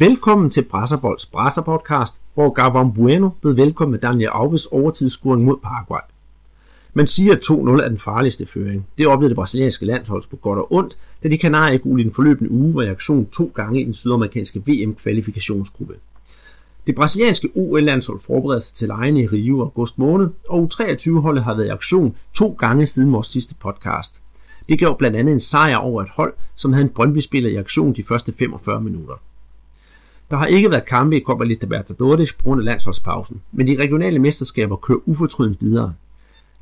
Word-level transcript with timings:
Velkommen 0.00 0.50
til 0.50 0.62
Brasserbolds 0.62 1.26
Brasserpodcast, 1.26 2.20
hvor 2.34 2.50
Gavon 2.50 2.94
Bueno 2.94 3.30
blev 3.40 3.56
velkommen 3.56 3.90
med 3.90 3.98
Daniel 3.98 4.30
Alves 4.34 4.66
overtidsscoring 4.66 5.44
mod 5.44 5.56
Paraguay. 5.56 6.00
Man 6.94 7.06
siger, 7.06 7.32
at 7.32 7.50
2-0 7.50 7.84
er 7.84 7.88
den 7.88 7.98
farligste 7.98 8.46
føring. 8.46 8.86
Det 8.98 9.06
oplevede 9.06 9.28
det 9.28 9.36
brasilianske 9.36 9.86
landshold 9.86 10.22
på 10.30 10.36
godt 10.36 10.58
og 10.58 10.72
ondt, 10.72 10.96
da 11.22 11.28
de 11.28 11.38
kanariegule 11.38 12.00
i 12.00 12.04
den 12.04 12.14
forløbende 12.14 12.50
uge 12.50 12.74
var 12.74 12.82
i 12.82 12.88
aktion 12.88 13.26
to 13.26 13.52
gange 13.54 13.80
i 13.80 13.84
den 13.84 13.94
sydamerikanske 13.94 14.62
VM-kvalifikationsgruppe. 14.66 15.94
Det 16.86 16.94
brasilianske 16.94 17.48
OL-landshold 17.54 18.20
forbereder 18.20 18.60
sig 18.60 18.74
til 18.74 18.88
lejene 18.88 19.20
i 19.20 19.26
Rio 19.26 19.60
august 19.60 19.98
måned, 19.98 20.28
og 20.48 20.70
U23-holdet 20.72 21.44
har 21.44 21.54
været 21.54 21.66
i 21.66 21.70
aktion 21.70 22.16
to 22.34 22.56
gange 22.58 22.86
siden 22.86 23.12
vores 23.12 23.26
sidste 23.26 23.54
podcast. 23.54 24.20
Det 24.68 24.78
gav 24.78 24.98
blandt 24.98 25.16
andet 25.16 25.32
en 25.32 25.40
sejr 25.40 25.76
over 25.76 26.02
et 26.02 26.10
hold, 26.10 26.32
som 26.56 26.72
havde 26.72 26.84
en 26.84 26.92
Brøndby-spiller 26.94 27.50
i 27.50 27.56
aktion 27.56 27.92
de 27.92 28.04
første 28.04 28.32
45 28.38 28.80
minutter. 28.80 29.14
Der 30.30 30.36
har 30.36 30.46
ikke 30.46 30.70
været 30.70 30.86
kampe 30.86 31.16
i 31.16 31.24
Copa 31.24 31.44
Libertadores 31.44 32.32
på 32.32 32.42
grund 32.42 32.60
af 32.60 32.64
landsholdspausen, 32.64 33.42
men 33.52 33.66
de 33.66 33.82
regionale 33.82 34.18
mesterskaber 34.18 34.76
kører 34.76 34.98
ufortrydent 35.06 35.60
videre. 35.60 35.94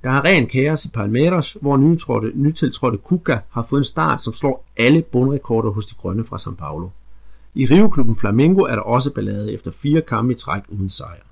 Der 0.05 0.11
er 0.11 0.25
ren 0.25 0.47
kaos 0.47 0.85
i 0.85 0.89
Palmeiras, 0.89 1.57
hvor 1.61 1.77
nytiltrådte, 1.77 2.33
nytiltrådte 2.35 2.99
Kuka 2.99 3.39
har 3.51 3.67
fået 3.71 3.81
en 3.81 3.85
start, 3.85 4.23
som 4.23 4.33
slår 4.33 4.65
alle 4.77 5.03
bundrekorder 5.03 5.71
hos 5.71 5.87
de 5.87 5.95
grønne 5.95 6.25
fra 6.25 6.37
São 6.37 6.55
Paulo. 6.55 6.89
I 7.55 7.67
Rio-klubben 7.67 8.17
Flamengo 8.17 8.63
er 8.63 8.75
der 8.75 8.83
også 8.83 9.15
ballade 9.15 9.53
efter 9.53 9.71
fire 9.71 10.01
kampe 10.01 10.33
i 10.33 10.37
træk 10.37 10.63
uden 10.69 10.91
sejr. 10.91 11.23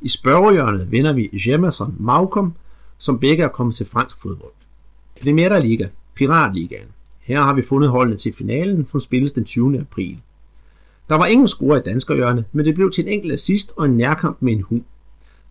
I 0.00 0.08
spørgehjørnet 0.08 0.90
vender 0.90 1.12
vi 1.12 1.30
Jemerson 1.46 1.94
Malcolm, 1.98 2.52
som 2.98 3.18
begge 3.18 3.44
er 3.44 3.48
kommet 3.48 3.76
til 3.76 3.86
fransk 3.86 4.18
fodbold. 4.22 4.52
Primera 5.22 5.58
Liga, 5.58 5.88
Piratligaen. 6.14 6.88
Her 7.20 7.42
har 7.42 7.54
vi 7.54 7.62
fundet 7.62 7.90
holdene 7.90 8.16
til 8.16 8.32
finalen, 8.32 8.88
som 8.90 9.00
spilles 9.00 9.32
den 9.32 9.44
20. 9.44 9.80
april. 9.80 10.18
Der 11.10 11.16
var 11.16 11.26
ingen 11.26 11.48
score 11.48 11.78
i 11.78 11.82
danskerhjørnet, 11.82 12.44
men 12.52 12.66
det 12.66 12.74
blev 12.74 12.92
til 12.92 13.04
en 13.04 13.12
enkelt 13.12 13.32
assist 13.32 13.72
og 13.76 13.84
en 13.84 13.96
nærkamp 13.96 14.36
med 14.40 14.52
en 14.52 14.62
hund. 14.62 14.82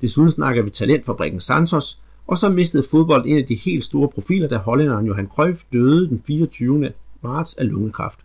Desuden 0.02 0.30
snakker 0.32 0.62
vi 0.62 0.70
talentfabrikken 0.70 1.42
Santos, 1.42 2.00
og 2.28 2.38
så 2.38 2.50
mistede 2.50 2.86
fodbold 2.92 3.26
en 3.26 3.38
af 3.38 3.46
de 3.46 3.56
helt 3.56 3.84
store 3.84 4.08
profiler, 4.08 4.48
da 4.48 4.58
hollænderen 4.58 5.06
Johan 5.06 5.28
Cruyff 5.28 5.64
døde 5.74 6.10
den 6.10 6.24
24. 6.28 6.92
marts 7.22 7.54
af 7.54 7.70
lungekræft. 7.70 8.20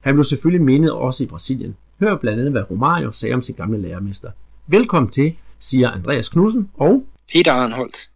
Han 0.00 0.14
blev 0.14 0.24
selvfølgelig 0.24 0.64
mindet 0.64 0.92
også 0.92 1.22
i 1.22 1.26
Brasilien. 1.26 1.76
Hør 2.00 2.16
blandt 2.16 2.38
andet, 2.38 2.52
hvad 2.52 2.70
Romario 2.70 3.12
sagde 3.12 3.34
om 3.34 3.42
sin 3.42 3.54
gamle 3.54 3.78
lærermester. 3.78 4.30
Velkommen 4.66 5.10
til, 5.10 5.34
siger 5.58 5.90
Andreas 5.90 6.28
Knudsen 6.28 6.70
og 6.74 7.04
Peter 7.32 7.52
Arnholdt. 7.52 8.09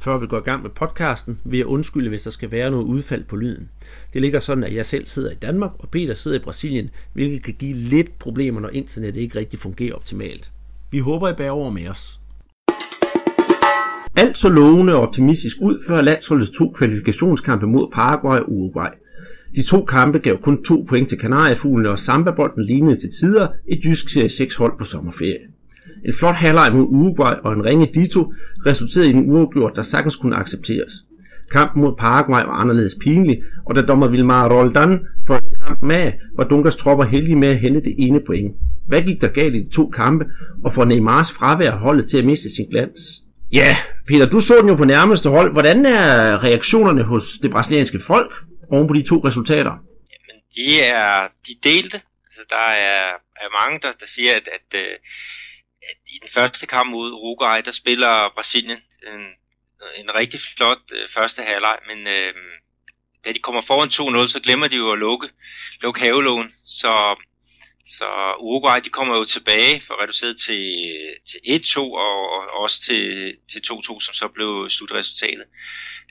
Før 0.00 0.18
vi 0.18 0.26
går 0.26 0.38
i 0.38 0.40
gang 0.40 0.62
med 0.62 0.70
podcasten, 0.70 1.40
vil 1.44 1.58
jeg 1.58 1.66
undskylde, 1.66 2.08
hvis 2.08 2.22
der 2.22 2.30
skal 2.30 2.50
være 2.50 2.70
noget 2.70 2.84
udfald 2.84 3.24
på 3.24 3.36
lyden. 3.36 3.68
Det 4.12 4.20
ligger 4.20 4.40
sådan, 4.40 4.64
at 4.64 4.74
jeg 4.74 4.86
selv 4.86 5.06
sidder 5.06 5.30
i 5.30 5.34
Danmark, 5.34 5.70
og 5.78 5.88
Peter 5.88 6.14
sidder 6.14 6.38
i 6.38 6.42
Brasilien, 6.42 6.90
hvilket 7.12 7.42
kan 7.42 7.54
give 7.54 7.74
lidt 7.74 8.18
problemer, 8.18 8.60
når 8.60 8.68
internettet 8.68 9.20
ikke 9.20 9.38
rigtig 9.38 9.58
fungerer 9.58 9.94
optimalt. 9.94 10.50
Vi 10.90 10.98
håber, 10.98 11.28
I 11.28 11.34
bærer 11.34 11.50
over 11.50 11.70
med 11.70 11.88
os. 11.88 12.20
Alt 14.16 14.38
så 14.38 14.48
lovende 14.48 14.94
og 14.94 15.00
optimistisk 15.00 15.56
ud 15.62 15.82
før 15.88 16.00
landsholdets 16.00 16.50
to 16.50 16.70
kvalifikationskampe 16.70 17.66
mod 17.66 17.90
Paraguay 17.92 18.38
og 18.38 18.52
Uruguay. 18.52 18.90
De 19.54 19.62
to 19.62 19.84
kampe 19.84 20.18
gav 20.18 20.38
kun 20.38 20.64
to 20.64 20.86
point 20.88 21.08
til 21.08 21.18
Kanariefuglene, 21.18 21.90
og 21.90 21.98
sambabolden 21.98 22.64
lignede 22.64 23.00
til 23.00 23.10
tider 23.20 23.48
et 23.68 23.80
jysk 23.84 24.08
serie 24.08 24.28
6 24.28 24.56
hold 24.56 24.78
på 24.78 24.84
sommerferie. 24.84 25.57
En 26.06 26.14
flot 26.18 26.34
halvleg 26.34 26.72
mod 26.72 26.86
Uruguay 26.88 27.34
og 27.44 27.52
en 27.52 27.64
ringe 27.64 27.90
dito 27.94 28.32
resulterede 28.66 29.10
i 29.10 29.12
en 29.12 29.30
uafgjort, 29.32 29.76
der 29.76 29.82
sagtens 29.82 30.16
kunne 30.16 30.36
accepteres. 30.36 30.92
Kampen 31.52 31.82
mod 31.82 31.94
Paraguay 31.98 32.42
var 32.42 32.52
anderledes 32.52 32.94
pinlig, 33.00 33.42
og 33.66 33.74
da 33.74 33.82
dommer 33.82 34.08
Vilmar 34.08 34.48
Roldan 34.48 35.06
for 35.26 35.34
en 35.36 35.66
kamp 35.66 35.82
med, 35.82 36.12
var 36.36 36.44
Dunkers 36.44 36.76
tropper 36.76 37.04
heldige 37.04 37.36
med 37.36 37.48
at 37.48 37.58
hente 37.58 37.80
det 37.80 37.94
ene 37.98 38.20
point. 38.26 38.54
Hvad 38.86 39.02
gik 39.02 39.20
der 39.20 39.28
galt 39.28 39.54
i 39.54 39.58
de 39.58 39.70
to 39.70 39.90
kampe, 39.90 40.24
og 40.64 40.72
får 40.72 40.84
Neymars 40.84 41.32
fravær 41.32 41.70
holdet 41.70 42.10
til 42.10 42.18
at 42.18 42.24
miste 42.24 42.54
sin 42.54 42.66
glans? 42.70 43.00
Ja, 43.52 43.76
Peter, 44.06 44.26
du 44.26 44.40
så 44.40 44.58
den 44.60 44.68
jo 44.68 44.74
på 44.74 44.84
nærmeste 44.84 45.28
hold. 45.28 45.52
Hvordan 45.52 45.86
er 45.86 46.44
reaktionerne 46.44 47.02
hos 47.02 47.24
det 47.42 47.50
brasilianske 47.50 48.00
folk 48.00 48.32
oven 48.70 48.88
på 48.88 48.94
de 48.94 49.02
to 49.02 49.16
resultater? 49.24 49.72
Jamen, 50.12 50.42
de 50.56 50.80
er 50.80 51.28
de 51.46 51.52
delte. 51.68 52.00
Altså, 52.26 52.42
der 52.50 52.66
er, 52.88 53.04
er 53.36 53.48
mange, 53.60 53.78
der, 53.82 53.92
der 54.00 54.06
siger, 54.06 54.32
at, 54.36 54.48
at, 54.56 54.80
øh, 54.80 54.94
at 55.88 55.98
i 56.06 56.18
den 56.20 56.28
første 56.28 56.66
kamp 56.66 56.90
mod 56.90 57.12
Uruguay, 57.12 57.60
der 57.64 57.70
spiller 57.70 58.32
Brasilien 58.34 58.78
en, 59.12 59.26
en 59.96 60.14
rigtig 60.14 60.40
flot 60.40 60.78
øh, 60.92 61.08
første 61.08 61.42
halvleg, 61.42 61.78
men 61.88 62.06
øh, 62.06 62.34
da 63.24 63.32
de 63.32 63.38
kommer 63.38 63.60
foran 63.60 64.22
2-0, 64.24 64.28
så 64.28 64.40
glemmer 64.40 64.68
de 64.68 64.76
jo 64.76 64.92
at 64.92 64.98
lukke, 64.98 65.28
lukke 65.82 66.00
havelån, 66.00 66.50
så 66.64 67.16
så 67.98 68.34
Uruguay 68.38 68.80
de 68.84 68.90
kommer 68.90 69.16
jo 69.16 69.24
tilbage 69.24 69.80
for 69.80 70.02
reduceret 70.02 70.36
til, 70.38 70.64
til 71.28 71.38
1-2 71.46 71.80
og, 71.80 72.30
og 72.30 72.62
også 72.62 72.82
til, 72.82 73.36
til 73.52 73.60
2-2, 73.72 74.00
som 74.00 74.14
så 74.14 74.28
blev 74.28 74.66
slutresultatet. 74.70 75.44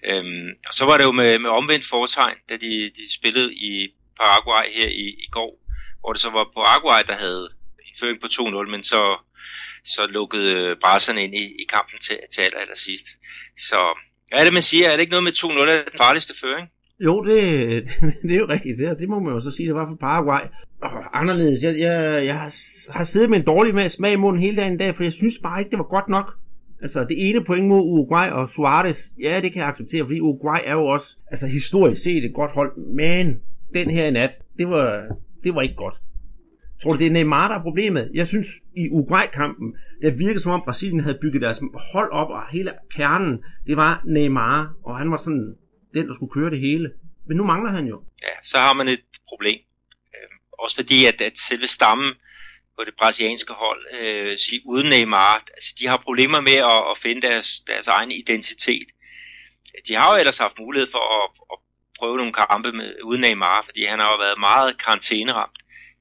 Øhm, 0.09 0.49
og 0.67 0.73
så 0.73 0.85
var 0.85 0.97
det 0.97 1.03
jo 1.03 1.11
med, 1.11 1.39
med 1.39 1.49
omvendt 1.49 1.85
foretegn, 1.85 2.37
da 2.49 2.57
de, 2.57 2.91
de 2.97 3.13
spillede 3.13 3.53
i 3.53 3.89
Paraguay 4.19 4.73
her 4.73 4.87
i, 4.87 5.07
i 5.25 5.27
går, 5.31 5.59
hvor 5.99 6.13
det 6.13 6.21
så 6.21 6.29
var 6.29 6.51
Paraguay, 6.53 7.01
der 7.07 7.13
havde 7.15 7.49
føring 7.99 8.21
på 8.21 8.27
2-0, 8.27 8.71
men 8.71 8.83
så, 8.83 9.01
så 9.85 10.01
lukkede 10.09 10.53
øh, 10.53 10.75
Brasserne 10.81 11.23
ind 11.23 11.35
i, 11.35 11.45
i 11.61 11.65
kampen 11.69 11.99
til, 11.99 12.17
til 12.33 12.41
aller, 12.41 12.59
aller 12.59 12.75
sidst. 12.75 13.07
Så 13.57 13.79
hvad 14.29 14.39
er 14.39 14.43
det, 14.43 14.53
man 14.53 14.61
siger? 14.61 14.85
Er 14.87 14.91
det 14.91 15.01
ikke 15.01 15.15
noget 15.15 15.23
med 15.23 15.31
2-0 15.31 15.69
er 15.69 15.83
den 15.89 15.97
farligste 15.97 16.33
føring? 16.41 16.67
Jo, 16.99 17.25
det, 17.25 17.37
det 18.27 18.31
er 18.31 18.39
jo 18.39 18.49
rigtigt. 18.49 18.77
Det, 18.77 18.99
det 18.99 19.09
må 19.09 19.19
man 19.19 19.33
jo 19.33 19.39
så 19.39 19.51
sige, 19.51 19.67
det 19.67 19.75
var 19.75 19.87
for 19.89 19.95
Paraguay. 19.95 20.41
Oh, 20.83 21.21
anderledes. 21.21 21.63
Jeg, 21.63 21.79
jeg, 21.79 22.25
jeg 22.25 22.49
har 22.89 23.03
siddet 23.03 23.29
med 23.29 23.39
en 23.39 23.45
dårlig 23.45 23.91
smag 23.91 24.13
i 24.13 24.15
munden 24.15 24.41
hele 24.41 24.57
dagen 24.57 24.73
i 24.73 24.77
dag, 24.77 24.95
for 24.95 25.03
jeg 25.03 25.13
synes 25.13 25.39
bare 25.43 25.59
ikke, 25.59 25.71
det 25.71 25.79
var 25.79 25.89
godt 25.89 26.09
nok. 26.09 26.33
Altså, 26.81 27.03
det 27.03 27.29
ene 27.29 27.43
point 27.43 27.67
mod 27.67 27.81
Uruguay 27.81 28.29
og 28.29 28.49
Suarez, 28.49 28.99
ja, 29.21 29.39
det 29.43 29.51
kan 29.51 29.59
jeg 29.59 29.69
acceptere, 29.69 30.03
fordi 30.03 30.19
Uruguay 30.19 30.59
er 30.65 30.73
jo 30.73 30.85
også, 30.85 31.17
altså 31.31 31.47
historisk 31.47 32.03
set 32.03 32.25
et 32.25 32.33
godt 32.33 32.51
hold, 32.51 32.77
men 32.95 33.39
den 33.73 33.89
her 33.89 34.07
i 34.07 34.11
nat, 34.11 34.31
det 34.57 34.69
var, 34.69 35.03
det 35.43 35.55
var 35.55 35.61
ikke 35.61 35.75
godt. 35.75 35.95
Tror 36.83 36.93
du, 36.93 36.99
det 36.99 37.07
er 37.07 37.11
Neymar, 37.11 37.47
der 37.47 37.55
er 37.55 37.61
problemet? 37.61 38.11
Jeg 38.13 38.27
synes, 38.27 38.47
i 38.75 38.89
Uruguay-kampen, 38.89 39.75
det 40.01 40.19
virkede 40.19 40.39
som 40.39 40.51
om 40.51 40.61
Brasilien 40.61 40.99
havde 40.99 41.17
bygget 41.21 41.41
deres 41.41 41.61
hold 41.91 42.11
op, 42.11 42.29
og 42.29 42.41
hele 42.51 42.73
kernen, 42.95 43.43
det 43.67 43.77
var 43.77 44.01
Neymar, 44.05 44.73
og 44.83 44.97
han 44.97 45.11
var 45.11 45.17
sådan 45.17 45.55
den, 45.93 46.07
der 46.07 46.13
skulle 46.13 46.31
køre 46.31 46.49
det 46.49 46.59
hele. 46.59 46.91
Men 47.27 47.37
nu 47.37 47.43
mangler 47.43 47.71
han 47.71 47.85
jo. 47.87 48.03
Ja, 48.23 48.35
så 48.43 48.57
har 48.57 48.73
man 48.73 48.87
et 48.87 49.03
problem. 49.27 49.59
Øh, 50.15 50.29
også 50.59 50.75
fordi, 50.75 51.05
at, 51.05 51.21
at 51.21 51.37
selve 51.37 51.67
stammen 51.67 52.11
på 52.77 52.83
det 52.85 52.93
brasilianske 52.99 53.53
hold, 53.53 53.81
øh, 54.01 54.37
sige, 54.37 54.61
uden 54.65 54.89
Neymar, 54.89 55.35
altså, 55.35 55.75
de 55.79 55.87
har 55.87 55.97
problemer 55.97 56.41
med 56.41 56.57
at, 56.73 56.81
at 56.91 56.97
finde 56.97 57.21
deres, 57.21 57.61
deres 57.67 57.87
egen 57.87 58.11
identitet. 58.11 58.87
De 59.87 59.95
har 59.95 60.11
jo 60.11 60.19
ellers 60.19 60.37
haft 60.37 60.59
mulighed 60.59 60.87
for 60.91 61.23
at, 61.23 61.29
at 61.53 61.57
prøve 61.99 62.17
nogle 62.17 62.33
kampe 62.33 62.71
med, 62.71 62.93
uden 63.03 63.21
Neymar, 63.21 63.61
fordi 63.65 63.83
han 63.83 63.99
har 63.99 64.09
jo 64.11 64.17
været 64.17 64.39
meget 64.39 64.77
karantæneramt 64.77 65.57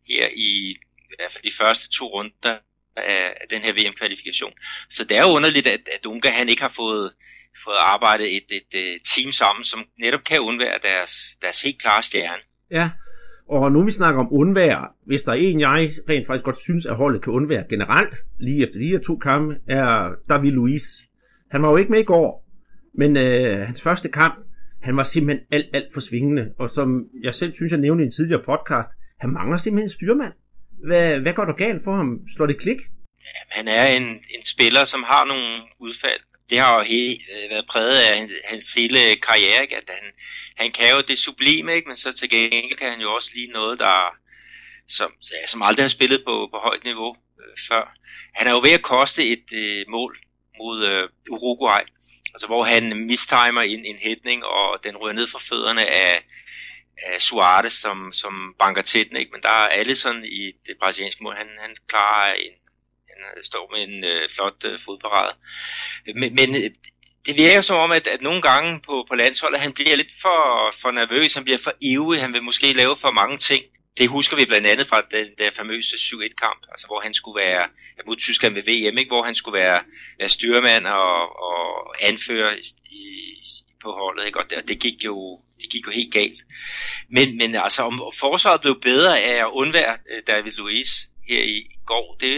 her 0.08 0.28
i, 0.36 0.78
i 1.10 1.14
hvert 1.18 1.32
fald 1.32 1.44
de 1.44 1.56
første 1.60 1.90
to 1.90 2.06
runder 2.06 2.58
af, 2.96 3.34
af 3.40 3.46
den 3.50 3.60
her 3.62 3.72
VM-kvalifikation. 3.72 4.52
Så 4.90 5.04
det 5.04 5.16
er 5.16 5.22
jo 5.22 5.28
underligt, 5.28 5.66
at, 5.66 5.80
at 5.94 6.06
Unga 6.06 6.30
han 6.30 6.48
ikke 6.48 6.62
har 6.62 6.74
fået 6.76 7.12
fået 7.64 7.76
arbejdet 7.80 8.36
et, 8.36 8.44
et, 8.50 8.94
et 8.94 9.00
team 9.14 9.32
sammen, 9.32 9.64
som 9.64 9.84
netop 10.00 10.24
kan 10.24 10.40
undvære 10.40 10.78
deres, 10.82 11.12
deres 11.42 11.62
helt 11.62 11.80
klare 11.82 12.02
stjerne. 12.02 12.42
Ja, 12.70 12.90
og 13.48 13.72
nu 13.72 13.84
vi 13.84 13.92
snakker 13.92 14.20
om 14.20 14.28
undvære, 14.32 14.88
hvis 15.06 15.22
der 15.22 15.32
er 15.32 15.36
en, 15.36 15.60
jeg 15.60 15.90
rent 16.08 16.26
faktisk 16.26 16.44
godt 16.44 16.58
synes, 16.58 16.86
at 16.86 16.96
holdet 16.96 17.22
kan 17.22 17.32
undvære 17.32 17.64
generelt, 17.68 18.14
lige 18.38 18.62
efter 18.62 18.78
de 18.78 18.86
her 18.86 18.98
to 18.98 19.16
kampe, 19.16 19.54
er 19.68 20.10
David 20.28 20.50
Luiz. 20.50 20.82
Han 21.50 21.62
var 21.62 21.70
jo 21.70 21.76
ikke 21.76 21.92
med 21.92 22.00
i 22.00 22.04
går, 22.04 22.46
men 22.94 23.16
øh, 23.16 23.58
hans 23.66 23.82
første 23.82 24.08
kamp, 24.08 24.46
han 24.82 24.96
var 24.96 25.02
simpelthen 25.02 25.46
alt, 25.50 25.66
alt 25.74 25.92
for 25.92 26.00
svingende. 26.00 26.52
Og 26.58 26.70
som 26.70 27.04
jeg 27.22 27.34
selv 27.34 27.54
synes, 27.54 27.70
jeg 27.72 27.80
nævnte 27.80 28.04
i 28.04 28.06
en 28.06 28.12
tidligere 28.12 28.42
podcast, 28.42 28.90
han 29.20 29.30
mangler 29.30 29.56
simpelthen 29.56 29.90
styrmand. 29.90 30.32
Hvad, 30.86 31.18
hvad 31.18 31.34
går 31.34 31.44
der 31.44 31.52
galt 31.52 31.84
for 31.84 31.96
ham? 31.96 32.20
Slår 32.36 32.46
det 32.46 32.60
klik? 32.60 32.78
Han 33.50 33.68
er 33.68 33.86
en, 33.86 34.02
en 34.02 34.44
spiller, 34.44 34.84
som 34.84 35.02
har 35.02 35.24
nogle 35.24 35.62
udfald, 35.78 36.20
det 36.50 36.58
har 36.58 36.78
jo 36.78 36.82
helt, 36.82 37.22
øh, 37.32 37.50
været 37.50 37.66
præget 37.66 37.98
af 37.98 38.18
hans, 38.18 38.32
hans 38.44 38.74
hele 38.74 39.16
karriere, 39.16 39.62
ikke? 39.62 39.76
at 39.76 39.90
han, 39.90 40.12
han 40.56 40.70
kan 40.72 40.90
jo 40.94 41.00
det 41.08 41.18
sublime, 41.18 41.74
ikke? 41.74 41.88
men 41.88 41.96
så 41.96 42.12
til 42.12 42.30
gengæld 42.30 42.74
kan 42.74 42.90
han 42.90 43.00
jo 43.00 43.14
også 43.14 43.30
lige 43.34 43.52
noget, 43.52 43.78
der 43.78 44.16
som, 44.88 45.12
ja, 45.32 45.46
som 45.46 45.62
aldrig 45.62 45.84
har 45.84 45.88
spillet 45.88 46.22
på, 46.26 46.48
på 46.52 46.58
højt 46.58 46.84
niveau 46.84 47.16
øh, 47.40 47.56
før. 47.68 47.94
Han 48.34 48.46
er 48.46 48.50
jo 48.50 48.58
ved 48.58 48.70
at 48.70 48.82
koste 48.82 49.26
et 49.26 49.52
øh, 49.52 49.84
mål 49.88 50.18
mod 50.58 50.86
øh, 50.86 51.08
Uruguay, 51.30 51.80
altså 52.34 52.46
hvor 52.46 52.64
han 52.64 53.06
mistimer 53.06 53.60
en, 53.60 53.84
en 53.84 53.98
hætning, 53.98 54.44
og 54.44 54.84
den 54.84 54.96
ryger 54.96 55.14
ned 55.14 55.26
fra 55.26 55.38
fødderne 55.38 55.90
af, 55.90 56.24
af 57.02 57.22
Suarez, 57.22 57.72
som, 57.72 58.12
som 58.12 58.54
banker 58.58 58.82
til 58.82 59.08
den, 59.08 59.16
ikke? 59.16 59.32
men 59.32 59.42
der 59.42 59.48
er 59.48 59.68
alle 59.68 59.94
sådan 59.94 60.24
i 60.24 60.52
det 60.66 60.76
brasilianske 60.80 61.22
mål, 61.24 61.34
han, 61.36 61.46
han 61.58 61.76
klarer 61.88 62.34
en 62.34 62.52
han 63.08 63.38
øh, 63.38 63.44
står 63.44 63.70
med 63.72 63.88
en 63.88 64.04
øh, 64.04 64.28
flot 64.28 64.64
øh, 64.64 64.78
fodparade. 64.78 65.34
Men, 66.14 66.34
men 66.34 66.56
øh, 66.56 66.70
det 67.26 67.36
virker 67.36 67.60
som 67.60 67.76
om, 67.76 67.92
at, 67.92 68.06
at 68.06 68.22
nogle 68.22 68.42
gange 68.42 68.80
på, 68.80 69.06
på 69.08 69.14
landsholdet, 69.14 69.60
han 69.60 69.72
bliver 69.72 69.96
lidt 69.96 70.12
for, 70.22 70.72
for 70.82 70.90
nervøs, 70.90 71.34
han 71.34 71.44
bliver 71.44 71.58
for 71.58 71.72
ivrig, 71.80 72.20
han 72.20 72.32
vil 72.32 72.42
måske 72.42 72.72
lave 72.72 72.96
for 72.96 73.10
mange 73.10 73.38
ting 73.38 73.62
det 73.98 74.08
husker 74.08 74.36
vi 74.36 74.44
blandt 74.44 74.66
andet 74.66 74.86
fra 74.86 75.00
den 75.10 75.26
der 75.38 75.50
famøse 75.50 75.96
7-1-kamp, 75.96 76.66
altså 76.70 76.86
hvor 76.86 77.00
han 77.00 77.14
skulle 77.14 77.40
være 77.44 77.68
mod 78.06 78.16
Tyskland 78.16 78.54
ved 78.54 78.62
VM, 78.62 78.98
ikke? 78.98 79.08
hvor 79.08 79.22
han 79.22 79.34
skulle 79.34 79.58
være, 79.58 79.80
være 80.18 80.28
styrmand 80.28 80.86
og, 80.86 81.40
og 81.42 81.94
anfører 82.00 82.52
i, 82.56 82.62
i, 82.90 83.02
på 83.82 83.92
holdet, 83.92 84.26
ikke? 84.26 84.38
og 84.38 84.50
det, 84.50 84.68
det, 84.68 84.78
gik 84.78 85.04
jo, 85.04 85.40
det 85.60 85.70
gik 85.70 85.86
jo 85.86 85.90
helt 85.90 86.12
galt. 86.12 86.38
Men, 87.10 87.36
men 87.36 87.54
altså, 87.54 87.82
om 87.82 88.12
forsvaret 88.14 88.60
blev 88.60 88.80
bedre 88.80 89.20
af 89.20 89.36
at 89.46 89.50
undvære 89.52 89.96
øh, 90.10 90.22
David 90.26 90.52
Luiz 90.52 90.88
her 91.28 91.42
i 91.42 91.66
går, 91.86 92.16
det, 92.20 92.36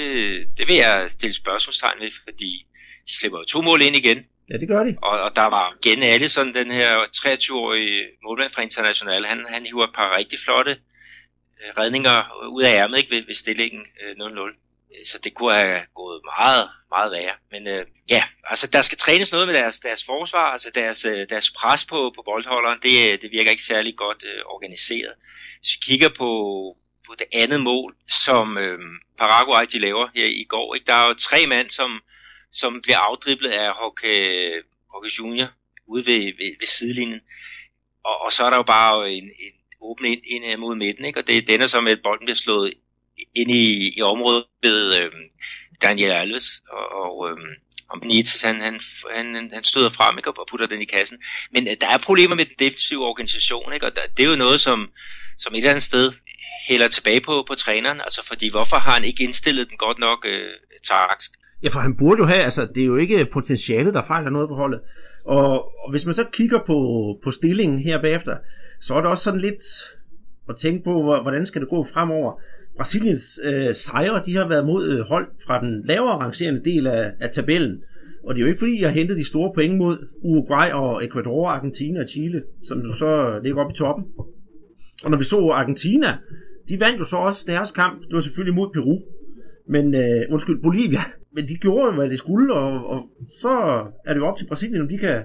det 0.59 0.69
vil 0.69 0.77
jeg 0.77 1.11
stille 1.11 1.35
spørgsmålstegn 1.35 2.01
ved, 2.01 2.11
fordi 2.25 2.67
de 3.09 3.17
slipper 3.19 3.39
jo 3.39 3.45
to 3.45 3.61
mål 3.63 3.83
ind 3.83 3.97
igen. 3.97 4.19
Ja, 4.51 4.57
det 4.57 4.69
gør 4.69 4.83
de. 4.83 4.97
Og, 5.03 5.21
og 5.21 5.37
der 5.37 5.47
var 5.47 5.77
gen 5.83 6.29
sådan 6.29 6.55
den 6.55 6.71
her 6.71 6.99
23-årige 6.99 8.05
målmand 8.25 8.51
fra 8.51 8.63
International, 8.63 9.25
han, 9.25 9.47
han 9.49 9.67
hiver 9.67 9.85
et 9.85 9.95
par 9.95 10.19
rigtig 10.19 10.39
flotte 10.39 10.71
øh, 11.61 11.71
redninger 11.79 12.49
ud 12.49 12.63
af 12.63 12.83
ærmet 12.83 12.99
ikke, 12.99 13.11
ved, 13.11 13.27
ved 13.27 13.35
stillingen 13.35 13.83
øh, 14.03 14.11
0-0. 14.11 14.68
Øh, 14.95 15.05
så 15.07 15.19
det 15.19 15.35
kunne 15.35 15.53
have 15.53 15.81
gået 15.95 16.21
meget, 16.39 16.69
meget 16.91 17.13
værre. 17.13 17.35
Men 17.51 17.67
øh, 17.67 17.87
ja, 18.11 18.23
altså 18.45 18.67
der 18.67 18.83
skal 18.83 18.99
trænes 18.99 19.33
noget 19.33 19.47
med 19.49 19.55
deres, 19.55 19.81
deres 19.81 20.05
forsvar, 20.05 20.45
altså 20.45 20.71
deres, 20.75 21.05
øh, 21.05 21.29
deres 21.29 21.51
pres 21.51 21.85
på, 21.85 22.13
på 22.17 22.23
boldholderen, 22.23 22.79
det, 22.83 23.13
øh, 23.13 23.21
det 23.23 23.31
virker 23.31 23.51
ikke 23.51 23.63
særlig 23.63 23.97
godt 23.97 24.25
øh, 24.25 24.41
organiseret. 24.47 25.15
Hvis 25.61 25.73
vi 25.75 25.79
kigger 25.83 26.09
på, 26.09 26.31
på 27.07 27.15
det 27.19 27.27
andet 27.33 27.61
mål, 27.61 27.97
som 28.09 28.59
øh, 28.59 28.79
Paraguay 29.19 29.65
de 29.73 29.79
laver 29.79 30.09
her 30.15 30.27
i 30.27 30.45
går, 30.49 30.75
ikke? 30.75 30.87
der 30.87 30.95
er 30.95 31.09
jo 31.09 31.15
tre 31.15 31.47
mand, 31.47 31.71
som, 31.71 32.01
som 32.53 32.83
bliver 32.83 32.99
afdriblet 32.99 33.51
af 33.51 33.73
Hockey, 33.73 34.17
Hockey 34.93 35.11
Junior 35.19 35.49
ude 35.87 36.07
ved, 36.07 36.25
ved, 36.25 36.57
ved 36.61 36.67
sidelinjen. 36.67 37.21
Og, 38.05 38.21
og 38.21 38.33
så 38.33 38.45
er 38.45 38.51
der 38.51 38.57
jo 38.57 38.63
bare 38.63 39.13
en, 39.13 39.25
en 39.25 39.53
åben 39.81 40.07
ind, 40.07 40.23
ind 40.25 40.61
mod 40.61 40.75
midten, 40.75 41.05
ikke? 41.05 41.19
og 41.21 41.27
det, 41.27 41.47
den 41.47 41.55
er 41.55 41.59
denne, 41.59 41.69
som 41.69 41.89
bolden 42.05 42.27
bliver 42.27 42.37
slået 42.37 42.75
inde 43.35 43.55
i, 43.55 43.93
i 43.97 44.03
området 44.03 44.45
ved 44.63 44.95
øh, 45.01 45.11
Daniel 45.83 46.11
Alves, 46.11 46.63
og, 46.73 46.87
og, 47.03 47.31
øh, 47.31 47.37
og 47.91 48.01
Benitez, 48.01 48.43
han, 48.43 48.61
han, 48.61 48.81
han, 49.15 49.51
han 49.53 49.65
støder 49.65 49.89
frem 49.89 50.19
ikke, 50.19 50.31
og 50.31 50.47
putter 50.51 50.67
den 50.67 50.81
i 50.81 50.85
kassen. 50.85 51.19
Men 51.53 51.69
øh, 51.69 51.75
der 51.81 51.89
er 51.89 51.99
problemer 51.99 52.35
med 52.37 52.45
den 52.45 52.55
defensive 52.59 53.07
organisation, 53.07 53.73
ikke, 53.73 53.87
og 53.87 53.93
der, 53.97 54.01
det 54.17 54.25
er 54.25 54.31
jo 54.31 54.37
noget, 54.37 54.61
som, 54.61 54.91
som 55.37 55.55
et 55.55 55.59
eller 55.59 55.71
andet 55.71 55.83
sted 55.83 56.13
hælder 56.69 56.89
tilbage 56.89 57.21
på, 57.21 57.45
på 57.49 57.55
træneren, 57.55 58.01
altså 58.01 58.27
fordi 58.27 58.51
hvorfor 58.51 58.77
har 58.77 58.93
han 58.93 59.05
ikke 59.05 59.25
indstillet 59.25 59.69
den 59.71 59.77
godt 59.77 59.99
nok 59.99 60.27
øh, 60.29 60.51
Tarax? 60.85 61.25
Ja, 61.63 61.69
for 61.69 61.81
han 61.81 61.97
burde 61.97 62.19
jo 62.19 62.27
have, 62.27 62.43
altså 62.43 62.69
det 62.75 62.83
er 62.83 62.87
jo 62.87 62.97
ikke 62.97 63.27
potentialet, 63.33 63.95
der 63.95 64.03
fejler 64.07 64.31
noget 64.31 64.49
på 64.49 64.55
holdet. 64.55 64.81
Og, 65.25 65.51
og 65.85 65.91
hvis 65.91 66.05
man 66.05 66.15
så 66.15 66.25
kigger 66.33 66.59
på, 66.67 66.77
på 67.25 67.31
stillingen 67.31 67.79
her 67.79 68.01
bagefter, 68.01 68.37
så 68.81 68.95
er 68.95 69.01
det 69.01 69.11
også 69.11 69.25
sådan 69.25 69.41
lidt 69.41 69.63
at 70.49 70.57
tænke 70.57 70.85
på, 70.85 71.03
hvordan 71.03 71.47
skal 71.47 71.61
det 71.61 71.69
gå 71.69 71.87
fremover. 71.93 72.41
Brasiliens 72.79 73.41
øh, 73.45 73.75
sejre, 73.75 74.23
de 74.27 74.37
har 74.37 74.49
været 74.49 74.67
mod 74.67 74.89
øh, 74.89 75.01
hold 75.01 75.27
fra 75.47 75.61
den 75.61 75.83
lavere 75.85 76.19
rangerende 76.25 76.65
del 76.65 76.87
af, 76.87 77.13
af 77.21 77.31
tabellen. 77.31 77.83
Og 78.25 78.35
det 78.35 78.41
er 78.41 78.45
jo 78.45 78.49
ikke 78.49 78.59
fordi, 78.59 78.81
jeg 78.81 78.89
har 78.89 78.95
hentet 78.95 79.17
de 79.17 79.25
store 79.25 79.53
point 79.55 79.77
mod 79.77 79.97
Uruguay 80.23 80.71
og 80.73 81.05
Ecuador, 81.05 81.49
Argentina 81.49 82.01
og 82.01 82.09
Chile, 82.09 82.43
som 82.69 82.83
du 82.83 82.93
så 82.93 83.41
ligger 83.43 83.65
op 83.65 83.71
i 83.71 83.75
toppen. 83.75 84.05
Og 85.05 85.11
når 85.11 85.19
vi 85.19 85.25
så 85.25 85.49
Argentina, 85.49 86.17
de 86.69 86.81
vandt 86.81 86.99
jo 86.99 87.05
så 87.05 87.17
også 87.17 87.45
deres 87.49 87.71
kamp. 87.71 88.01
Det 88.01 88.15
var 88.15 88.21
selvfølgelig 88.21 88.55
mod 88.55 88.71
Peru. 88.75 88.99
Men, 89.69 89.95
øh, 89.95 90.23
undskyld, 90.31 90.63
Bolivia. 90.63 91.01
Men 91.35 91.49
de 91.49 91.55
gjorde 91.55 91.87
jo, 91.87 91.95
hvad 91.95 92.11
de 92.11 92.17
skulle, 92.17 92.55
og, 92.55 92.87
og 92.93 93.01
så 93.43 93.55
er 94.07 94.13
det 94.13 94.21
jo 94.21 94.27
op 94.27 94.37
til 94.37 94.47
Brasilien, 94.47 94.81
om 94.81 94.89
de 94.89 94.99
kan 94.99 95.25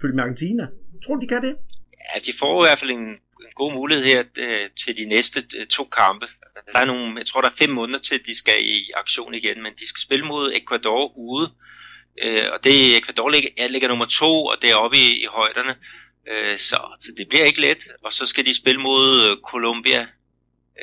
følge 0.00 0.14
med 0.14 0.22
Argentina. 0.22 0.66
Tror 1.04 1.14
du, 1.14 1.20
de 1.20 1.26
kan 1.26 1.42
det? 1.42 1.54
Ja, 2.08 2.14
de 2.26 2.32
får 2.40 2.52
i 2.62 2.64
hvert 2.66 2.78
fald 2.78 2.90
en 2.90 3.08
en 3.40 3.52
god 3.54 3.72
mulighed 3.72 4.04
her 4.04 4.24
øh, 4.36 4.70
til 4.84 4.96
de 4.96 5.04
næste 5.04 5.42
øh, 5.56 5.66
to 5.66 5.84
kampe. 5.84 6.26
Der 6.72 6.78
er 6.78 6.84
nogle, 6.84 7.18
jeg 7.18 7.26
tror, 7.26 7.40
der 7.40 7.48
er 7.48 7.54
fem 7.58 7.70
måneder 7.70 7.98
til, 7.98 8.26
de 8.26 8.38
skal 8.38 8.66
i 8.66 8.90
aktion 8.96 9.34
igen, 9.34 9.62
men 9.62 9.72
de 9.78 9.88
skal 9.88 10.02
spille 10.02 10.26
mod 10.26 10.52
Ecuador 10.52 11.18
ude, 11.18 11.52
øh, 12.22 12.44
og 12.52 12.64
det 12.64 12.96
Ecuador 12.96 13.28
ligger, 13.28 13.68
ligger 13.68 13.88
nummer 13.88 14.06
to, 14.06 14.44
og 14.44 14.62
det 14.62 14.70
er 14.70 14.74
oppe 14.74 14.98
i, 14.98 15.22
i 15.22 15.26
højderne, 15.30 15.76
øh, 16.30 16.58
så, 16.58 16.96
så 17.00 17.12
det 17.16 17.28
bliver 17.28 17.44
ikke 17.44 17.60
let. 17.60 17.88
Og 18.04 18.12
så 18.12 18.26
skal 18.26 18.46
de 18.46 18.54
spille 18.54 18.80
mod 18.80 19.30
øh, 19.30 19.36
Colombia, 19.42 20.06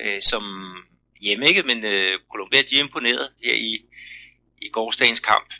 øh, 0.03 0.21
som 0.21 0.43
hjemme 1.21 1.47
ikke, 1.47 1.63
men 1.63 1.85
øh, 1.85 2.19
Colombia 2.31 2.61
de 2.61 2.75
er 2.75 2.83
imponeret 2.83 3.29
her 3.43 3.53
i, 3.53 3.79
i 4.61 4.69
gårsdagens 4.69 5.19
kamp. 5.19 5.53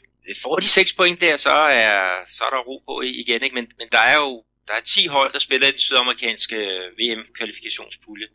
Får 0.43 0.55
de 0.55 0.67
seks 0.67 0.93
point 0.93 1.21
der, 1.21 1.37
så 1.37 1.51
er, 1.51 2.09
så 2.27 2.43
er 2.43 2.49
der 2.49 2.57
ro 2.57 2.83
på 2.87 3.01
igen, 3.01 3.43
ikke? 3.43 3.55
Men, 3.55 3.67
men 3.77 3.87
der 3.91 3.99
er 3.99 4.15
jo 4.15 4.43
der 4.67 4.73
er 4.73 4.81
10 4.81 5.07
hold, 5.07 5.33
der 5.33 5.39
spiller 5.39 5.67
i 5.67 5.71
den 5.71 5.79
sydamerikanske 5.79 6.55
øh, 6.55 6.91
VM-kvalifikationspulje, 6.99 8.27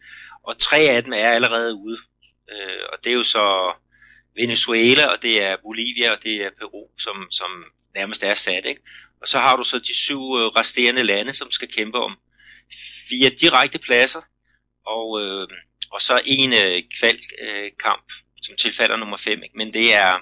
og 0.42 0.58
tre 0.58 0.78
af 0.78 1.02
dem 1.04 1.12
er 1.12 1.30
allerede 1.30 1.74
ude. 1.74 1.98
Øh, 2.52 2.82
og 2.92 3.04
det 3.04 3.10
er 3.10 3.14
jo 3.14 3.22
så 3.22 3.74
Venezuela, 4.36 5.06
og 5.06 5.22
det 5.22 5.42
er 5.42 5.56
Bolivia, 5.62 6.12
og 6.12 6.22
det 6.22 6.44
er 6.44 6.50
Peru, 6.58 6.86
som, 6.98 7.26
som 7.30 7.64
nærmest 7.94 8.22
er 8.22 8.34
sat. 8.34 8.66
Ikke? 8.66 8.82
Og 9.20 9.28
så 9.28 9.38
har 9.38 9.56
du 9.56 9.64
så 9.64 9.78
de 9.78 9.94
syv 9.96 10.16
øh, 10.16 10.46
resterende 10.46 11.02
lande, 11.02 11.32
som 11.32 11.50
skal 11.50 11.68
kæmpe 11.68 11.98
om 11.98 12.18
fire 13.08 13.28
direkte 13.28 13.78
pladser, 13.78 14.22
og, 14.86 15.22
øh, 15.22 15.48
og 15.90 16.00
så 16.02 16.20
en 16.24 16.52
øh, 16.52 16.82
kvalkamp, 16.98 18.04
øh, 18.08 18.42
som 18.42 18.56
tilfalder 18.56 18.96
nummer 18.96 19.16
5. 19.16 19.42
Ikke? 19.42 19.58
Men 19.58 19.72
det 19.72 19.94
er, 19.94 20.12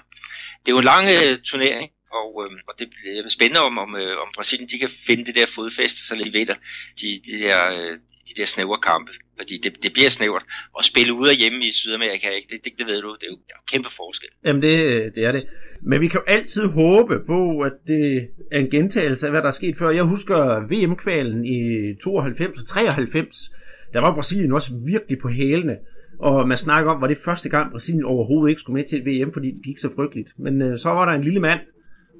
det 0.59 0.67
er 0.67 0.71
jo 0.71 0.77
en 0.77 0.83
lang 0.83 1.07
øh, 1.09 1.39
turnering, 1.39 1.91
og, 2.11 2.29
øh, 2.43 2.51
og 2.67 2.73
det 2.79 2.87
bliver 2.89 3.27
spændende 3.27 3.61
om, 3.61 3.77
om, 3.77 3.95
øh, 3.95 4.13
om 4.23 4.29
Brasilien 4.35 4.69
de 4.69 4.79
kan 4.79 4.89
finde 5.07 5.25
det 5.25 5.35
der 5.35 5.47
fodfæste, 5.55 6.05
så 6.07 6.13
de 6.23 6.31
vinder 6.31 6.57
de, 7.01 7.07
de, 7.27 7.33
der, 7.43 7.59
øh, 7.75 7.93
de 8.29 8.33
der 8.37 8.45
snævre 8.45 8.79
kampe. 8.89 9.11
Fordi 9.39 9.59
det, 9.63 9.83
det 9.83 9.93
bliver 9.93 10.09
snævert. 10.09 10.45
Og 10.77 10.83
spille 10.85 11.13
ude 11.13 11.29
af 11.31 11.37
hjemme 11.37 11.65
i 11.67 11.71
Sydamerika, 11.71 12.27
ikke? 12.29 12.47
Det, 12.51 12.63
det, 12.63 12.71
det 12.77 12.87
ved 12.87 13.01
du, 13.01 13.15
det 13.19 13.27
er 13.27 13.31
jo 13.31 13.37
der 13.49 13.55
er 13.55 13.63
kæmpe 13.71 13.89
forskel. 13.89 14.29
Jamen 14.45 14.61
det, 14.61 14.75
øh, 14.85 15.11
det 15.15 15.25
er 15.25 15.31
det. 15.31 15.43
Men 15.81 16.01
vi 16.01 16.07
kan 16.07 16.19
jo 16.19 16.25
altid 16.27 16.65
håbe 16.65 17.15
på, 17.27 17.59
at 17.59 17.73
det 17.87 18.27
er 18.51 18.59
en 18.59 18.69
gentagelse 18.69 19.25
af, 19.25 19.31
hvad 19.31 19.41
der 19.41 19.47
er 19.47 19.51
sket 19.51 19.77
før. 19.77 19.89
Jeg 19.89 20.03
husker 20.03 20.37
VM-kvalen 20.71 21.45
i 21.45 21.59
92 22.03 22.59
og 22.59 22.67
93. 22.67 23.51
Der 23.93 24.01
var 24.01 24.13
Brasilien 24.13 24.53
også 24.53 24.71
virkelig 24.85 25.19
på 25.19 25.27
hælene. 25.27 25.77
Og 26.19 26.47
man 26.47 26.57
snakker 26.57 26.91
om, 26.91 27.01
var 27.01 27.07
det 27.07 27.17
første 27.25 27.49
gang 27.49 27.71
Brasilien 27.71 28.03
overhovedet 28.03 28.49
ikke 28.49 28.59
skulle 28.59 28.79
med 28.79 28.83
til 28.83 28.99
et 28.99 29.05
VM, 29.05 29.33
fordi 29.33 29.51
det 29.51 29.63
gik 29.63 29.77
så 29.77 29.89
frygteligt. 29.95 30.29
Men 30.37 30.61
øh, 30.61 30.79
så 30.79 30.89
var 30.89 31.05
der 31.05 31.13
en 31.13 31.23
lille 31.23 31.39
mand, 31.39 31.59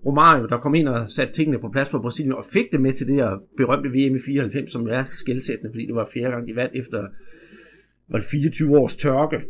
Romario, 0.06 0.48
der 0.48 0.58
kom 0.58 0.76
ind 0.76 0.88
og 0.88 1.10
satte 1.10 1.34
tingene 1.34 1.60
på 1.60 1.70
plads 1.70 1.90
for 1.90 2.00
Brasilien, 2.00 2.34
og 2.34 2.46
fik 2.54 2.72
det 2.72 2.82
med 2.82 2.94
til 2.94 3.08
det 3.08 3.16
her 3.16 3.38
berømte 3.58 3.90
VM 3.90 4.16
i 4.16 4.20
94, 4.26 4.72
som 4.72 4.88
er 4.88 5.04
skældsættende, 5.04 5.72
fordi 5.74 5.86
det 5.86 5.96
var 5.96 6.10
fjerde 6.14 6.32
gang, 6.32 6.48
de 6.48 6.56
vandt 6.56 6.76
efter 6.76 7.08
var 8.10 8.20
det 8.20 8.28
24 8.32 8.78
års 8.78 8.96
tørke. 8.96 9.42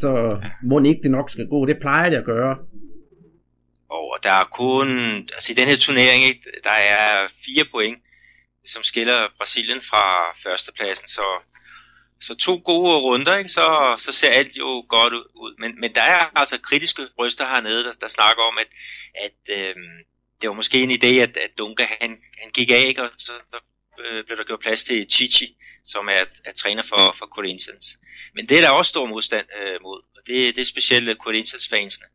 Så 0.00 0.38
må 0.62 0.80
ikke 0.80 1.02
det 1.02 1.10
nok 1.10 1.30
skal 1.30 1.46
gå. 1.48 1.66
Det 1.66 1.78
plejer 1.80 2.10
det 2.10 2.16
at 2.16 2.24
gøre. 2.24 2.56
Og 3.90 4.18
der 4.22 4.30
er 4.30 4.44
kun, 4.52 4.88
altså 5.16 5.52
i 5.52 5.54
den 5.60 5.68
her 5.68 5.76
turnering, 5.76 6.22
der 6.64 6.76
er 6.94 7.28
fire 7.44 7.64
point, 7.70 7.98
som 8.64 8.82
skiller 8.82 9.20
Brasilien 9.38 9.80
fra 9.80 10.04
førstepladsen, 10.42 11.08
så 11.08 11.26
så 12.22 12.34
to 12.34 12.62
gode 12.64 12.98
runder, 12.98 13.36
ikke? 13.36 13.48
Så, 13.48 13.94
så 13.98 14.12
ser 14.12 14.30
alt 14.30 14.56
jo 14.56 14.84
godt 14.88 15.12
ud. 15.12 15.54
Men, 15.58 15.80
men 15.80 15.94
der 15.94 16.02
er 16.02 16.38
altså 16.38 16.58
kritiske 16.58 17.08
røster 17.18 17.46
hernede, 17.46 17.84
der, 17.84 17.92
der 17.92 18.08
snakker 18.08 18.42
om, 18.42 18.58
at, 18.58 18.68
at 19.14 19.58
øh, 19.58 19.74
det 20.40 20.48
var 20.48 20.54
måske 20.54 20.82
en 20.82 20.90
idé, 20.90 21.06
at, 21.06 21.36
at 21.36 21.50
Dunga 21.58 21.84
han, 22.00 22.18
han 22.42 22.50
gik 22.54 22.70
af, 22.70 22.84
ikke? 22.86 23.02
og 23.02 23.10
så 23.18 23.32
øh, 23.98 24.24
blev 24.24 24.38
der 24.38 24.44
gjort 24.44 24.60
plads 24.60 24.84
til 24.84 25.06
Chichi, 25.10 25.56
som 25.84 26.08
er, 26.08 26.24
er 26.44 26.52
træner 26.52 26.82
for, 26.82 27.14
for 27.18 27.26
Corinthians. 27.26 27.98
Men 28.34 28.48
det 28.48 28.56
er 28.56 28.60
der 28.60 28.70
også 28.70 28.88
stor 28.88 29.06
modstand 29.06 29.46
øh, 29.60 29.82
mod, 29.82 30.02
og 30.16 30.22
det, 30.26 30.54
det 30.54 30.60
er 30.60 30.64
specielt 30.64 31.18
Corinthians-fansene, 31.18 32.06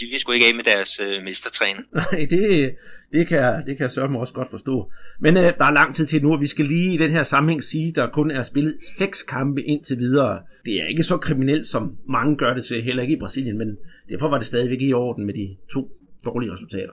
de 0.00 0.06
vil 0.10 0.18
sgu 0.18 0.32
ikke 0.32 0.46
af 0.46 0.54
med 0.54 0.64
deres 0.64 1.00
øh, 1.00 1.22
mestertræner. 1.22 1.82
Nej, 1.92 2.26
det, 2.30 2.74
det 3.12 3.28
kan, 3.28 3.42
det 3.66 3.76
kan 3.76 3.80
jeg 3.80 3.90
sørge 3.90 4.18
også 4.18 4.32
godt 4.32 4.50
forstå. 4.50 4.92
Men 5.20 5.36
øh, 5.36 5.42
der 5.42 5.64
er 5.64 5.72
lang 5.72 5.96
tid 5.96 6.06
til 6.06 6.22
nu, 6.22 6.32
og 6.32 6.40
vi 6.40 6.46
skal 6.46 6.64
lige 6.64 6.94
i 6.94 6.96
den 6.96 7.10
her 7.10 7.22
sammenhæng 7.22 7.64
sige, 7.64 7.92
der 7.92 8.10
kun 8.10 8.30
er 8.30 8.42
spillet 8.42 8.76
seks 8.98 9.22
kampe 9.22 9.62
indtil 9.62 9.98
videre. 9.98 10.42
Det 10.64 10.74
er 10.82 10.86
ikke 10.86 11.04
så 11.04 11.16
kriminelt, 11.16 11.66
som 11.66 11.96
mange 12.08 12.36
gør 12.36 12.54
det 12.54 12.64
til, 12.64 12.82
heller 12.82 13.02
ikke 13.02 13.14
i 13.14 13.18
Brasilien, 13.18 13.58
men 13.58 13.76
derfor 14.08 14.28
var 14.28 14.38
det 14.38 14.46
stadigvæk 14.46 14.80
i 14.80 14.92
orden 14.92 15.26
med 15.26 15.34
de 15.34 15.56
to 15.72 15.88
dårlige 16.24 16.52
resultater. 16.52 16.92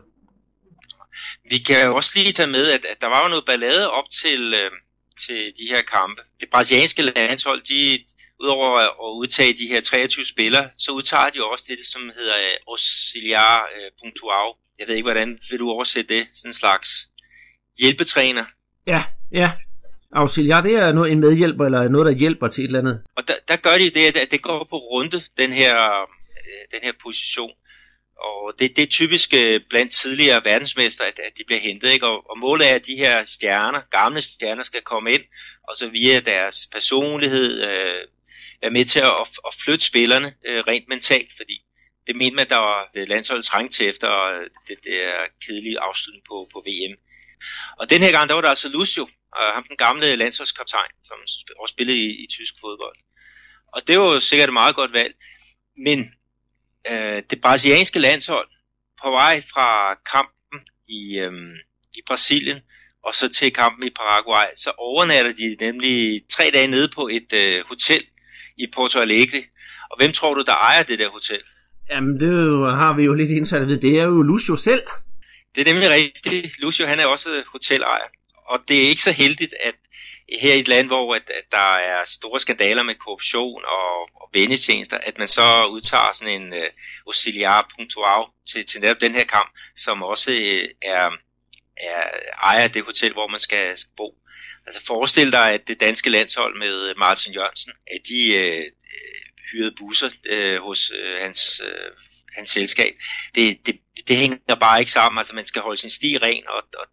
Vi 1.50 1.58
kan 1.58 1.92
også 1.92 2.12
lige 2.16 2.34
tage 2.34 2.52
med, 2.58 2.66
at, 2.72 2.86
at 2.92 2.98
der 3.02 3.08
var 3.08 3.24
jo 3.24 3.30
noget 3.30 3.46
ballade 3.46 3.92
op 3.92 4.10
til, 4.22 4.54
øh, 4.62 4.72
til 5.26 5.42
de 5.60 5.66
her 5.74 5.82
kampe. 5.82 6.22
Det 6.42 6.50
brasilianske 6.50 7.02
landshold, 7.02 7.62
de, 7.62 8.00
udover 8.44 8.70
at 8.78 9.12
udtage 9.20 9.54
de 9.54 9.68
her 9.68 9.82
23 9.82 10.26
spillere, 10.26 10.70
så 10.78 10.92
udtager 10.92 11.30
de 11.30 11.44
også 11.44 11.66
det, 11.68 11.86
som 11.86 12.02
hedder 12.16 12.38
øh, 12.38 12.56
auxiliar 12.68 13.58
øh, 13.76 13.92
puntual, 14.02 14.54
jeg 14.82 14.88
ved 14.88 14.96
ikke, 14.96 15.06
hvordan 15.06 15.40
vil 15.50 15.60
du 15.60 15.70
oversætte 15.70 16.16
det, 16.16 16.28
sådan 16.34 16.50
en 16.50 16.54
slags 16.54 16.90
hjælpetræner? 17.80 18.46
Ja, 18.88 19.04
ja. 19.32 19.52
Auxiliar, 20.14 20.62
det 20.62 20.76
er 20.76 20.92
noget, 20.92 21.12
en 21.12 21.20
medhjælper, 21.20 21.66
eller 21.66 21.88
noget, 21.88 22.06
der 22.06 22.20
hjælper 22.20 22.48
til 22.48 22.64
et 22.64 22.68
eller 22.68 22.80
andet. 22.80 23.04
Og 23.18 23.28
der, 23.28 23.34
der 23.48 23.56
gør 23.56 23.78
de 23.78 23.90
det, 23.90 24.18
at 24.18 24.32
det 24.32 24.42
går 24.42 24.68
på 24.70 24.78
runde, 24.78 25.22
den 25.38 25.52
her, 25.52 25.76
øh, 26.02 26.64
den 26.72 26.80
her 26.84 26.92
position. 27.04 27.52
Og 28.18 28.54
det, 28.60 28.76
det 28.76 28.82
er 28.82 28.88
typisk 28.88 29.34
blandt 29.70 29.92
tidligere 29.92 30.42
verdensmester, 30.44 31.04
at, 31.04 31.20
at 31.20 31.38
de 31.38 31.44
bliver 31.48 31.60
hentet. 31.60 31.94
Ikke? 31.94 32.08
Og, 32.08 32.30
og 32.30 32.38
målet 32.38 32.72
er, 32.72 32.76
at 32.76 32.86
de 32.86 32.96
her 32.96 33.26
stjerner, 33.26 33.82
gamle 33.92 34.22
stjerner, 34.22 34.64
skal 34.64 34.82
komme 34.82 35.12
ind, 35.12 35.22
og 35.70 35.76
så 35.78 35.88
via 35.88 36.20
deres 36.20 36.70
personlighed, 36.72 37.64
øh, 37.68 38.08
være 38.62 38.72
med 38.72 38.86
til 38.86 39.00
at, 39.00 39.40
at, 39.48 39.54
flytte 39.64 39.86
spillerne 39.86 40.34
øh, 40.46 40.64
rent 40.68 40.88
mentalt, 40.90 41.32
fordi 41.38 41.58
det 42.08 42.16
mente 42.16 42.36
man, 42.36 42.50
der 42.50 42.58
var 42.58 42.82
øh, 42.82 42.88
det 42.94 43.10
landsholdet 43.10 43.46
trængte 43.46 43.78
til 43.78 43.90
efter 43.90 44.26
øh, 44.28 44.50
det 44.68 44.78
der 44.84 45.12
kedelige 45.46 45.80
afslutning 45.80 46.24
på, 46.30 46.50
på 46.54 46.64
VM. 46.68 46.96
Og 47.80 47.90
den 47.90 48.02
her 48.02 48.12
gang, 48.12 48.30
der 48.30 48.36
var 48.36 48.42
der 48.42 48.50
altså 48.50 48.70
Lucio, 48.70 49.08
og 49.36 49.44
ham 49.54 49.64
den 49.64 49.78
gamle 49.78 50.16
landsholdskaptajn, 50.16 50.92
som 51.04 51.18
også 51.60 51.74
spillede 51.74 51.98
i, 51.98 52.24
i 52.24 52.28
tysk 52.30 52.54
fodbold. 52.62 52.98
Og 53.74 53.88
det 53.88 54.00
var 54.00 54.06
jo 54.14 54.20
sikkert 54.20 54.50
et 54.50 54.54
meget 54.54 54.76
godt 54.76 54.94
valg. 54.94 55.14
Men 55.78 56.00
øh, 56.92 57.24
det 57.30 57.42
brasilianske 57.42 58.00
landshold, 58.00 58.50
på 59.04 59.12
vej 59.12 59.42
fra 59.54 59.94
kampen 59.94 60.60
i, 60.88 61.20
øh, 61.20 61.34
i 61.94 62.02
Brasilien, 62.08 62.60
og 63.04 63.16
så 63.16 63.30
til 63.30 63.54
kampen 63.54 63.88
i 63.88 63.90
Paraguay, 63.90 64.46
så 64.56 64.72
overnatter 64.78 65.34
de 65.34 65.58
nemlig 65.60 66.22
tre 66.30 66.52
dage 66.54 66.68
nede 66.68 66.90
på 66.96 67.08
et 67.08 67.34
øh, 67.34 67.66
hotel 67.68 68.04
i 68.64 68.68
Porto 68.74 69.00
Alegre. 69.00 69.44
Og 69.92 69.98
hvem 69.98 70.12
tror 70.12 70.34
du, 70.34 70.42
der 70.42 70.56
ejer 70.56 70.84
det 70.84 71.00
der 71.00 71.10
hotel? 71.10 71.42
Jamen, 71.90 72.20
det 72.20 72.28
jo, 72.28 72.70
har 72.70 72.94
vi 72.94 73.04
jo 73.04 73.14
lidt 73.14 73.32
indsat 73.32 73.62
at 73.62 73.68
vide. 73.68 73.82
Det 73.82 74.00
er 74.00 74.04
jo 74.04 74.22
Lucio 74.22 74.56
selv. 74.56 74.84
Det 75.56 75.68
er 75.68 75.74
nemlig 75.74 75.90
rigtigt. 75.90 76.60
Lucio, 76.60 76.86
han 76.86 77.00
er 77.00 77.06
også 77.06 77.44
hotelejer. 77.52 78.08
Og 78.46 78.60
det 78.68 78.78
er 78.84 78.90
ikke 78.90 79.02
så 79.02 79.12
heldigt, 79.12 79.54
at 79.64 79.76
her 80.42 80.54
i 80.54 80.60
et 80.60 80.68
land, 80.68 80.88
hvor 80.88 81.16
at, 81.16 81.30
at 81.30 81.44
der 81.52 81.76
er 81.76 82.06
store 82.06 82.40
skandaler 82.40 82.84
med 82.84 82.96
korruption 82.96 83.64
og, 83.66 84.02
og 84.22 84.30
vendetjenester, 84.34 84.98
at 84.98 85.18
man 85.18 85.28
så 85.28 85.66
udtager 85.72 86.14
sådan 86.14 86.42
en 86.42 86.54
uh, 86.54 86.70
auxiliar 87.08 87.70
punktual 87.76 88.26
til, 88.50 88.66
til 88.66 88.82
netop 88.82 89.02
den 89.02 89.16
her 89.16 89.24
kamp, 89.24 89.50
som 89.76 90.04
også 90.04 90.32
uh, 90.32 90.70
er, 90.82 91.10
er 91.78 92.04
ejer 92.44 92.64
af 92.64 92.72
det 92.72 92.84
hotel, 92.84 93.14
hvor 93.14 93.28
man 93.28 93.40
skal, 93.40 93.78
skal 93.78 93.94
bo. 93.98 94.21
Altså 94.66 94.86
forestil 94.86 95.32
dig, 95.32 95.54
at 95.54 95.68
det 95.68 95.80
danske 95.80 96.10
landshold 96.10 96.60
med 96.60 96.90
øh, 96.90 96.96
Martin 96.98 97.34
Jørgensen, 97.34 97.72
at 97.88 98.02
de 98.10 98.36
øh, 98.36 98.58
øh, 98.58 99.22
hyrede 99.52 99.74
busser 99.80 100.10
øh, 100.26 100.58
hos 100.62 100.92
øh, 101.00 101.22
hans, 101.22 101.62
øh, 101.68 101.92
hans 102.38 102.50
selskab. 102.50 102.94
Det, 103.36 103.66
det, 103.66 103.76
det 104.08 104.18
hænger 104.18 104.56
bare 104.60 104.80
ikke 104.80 104.92
sammen. 104.92 105.18
Altså 105.18 105.36
man 105.36 105.46
skal 105.46 105.62
holde 105.62 105.80
sin 105.80 105.90
sti 105.90 106.18
ren, 106.18 106.44
og, 106.48 106.64
og, 106.80 106.86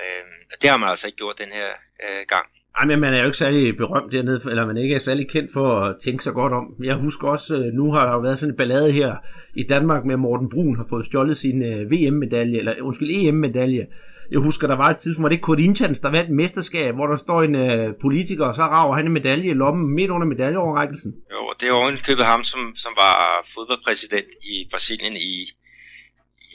øh, 0.00 0.24
og 0.52 0.62
det 0.62 0.70
har 0.70 0.76
man 0.76 0.88
altså 0.88 1.06
ikke 1.06 1.16
gjort 1.16 1.38
den 1.38 1.52
her 1.52 1.68
øh, 2.04 2.26
gang. 2.28 2.46
Ej, 2.78 2.86
men 2.86 3.00
man 3.00 3.14
er 3.14 3.18
jo 3.18 3.24
ikke 3.24 3.38
særlig 3.38 3.76
berømt 3.76 4.12
dernede, 4.12 4.40
eller 4.50 4.66
man 4.66 4.76
ikke 4.76 4.94
er 4.94 4.98
særlig 4.98 5.28
kendt 5.28 5.52
for 5.52 5.80
at 5.80 5.96
tænke 6.04 6.24
sig 6.24 6.32
godt 6.32 6.52
om. 6.52 6.74
Jeg 6.84 6.96
husker 6.96 7.28
også, 7.28 7.56
øh, 7.56 7.72
nu 7.72 7.92
har 7.92 8.06
der 8.06 8.12
jo 8.12 8.20
været 8.20 8.38
sådan 8.38 8.52
en 8.52 8.56
ballade 8.56 8.92
her 8.92 9.16
i 9.54 9.62
Danmark 9.62 10.04
med, 10.04 10.14
at 10.14 10.20
Morten 10.20 10.50
Brun 10.50 10.76
har 10.76 10.86
fået 10.88 11.06
stjålet 11.06 11.36
sin 11.36 11.60
VM-medalje, 11.90 12.58
eller 12.58 12.82
undskyld, 12.82 13.10
EM-medalje. 13.10 13.86
Jeg 14.30 14.40
husker, 14.40 14.66
der 14.66 14.76
var 14.76 14.90
et 14.90 14.96
tidspunkt, 14.96 15.22
hvor 15.22 15.28
det 15.28 15.40
Corinthians, 15.40 15.98
der 15.98 16.10
vandt 16.10 16.30
mesterskab, 16.30 16.94
hvor 16.94 17.06
der 17.06 17.16
står 17.16 17.42
en 17.42 17.54
uh, 17.54 17.94
politiker, 18.00 18.44
og 18.46 18.54
så 18.54 18.62
rager 18.62 18.96
han 18.96 19.06
en 19.06 19.12
medalje 19.12 19.50
i 19.50 19.54
lommen 19.54 19.94
midt 19.94 20.10
under 20.10 20.26
medaljeoverrækkelsen. 20.26 21.14
Jo, 21.32 21.54
det 21.60 21.68
er 21.68 21.72
ovenkøbet 21.72 22.24
ham, 22.24 22.44
som, 22.44 22.72
som 22.76 22.92
var 22.96 23.46
fodboldpræsident 23.54 24.26
i 24.42 24.68
Brasilien 24.70 25.16
i, 25.16 25.52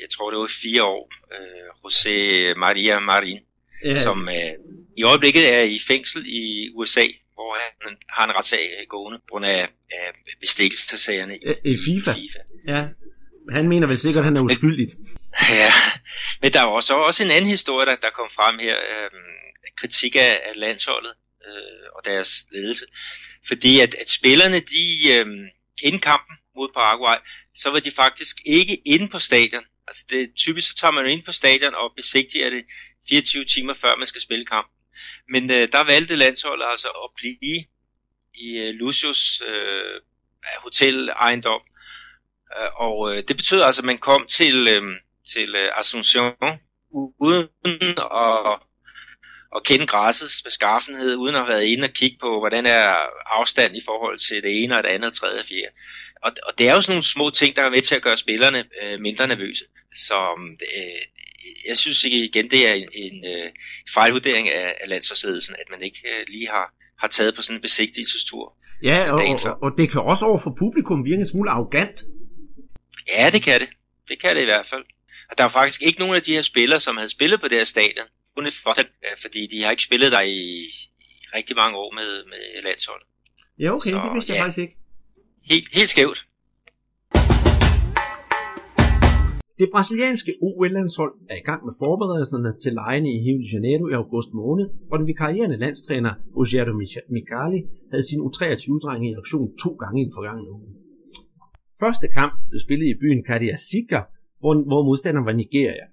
jeg 0.01 0.09
tror 0.09 0.29
det 0.31 0.39
var 0.39 0.51
fire 0.63 0.83
år, 0.83 1.11
uh, 1.35 1.69
José 1.83 2.15
Maria 2.57 2.99
Marin, 2.99 3.39
ja. 3.85 3.97
som 3.97 4.17
uh, 4.21 4.53
i 4.97 5.03
øjeblikket 5.03 5.53
er 5.57 5.61
i 5.61 5.79
fængsel 5.87 6.25
i 6.27 6.69
USA, 6.75 7.05
hvor 7.33 7.57
han 7.81 7.97
har 8.09 8.25
en 8.25 8.35
retssag 8.37 8.85
gående 8.89 9.17
på 9.17 9.25
grund 9.29 9.45
af, 9.45 9.67
af 9.91 10.05
bestikkelsessagerne 10.39 11.35
i, 11.37 11.39
I, 11.63 11.77
FIFA. 11.85 12.11
FIFA. 12.13 12.39
Ja, 12.67 12.87
han 13.51 13.67
mener 13.67 13.87
vel 13.87 13.99
sikkert, 13.99 14.21
at 14.21 14.25
han 14.25 14.37
er 14.37 14.41
uskyldigt. 14.41 14.95
Ja, 15.49 15.73
men 16.41 16.53
der 16.53 16.63
var 16.63 16.81
så 16.81 16.93
også 16.93 17.23
en 17.23 17.31
anden 17.31 17.49
historie, 17.49 17.85
der, 17.85 17.95
der 17.95 18.09
kom 18.09 18.29
frem 18.29 18.59
her. 18.59 18.77
Øh, 18.77 19.09
kritik 19.75 20.15
af, 20.15 20.41
af 20.45 20.53
landsholdet 20.55 21.13
øh, 21.47 21.87
og 21.95 22.05
deres 22.05 22.45
ledelse. 22.51 22.85
Fordi 23.47 23.79
at, 23.79 23.95
at 23.95 24.09
spillerne, 24.09 24.59
de 24.59 25.11
øh, 25.11 25.25
inden 25.83 26.01
kampen 26.01 26.35
mod 26.55 26.69
Paraguay, 26.73 27.15
så 27.55 27.69
var 27.69 27.79
de 27.79 27.91
faktisk 27.91 28.37
ikke 28.45 28.75
inde 28.75 29.09
på 29.09 29.19
stadion. 29.19 29.63
Altså 29.87 30.05
det, 30.09 30.31
typisk 30.35 30.69
så 30.69 30.75
tager 30.75 30.91
man 30.91 31.05
jo 31.05 31.09
ind 31.09 31.23
på 31.23 31.31
stadion 31.31 31.75
og 31.75 31.93
besigtiger 31.95 32.49
det 32.49 32.65
24 33.09 33.45
timer 33.45 33.73
før 33.73 33.95
man 33.95 34.07
skal 34.07 34.21
spille 34.21 34.45
kampen. 34.45 34.73
Men 35.29 35.51
øh, 35.51 35.71
der 35.71 35.83
valgte 35.83 36.15
landsholdet 36.15 36.65
altså 36.69 36.87
at 36.87 37.09
blive 37.15 37.65
i 38.33 38.57
øh, 38.57 38.73
Lucius 38.73 39.41
øh, 39.47 40.01
hotel 40.63 41.09
ejendom. 41.09 41.61
Øh, 42.57 42.69
og 42.75 43.15
øh, 43.15 43.23
det 43.27 43.37
betød 43.37 43.61
altså, 43.61 43.81
at 43.81 43.85
man 43.85 43.97
kom 43.97 44.27
til, 44.27 44.67
øh, 44.67 44.81
til 45.33 45.55
øh, 45.55 45.67
Asunción 45.79 46.57
uden 47.19 47.47
at, 48.25 48.59
at 49.55 49.63
kende 49.63 49.87
græssets 49.87 50.43
beskaffenhed, 50.43 51.15
uden 51.15 51.35
at 51.35 51.41
have 51.41 51.49
været 51.49 51.63
inde 51.63 51.83
og 51.83 51.93
kigge 51.93 52.17
på, 52.21 52.39
hvordan 52.39 52.65
er 52.65 52.95
afstand 53.25 53.75
i 53.75 53.81
forhold 53.85 54.17
til 54.17 54.43
det 54.43 54.63
ene 54.63 54.77
og 54.77 54.83
det 54.83 54.89
andet, 54.89 55.13
tredje 55.13 55.39
og 55.39 55.45
fjerde. 55.45 55.73
Og, 56.23 56.31
og 56.47 56.53
det 56.57 56.69
er 56.69 56.75
jo 56.75 56.81
sådan 56.81 56.93
nogle 56.93 57.13
små 57.15 57.29
ting, 57.29 57.55
der 57.55 57.61
er 57.61 57.69
med 57.69 57.81
til 57.81 57.95
at 57.95 58.01
gøre 58.01 58.17
spillerne 58.17 58.63
øh, 58.83 58.99
mindre 58.99 59.27
nervøse. 59.27 59.65
Så 59.95 60.19
øh, 60.61 61.01
jeg 61.67 61.77
synes 61.77 62.03
igen, 62.03 62.51
det 62.51 62.69
er 62.69 62.73
en, 62.73 62.89
en 62.93 63.25
øh, 63.25 63.51
fejlvurdering 63.93 64.49
af, 64.49 64.75
af 64.81 64.89
landsholdsledelsen, 64.89 65.55
at 65.59 65.69
man 65.71 65.81
ikke 65.81 66.01
øh, 66.05 66.25
lige 66.27 66.49
har, 66.49 66.73
har 66.99 67.07
taget 67.07 67.35
på 67.35 67.41
sådan 67.41 67.57
en 67.57 67.61
besigtigelsestur. 67.61 68.53
Ja, 68.83 69.11
og, 69.11 69.19
og, 69.45 69.57
og 69.61 69.71
det 69.77 69.91
kan 69.91 70.01
også 70.01 70.25
over 70.25 70.39
for 70.39 70.55
publikum 70.59 71.05
virke 71.05 71.19
en 71.19 71.25
smule 71.25 71.51
arrogant. 71.51 72.03
Ja, 73.07 73.29
det 73.29 73.43
kan 73.43 73.59
det. 73.59 73.69
Det 74.09 74.21
kan 74.21 74.35
det 74.35 74.41
i 74.41 74.45
hvert 74.45 74.65
fald. 74.65 74.83
Der 75.37 75.43
er 75.43 75.47
faktisk 75.47 75.81
ikke 75.81 75.99
nogen 75.99 76.15
af 76.15 76.21
de 76.21 76.31
her 76.31 76.41
spillere, 76.41 76.79
som 76.79 76.97
havde 76.97 77.09
spillet 77.09 77.41
på 77.41 77.47
det 77.47 77.57
her 77.57 77.65
stadion, 77.65 78.07
kun 78.35 78.45
et 78.47 78.53
for, 78.63 78.73
fordi 79.21 79.47
de 79.51 79.63
har 79.63 79.71
ikke 79.71 79.83
spillet 79.83 80.11
der 80.11 80.21
i, 80.21 80.39
i 80.99 81.25
rigtig 81.35 81.55
mange 81.55 81.77
år 81.77 81.91
med, 81.99 82.09
med 82.31 82.63
landsholdet. 82.63 83.07
Ja, 83.59 83.69
okay, 83.75 83.89
Så, 83.89 83.95
det 83.95 84.13
vidste 84.13 84.31
jeg 84.31 84.37
ja, 84.37 84.43
faktisk 84.43 84.59
ikke. 84.65 84.75
Helt, 85.51 85.67
helt 85.77 85.89
skævt. 85.89 86.19
Det 89.59 89.69
brasilianske 89.73 90.31
OL-landshold 90.41 91.13
er 91.29 91.37
i 91.43 91.45
gang 91.49 91.61
med 91.67 91.73
forberedelserne 91.83 92.51
til 92.63 92.73
lejene 92.81 93.09
i 93.15 93.17
Rio 93.25 93.37
de 93.43 93.47
Janeiro 93.53 93.85
i 93.89 93.93
august 94.01 94.29
måned, 94.33 94.65
og 94.91 94.99
den 94.99 95.07
vikarierende 95.07 95.57
landstræner 95.57 96.13
Rogério 96.39 96.73
Micali 97.15 97.59
havde 97.91 98.05
sin 98.09 98.19
U23-dreng 98.27 99.01
i 99.09 99.13
aktion 99.21 99.57
to 99.63 99.71
gange 99.81 100.01
i 100.01 100.05
den 100.05 100.13
forgangne 100.17 100.51
uge. 100.51 100.67
Første 101.79 102.07
kamp 102.17 102.33
blev 102.49 102.59
spillet 102.65 102.87
i 102.87 102.99
byen 103.01 103.21
Cariacica, 103.29 103.99
hvor, 104.41 104.53
hvor 104.71 104.81
modstanderen 104.83 105.25
var 105.25 105.33
Nigeria. 105.33 105.85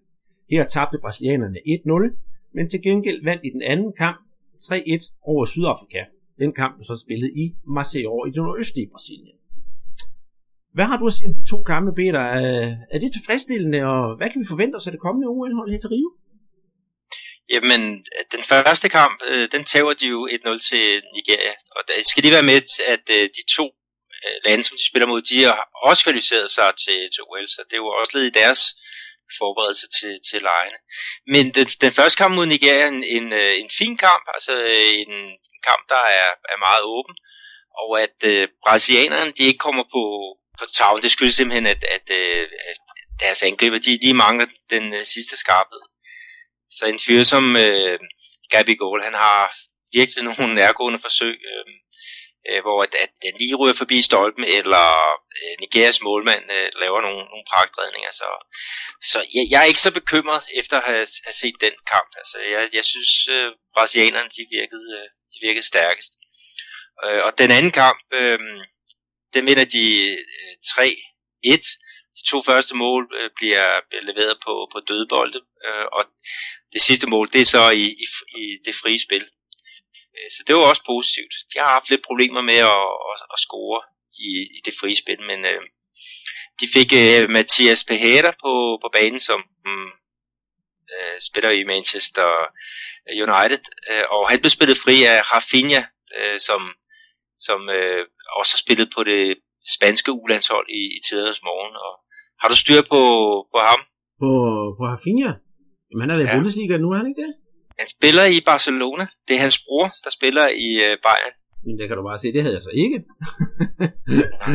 Her 0.50 0.64
tabte 0.66 0.98
brasilianerne 1.02 1.58
1-0, 1.58 2.52
men 2.54 2.70
til 2.70 2.82
gengæld 2.82 3.24
vandt 3.24 3.42
i 3.44 3.50
den 3.50 3.62
anden 3.62 3.92
kamp 4.02 4.18
3-1 4.62 5.18
over 5.22 5.44
Sydafrika. 5.44 6.02
Den 6.38 6.52
kamp 6.52 6.72
blev 6.76 6.84
så 6.84 6.96
spillet 7.04 7.30
i 7.42 7.44
Maceió 7.76 8.14
i 8.28 8.30
det 8.34 8.42
nordøstlige 8.46 8.90
Brasilien. 8.92 9.36
Hvad 10.76 10.84
har 10.84 10.96
du 10.98 11.06
at 11.06 11.12
sige 11.12 11.28
om 11.28 11.34
de 11.34 11.50
to 11.52 11.62
kampe, 11.62 11.92
Peter? 12.00 12.20
Er 12.92 12.98
det 13.02 13.12
tilfredsstillende, 13.12 13.80
og 13.94 14.16
hvad 14.16 14.28
kan 14.30 14.40
vi 14.42 14.46
forvente 14.54 14.76
os 14.76 14.86
af 14.86 14.92
det 14.92 15.00
kommende 15.00 15.28
OL-hold 15.28 15.70
her 15.72 15.80
til 15.80 15.90
Rio? 15.94 16.10
Jamen, 17.52 17.80
den 18.34 18.42
første 18.50 18.88
kamp, 18.98 19.16
øh, 19.30 19.48
den 19.54 19.62
tager 19.64 19.94
de 20.00 20.06
jo 20.14 20.20
1-0 20.26 20.68
til 20.70 20.84
Nigeria, 21.16 21.54
og 21.76 21.80
der 21.88 21.94
skal 22.08 22.22
lige 22.22 22.36
være 22.38 22.50
med, 22.52 22.60
at 22.94 23.04
øh, 23.16 23.24
de 23.36 23.42
to 23.56 23.66
Øh, 24.24 24.36
lande, 24.44 24.64
som 24.64 24.76
de 24.76 24.88
spiller 24.88 25.06
mod, 25.06 25.22
de 25.22 25.44
har 25.44 25.68
også 25.88 26.02
kvalificeret 26.04 26.50
sig 26.50 26.72
til, 26.84 26.98
til 27.14 27.22
OL, 27.28 27.46
så 27.48 27.60
det 27.66 27.72
er 27.72 27.84
jo 27.84 27.88
også 28.00 28.18
lidt 28.18 28.36
i 28.36 28.38
deres 28.40 28.62
forberedelse 29.38 29.86
til, 29.98 30.12
til 30.28 30.40
lejene. 30.42 30.78
Men 31.26 31.44
den, 31.56 31.66
den 31.66 31.92
første 31.92 32.16
kamp 32.16 32.34
mod 32.34 32.46
Nigeria 32.46 32.82
er 32.84 32.88
en, 32.88 33.04
en, 33.04 33.32
øh, 33.32 33.52
en 33.62 33.70
fin 33.78 33.96
kamp, 33.96 34.24
altså 34.34 34.52
øh, 34.72 34.92
en 35.04 35.14
kamp, 35.68 35.82
der 35.88 36.02
er, 36.20 36.28
er 36.52 36.58
meget 36.66 36.82
åben, 36.82 37.14
og 37.82 38.02
at 38.04 38.18
øh, 38.24 38.48
brasilianerne, 38.64 39.32
de 39.38 39.42
ikke 39.42 39.64
kommer 39.66 39.84
på, 39.94 40.02
på 40.58 40.64
tavlen. 40.76 41.02
Det 41.02 41.12
skyldes 41.12 41.34
simpelthen, 41.34 41.66
at, 41.66 41.84
at, 41.84 42.10
at, 42.10 42.50
at 42.70 42.78
deres 43.20 43.42
angriber, 43.42 43.78
de, 43.78 43.98
de 43.98 44.14
mangler 44.14 44.46
den 44.70 44.92
uh, 44.92 45.02
sidste 45.04 45.36
skarphed. 45.36 45.82
Så 46.70 46.86
en 46.86 47.00
fyr 47.06 47.22
som 47.22 47.56
øh, 47.56 47.98
Gabi 48.50 48.74
Goal, 48.74 49.02
han 49.02 49.14
har 49.14 49.54
virkelig 49.92 50.24
nogle 50.24 50.54
nærgående 50.54 50.98
forsøg, 50.98 51.36
øh, 51.52 51.64
øh, 52.48 52.60
hvor 52.64 52.82
at, 52.82 52.94
at 52.94 53.12
den 53.22 53.34
lige 53.38 53.54
ryger 53.54 53.74
forbi 53.82 54.02
stolpen, 54.02 54.44
eller 54.44 54.86
øh, 55.38 55.54
Nigerias 55.60 56.00
målmand 56.02 56.44
øh, 56.56 56.68
laver 56.82 57.00
nogle, 57.00 57.22
nogle 57.32 57.46
pragtredninger. 57.52 58.12
Så, 58.20 58.28
så 59.10 59.18
jeg, 59.34 59.44
jeg 59.50 59.60
er 59.60 59.70
ikke 59.70 59.86
så 59.86 59.92
bekymret 60.00 60.44
efter 60.60 60.76
at 60.80 60.86
have, 60.90 61.06
have 61.26 61.38
set 61.42 61.56
den 61.60 61.74
kamp. 61.92 62.10
Altså, 62.20 62.36
jeg, 62.54 62.68
jeg 62.78 62.84
synes, 62.84 63.28
øh, 63.36 63.52
brasilianerne 63.74 64.30
de 64.36 64.42
virkede, 64.58 64.88
øh, 64.98 65.08
de 65.32 65.38
virkede 65.46 65.66
stærkest. 65.66 66.12
Øh, 67.04 67.20
og 67.26 67.38
den 67.38 67.50
anden 67.50 67.72
kamp, 67.82 67.98
øh, 68.12 68.38
den 69.34 69.46
vinder 69.46 69.64
de 69.64 69.84
øh, 70.10 70.54
3-1. 70.66 71.78
De 72.18 72.22
to 72.30 72.42
første 72.42 72.74
mål 72.74 73.02
øh, 73.18 73.30
bliver, 73.36 73.68
bliver 73.88 74.04
leveret 74.10 74.36
på, 74.44 74.68
på 74.72 74.80
dødbolde, 74.88 75.40
øh, 75.66 75.86
og 75.92 76.04
det 76.72 76.82
sidste 76.82 77.06
mål, 77.06 77.32
det 77.32 77.40
er 77.40 77.44
så 77.44 77.70
i, 77.70 77.86
i, 78.04 78.06
i 78.42 78.58
det 78.64 78.74
frie 78.74 79.00
spil. 79.00 79.24
Øh, 80.18 80.30
så 80.34 80.40
det 80.46 80.54
var 80.54 80.60
også 80.62 80.84
positivt. 80.86 81.34
De 81.52 81.58
har 81.58 81.68
haft 81.68 81.90
lidt 81.90 82.08
problemer 82.08 82.42
med 82.50 82.60
at, 82.74 82.84
at, 83.10 83.18
at 83.34 83.38
score 83.46 83.80
i, 84.28 84.30
i 84.56 84.60
det 84.64 84.74
frie 84.80 84.96
spil, 84.96 85.20
men 85.30 85.44
øh, 85.52 85.62
de 86.60 86.66
fik 86.76 86.90
øh, 87.02 87.30
Mathias 87.30 87.84
Pehera 87.84 88.32
på, 88.44 88.52
på 88.82 88.88
banen, 88.92 89.20
som 89.20 89.40
øh, 90.94 91.16
spiller 91.28 91.50
i 91.50 91.64
Manchester 91.64 92.30
United, 93.24 93.64
øh, 93.90 94.04
og 94.14 94.30
han 94.30 94.40
blev 94.40 94.50
spillet 94.50 94.78
fri 94.84 94.96
af 95.04 95.18
Rafinha, 95.32 95.82
øh, 96.18 96.38
som 96.48 96.60
som 97.46 97.60
øh, 97.78 98.02
også 98.38 98.52
har 98.54 98.62
spillet 98.64 98.88
på 98.96 99.00
det 99.10 99.22
spanske 99.74 100.10
ulandshold 100.22 100.66
i, 100.80 100.82
i 100.96 100.98
tidernes 101.06 101.42
morgen. 101.48 101.74
Og 101.86 101.92
har 102.40 102.48
du 102.48 102.56
styr 102.62 102.80
på, 102.92 103.00
på 103.52 103.58
ham? 103.68 103.80
På, 104.22 104.30
på 104.76 104.82
Rafinha? 104.90 105.32
Jamen 105.88 106.00
han 106.02 106.10
er 106.10 106.16
i 106.24 106.26
ja. 106.28 106.34
Bundesliga 106.36 106.76
nu, 106.76 106.88
er 106.92 106.98
han 107.00 107.08
ikke 107.10 107.22
det? 107.26 107.32
Han 107.78 107.88
spiller 107.96 108.24
i 108.24 108.40
Barcelona. 108.50 109.06
Det 109.28 109.36
er 109.36 109.40
hans 109.40 109.58
bror, 109.66 109.86
der 110.04 110.10
spiller 110.10 110.48
i 110.48 110.70
øh, 110.86 110.94
Bayern. 111.06 111.34
Men 111.64 111.78
det 111.78 111.88
kan 111.88 111.96
du 111.96 112.02
bare 112.02 112.18
se, 112.18 112.32
det 112.32 112.42
havde 112.42 112.54
jeg 112.54 112.62
så 112.62 112.72
ikke. 112.84 112.98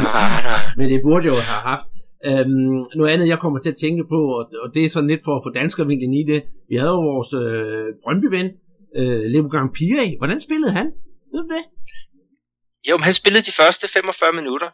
nej, 0.07 0.35
nej. 0.49 0.63
Men 0.77 0.89
det 0.89 1.01
burde 1.07 1.25
jo 1.25 1.35
have 1.51 1.63
haft. 1.71 1.87
Øhm, 2.25 2.77
noget 2.95 3.11
andet, 3.13 3.27
jeg 3.27 3.39
kommer 3.39 3.59
til 3.59 3.69
at 3.69 3.81
tænke 3.85 4.03
på, 4.13 4.19
og, 4.37 4.43
og 4.63 4.67
det 4.73 4.85
er 4.85 4.89
sådan 4.89 5.09
lidt 5.09 5.23
for 5.25 5.33
at 5.37 5.43
få 5.45 5.49
danskervinklen 5.59 6.13
i 6.13 6.23
det. 6.31 6.39
Vi 6.69 6.75
havde 6.75 6.95
jo 6.97 7.01
vores 7.11 7.31
øh, 7.43 7.87
Brøndby-ven, 8.03 8.49
øh, 8.99 9.23
Leogang 9.33 9.73
Pia. 9.77 10.03
Hvordan 10.17 10.39
spillede 10.47 10.71
han? 10.79 10.87
Ved 11.31 11.39
du 11.43 11.49
det? 11.55 11.63
Jo, 12.89 12.97
men 12.97 13.03
han 13.03 13.13
spillede 13.13 13.43
de 13.49 13.51
første 13.51 13.87
45 13.87 14.33
minutter. 14.39 14.69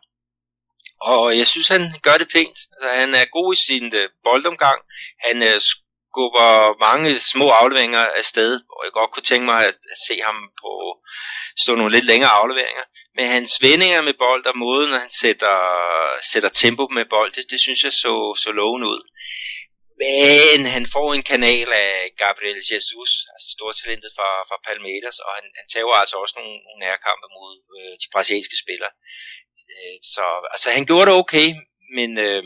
Og 1.01 1.38
jeg 1.38 1.48
synes, 1.48 1.68
han 1.68 1.84
gør 2.01 2.18
det 2.22 2.27
pænt. 2.36 2.58
Altså, 2.74 2.88
han 3.01 3.10
er 3.22 3.25
god 3.38 3.53
i 3.53 3.60
sin 3.68 3.86
øh, 4.00 4.08
boldomgang. 4.24 4.79
Han 5.25 5.38
øh, 5.50 5.58
skubber 6.10 6.51
mange 6.88 7.20
små 7.20 7.48
afleveringer 7.50 8.06
afsted, 8.22 8.51
og 8.75 8.80
jeg 8.86 8.92
godt 8.92 9.12
kunne 9.12 9.30
tænke 9.32 9.46
mig 9.46 9.60
at, 9.70 9.80
at 9.94 10.00
se 10.08 10.16
ham 10.28 10.38
på 10.63 10.72
stå 11.63 11.72
nogle 11.75 11.96
lidt 11.96 12.10
længere 12.12 12.34
afleveringer. 12.42 12.86
Men 13.16 13.25
hans 13.36 13.51
vendinger 13.62 14.01
med 14.01 14.16
bold 14.24 14.46
og 14.46 14.58
måden, 14.58 14.89
når 14.92 14.98
han 15.06 15.13
sætter, 15.24 15.58
sætter 16.32 16.50
tempo 16.50 16.84
med 16.98 17.06
bold, 17.13 17.32
det, 17.32 17.44
det 17.51 17.60
synes 17.66 17.84
jeg 17.84 17.94
så, 17.94 18.13
så 18.44 18.50
lovende 18.51 18.88
ud. 18.88 19.01
Men 20.04 20.60
han 20.75 20.86
får 20.96 21.08
en 21.13 21.30
kanal 21.34 21.70
af 21.86 21.94
Gabriel 22.24 22.62
Jesus, 22.72 23.12
altså 23.34 23.48
stortalentet 23.58 24.12
fra, 24.18 24.30
fra 24.50 24.58
Palmeiras, 24.68 25.18
og 25.25 25.32
han, 25.38 25.46
han 25.60 25.68
tager 25.74 26.00
altså 26.04 26.16
også 26.24 26.36
nogle, 26.39 26.56
nogle 26.66 26.80
nærkampe 26.88 27.28
mod 27.38 27.54
øh, 27.78 27.94
de 28.01 28.08
brasilianske 28.13 28.58
spillere. 28.63 28.94
Øh, 29.75 29.98
så 30.13 30.24
altså, 30.54 30.68
han 30.78 30.86
gjorde 30.89 31.08
det 31.10 31.20
okay, 31.24 31.48
men 31.98 32.10
øh, 32.28 32.44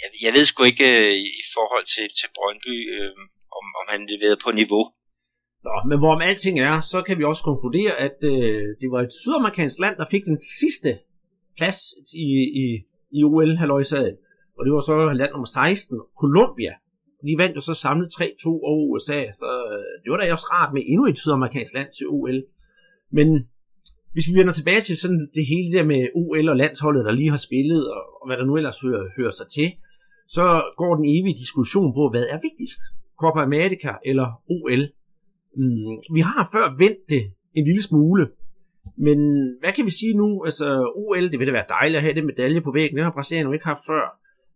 jeg, 0.00 0.08
jeg 0.24 0.32
ved 0.36 0.44
sgu 0.44 0.60
ikke 0.72 0.88
øh, 1.02 1.14
i 1.42 1.44
forhold 1.56 1.84
til, 1.94 2.06
til 2.18 2.28
Brøndby, 2.36 2.76
øh, 2.96 3.12
om, 3.58 3.64
om 3.80 3.84
han 3.92 4.00
leverede 4.12 4.44
på 4.44 4.50
niveau. 4.60 4.84
Nå, 5.66 5.74
men 5.88 5.98
hvorom 5.98 6.22
alting 6.30 6.56
er, 6.60 6.80
så 6.92 6.98
kan 7.06 7.18
vi 7.18 7.24
også 7.24 7.42
konkludere, 7.50 7.92
at 8.06 8.18
øh, 8.32 8.66
det 8.80 8.88
var 8.94 9.00
et 9.02 9.12
sydamerikansk 9.20 9.78
land, 9.84 9.96
der 10.00 10.06
fik 10.14 10.24
den 10.24 10.40
sidste 10.60 10.90
plads 11.58 11.78
i, 12.26 12.28
i, 12.62 12.66
i 13.18 13.24
OL 13.24 13.56
halvøjsaget. 13.62 14.16
Og 14.56 14.60
det 14.64 14.72
var 14.74 14.80
så 14.80 14.94
land 15.20 15.32
nummer 15.32 15.46
16, 15.46 16.00
Colombia. 16.20 16.74
De 17.28 17.38
vandt 17.42 17.56
jo 17.56 17.60
så 17.60 17.74
samlet 17.74 18.08
3-2 18.08 18.48
over 18.70 18.84
USA, 18.92 19.20
så 19.40 19.50
øh, 19.72 19.94
det 20.02 20.08
var 20.10 20.16
da 20.18 20.32
også 20.32 20.48
rart 20.54 20.74
med 20.74 20.82
endnu 20.86 21.04
et 21.06 21.18
sydamerikansk 21.18 21.74
land 21.74 21.88
til 21.96 22.06
OL. 22.08 22.38
Men 23.18 23.28
hvis 24.12 24.28
vi 24.28 24.38
vender 24.38 24.52
tilbage 24.52 24.80
til 24.80 24.96
sådan 24.96 25.28
det 25.34 25.46
hele 25.52 25.70
der 25.76 25.84
med 25.84 26.00
OL 26.14 26.48
og 26.48 26.56
landsholdet, 26.56 27.04
der 27.04 27.12
lige 27.12 27.30
har 27.30 27.42
spillet, 27.48 27.82
og, 27.94 28.02
og 28.20 28.24
hvad 28.28 28.36
der 28.36 28.44
nu 28.44 28.56
ellers 28.56 28.80
hører, 28.80 29.04
hører 29.16 29.30
sig 29.30 29.48
til, 29.56 29.68
så 30.36 30.44
går 30.80 30.92
den 30.98 31.04
evige 31.16 31.40
diskussion 31.44 31.90
på, 31.98 32.02
hvad 32.12 32.26
er 32.34 32.38
vigtigst? 32.48 32.80
Copa 33.20 33.40
America 33.48 33.92
eller 34.10 34.26
OL? 34.56 34.82
Mm, 35.60 35.94
vi 36.16 36.20
har 36.20 36.48
før 36.54 36.66
vendt 36.84 37.02
det 37.08 37.22
en 37.58 37.64
lille 37.64 37.82
smule, 37.82 38.24
men 39.06 39.18
hvad 39.60 39.72
kan 39.72 39.86
vi 39.86 39.90
sige 39.90 40.14
nu? 40.22 40.44
Altså 40.44 40.66
OL, 41.02 41.30
det 41.30 41.38
vil 41.38 41.46
da 41.46 41.52
være 41.52 41.72
dejligt 41.78 41.96
at 41.96 42.02
have 42.02 42.14
det 42.14 42.24
medalje 42.24 42.60
på 42.60 42.72
væggen, 42.72 42.96
det 42.96 43.04
har 43.04 43.12
Brasilien 43.18 43.46
jo 43.46 43.52
ikke 43.52 43.70
haft 43.72 43.86
før. 43.86 44.04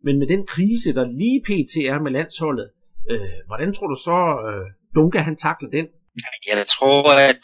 Men 0.04 0.18
med 0.18 0.26
den 0.26 0.46
krise, 0.46 0.94
der 0.94 1.04
lige 1.20 1.40
pt. 1.48 1.74
er 1.92 1.98
med 2.04 2.12
landsholdet, 2.18 2.68
øh, 3.10 3.36
hvordan 3.46 3.74
tror 3.74 3.86
du 3.86 3.98
så, 4.08 4.18
øh, 4.48 4.66
Dunga 4.94 5.18
han 5.18 5.36
takler 5.36 5.70
den? 5.70 5.86
Jeg 6.50 6.66
tror, 6.74 6.98
at 7.30 7.40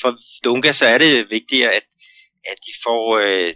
for 0.00 0.10
Dunga 0.44 0.72
så 0.72 0.86
er 0.94 0.98
det 0.98 1.12
vigtigt, 1.36 1.64
at, 1.78 1.86
at 2.50 2.58
de 2.66 2.72
får 2.84 3.02
øh, 3.24 3.50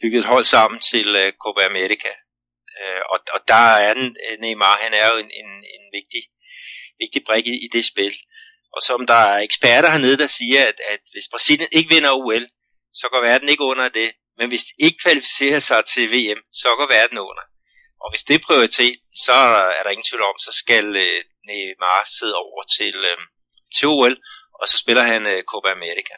bygget 0.00 0.18
et 0.18 0.30
hold 0.32 0.44
sammen 0.44 0.78
til 0.90 1.06
øh, 1.22 1.28
Copa 1.42 1.62
America. 1.72 2.12
Øh, 2.80 3.02
og, 3.12 3.18
og 3.34 3.40
der 3.48 3.68
er 3.86 3.94
den, 3.94 4.16
øh, 4.26 4.38
Neymar, 4.40 4.78
han 4.84 4.94
er 4.94 5.06
jo 5.12 5.16
en, 5.18 5.30
en, 5.40 5.50
en 5.74 5.84
vigtig, 5.96 6.22
vigtig 6.98 7.22
brik 7.26 7.46
i, 7.46 7.64
i 7.64 7.68
det 7.72 7.84
spil. 7.84 8.14
Og 8.72 8.82
som 8.82 9.06
der 9.06 9.20
er 9.32 9.38
eksperter 9.38 9.90
hernede, 9.90 10.18
der 10.18 10.26
siger, 10.26 10.60
at, 10.66 10.80
at 10.88 11.00
hvis 11.12 11.28
Brasilien 11.32 11.68
ikke 11.72 11.94
vinder 11.94 12.12
OL, 12.12 12.46
så 12.92 13.08
går 13.12 13.20
verden 13.20 13.48
ikke 13.48 13.64
under 13.64 13.88
det. 13.88 14.12
Men 14.38 14.48
hvis 14.48 14.64
de 14.64 14.72
ikke 14.86 14.98
kvalificerer 15.02 15.58
sig 15.58 15.84
til 15.84 16.12
VM, 16.12 16.40
så 16.52 16.68
går 16.78 16.88
verden 16.96 17.18
under. 17.18 17.44
Og 18.02 18.12
hvis 18.12 18.24
det 18.24 18.34
er 18.34 18.46
prioritet, 18.46 18.96
så 19.26 19.38
er 19.78 19.82
der 19.82 19.90
ingen 19.90 20.08
tvivl 20.10 20.22
om, 20.22 20.38
så 20.38 20.52
skal 20.52 20.86
øh, 20.96 21.20
Neymar 21.46 22.02
sidde 22.18 22.36
over 22.36 22.62
til, 22.76 22.96
øh, 23.10 23.18
til 23.76 23.88
OL, 23.88 24.16
og 24.60 24.68
så 24.68 24.78
spiller 24.78 25.02
han 25.02 25.26
øh, 25.26 25.42
Copa 25.42 25.70
America. 25.70 26.14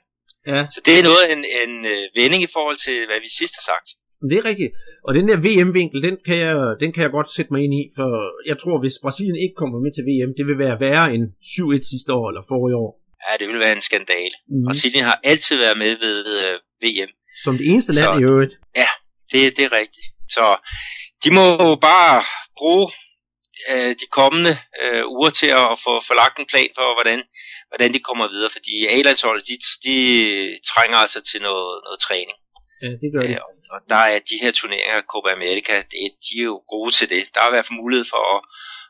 Ja. 0.47 0.61
Så 0.75 0.81
det 0.87 0.99
er 0.99 1.03
noget 1.03 1.33
en, 1.33 1.45
en 1.65 1.87
øh, 1.87 2.03
vending 2.15 2.43
i 2.43 2.53
forhold 2.57 2.77
til, 2.77 3.07
hvad 3.07 3.21
vi 3.21 3.29
sidst 3.39 3.55
har 3.59 3.65
sagt. 3.73 3.89
Det 4.29 4.39
er 4.39 4.45
rigtigt. 4.45 4.73
Og 5.07 5.15
den 5.15 5.29
der 5.29 5.37
VM-vinkel, 5.47 6.03
den 6.03 6.17
kan, 6.27 6.39
jeg, 6.47 6.57
den 6.83 6.93
kan 6.93 7.03
jeg 7.03 7.11
godt 7.11 7.31
sætte 7.37 7.53
mig 7.53 7.61
ind 7.65 7.75
i, 7.81 7.83
for 7.97 8.09
jeg 8.51 8.59
tror, 8.59 8.77
hvis 8.83 8.97
Brasilien 9.05 9.39
ikke 9.45 9.57
kommer 9.61 9.79
med 9.85 9.93
til 9.95 10.05
VM, 10.09 10.33
det 10.39 10.45
vil 10.49 10.59
være 10.65 10.81
værre 10.85 11.07
end 11.15 11.25
7-1 11.55 11.91
sidste 11.93 12.11
år 12.19 12.27
eller 12.31 12.43
forrige 12.53 12.77
år. 12.85 12.91
Ja, 13.25 13.33
det 13.41 13.47
vil 13.51 13.59
være 13.65 13.75
en 13.79 13.87
skandale. 13.89 14.35
Mm. 14.49 14.65
Brasilien 14.67 15.05
har 15.11 15.21
altid 15.31 15.57
været 15.65 15.79
med 15.85 15.93
ved 16.05 16.19
øh, 16.43 16.55
VM. 16.83 17.11
Som 17.45 17.59
det 17.59 17.67
eneste 17.73 17.93
land 17.93 18.07
så, 18.07 18.21
i 18.21 18.23
øvrigt. 18.31 18.55
Ja, 18.83 18.91
det, 19.33 19.57
det 19.57 19.65
er 19.69 19.73
rigtigt. 19.81 20.07
Så 20.37 20.45
de 21.25 21.31
må 21.37 21.45
jo 21.69 21.75
bare 21.91 22.25
bruge 22.59 22.87
øh, 23.71 23.93
de 24.03 24.07
kommende 24.19 24.53
øh, 24.83 25.03
uger 25.17 25.31
til 25.41 25.51
at 25.63 25.73
få, 25.85 25.93
få 26.09 26.13
lagt 26.23 26.39
en 26.39 26.47
plan 26.53 26.71
for, 26.79 26.87
hvordan, 26.97 27.19
hvordan 27.71 27.91
de 27.95 28.01
kommer 28.09 28.27
videre, 28.35 28.51
fordi 28.57 28.75
A-landsholdet, 28.95 29.45
de, 29.51 29.57
de 29.87 29.97
trænger 30.71 30.97
altså 31.05 31.21
til 31.31 31.41
noget, 31.49 31.73
noget 31.87 32.01
træning. 32.07 32.39
Ja, 32.83 32.89
det 33.03 33.09
gør 33.15 33.23
de. 33.23 33.35
Øh, 33.35 33.41
og 33.75 33.81
der 33.89 34.03
er 34.15 34.19
de 34.31 34.37
her 34.43 34.53
turneringer, 34.59 35.03
Copa 35.13 35.31
America, 35.39 35.77
det, 35.91 35.99
de 36.27 36.33
er 36.41 36.49
jo 36.53 36.63
gode 36.75 36.93
til 36.99 37.11
det. 37.15 37.23
Der 37.35 37.41
er 37.41 37.49
i 37.49 37.55
hvert 37.55 37.67
fald 37.67 37.83
mulighed 37.83 38.07
for 38.13 38.23
at, 38.37 38.41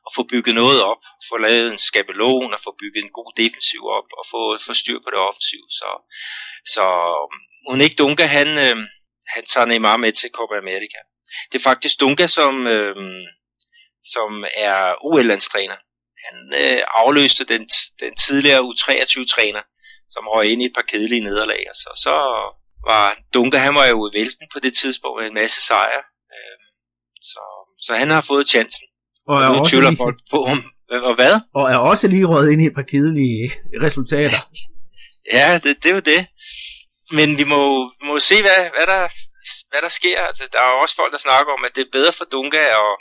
at 0.06 0.10
få 0.16 0.22
bygget 0.32 0.54
noget 0.54 0.78
op, 0.90 1.02
få 1.28 1.36
lavet 1.46 1.72
en 1.72 1.78
skabelon 1.78 2.54
og 2.54 2.60
få 2.66 2.74
bygget 2.82 3.02
en 3.04 3.16
god 3.18 3.30
defensiv 3.42 3.82
op 3.98 4.08
og 4.18 4.24
få, 4.32 4.40
få 4.66 4.74
styr 4.74 4.98
på 5.04 5.10
det 5.12 5.20
offensiv. 5.28 5.62
Så, 5.78 5.90
så 6.74 6.84
um, 7.24 7.36
Unik 7.72 7.98
Dunga, 7.98 8.26
han, 8.38 8.48
øh, 8.66 8.76
han 9.34 9.44
tager 9.52 9.66
Neymar 9.66 9.96
med 9.96 10.12
til 10.12 10.30
Copa 10.38 10.56
America. 10.58 11.00
Det 11.52 11.58
er 11.58 11.68
faktisk 11.70 12.00
Dunga, 12.00 12.26
som, 12.26 12.66
øh, 12.66 12.96
som 14.14 14.44
er 14.56 14.94
OL-landstræner. 15.06 15.78
Han 16.26 16.36
øh, 16.62 16.80
afløste 17.02 17.44
den, 17.44 17.68
den 18.00 18.14
tidligere 18.14 18.60
U23-træner, 18.68 19.62
som 20.10 20.28
røg 20.28 20.46
ind 20.52 20.62
i 20.62 20.66
et 20.66 20.72
par 20.74 20.86
kedelige 20.90 21.26
nederlag. 21.28 21.62
Og 21.70 21.76
så, 21.76 21.90
så 22.04 22.14
var 22.88 23.18
Dunga, 23.34 23.58
han 23.58 23.74
var 23.74 23.86
jo 23.86 24.08
i 24.08 24.18
vælten 24.18 24.46
på 24.52 24.58
det 24.60 24.72
tidspunkt 24.74 25.20
med 25.20 25.26
en 25.28 25.34
masse 25.34 25.66
sejre. 25.66 26.02
Øh, 26.34 26.58
så, 27.22 27.40
så 27.82 27.94
han 27.94 28.10
har 28.10 28.20
fået 28.20 28.48
chancen. 28.48 28.86
Og, 29.26 29.36
og 29.36 29.56
nu 29.56 29.64
tvivler 29.64 29.90
lige... 29.90 29.98
folk 29.98 30.18
på 30.30 30.44
ham. 30.44 30.60
Og 30.90 31.14
hvad? 31.14 31.40
Og 31.54 31.70
er 31.70 31.76
også 31.76 32.08
lige 32.08 32.24
røget 32.24 32.52
ind 32.52 32.62
i 32.62 32.66
et 32.66 32.74
par 32.74 32.82
kedelige 32.92 33.52
resultater. 33.86 34.40
ja, 35.38 35.60
det, 35.64 35.82
det 35.84 35.94
var 35.94 36.00
det. 36.00 36.26
Men 37.10 37.38
vi 37.38 37.44
må, 37.44 37.92
må 38.02 38.20
se, 38.20 38.36
hvad, 38.42 38.60
hvad, 38.76 38.86
der, 38.92 39.00
hvad 39.70 39.82
der 39.82 39.88
sker. 39.88 40.20
Altså, 40.20 40.48
der 40.52 40.58
er 40.58 40.82
også 40.82 40.94
folk, 40.94 41.12
der 41.12 41.18
snakker 41.18 41.52
om, 41.52 41.64
at 41.64 41.74
det 41.76 41.82
er 41.82 41.96
bedre 41.96 42.12
for 42.12 42.24
Dunga 42.24 42.64
at, 42.84 42.92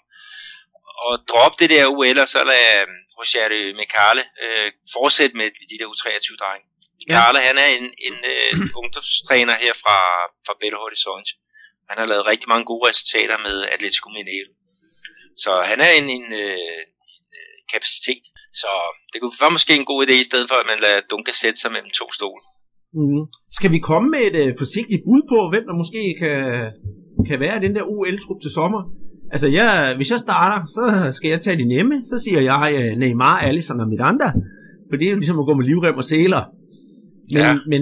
at 1.07 1.13
droppe 1.31 1.55
det 1.59 1.69
der 1.69 1.87
UL, 1.87 2.19
og 2.19 2.29
så 2.29 2.43
lade 2.51 2.83
um, 2.83 2.93
Roger 3.17 3.75
Mekale 3.81 4.23
øh, 4.43 4.71
fortsætte 4.95 5.37
med 5.37 5.47
de 5.71 5.77
der 5.79 5.87
U23-drenge. 5.93 6.65
Mekale, 6.99 7.39
ja. 7.39 7.47
han 7.49 7.57
er 7.63 7.69
en, 7.77 7.87
en 8.07 8.17
uh, 8.31 8.53
ungdomstræner 8.79 9.55
her 9.63 9.73
fra, 9.83 9.97
fra 10.45 10.53
Belo 10.61 10.77
Horizonte. 10.85 11.31
Han 11.89 11.97
har 12.01 12.07
lavet 12.11 12.29
rigtig 12.31 12.47
mange 12.53 12.65
gode 12.71 12.83
resultater 12.89 13.37
med 13.47 13.55
Atletico 13.73 14.07
Mineiro. 14.15 14.51
Så 15.43 15.51
han 15.69 15.79
er 15.87 15.91
en, 15.99 16.07
en, 16.17 16.27
uh, 16.43 16.79
en 17.59 17.67
kapacitet. 17.73 18.25
Så 18.61 18.71
det 19.11 19.17
kunne 19.17 19.43
være 19.43 19.57
måske 19.57 19.73
en 19.81 19.89
god 19.91 19.99
idé, 20.05 20.15
i 20.19 20.29
stedet 20.29 20.47
for 20.49 20.57
at 20.61 20.69
man 20.71 20.79
lader 20.85 21.01
Dunga 21.09 21.33
sætte 21.41 21.59
sig 21.61 21.71
mellem 21.75 21.91
to 21.99 22.05
stole. 22.17 22.41
Mm. 22.99 23.23
Skal 23.57 23.71
vi 23.75 23.79
komme 23.89 24.07
med 24.15 24.23
et 24.29 24.37
uh, 24.43 24.49
forsigtigt 24.61 25.01
bud 25.07 25.21
på, 25.31 25.37
hvem 25.51 25.65
der 25.69 25.75
måske 25.81 26.01
kan, 26.21 26.37
kan 27.29 27.37
være 27.45 27.63
den 27.65 27.73
der 27.77 27.83
OL-trup 27.93 28.39
til 28.41 28.51
sommer? 28.59 28.81
Altså, 29.33 29.47
jeg, 29.59 29.69
hvis 29.97 30.11
jeg 30.13 30.19
starter, 30.27 30.59
så 30.75 30.83
skal 31.17 31.29
jeg 31.33 31.41
tage 31.41 31.57
de 31.61 31.67
nemme. 31.75 31.95
Så 32.11 32.15
siger 32.23 32.41
jeg 32.51 32.65
uh, 32.79 32.91
Neymar, 33.01 33.37
Alisson 33.47 33.83
og 33.83 33.89
Miranda. 33.93 34.29
For 34.89 34.95
det 34.97 35.05
er 35.07 35.13
jo 35.15 35.21
ligesom 35.21 35.39
at 35.39 35.45
gå 35.49 35.53
med 35.59 35.65
livrem 35.65 35.97
og 36.01 36.07
sæler. 36.13 36.43
Men, 37.33 37.43
ja. 37.43 37.57
men 37.67 37.81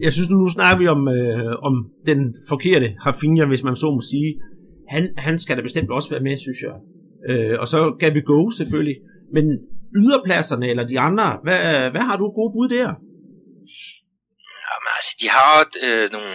jeg 0.00 0.12
synes, 0.12 0.28
nu, 0.30 0.36
nu 0.36 0.50
snakker 0.50 0.78
vi 0.78 0.86
om, 0.86 1.08
uh, 1.08 1.52
om 1.68 1.74
den 2.06 2.34
forkerte 2.48 2.94
Rafinha, 3.06 3.44
hvis 3.44 3.62
man 3.62 3.76
så 3.76 3.90
må 3.90 4.00
sige. 4.00 4.40
Han, 4.88 5.08
han 5.16 5.38
skal 5.38 5.56
da 5.56 5.62
bestemt 5.62 5.90
også 5.90 6.10
være 6.10 6.20
med, 6.20 6.38
synes 6.38 6.58
jeg. 6.66 6.76
Uh, 7.30 7.60
og 7.60 7.68
så 7.68 7.96
kan 8.00 8.14
vi 8.14 8.20
gå 8.20 8.50
selvfølgelig. 8.50 8.96
Men 9.34 9.44
yderpladserne 9.96 10.70
eller 10.70 10.86
de 10.86 11.00
andre, 11.00 11.38
hvad, 11.42 11.90
hvad 11.90 12.00
har 12.00 12.16
du 12.16 12.26
gode 12.38 12.52
bud 12.54 12.68
der? 12.68 12.90
Jamen, 14.68 14.90
altså, 14.96 15.12
de 15.20 15.28
har 15.36 15.52
øh, 15.86 16.06
nogle, 16.14 16.32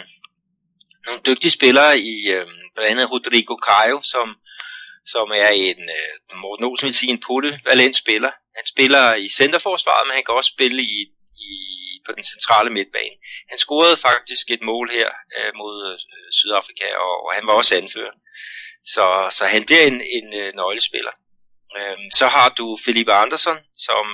nogle 1.06 1.22
dygtige 1.28 1.52
spillere 1.52 2.00
i 2.00 2.16
øh, 2.36 2.46
blandt 2.76 2.92
andet 2.92 3.12
Rodrigo 3.12 3.56
Caio, 3.68 3.98
som, 4.14 4.28
som 5.06 5.28
er 5.44 5.52
en, 5.68 5.82
øh, 5.98 6.40
Morten 6.42 6.66
Olsen 6.66 6.88
vil 6.88 7.00
sige, 7.00 7.12
en 7.12 7.26
polyvalent 7.28 7.96
spiller. 8.04 8.32
Han 8.58 8.66
spiller 8.74 9.16
i 9.26 9.28
centerforsvaret, 9.40 10.04
men 10.06 10.16
han 10.18 10.24
kan 10.26 10.36
også 10.40 10.52
spille 10.56 10.82
i 10.82 10.98
på 12.06 12.12
den 12.18 12.24
centrale 12.34 12.70
midtbane. 12.70 13.16
Han 13.50 13.58
scorede 13.58 13.98
faktisk 13.98 14.46
et 14.52 14.64
mål 14.72 14.90
her 14.98 15.10
øh, 15.38 15.52
mod 15.62 15.76
øh, 15.92 16.32
Sydafrika, 16.38 16.90
og, 17.06 17.14
og 17.26 17.34
han 17.38 17.48
var 17.48 17.54
også 17.54 17.76
anfører. 17.76 18.16
Så, 18.94 19.06
så 19.38 19.44
han 19.46 19.64
bliver 19.66 19.86
en, 19.92 20.02
en 20.18 20.28
øh, 20.42 20.50
nøglespiller. 20.60 21.14
Øh, 21.78 21.98
så 22.20 22.26
har 22.28 22.50
du 22.50 22.78
Felipe 22.86 23.14
Andersson, 23.14 23.58
som, 23.86 24.06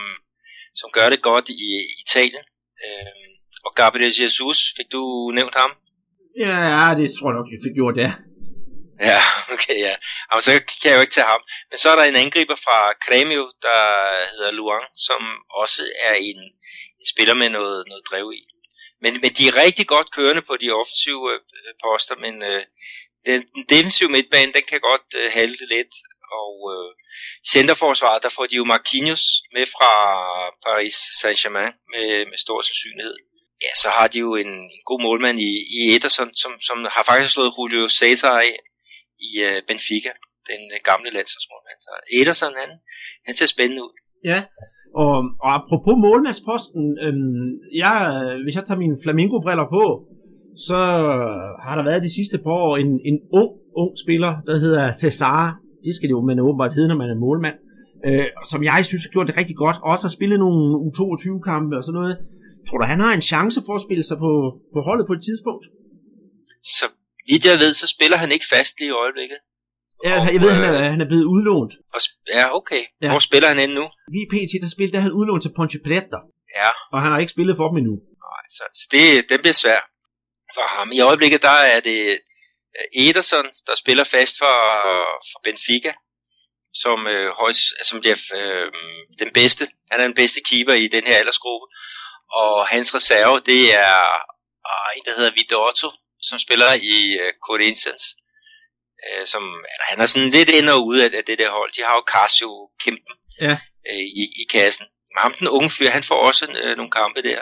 som 0.76 0.90
gør 0.94 1.10
det 1.10 1.22
godt 1.22 1.50
i 1.50 1.70
Italien. 2.04 2.46
Øh, 2.86 3.32
og 3.66 3.72
Gabriel 3.76 4.22
Jesus, 4.22 4.60
fik 4.78 4.92
du 4.92 5.32
nævnt 5.36 5.56
ham? 5.56 5.72
Ja, 6.40 6.96
det 7.00 7.08
tror 7.16 7.30
jeg 7.30 7.38
nok, 7.40 7.48
jeg 7.54 7.60
fik 7.66 7.76
gjort, 7.80 7.98
ja. 7.98 8.12
Ja, 9.12 9.22
okay, 9.54 9.78
ja. 9.88 9.96
Og 10.32 10.40
så 10.44 10.52
kan 10.52 10.90
jeg 10.90 10.98
jo 10.98 11.02
ikke 11.06 11.18
tage 11.18 11.32
ham. 11.34 11.42
Men 11.70 11.78
så 11.78 11.90
er 11.90 11.96
der 11.96 12.04
en 12.04 12.22
angriber 12.24 12.56
fra 12.66 12.78
Cremio, 13.04 13.44
der 13.68 13.82
hedder 14.32 14.52
Luang, 14.52 14.86
som 15.08 15.22
også 15.62 15.84
er 16.04 16.14
en 16.14 16.40
spiller 17.14 17.34
med 17.34 17.50
noget, 17.50 17.88
noget 17.88 18.04
drev 18.12 18.32
i. 18.34 18.42
Men, 19.02 19.14
men 19.22 19.32
de 19.38 19.48
er 19.48 19.62
rigtig 19.66 19.88
godt 19.88 20.12
kørende 20.12 20.42
på 20.42 20.58
de 20.58 20.72
offensive 20.72 21.34
øh, 21.34 21.74
poster, 21.84 22.16
men 22.16 22.44
øh, 22.44 22.64
den, 23.26 23.42
den 23.56 23.64
defensive 23.70 24.10
midtbane, 24.10 24.54
den 24.54 24.64
kan 24.72 24.80
godt 24.80 25.08
øh, 25.16 25.32
halte 25.32 25.66
lidt. 25.76 25.94
Og 26.42 26.56
øh, 26.74 26.92
centerforsvaret, 27.54 28.24
der 28.24 28.30
får 28.30 28.46
de 28.46 28.56
jo 28.56 28.64
Marquinhos 28.64 29.24
med 29.54 29.66
fra 29.66 29.92
Paris 30.66 30.96
Saint-Germain 31.22 31.74
med, 31.94 32.26
med 32.26 32.38
stor 32.38 32.62
sandsynlighed 32.62 33.16
ja, 33.66 33.72
så 33.84 33.90
har 33.90 34.08
de 34.08 34.20
jo 34.20 34.36
en, 34.36 34.48
en 34.48 34.84
god 34.86 35.02
målmand 35.02 35.40
i, 35.40 35.52
i 35.76 35.96
Ederson, 35.96 36.36
som, 36.36 36.52
som 36.60 36.78
har 36.96 37.04
faktisk 37.04 37.34
slået 37.34 37.54
Julio 37.58 37.90
Cesar 37.90 38.40
af 38.40 38.56
i 39.30 39.32
øh, 39.48 39.62
Benfica, 39.68 40.12
den 40.50 40.62
øh, 40.74 40.80
gamle 40.90 41.10
landsholdsmålmand. 41.18 41.80
Så 41.86 41.92
Ederson, 42.20 42.54
han, 42.62 42.70
han 43.26 43.36
ser 43.36 43.46
spændende 43.46 43.84
ud. 43.84 43.96
Ja, 44.32 44.40
og, 44.96 45.16
og 45.44 45.50
apropos 45.58 45.96
målmandsposten, 45.98 46.98
øhm, 47.06 47.50
jeg, 47.76 47.96
hvis 48.44 48.56
jeg 48.56 48.66
tager 48.66 48.80
mine 48.80 48.98
flamingo-briller 49.04 49.68
på, 49.78 49.84
så 50.68 50.80
har 51.66 51.76
der 51.76 51.84
været 51.84 52.04
de 52.04 52.16
sidste 52.18 52.38
par 52.38 52.52
år 52.52 52.78
en, 52.78 52.92
en 53.10 53.18
ung, 53.34 53.52
ung 53.82 53.92
spiller, 54.04 54.34
der 54.48 54.56
hedder 54.60 54.92
Cesar. 54.92 55.58
Det 55.86 55.96
skal 55.96 56.08
det 56.10 56.16
jo 56.18 56.22
man 56.22 56.40
åbenbart 56.40 56.74
hedde, 56.74 56.88
når 56.88 57.02
man 57.04 57.10
er 57.10 57.20
målmand. 57.26 57.58
Øh, 58.08 58.26
som 58.52 58.64
jeg 58.64 58.86
synes 58.86 59.04
har 59.04 59.12
gjort 59.16 59.28
det 59.28 59.38
rigtig 59.38 59.56
godt. 59.56 59.78
Også 59.92 60.04
har 60.08 60.14
spillet 60.18 60.40
nogle 60.40 60.62
U22-kampe 60.88 61.78
og 61.78 61.84
sådan 61.84 62.00
noget. 62.02 62.18
Tror 62.68 62.78
du, 62.78 62.86
han 62.94 63.00
har 63.00 63.14
en 63.14 63.22
chance 63.32 63.60
for 63.66 63.76
at 63.76 63.82
spille 63.88 64.04
sig 64.04 64.18
på, 64.18 64.32
på 64.74 64.80
holdet 64.88 65.08
på 65.08 65.14
et 65.14 65.24
tidspunkt? 65.28 65.66
Så 66.64 66.86
vidt 67.28 67.44
jeg 67.50 67.58
ved, 67.64 67.74
så 67.82 67.88
spiller 67.96 68.18
han 68.24 68.32
ikke 68.36 68.48
fast 68.54 68.74
lige 68.80 68.92
i 68.94 69.00
øjeblikket. 69.04 69.40
Ja, 70.08 70.14
og, 70.22 70.34
jeg 70.34 70.42
ved, 70.42 70.50
øh, 70.50 70.56
han, 70.56 70.64
er, 70.64 70.90
han 70.94 71.02
er 71.02 71.10
blevet 71.12 71.26
udlånt. 71.34 71.74
Og, 71.96 72.02
ja, 72.38 72.56
okay. 72.60 72.84
Ja. 73.02 73.10
Hvor 73.10 73.20
spiller 73.20 73.48
han 73.48 73.60
endnu? 73.60 73.86
Vi 74.16 74.20
PT, 74.32 74.52
der 74.64 74.70
spiller, 74.76 74.92
der 74.92 75.00
han 75.00 75.12
udlånt 75.20 75.44
til 75.44 75.54
Ponche 75.58 75.80
Preta. 75.86 76.20
Ja. 76.60 76.70
Og 76.94 77.02
han 77.02 77.12
har 77.12 77.20
ikke 77.20 77.36
spillet 77.36 77.58
for 77.58 77.68
dem 77.70 77.78
endnu. 77.78 77.96
Nej, 78.28 78.44
så, 78.58 78.64
så 78.80 78.86
det, 78.92 79.30
det 79.30 79.40
bliver 79.40 79.54
svært 79.64 79.86
for 80.56 80.66
ham. 80.76 80.92
I 80.92 81.00
øjeblikket, 81.00 81.42
der 81.42 81.58
er 81.74 81.80
det 81.80 82.00
øh, 82.78 83.04
Ederson, 83.04 83.48
der 83.68 83.76
spiller 83.76 84.04
fast 84.04 84.34
for, 84.42 84.56
for 85.32 85.40
Benfica, 85.44 85.94
som, 86.74 87.08
øh, 87.08 87.30
højst, 87.42 87.64
som 87.90 88.00
bliver 88.02 88.18
øh, 88.40 88.68
den 89.20 89.32
bedste. 89.34 89.64
Han 89.92 90.00
er 90.00 90.06
den 90.10 90.20
bedste 90.22 90.40
keeper 90.50 90.74
i 90.74 90.88
den 90.88 91.04
her 91.08 91.16
aldersgruppe 91.16 91.66
og 92.34 92.68
hans 92.68 92.96
reserve, 92.96 93.40
det 93.52 93.64
er 93.76 93.98
uh, 94.70 94.90
en, 94.98 95.04
der 95.06 95.14
hedder 95.18 95.38
Vidotto, 95.38 95.90
som 96.22 96.38
spiller 96.40 96.72
i 96.94 96.98
uh, 97.22 97.30
Corinthians. 97.48 98.04
Uh, 99.08 99.26
som, 99.26 99.44
altså, 99.72 99.86
han 99.90 100.02
er 100.02 100.06
sådan 100.06 100.30
lidt 100.30 100.50
ind 100.50 100.70
og 100.70 100.86
ude 100.86 101.06
af, 101.06 101.10
af 101.18 101.24
det 101.26 101.40
der 101.40 101.52
hold. 101.52 101.72
De 101.72 101.82
har 101.82 101.96
jo 101.96 102.04
Casio 102.14 102.70
Kempen 102.84 103.16
ja. 103.42 103.52
uh, 103.92 104.06
i, 104.22 104.24
i 104.42 104.44
kassen. 104.50 104.86
Men 105.12 105.22
ham, 105.22 105.34
den 105.34 105.48
unge 105.48 105.70
fyr, 105.70 105.90
han 105.90 106.04
får 106.04 106.16
også 106.16 106.46
uh, 106.46 106.78
nogle 106.78 106.92
kampe 106.92 107.22
der. 107.22 107.42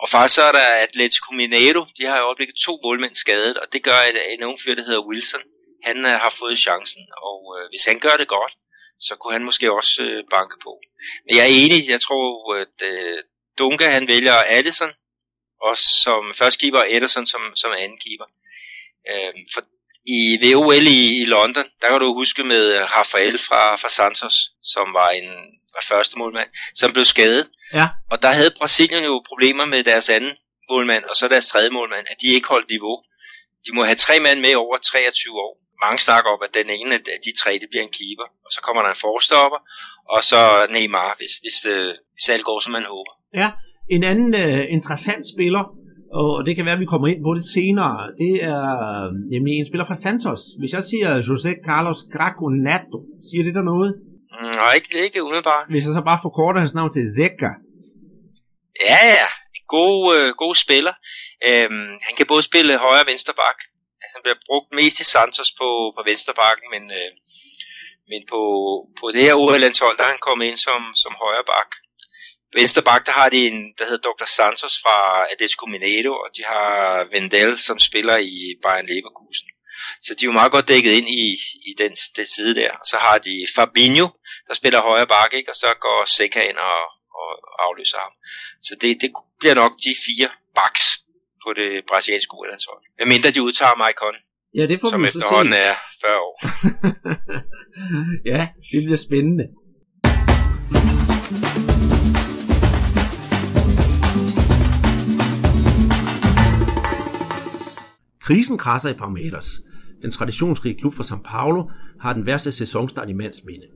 Og 0.00 0.08
faktisk 0.08 0.34
så 0.34 0.42
er 0.42 0.52
der 0.52 0.66
Atletico 0.86 1.32
Mineiro, 1.32 1.84
de 1.98 2.04
har 2.04 2.18
jo 2.18 2.24
opblikket 2.24 2.56
to 2.56 2.80
målmænd 2.84 3.14
skadet, 3.14 3.56
og 3.58 3.66
det 3.72 3.82
gør 3.82 4.00
en, 4.10 4.16
en 4.30 4.44
unge 4.44 4.62
fyr, 4.64 4.74
der 4.74 4.84
hedder 4.84 5.06
Wilson. 5.08 5.42
Han 5.84 5.98
uh, 6.04 6.10
har 6.10 6.34
fået 6.38 6.58
chancen, 6.58 7.02
og 7.22 7.38
uh, 7.54 7.68
hvis 7.70 7.84
han 7.84 7.98
gør 7.98 8.16
det 8.18 8.28
godt, 8.28 8.52
så 9.00 9.16
kunne 9.16 9.32
han 9.32 9.44
måske 9.44 9.72
også 9.72 10.02
uh, 10.02 10.28
banke 10.30 10.56
på. 10.62 10.80
Men 11.24 11.36
jeg 11.36 11.44
er 11.44 11.54
enig, 11.64 11.88
jeg 11.88 12.00
tror, 12.00 12.54
at 12.54 12.76
uh, 12.90 13.18
Dunga 13.58 13.88
han 13.88 14.08
vælger 14.08 14.32
Allison, 14.32 14.92
og 15.62 15.76
som 15.76 16.34
første 16.34 16.58
keeper, 16.58 16.78
og 16.78 16.92
Ederson 16.94 17.26
som, 17.26 17.42
som 17.54 17.72
anden 17.72 17.98
keeper. 18.04 18.28
Øhm, 19.12 19.40
for 19.54 19.62
i 20.06 20.38
VOL 20.42 20.86
i, 20.86 21.22
i 21.22 21.24
London, 21.24 21.64
der 21.80 21.88
kan 21.88 22.00
du 22.00 22.14
huske 22.14 22.44
med 22.44 22.64
Rafael 22.96 23.38
fra, 23.38 23.76
fra 23.76 23.88
Santos, 23.88 24.36
som 24.62 24.94
var 24.94 25.08
en 25.08 25.28
var 25.76 25.84
første 25.94 26.18
målmand, 26.18 26.48
som 26.74 26.92
blev 26.92 27.04
skadet. 27.04 27.44
Ja. 27.72 27.86
Og 28.10 28.22
der 28.22 28.32
havde 28.38 28.50
Brasilien 28.58 29.04
jo 29.04 29.22
problemer 29.30 29.64
med 29.64 29.84
deres 29.84 30.08
anden 30.08 30.34
målmand, 30.70 31.04
og 31.04 31.16
så 31.16 31.28
deres 31.28 31.48
tredje 31.48 31.70
målmand, 31.70 32.06
at 32.10 32.16
de 32.20 32.26
ikke 32.26 32.48
holdt 32.48 32.70
niveau. 32.70 32.96
De 33.66 33.70
må 33.76 33.84
have 33.84 34.00
tre 34.06 34.20
mand 34.20 34.38
med 34.40 34.54
over 34.54 34.76
23 34.76 35.34
år. 35.46 35.52
Mange 35.84 35.98
snakker 35.98 36.30
om, 36.30 36.40
at 36.46 36.54
den 36.54 36.70
ene 36.70 36.94
af 36.94 37.20
de 37.26 37.32
tre, 37.40 37.52
det 37.62 37.68
bliver 37.70 37.82
en 37.82 37.96
keeper. 37.98 38.28
Og 38.46 38.50
så 38.54 38.60
kommer 38.62 38.82
der 38.82 38.90
en 38.90 39.02
forstopper, 39.06 39.60
og 40.14 40.24
så 40.30 40.66
Neymar, 40.70 41.14
hvis, 41.18 41.34
hvis, 41.42 41.58
øh, 41.74 41.94
hvis 42.14 42.28
alt 42.28 42.44
går, 42.44 42.60
som 42.60 42.72
man 42.72 42.84
håber. 42.94 43.12
Ja, 43.34 43.48
en 43.90 44.04
anden 44.04 44.34
uh, 44.34 44.64
interessant 44.76 45.24
spiller, 45.34 45.64
og 46.12 46.46
det 46.46 46.56
kan 46.56 46.64
være, 46.64 46.78
at 46.78 46.84
vi 46.84 46.92
kommer 46.92 47.08
ind 47.08 47.20
på 47.28 47.32
det 47.38 47.44
senere, 47.56 47.94
det 48.22 48.32
er 48.52 48.66
nemlig 49.34 49.52
en 49.54 49.68
spiller 49.70 49.86
fra 49.90 50.00
Santos. 50.04 50.40
Hvis 50.60 50.72
jeg 50.76 50.84
siger 50.90 51.08
José 51.28 51.50
Carlos 51.68 52.00
Graconato, 52.14 52.98
siger 53.28 53.42
det 53.46 53.54
der 53.58 53.64
noget? 53.72 53.90
Mm, 54.32 54.52
nej, 54.60 54.72
ikke, 54.78 54.88
ikke 55.06 55.22
umiddelbart. 55.26 55.66
Hvis 55.72 55.84
jeg 55.86 55.94
så 55.98 56.02
bare 56.10 56.24
forkorter 56.26 56.60
hans 56.60 56.74
navn 56.78 56.92
til 56.92 57.04
Zeca. 57.18 57.50
Ja, 58.90 59.00
ja. 59.20 59.28
God, 59.76 60.00
øh, 60.16 60.28
god 60.42 60.54
spiller. 60.64 60.94
Øhm, 61.48 61.92
han 62.06 62.14
kan 62.16 62.26
både 62.32 62.42
spille 62.50 62.72
højre 62.86 63.04
og 63.04 63.10
venstre 63.12 63.34
bak. 63.42 63.58
Altså, 64.02 64.14
han 64.16 64.24
bliver 64.24 64.40
brugt 64.48 64.68
mest 64.80 64.96
i 65.04 65.06
Santos 65.14 65.50
på, 65.60 65.68
på 65.96 66.00
venstre 66.10 66.32
bakken, 66.42 66.66
men, 66.74 66.84
øh, 66.98 67.10
men 68.10 68.20
på, 68.32 68.40
på 69.00 69.04
det 69.14 69.22
her 69.26 69.34
OL-landshold, 69.42 69.96
der 69.96 70.04
er 70.04 70.14
han 70.14 70.26
kommet 70.28 70.44
ind 70.50 70.58
som, 70.66 70.80
som 71.02 71.12
højre 71.24 71.46
bak. 71.52 71.70
Venstre 72.58 72.82
bak, 72.82 73.06
der 73.06 73.12
har 73.12 73.28
de 73.28 73.46
en, 73.48 73.58
der 73.78 73.84
hedder 73.90 74.08
Dr. 74.08 74.28
Santos 74.36 74.74
fra 74.82 74.96
Atletico 75.32 75.66
Mineiro, 75.66 76.12
og 76.24 76.28
de 76.36 76.42
har 76.52 76.68
Vendel, 77.12 77.58
som 77.58 77.78
spiller 77.78 78.16
i 78.16 78.36
Bayern 78.62 78.86
Leverkusen. 78.90 79.48
Så 80.04 80.10
de 80.14 80.24
er 80.24 80.28
jo 80.30 80.38
meget 80.40 80.52
godt 80.52 80.68
dækket 80.68 80.92
ind 80.98 81.08
i, 81.08 81.26
i 81.70 81.72
den, 81.78 81.92
den 82.16 82.26
side 82.26 82.54
der. 82.54 82.70
Og 82.82 82.86
så 82.92 82.96
har 82.96 83.18
de 83.18 83.34
Fabinho, 83.56 84.08
der 84.48 84.54
spiller 84.54 84.80
højre 84.88 85.06
bak, 85.06 85.30
ikke? 85.38 85.50
og 85.52 85.56
så 85.56 85.66
går 85.80 85.98
Seca 86.16 86.40
ind 86.50 86.58
og, 86.70 86.80
og 87.20 87.28
afløser 87.66 87.98
ham. 88.04 88.12
Så 88.62 88.72
det, 88.80 89.00
det 89.00 89.10
bliver 89.40 89.54
nok 89.54 89.72
de 89.84 89.94
fire 90.06 90.28
backs 90.58 90.86
på 91.44 91.52
det 91.58 91.70
brasilianske 91.88 92.34
udlandshold. 92.40 92.82
Hvad 92.96 93.06
mindre 93.06 93.30
de 93.30 93.42
udtager 93.42 93.76
Maicon, 93.82 94.16
ja, 94.58 94.66
det 94.66 94.80
får 94.80 94.88
som 94.90 95.02
vi 95.02 95.08
efterhånden 95.08 95.52
se. 95.52 95.58
er 95.58 95.74
40 96.00 96.18
år. 96.28 96.36
ja, 98.32 98.40
det 98.72 98.80
bliver 98.84 99.02
spændende. 99.08 99.44
Krisen 108.26 108.58
krasser 108.58 108.90
i 108.90 108.92
Palmeiras. 108.92 109.62
Den 110.02 110.10
traditionsrige 110.10 110.74
klub 110.74 110.94
fra 110.94 111.04
São 111.04 111.20
Paulo 111.24 111.70
har 112.00 112.12
den 112.12 112.26
værste 112.26 112.52
sæsonstart 112.52 113.10
i 113.10 113.12
mands 113.12 113.44
minde. 113.44 113.66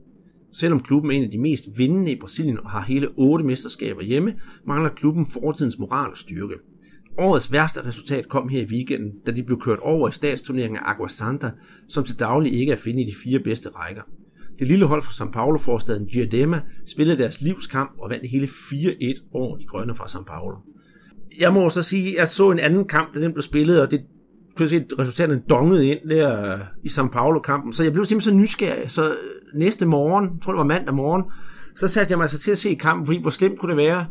Selvom 0.53 0.79
klubben 0.79 1.11
er 1.11 1.15
en 1.15 1.23
af 1.23 1.31
de 1.31 1.37
mest 1.37 1.63
vindende 1.77 2.11
i 2.11 2.19
Brasilien 2.19 2.59
og 2.59 2.69
har 2.69 2.81
hele 2.81 3.07
otte 3.17 3.45
mesterskaber 3.45 4.01
hjemme, 4.01 4.33
mangler 4.67 4.89
klubben 4.89 5.25
fortidens 5.25 5.79
moral 5.79 6.11
og 6.11 6.17
styrke. 6.17 6.53
Årets 7.17 7.51
værste 7.51 7.85
resultat 7.85 8.29
kom 8.29 8.49
her 8.49 8.61
i 8.61 8.65
weekenden, 8.65 9.11
da 9.25 9.31
de 9.31 9.43
blev 9.43 9.61
kørt 9.61 9.79
over 9.79 10.09
i 10.09 10.11
statsturneringen 10.11 10.77
af 10.77 10.89
Agua 10.91 11.07
Santa, 11.07 11.51
som 11.89 12.03
til 12.03 12.19
daglig 12.19 12.53
ikke 12.53 12.71
er 12.71 12.75
at 12.75 12.81
finde 12.81 13.01
i 13.01 13.05
de 13.05 13.15
fire 13.23 13.39
bedste 13.39 13.69
rækker. 13.69 14.01
Det 14.59 14.67
lille 14.67 14.85
hold 14.85 15.03
fra 15.03 15.25
São 15.25 15.31
Paulo-forstaden 15.31 16.05
Diadema 16.05 16.61
spillede 16.85 17.17
deres 17.17 17.41
livskamp 17.41 17.91
og 17.97 18.09
vandt 18.09 18.29
hele 18.31 18.47
4-1 18.47 19.23
over 19.33 19.57
de 19.57 19.65
grønne 19.65 19.95
fra 19.95 20.05
São 20.05 20.23
Paulo. 20.23 20.55
Jeg 21.39 21.53
må 21.53 21.69
så 21.69 21.81
sige, 21.81 22.09
at 22.09 22.15
jeg 22.15 22.27
så 22.27 22.51
en 22.51 22.59
anden 22.59 22.87
kamp, 22.87 23.15
da 23.15 23.21
den 23.21 23.33
blev 23.33 23.41
spillet, 23.41 23.81
og 23.81 23.91
det 23.91 24.01
pludselig 24.55 24.99
resultaterne 24.99 25.41
dongede 25.49 25.87
ind 25.87 26.09
der 26.09 26.53
øh, 26.53 26.59
i 26.83 26.87
São 26.87 27.07
Paulo-kampen, 27.07 27.73
så 27.73 27.83
jeg 27.83 27.93
blev 27.93 28.05
simpelthen 28.05 28.33
så 28.33 28.41
nysgerrig, 28.41 28.91
så 28.91 29.09
øh, 29.09 29.15
næste 29.55 29.85
morgen, 29.85 30.25
jeg 30.25 30.43
tror 30.43 30.51
det 30.51 30.57
var 30.57 30.63
mandag 30.63 30.93
morgen, 30.93 31.23
så 31.75 31.87
satte 31.87 32.11
jeg 32.11 32.17
mig 32.17 32.29
så 32.29 32.39
til 32.39 32.51
at 32.51 32.57
se 32.57 32.75
kampen, 32.75 33.05
fordi 33.05 33.21
hvor 33.21 33.29
slemt 33.29 33.59
kunne 33.59 33.69
det 33.69 33.77
være, 33.77 34.07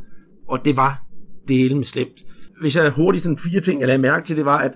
og 0.48 0.64
det 0.64 0.76
var 0.76 1.02
med 1.48 1.84
slemt. 1.84 2.20
Hvis 2.60 2.76
jeg 2.76 2.90
hurtigt 2.90 3.22
sådan 3.22 3.38
fire 3.38 3.60
ting, 3.60 3.80
jeg 3.80 3.86
lagde 3.86 4.02
mærke 4.02 4.26
til, 4.26 4.36
det 4.36 4.44
var, 4.44 4.58
at 4.58 4.72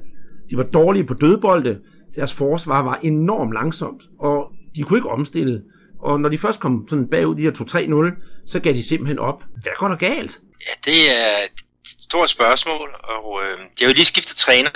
de 0.51 0.57
var 0.57 0.63
dårlige 0.63 1.05
på 1.05 1.15
dødbolde, 1.15 1.79
deres 2.17 2.35
forsvar 2.35 2.83
var 2.83 2.99
enormt 3.03 3.53
langsomt, 3.53 4.03
og 4.19 4.53
de 4.77 4.83
kunne 4.83 4.99
ikke 4.99 5.11
omstille, 5.11 5.63
og 6.01 6.21
når 6.21 6.29
de 6.29 6.39
først 6.39 6.61
kom 6.61 6.89
sådan 6.89 7.09
bagud 7.09 7.37
de 7.37 7.43
her 7.43 7.51
2-3-0, 7.51 8.47
så 8.47 8.61
gav 8.61 8.73
de 8.73 8.89
simpelthen 8.89 9.19
op. 9.19 9.43
Hvad 9.63 9.73
går 9.79 9.89
der 9.89 9.97
galt? 9.97 10.41
Ja, 10.61 10.91
det 10.91 11.01
er 11.19 11.45
et 11.45 11.65
stort 11.89 12.31
spørgsmål, 12.31 12.89
og 13.03 13.41
øh, 13.43 13.59
de 13.59 13.85
har 13.85 13.91
jo 13.91 13.95
lige 13.95 14.05
skiftet 14.05 14.37
træner, 14.37 14.71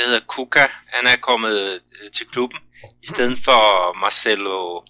der 0.00 0.06
hedder 0.06 0.26
Kuka, 0.26 0.66
han 0.86 1.06
er 1.06 1.16
kommet 1.16 1.80
øh, 2.02 2.10
til 2.10 2.26
klubben, 2.26 2.58
i 3.02 3.06
stedet 3.06 3.38
for 3.44 3.60
Marcelo 4.00 4.82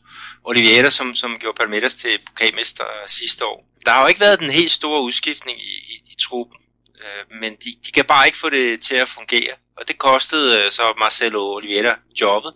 Oliveira, 0.44 0.90
som, 0.90 1.14
som 1.14 1.38
gjorde 1.38 1.56
Palmeiras 1.56 1.94
til 1.94 2.18
pokalmester 2.26 2.84
øh, 2.84 3.08
sidste 3.08 3.44
år. 3.46 3.64
Der 3.84 3.90
har 3.90 4.00
jo 4.02 4.06
ikke 4.06 4.20
været 4.20 4.40
den 4.40 4.50
helt 4.50 4.70
store 4.70 5.02
udskiftning 5.02 5.58
i, 5.62 5.74
i, 5.92 5.94
i 6.12 6.14
truppen, 6.20 6.56
øh, 7.00 7.40
men 7.40 7.52
de, 7.52 7.74
de 7.86 7.92
kan 7.92 8.04
bare 8.04 8.26
ikke 8.26 8.38
få 8.38 8.50
det 8.50 8.80
til 8.80 8.94
at 8.94 9.08
fungere. 9.08 9.54
Og 9.76 9.88
det 9.88 9.98
kostede 9.98 10.64
øh, 10.64 10.70
så 10.70 10.82
Marcelo 10.98 11.54
Oliveira 11.54 11.94
jobbet, 12.20 12.52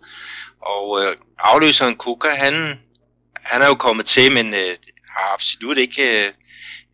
og 0.61 1.03
øh, 1.03 1.17
afløseren 1.39 1.95
Kuka, 1.95 2.29
han, 2.29 2.79
han 3.35 3.61
er 3.61 3.67
jo 3.67 3.75
kommet 3.75 4.05
til, 4.05 4.31
men 4.31 4.53
øh, 4.53 4.77
har 5.09 5.33
absolut 5.33 5.77
ikke 5.77 6.25
øh, 6.25 6.33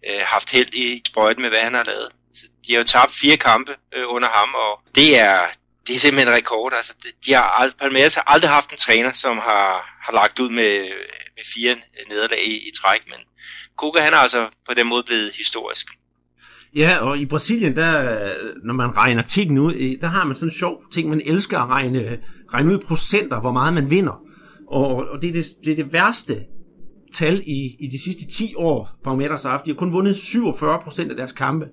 øh 0.09 0.21
haft 0.21 0.49
held 0.49 0.73
i 0.73 1.01
sprøjten 1.07 1.41
med, 1.41 1.49
hvad 1.49 1.59
han 1.59 1.73
har 1.73 1.83
lavet. 1.83 2.09
Så 2.33 2.45
de 2.67 2.73
har 2.73 2.77
jo 2.77 2.83
tabt 2.83 3.11
fire 3.11 3.37
kampe 3.37 3.71
øh, 3.95 4.05
under 4.07 4.27
ham, 4.37 4.49
og 4.65 4.79
det 4.95 5.19
er, 5.19 5.37
det 5.87 5.95
er 5.95 5.99
simpelthen 5.99 6.27
en 6.27 6.37
rekord. 6.37 6.73
Altså, 6.73 6.93
de 7.25 7.33
har 7.33 7.43
ald- 7.61 7.77
Palmeiras 7.79 8.15
har 8.15 8.23
aldrig 8.27 8.49
haft 8.51 8.71
en 8.71 8.77
træner, 8.77 9.13
som 9.13 9.37
har, 9.37 9.97
har 10.01 10.13
lagt 10.13 10.39
ud 10.39 10.49
med, 10.49 10.73
med 11.35 11.43
fire 11.55 11.75
nederlag 12.09 12.47
i, 12.47 12.55
i 12.67 12.71
træk, 12.81 13.01
men 13.09 13.19
Koga 13.77 13.99
han 14.01 14.13
er 14.13 14.17
altså 14.17 14.47
på 14.67 14.73
den 14.73 14.87
måde 14.87 15.03
blevet 15.03 15.31
historisk. 15.37 15.87
Ja, 16.75 16.97
og 16.97 17.17
i 17.17 17.25
Brasilien, 17.25 17.75
der, 17.75 17.93
når 18.63 18.73
man 18.73 18.97
regner 18.97 19.21
tingene 19.21 19.61
ud, 19.61 19.97
der 20.01 20.07
har 20.07 20.25
man 20.25 20.35
sådan 20.35 20.47
en 20.47 20.57
sjov 20.57 20.83
ting, 20.93 21.09
man 21.09 21.21
elsker 21.25 21.59
at 21.59 21.69
regne, 21.69 22.19
regne 22.53 22.73
ud 22.73 22.79
procenter, 22.79 23.39
hvor 23.39 23.51
meget 23.51 23.73
man 23.73 23.89
vinder. 23.89 24.21
Og, 24.67 24.95
og 24.95 25.21
det, 25.21 25.29
er 25.29 25.33
det, 25.33 25.45
det 25.65 25.71
er 25.71 25.75
det 25.75 25.93
værste 25.93 26.45
tal 27.13 27.43
i, 27.47 27.75
i 27.79 27.87
de 27.87 28.03
sidste 28.03 28.27
10 28.31 28.53
år, 28.55 28.89
Palmeiras 29.03 29.43
har 29.43 29.49
haft. 29.49 29.65
De 29.65 29.69
har 29.69 29.75
kun 29.75 29.93
vundet 29.93 30.17
47 30.17 30.79
procent 30.83 31.11
af 31.11 31.17
deres 31.17 31.31
kampe. 31.31 31.65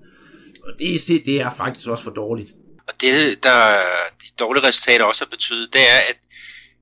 Og 0.69 0.79
det, 0.79 1.25
det 1.25 1.41
er 1.41 1.49
faktisk 1.57 1.87
også 1.87 2.03
for 2.03 2.11
dårligt. 2.11 2.49
Og 2.87 3.01
det, 3.01 3.43
der 3.43 3.81
de 4.21 4.27
dårlige 4.39 4.67
resultater 4.67 5.05
også 5.05 5.25
har 5.25 5.29
betydet, 5.29 5.73
det 5.73 5.81
er, 5.81 5.99
at, 6.09 6.17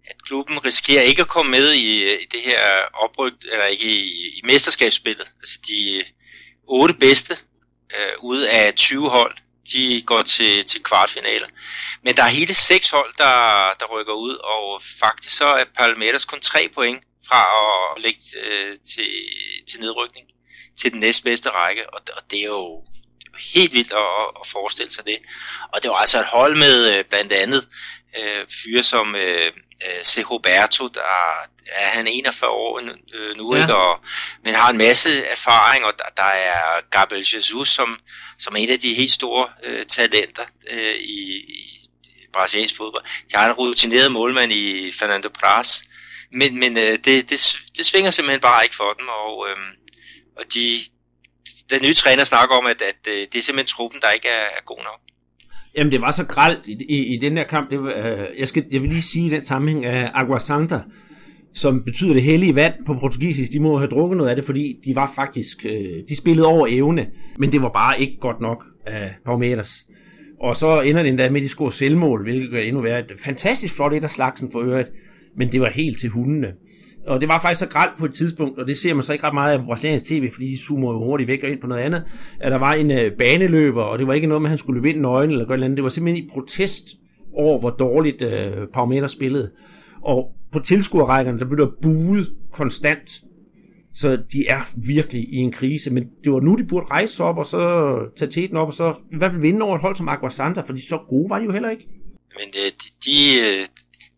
at 0.06 0.24
klubben 0.24 0.66
risikerer 0.66 1.02
ikke 1.02 1.22
at 1.22 1.28
komme 1.28 1.52
med 1.52 1.74
i, 1.74 2.14
i 2.14 2.26
det 2.32 2.42
her 2.42 2.60
oprygt, 2.94 3.46
eller 3.52 3.66
ikke 3.66 3.86
i, 3.86 4.30
i 4.38 4.42
mesterskabsspillet. 4.44 5.28
Altså 5.40 5.60
de 5.68 6.04
otte 6.68 6.94
bedste 6.94 7.38
øh, 7.96 8.24
ud 8.24 8.42
af 8.42 8.74
20 8.76 9.10
hold, 9.10 9.36
de 9.74 10.02
går 10.02 10.22
til, 10.22 10.66
til 10.66 10.84
kvartfinaler. 10.84 11.48
Men 12.04 12.16
der 12.16 12.24
er 12.24 12.28
hele 12.28 12.54
seks 12.54 12.90
hold, 12.90 13.14
der, 13.18 13.74
der 13.80 13.86
rykker 13.86 14.14
ud, 14.14 14.36
og 14.36 14.82
faktisk 15.00 15.38
så 15.38 15.46
er 15.46 15.64
Palmeiras 15.78 16.26
kun 16.26 16.40
tre 16.40 16.70
point 16.74 17.04
fra 17.28 17.42
at 17.98 18.04
lægge 18.04 18.22
øh, 18.44 18.78
til, 18.94 19.10
til 19.70 19.80
nedrykning 19.80 20.28
til 20.78 20.92
den 20.92 21.00
næstbedste 21.00 21.50
række, 21.50 21.90
og, 21.94 22.02
og 22.18 22.32
det 22.32 22.40
er 22.40 22.46
jo 22.46 22.84
helt 23.54 23.74
vildt 23.74 23.92
at, 23.92 24.42
at 24.42 24.48
forestille 24.48 24.92
sig 24.92 25.06
det. 25.06 25.18
Og 25.74 25.84
det 25.84 25.92
var 25.92 25.98
altså 25.98 26.20
et 26.20 26.26
hold 26.26 26.58
med 26.58 26.98
øh, 26.98 27.06
blandt 27.06 27.34
andet 27.34 27.68
øh, 28.20 28.46
fyre 28.50 28.84
som 28.84 29.16
øh, 29.16 29.52
øh, 29.86 30.04
C. 30.04 30.24
Roberto, 30.32 30.88
der 30.88 31.02
er 31.72 31.88
han 31.88 32.08
41 32.08 32.50
år 32.50 32.80
øh, 33.14 33.38
nu, 33.38 33.56
ja. 33.56 33.62
ikke? 33.62 33.76
Og, 33.76 34.00
men 34.44 34.54
har 34.54 34.70
en 34.70 34.78
masse 34.78 35.26
erfaring, 35.26 35.86
og 35.86 35.94
der, 35.98 36.06
der 36.18 36.24
er 36.24 36.82
Gabriel 36.92 37.28
Jesus, 37.36 37.70
som, 37.70 38.00
som 38.38 38.56
er 38.56 38.60
en 38.60 38.70
af 38.70 38.80
de 38.80 38.94
helt 38.94 39.12
store 39.12 39.50
øh, 39.64 39.86
talenter 39.86 40.46
øh, 40.70 40.96
i, 40.96 41.38
i 41.38 42.28
brasiliansk 42.34 42.78
fodbold. 42.78 43.04
De 43.32 43.38
har 43.38 43.46
en 43.46 43.54
rutineret 43.54 44.12
målmand 44.12 44.52
i 44.52 44.92
Fernando 44.92 45.30
Praz, 45.30 45.82
men, 46.32 46.60
men 46.60 46.78
øh, 46.78 46.98
det, 47.06 47.30
det, 47.30 47.58
det 47.78 47.86
svinger 47.86 48.12
simpelthen 48.12 48.42
bare 48.42 48.64
ikke 48.64 48.76
for 48.76 48.94
dem, 48.94 49.08
og, 49.08 49.50
øh, 49.50 49.58
og 50.38 50.54
de, 50.54 50.80
den 51.70 51.80
nye 51.82 51.94
træner 51.94 52.24
snakker 52.24 52.56
om, 52.56 52.66
at, 52.66 52.82
at 52.92 53.02
øh, 53.08 53.20
det 53.32 53.38
er 53.38 53.42
simpelthen 53.42 53.68
truppen, 53.68 54.00
der 54.02 54.12
ikke 54.16 54.28
er, 54.28 54.46
er 54.58 54.64
god 54.66 54.78
nok. 54.78 55.00
Jamen, 55.76 55.92
det 55.92 56.02
var 56.02 56.12
så 56.12 56.26
gralt 56.26 56.68
i, 56.68 56.74
i, 56.90 57.16
i 57.16 57.18
den 57.18 57.38
her 57.38 57.44
kamp. 57.44 57.72
Det 57.72 57.80
øh, 57.80 58.40
jeg, 58.40 58.48
skal, 58.48 58.66
jeg 58.72 58.82
vil 58.82 58.90
lige 58.90 59.02
sige 59.02 59.26
i 59.26 59.30
den 59.30 59.42
sammenhæng 59.42 59.86
af 59.86 60.12
Agua 60.14 60.40
Santa, 60.40 60.80
som 61.54 61.84
betyder 61.84 62.14
det 62.14 62.24
hellige 62.24 62.56
vand 62.56 62.74
på 62.86 62.94
portugisisk. 62.94 63.52
De 63.52 63.60
må 63.60 63.78
have 63.78 63.90
drukket 63.90 64.18
noget 64.18 64.30
af 64.30 64.36
det, 64.36 64.46
fordi 64.46 64.76
de 64.86 64.96
var 64.96 65.12
faktisk, 65.16 65.66
øh, 65.66 66.04
de 66.10 66.16
spillede 66.16 66.48
over 66.48 66.68
evne, 66.70 67.08
men 67.38 67.52
det 67.52 67.62
var 67.62 67.70
bare 67.70 68.02
ikke 68.02 68.18
godt 68.22 68.40
nok 68.42 68.64
af 68.86 69.16
Palmeiras. 69.26 69.74
Og 70.42 70.56
så 70.56 70.82
ender 70.82 71.02
det 71.02 71.10
endda 71.10 71.30
med, 71.30 71.42
at 71.42 71.44
de 71.44 71.50
scorer 71.50 71.70
selvmål, 71.70 72.24
hvilket 72.24 72.52
gør 72.52 72.60
endnu 72.60 72.82
værre. 72.82 73.00
Et 73.00 73.12
fantastisk 73.26 73.74
flot 73.76 73.94
et 73.94 74.04
af 74.04 74.10
slagsen 74.10 74.52
for 74.52 74.60
øvrigt, 74.60 74.90
men 75.38 75.52
det 75.52 75.62
var 75.62 75.70
helt 75.70 76.00
til 76.00 76.10
hundene. 76.10 76.54
Og 77.08 77.22
det 77.22 77.30
var 77.30 77.42
faktisk 77.42 77.60
så 77.60 77.68
gralt 77.68 77.98
på 78.00 78.06
et 78.06 78.14
tidspunkt, 78.14 78.60
og 78.60 78.68
det 78.68 78.78
ser 78.78 78.94
man 78.94 79.04
så 79.04 79.14
ikke 79.14 79.26
ret 79.26 79.34
meget 79.34 79.54
af 79.54 79.60
på 79.60 79.66
brasiliansk 79.66 80.06
tv, 80.06 80.32
fordi 80.32 80.46
de 80.52 80.58
zoomer 80.58 80.92
jo 80.92 81.00
hurtigt 81.00 81.28
væk 81.28 81.44
og 81.44 81.50
ind 81.50 81.62
på 81.62 81.68
noget 81.68 81.82
andet, 81.82 82.04
at 82.40 82.52
der 82.52 82.58
var 82.58 82.74
en 82.74 82.92
øh, 82.92 83.12
baneløber, 83.18 83.82
og 83.82 84.00
det 84.00 84.08
var 84.08 84.14
ikke 84.14 84.28
noget 84.28 84.42
med, 84.42 84.48
at 84.48 84.52
han 84.52 84.58
skulle 84.58 84.78
løbe 84.78 84.90
ind 84.90 85.00
nøgen 85.00 85.32
eller 85.32 85.46
noget 85.46 85.64
andet. 85.64 85.78
Det 85.78 85.84
var 85.84 85.90
simpelthen 85.90 86.26
i 86.26 86.30
protest 86.34 86.84
over, 87.34 87.60
hvor 87.60 87.70
dårligt 87.70 88.22
øh, 88.22 88.68
Palmeiras 88.74 89.12
spillede. 89.12 89.52
Og 90.02 90.32
på 90.52 90.60
tilskuerrækkerne, 90.60 91.40
der 91.40 91.46
blev 91.46 91.58
der 91.58 91.72
buet 91.82 92.34
konstant. 92.52 93.22
Så 93.96 94.16
de 94.16 94.48
er 94.50 94.70
virkelig 94.76 95.22
i 95.34 95.36
en 95.36 95.52
krise, 95.52 95.94
men 95.94 96.04
det 96.24 96.32
var 96.32 96.40
nu, 96.40 96.56
de 96.56 96.64
burde 96.64 96.86
rejse 96.92 97.16
sig 97.16 97.26
op, 97.26 97.38
og 97.38 97.46
så 97.46 98.00
tage 98.18 98.32
teten 98.32 98.58
op, 98.58 98.68
og 98.68 98.74
så 98.74 98.96
i 99.12 99.18
hvert 99.18 99.32
fald 99.32 99.42
vinde 99.42 99.62
over 99.62 99.76
et 99.76 99.82
hold 99.82 99.96
som 99.96 100.10
Agua 100.10 100.30
Santa, 100.30 100.62
fordi 100.62 100.88
så 100.88 100.98
gode 101.10 101.30
var 101.30 101.40
de 101.40 101.46
jo 101.46 101.52
heller 101.52 101.70
ikke. 101.70 101.88
Men 102.40 102.48
det, 102.54 102.84
de, 102.84 102.88
de, 103.06 103.18
øh, 103.40 103.68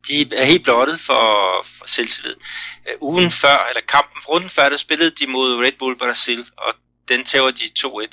de 0.07 0.35
er 0.35 0.43
helt 0.43 0.63
blottet 0.63 0.99
for, 0.99 1.65
for 1.77 1.88
selvtillid. 1.88 2.35
Uh, 2.35 3.09
ugen 3.09 3.31
før, 3.31 3.67
eller 3.69 3.81
kampen, 3.81 4.21
runden 4.29 4.49
før, 4.49 4.69
der 4.69 4.77
spillede 4.77 5.12
de 5.12 5.27
mod 5.27 5.55
Red 5.63 5.71
Bull 5.79 5.97
Brasil, 5.97 6.45
og 6.57 6.73
den 7.07 7.25
tæver 7.25 7.51
de 7.51 7.63
2-1. 7.79 7.88
Um, 7.88 8.05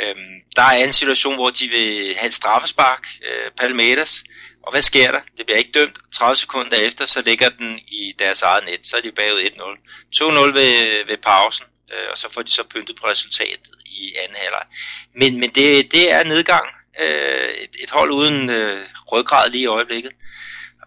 øhm, 0.00 0.40
der 0.56 0.62
er 0.62 0.84
en 0.84 0.92
situation, 0.92 1.34
hvor 1.34 1.50
de 1.50 1.68
vil 1.68 2.14
have 2.16 2.28
et 2.28 2.34
straffespark, 2.34 3.08
uh, 3.20 3.52
Palmeiras, 3.56 4.24
og 4.62 4.72
hvad 4.72 4.82
sker 4.82 5.12
der? 5.12 5.20
Det 5.36 5.46
bliver 5.46 5.58
ikke 5.58 5.72
dømt. 5.72 5.98
30 6.12 6.36
sekunder 6.36 6.76
efter, 6.76 7.06
så 7.06 7.22
ligger 7.22 7.48
den 7.48 7.78
i 7.78 8.14
deres 8.18 8.42
eget 8.42 8.64
net. 8.64 8.86
Så 8.86 8.96
er 8.96 9.00
de 9.00 9.12
bagud 9.12 9.40
1-0. 9.40 10.22
2-0 10.22 10.52
ved, 10.52 11.06
ved 11.06 11.16
pausen, 11.16 11.64
uh, 11.92 12.10
og 12.10 12.18
så 12.18 12.32
får 12.32 12.42
de 12.42 12.50
så 12.50 12.64
pyntet 12.64 12.96
på 12.96 13.06
resultatet 13.06 13.68
i 13.86 14.14
anden 14.22 14.36
halvleg. 14.36 14.66
Men, 15.14 15.40
men 15.40 15.50
det, 15.50 15.92
det 15.92 16.12
er 16.12 16.24
nedgang. 16.24 16.66
Uh, 17.00 17.50
et, 17.64 17.76
et 17.82 17.90
hold 17.90 18.10
uden 18.12 18.50
uh, 18.50 18.78
ryggrad 19.12 19.50
lige 19.50 19.62
i 19.62 19.66
øjeblikket. 19.66 20.12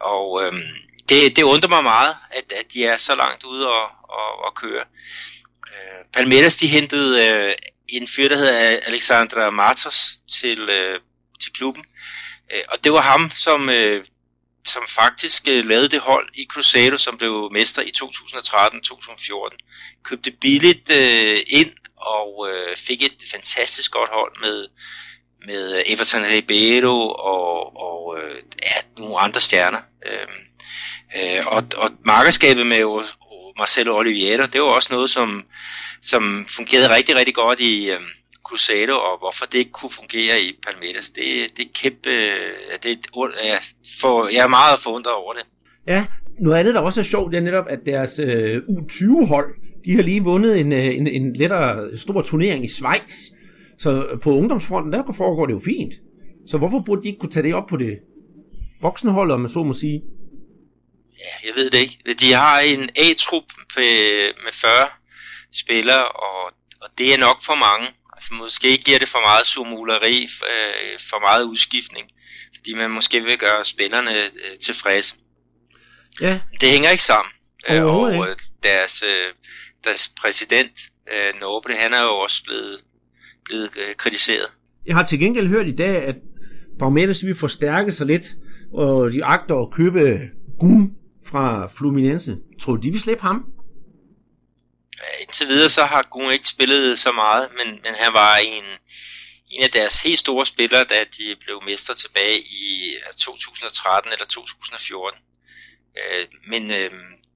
Og 0.02 0.44
øh, 0.44 0.54
det, 1.10 1.36
det 1.36 1.44
undrer 1.44 1.70
mig 1.70 1.84
meget, 1.84 2.16
at, 2.32 2.54
at 2.60 2.74
de 2.74 2.86
er 2.86 2.98
så 2.98 3.16
langt 3.16 3.44
ude 3.44 3.70
og, 3.70 3.90
og, 4.04 4.46
og 4.46 4.56
køre. 4.56 4.84
Øh, 5.68 6.06
Palmeiras 6.14 6.56
de 6.56 6.68
hentede 6.68 7.28
øh, 7.28 7.54
en 7.88 8.08
fyr, 8.08 8.28
der 8.28 8.38
hedder 8.38 8.80
Alexandra 8.84 9.50
Martos 9.50 10.16
til, 10.42 10.70
øh, 10.70 11.00
til 11.42 11.54
klubben. 11.54 11.84
Øh, 12.54 12.62
og 12.70 12.84
det 12.84 12.94
var 12.94 13.02
ham, 13.02 13.32
som, 13.36 13.70
øh, 13.70 14.06
som 14.66 14.84
faktisk 14.88 15.48
øh, 15.48 15.66
lavede 15.66 15.90
det 15.90 16.00
hold 16.00 16.30
i 16.34 16.46
Cruzeiro, 16.50 16.98
som 16.98 17.18
blev 17.18 17.50
mester 17.52 17.82
i 17.82 17.92
2013-2014. 18.04 19.58
Købte 20.04 20.32
billigt 20.32 20.92
øh, 20.92 21.40
ind 21.48 21.72
og 21.96 22.50
øh, 22.52 22.78
fik 22.78 23.02
et 23.02 23.18
fantastisk 23.32 23.92
godt 23.92 24.10
hold 24.10 24.42
med 24.42 24.68
med 25.46 25.76
øh, 25.76 25.82
Everton 25.86 26.24
Ribeiro 26.24 27.10
og, 27.10 27.76
og 27.88 28.18
øh, 28.18 28.36
ja, 28.36 29.02
nogle 29.02 29.20
andre 29.20 29.42
stjerner. 29.42 29.80
Øh, 30.06 30.28
øh, 31.18 31.44
og, 31.48 31.64
og 31.78 31.90
markedskabet 32.06 32.68
med 32.68 32.84
Marcelo 33.58 33.98
Oliveira, 33.98 34.46
det 34.46 34.62
var 34.62 34.68
også 34.68 34.90
noget, 34.92 35.10
som, 35.10 35.44
som 36.02 36.46
fungerede 36.50 36.96
rigtig, 36.96 37.16
rigtig 37.16 37.36
godt 37.36 37.60
i 37.60 37.92
øh, 37.92 38.00
og 38.90 39.20
hvorfor 39.20 39.46
det 39.46 39.58
ikke 39.58 39.72
kunne 39.72 39.92
fungere 39.92 40.42
i 40.42 40.60
Palmeiras, 40.68 41.10
det, 41.10 41.58
det 41.58 41.66
er 41.66 41.70
kæmpe, 41.74 42.10
øh, 42.10 42.80
det, 42.84 43.00
jeg, 43.44 43.60
for, 44.02 44.28
jeg 44.28 44.44
er 44.44 44.48
meget 44.48 44.80
forundret 44.80 45.14
over 45.14 45.34
det. 45.34 45.44
Ja, 45.88 46.06
noget 46.40 46.58
andet, 46.60 46.76
der 46.76 46.82
også 46.82 47.00
er 47.00 47.04
sjovt, 47.04 47.32
det 47.32 47.38
er 47.38 47.42
netop, 47.42 47.66
at 47.70 47.80
deres 47.86 48.20
øh, 48.20 48.58
U20-hold, 48.58 49.56
de 49.86 49.96
har 49.96 50.04
lige 50.04 50.24
vundet 50.24 50.60
en, 50.60 50.74
øh, 50.74 50.86
en, 50.86 51.08
en 51.08 51.36
lettere 51.36 51.98
stor 51.98 52.22
turnering 52.22 52.66
i 52.66 52.70
Schweiz, 52.70 53.32
så 53.82 54.20
på 54.24 54.30
ungdomsfronten, 54.38 54.94
der 54.94 55.14
foregår 55.18 55.46
det 55.46 55.54
jo 55.54 55.62
fint. 55.66 55.94
Så 56.48 56.58
hvorfor 56.58 56.80
burde 56.86 57.02
de 57.04 57.08
ikke 57.08 57.20
kunne 57.20 57.32
tage 57.32 57.44
det 57.44 57.56
op 57.56 57.68
på 57.68 57.78
det 57.78 58.00
voksne 58.82 59.12
hold, 59.12 59.32
om 59.32 59.40
man 59.40 59.50
så 59.50 59.64
må 59.64 59.74
sige? 59.74 60.02
Ja, 61.20 61.48
jeg 61.48 61.56
ved 61.56 61.70
det 61.70 61.78
ikke. 61.78 62.16
De 62.20 62.34
har 62.34 62.60
en 62.60 62.90
A-trup 62.96 63.44
med 64.46 64.52
40 64.52 64.70
spillere, 65.54 66.08
og, 66.08 66.46
og 66.82 66.90
det 66.98 67.14
er 67.14 67.18
nok 67.18 67.44
for 67.44 67.56
mange. 67.56 67.88
Altså 68.14 68.34
måske 68.34 68.78
giver 68.78 69.00
det 69.00 69.08
for 69.08 69.20
meget 69.20 69.48
sumuleri, 69.48 70.24
øh, 70.24 71.00
for 71.10 71.20
meget 71.20 71.44
udskiftning, 71.44 72.10
fordi 72.56 72.74
man 72.74 72.92
måske 72.92 73.24
vil 73.24 73.38
gøre 73.38 73.66
spillerne 73.66 74.24
øh, 74.24 74.58
tilfredse. 74.62 75.16
Ja. 76.22 76.40
Det 76.62 76.70
hænger 76.70 76.90
ikke 76.90 77.04
sammen. 77.04 77.32
Og 77.70 78.30
ikke. 78.30 78.44
deres, 78.64 79.04
deres 79.84 80.12
præsident, 80.22 80.80
Noble, 81.42 81.76
han 81.76 81.94
er 81.94 82.02
jo 82.02 82.16
også 82.16 82.44
blevet 82.44 82.80
blevet 83.52 83.70
øh, 83.78 83.96
kritiseret. 83.96 84.48
Jeg 84.86 84.96
har 84.96 85.06
til 85.06 85.20
gengæld 85.20 85.48
hørt 85.48 85.68
i 85.68 85.76
dag, 85.76 85.96
at 86.04 86.16
Palmeiras 86.80 87.26
vil 87.26 87.36
forstærke 87.36 87.92
sig 87.92 88.08
lidt, 88.08 88.26
og 88.74 89.12
de 89.12 89.26
agter 89.26 89.56
at 89.56 89.72
købe 89.72 90.20
Gun 90.60 90.96
fra 91.26 91.68
Fluminense. 91.78 92.38
Tror 92.62 92.76
du, 92.76 92.82
de 92.82 92.92
vil 92.92 93.02
slippe 93.02 93.22
ham? 93.22 93.46
Ja, 94.98 95.22
indtil 95.22 95.48
videre 95.48 95.70
så 95.70 95.84
har 95.84 96.08
Gun 96.12 96.32
ikke 96.32 96.48
spillet 96.48 97.00
så 97.00 97.12
meget, 97.12 97.50
men, 97.58 97.68
men 97.84 97.94
han 97.96 98.14
var 98.14 98.36
en, 98.38 98.64
en 99.52 99.64
af 99.64 99.70
deres 99.70 100.02
helt 100.02 100.20
store 100.20 100.46
spillere, 100.46 100.84
da 100.84 101.00
de 101.18 101.36
blev 101.40 101.62
mester 101.66 101.94
tilbage 101.94 102.40
i 102.40 102.96
2013 103.18 104.12
eller 104.12 104.26
2014. 104.26 105.20
Øh, 105.98 106.28
men 106.48 106.72
øh, 106.72 106.92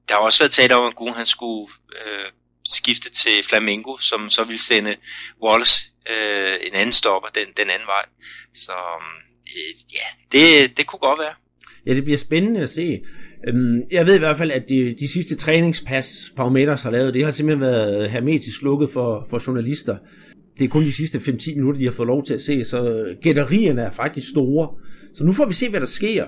der 0.07 0.13
har 0.15 0.21
også 0.21 0.39
været 0.39 0.51
talt 0.51 0.71
om, 0.71 0.85
at 0.87 0.95
Gun 0.95 1.13
han 1.13 1.25
skulle 1.25 1.73
øh, 2.05 2.31
skifte 2.65 3.09
til 3.09 3.43
Flamengo, 3.43 3.97
som 3.97 4.29
så 4.29 4.43
ville 4.43 4.61
sende 4.61 4.95
Wallace 5.41 5.94
øh, 6.09 6.53
en 6.67 6.73
anden 6.73 6.93
stopper 6.93 7.29
den, 7.29 7.47
den 7.57 7.69
anden 7.69 7.87
vej. 7.87 8.05
Så 8.53 8.71
øh, 9.55 9.73
ja, 9.93 10.07
det, 10.31 10.77
det 10.77 10.87
kunne 10.87 10.99
godt 10.99 11.19
være. 11.19 11.33
Ja, 11.85 11.93
det 11.93 12.03
bliver 12.03 12.17
spændende 12.17 12.61
at 12.61 12.69
se. 12.69 13.01
Øhm, 13.47 13.81
jeg 13.91 14.05
ved 14.05 14.15
i 14.15 14.19
hvert 14.19 14.37
fald, 14.37 14.51
at 14.51 14.63
de, 14.69 14.95
de 14.99 15.07
sidste 15.07 15.35
træningspas, 15.35 16.31
Parameters 16.35 16.83
har 16.83 16.91
lavet, 16.91 17.13
det 17.13 17.23
har 17.23 17.31
simpelthen 17.31 17.61
været 17.61 18.11
hermetisk 18.11 18.61
lukket 18.61 18.89
for, 18.93 19.27
for 19.29 19.43
journalister. 19.47 19.97
Det 20.57 20.65
er 20.65 20.69
kun 20.69 20.83
de 20.83 20.93
sidste 20.93 21.17
5-10 21.17 21.55
minutter, 21.55 21.79
de 21.79 21.85
har 21.85 21.91
fået 21.91 22.07
lov 22.07 22.25
til 22.25 22.33
at 22.33 22.41
se, 22.41 22.65
så 22.65 23.05
gætterierne 23.21 23.81
er 23.81 23.91
faktisk 23.91 24.29
store. 24.29 24.69
Så 25.15 25.23
nu 25.23 25.33
får 25.33 25.45
vi 25.45 25.53
se, 25.53 25.69
hvad 25.69 25.79
der 25.79 25.85
sker. 25.85 26.25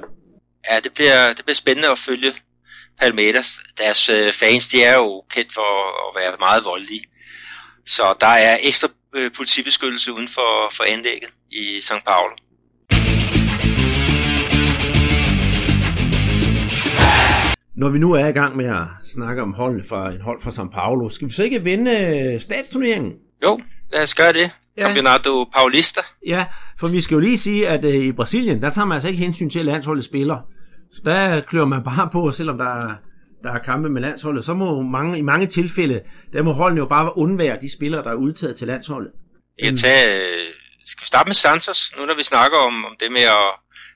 Ja, 0.71 0.79
det 0.83 0.93
bliver, 0.93 1.33
det 1.37 1.45
bliver 1.45 1.55
spændende 1.55 1.89
at 1.89 1.99
følge 1.99 2.33
Palmeters. 2.99 3.59
Deres 3.77 4.09
øh, 4.09 4.33
fans, 4.33 4.67
de 4.67 4.83
er 4.83 4.95
jo 4.95 5.23
kendt 5.29 5.53
for 5.53 5.71
at 6.07 6.21
være 6.21 6.35
meget 6.39 6.65
voldelige. 6.65 7.03
Så 7.85 8.03
der 8.21 8.27
er 8.27 8.57
ekstra 8.61 8.87
øh, 9.15 9.31
politibeskyttelse 9.37 10.13
uden 10.13 10.27
for, 10.27 10.71
for 10.75 10.83
anlægget 10.93 11.29
i 11.51 11.81
St. 11.81 12.05
Paulo. 12.07 12.35
Når 17.75 17.89
vi 17.89 17.99
nu 17.99 18.13
er 18.13 18.27
i 18.27 18.31
gang 18.31 18.55
med 18.55 18.65
at 18.65 18.87
snakke 19.13 19.41
om 19.41 19.53
hold 19.53 19.83
fra 19.89 20.11
en 20.11 20.21
hold 20.21 20.41
fra 20.41 20.51
São 20.51 20.69
Paulo, 20.69 21.09
skal 21.09 21.27
vi 21.27 21.33
så 21.33 21.43
ikke 21.43 21.63
vinde 21.63 21.91
øh, 21.91 22.41
statsturneringen? 22.41 23.13
Jo, 23.43 23.59
lad 23.93 24.03
os 24.03 24.15
gøre 24.15 24.33
det. 24.33 24.51
Ja. 24.77 24.81
Campeonato 24.81 25.45
Paulista. 25.55 26.01
Ja, 26.27 26.45
for 26.79 26.87
vi 26.87 27.01
skal 27.01 27.15
jo 27.15 27.19
lige 27.19 27.37
sige, 27.37 27.67
at 27.67 27.85
øh, 27.85 27.93
i 27.93 28.11
Brasilien, 28.11 28.61
der 28.61 28.69
tager 28.69 28.85
man 28.85 28.95
altså 28.95 29.07
ikke 29.07 29.23
hensyn 29.23 29.49
til, 29.49 29.59
at 29.59 29.65
landsholdet 29.65 30.05
spiller. 30.05 30.37
Så 30.91 31.01
der 31.05 31.41
klør 31.41 31.65
man 31.65 31.83
bare 31.83 32.09
på, 32.11 32.31
selvom 32.31 32.57
der 32.57 32.65
er, 32.65 32.95
der 33.43 33.51
er 33.51 33.59
kampe 33.59 33.89
med 33.89 34.01
landsholdet. 34.01 34.45
Så 34.45 34.53
må 34.53 34.81
mange, 34.81 35.17
i 35.17 35.21
mange 35.21 35.47
tilfælde, 35.47 36.01
der 36.33 36.41
må 36.43 36.51
holdene 36.51 36.79
jo 36.79 36.85
bare 36.85 37.17
undvære 37.17 37.57
de 37.61 37.71
spillere, 37.71 38.03
der 38.03 38.09
er 38.09 38.15
udtaget 38.15 38.55
til 38.55 38.67
landsholdet. 38.67 39.11
Jeg 39.59 39.67
kan 39.67 39.75
tage, 39.75 40.17
øh, 40.17 40.47
skal 40.85 41.01
vi 41.01 41.07
starte 41.07 41.27
med 41.27 41.35
Santos, 41.35 41.93
nu 41.97 42.05
når 42.05 42.15
vi 42.15 42.23
snakker 42.23 42.57
om, 42.57 42.85
om 42.85 42.91
det 42.99 43.11
med 43.11 43.21
at 43.21 43.49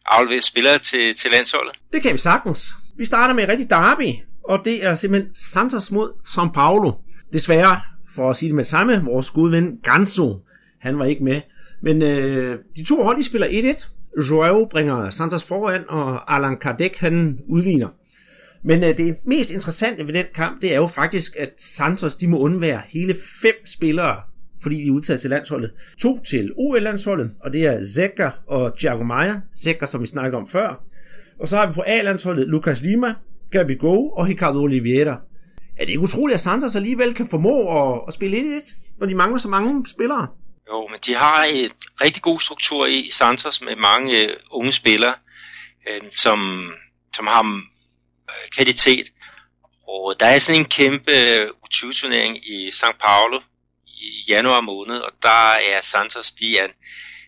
aflevere 0.05 0.41
spillere 0.41 0.77
til, 0.77 1.15
til 1.15 1.31
landsholdet? 1.31 1.73
Det 1.93 2.01
kan 2.01 2.13
vi 2.13 2.17
sagtens. 2.17 2.73
Vi 2.97 3.05
starter 3.05 3.33
med 3.33 3.47
rigtig 3.51 3.69
derby, 3.69 4.15
og 4.49 4.65
det 4.65 4.85
er 4.85 4.95
simpelthen 4.95 5.35
Santos 5.35 5.91
mod 5.91 6.11
São 6.27 6.51
Paulo. 6.51 6.91
Desværre, 7.33 7.81
for 8.15 8.29
at 8.29 8.35
sige 8.35 8.49
det 8.49 8.55
med 8.55 8.65
samme, 8.65 9.03
vores 9.05 9.29
gode 9.29 9.51
ven 9.51 9.77
Ganso, 9.83 10.39
han 10.81 10.99
var 10.99 11.05
ikke 11.05 11.23
med. 11.23 11.41
Men 11.81 12.01
øh, 12.01 12.59
de 12.75 12.85
to 12.85 13.03
hold, 13.03 13.17
de 13.17 13.23
spiller 13.23 13.47
1-1. 13.47 13.87
Joao 14.29 14.65
bringer 14.65 15.09
Santos 15.09 15.43
foran, 15.43 15.83
og 15.89 16.35
Alan 16.35 16.57
Kardec, 16.57 16.99
han 16.99 17.39
udviner. 17.49 17.87
Men 18.63 18.83
øh, 18.83 18.97
det 18.97 19.17
mest 19.25 19.51
interessante 19.51 20.07
ved 20.07 20.13
den 20.13 20.25
kamp, 20.35 20.61
det 20.61 20.71
er 20.71 20.75
jo 20.75 20.87
faktisk, 20.87 21.35
at 21.35 21.49
Santos, 21.57 22.15
de 22.15 22.27
må 22.27 22.39
undvære 22.39 22.81
hele 22.89 23.15
fem 23.41 23.55
spillere, 23.65 24.21
fordi 24.61 24.75
de 24.75 24.87
er 24.87 24.91
udtaget 24.91 25.21
til 25.21 25.29
landsholdet. 25.29 25.71
To 25.99 26.23
til 26.23 26.51
OL-landsholdet, 26.57 27.31
og 27.43 27.53
det 27.53 27.65
er 27.65 27.85
Zekker 27.95 28.31
og 28.47 28.77
Thiago 28.77 29.03
Maia. 29.03 29.41
Zekker, 29.63 29.85
som 29.85 30.01
vi 30.01 30.07
snakkede 30.07 30.37
om 30.37 30.47
før. 30.47 30.83
Og 31.39 31.47
så 31.47 31.57
har 31.57 31.67
vi 31.67 31.73
på 31.73 31.83
A-landsholdet 31.87 32.47
Lucas 32.47 32.81
Lima, 32.81 33.13
Gabi 33.51 33.75
Go 33.75 34.09
og 34.09 34.27
Ricardo 34.27 34.59
Oliveira. 34.59 35.21
Er 35.77 35.85
det 35.85 35.89
ikke 35.89 36.01
utroligt, 36.01 36.33
at 36.33 36.39
Santos 36.39 36.75
alligevel 36.75 37.13
kan 37.13 37.27
formå 37.27 37.57
at, 37.81 38.01
at 38.07 38.13
spille 38.13 38.57
1-1, 38.57 38.75
når 38.99 39.07
de 39.07 39.15
mangler 39.15 39.37
så 39.37 39.47
mange 39.47 39.85
spillere? 39.89 40.27
Jo, 40.71 40.87
men 40.87 40.99
de 41.05 41.15
har 41.15 41.45
et 41.53 41.71
rigtig 42.01 42.23
god 42.23 42.39
struktur 42.39 42.85
i 42.85 43.09
Santos 43.11 43.61
med 43.61 43.75
mange 43.75 44.23
øh, 44.23 44.29
unge 44.51 44.71
spillere, 44.71 45.13
øh, 45.89 46.01
som, 46.11 46.69
som 47.15 47.27
har 47.27 47.61
kvalitet. 48.55 49.11
Og 49.87 50.15
der 50.19 50.25
er 50.25 50.39
sådan 50.39 50.61
en 50.61 50.65
kæmpe 50.65 51.11
U20-turnering 51.45 52.47
i 52.47 52.67
São 52.67 52.97
Paulo 53.01 53.39
i 53.87 54.23
januar 54.27 54.61
måned, 54.61 54.97
og 54.97 55.11
der 55.21 55.51
er 55.51 55.81
Santos, 55.81 56.31
de 56.31 56.57
er, 56.57 56.67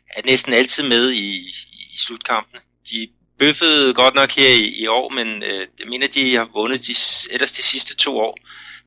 er 0.10 0.22
næsten 0.26 0.54
altid 0.54 0.84
med 0.84 1.12
i, 1.12 1.38
i 1.94 1.98
slutkampene. 1.98 2.60
De 2.92 3.08
bøffede 3.40 3.94
godt 3.94 4.16
nok 4.16 4.32
her 4.32 4.50
i, 4.50 4.66
i 4.84 4.88
år, 4.88 5.10
men 5.10 5.44
øh, 5.44 5.68
jeg 5.80 5.88
mener, 5.88 6.08
de 6.08 6.36
har 6.36 6.50
vundet 6.54 6.88
de, 6.88 6.96
ellers 7.32 7.52
de 7.52 7.64
sidste 7.64 7.96
to 7.96 8.18
år. 8.20 8.38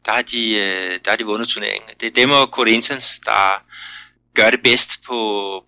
Der 0.05 0.13
har 0.13 0.23
de, 0.23 0.55
øh, 0.55 1.01
der 1.05 1.11
har 1.11 1.17
de 1.17 1.25
vundet 1.25 1.49
turneringen. 1.49 1.91
Det 2.01 2.07
er 2.07 2.11
dem 2.11 2.31
og 2.31 2.47
Corinthians, 2.47 3.21
der 3.25 3.63
gør 4.35 4.51
det 4.51 4.63
bedst 4.63 4.91
på, 5.07 5.19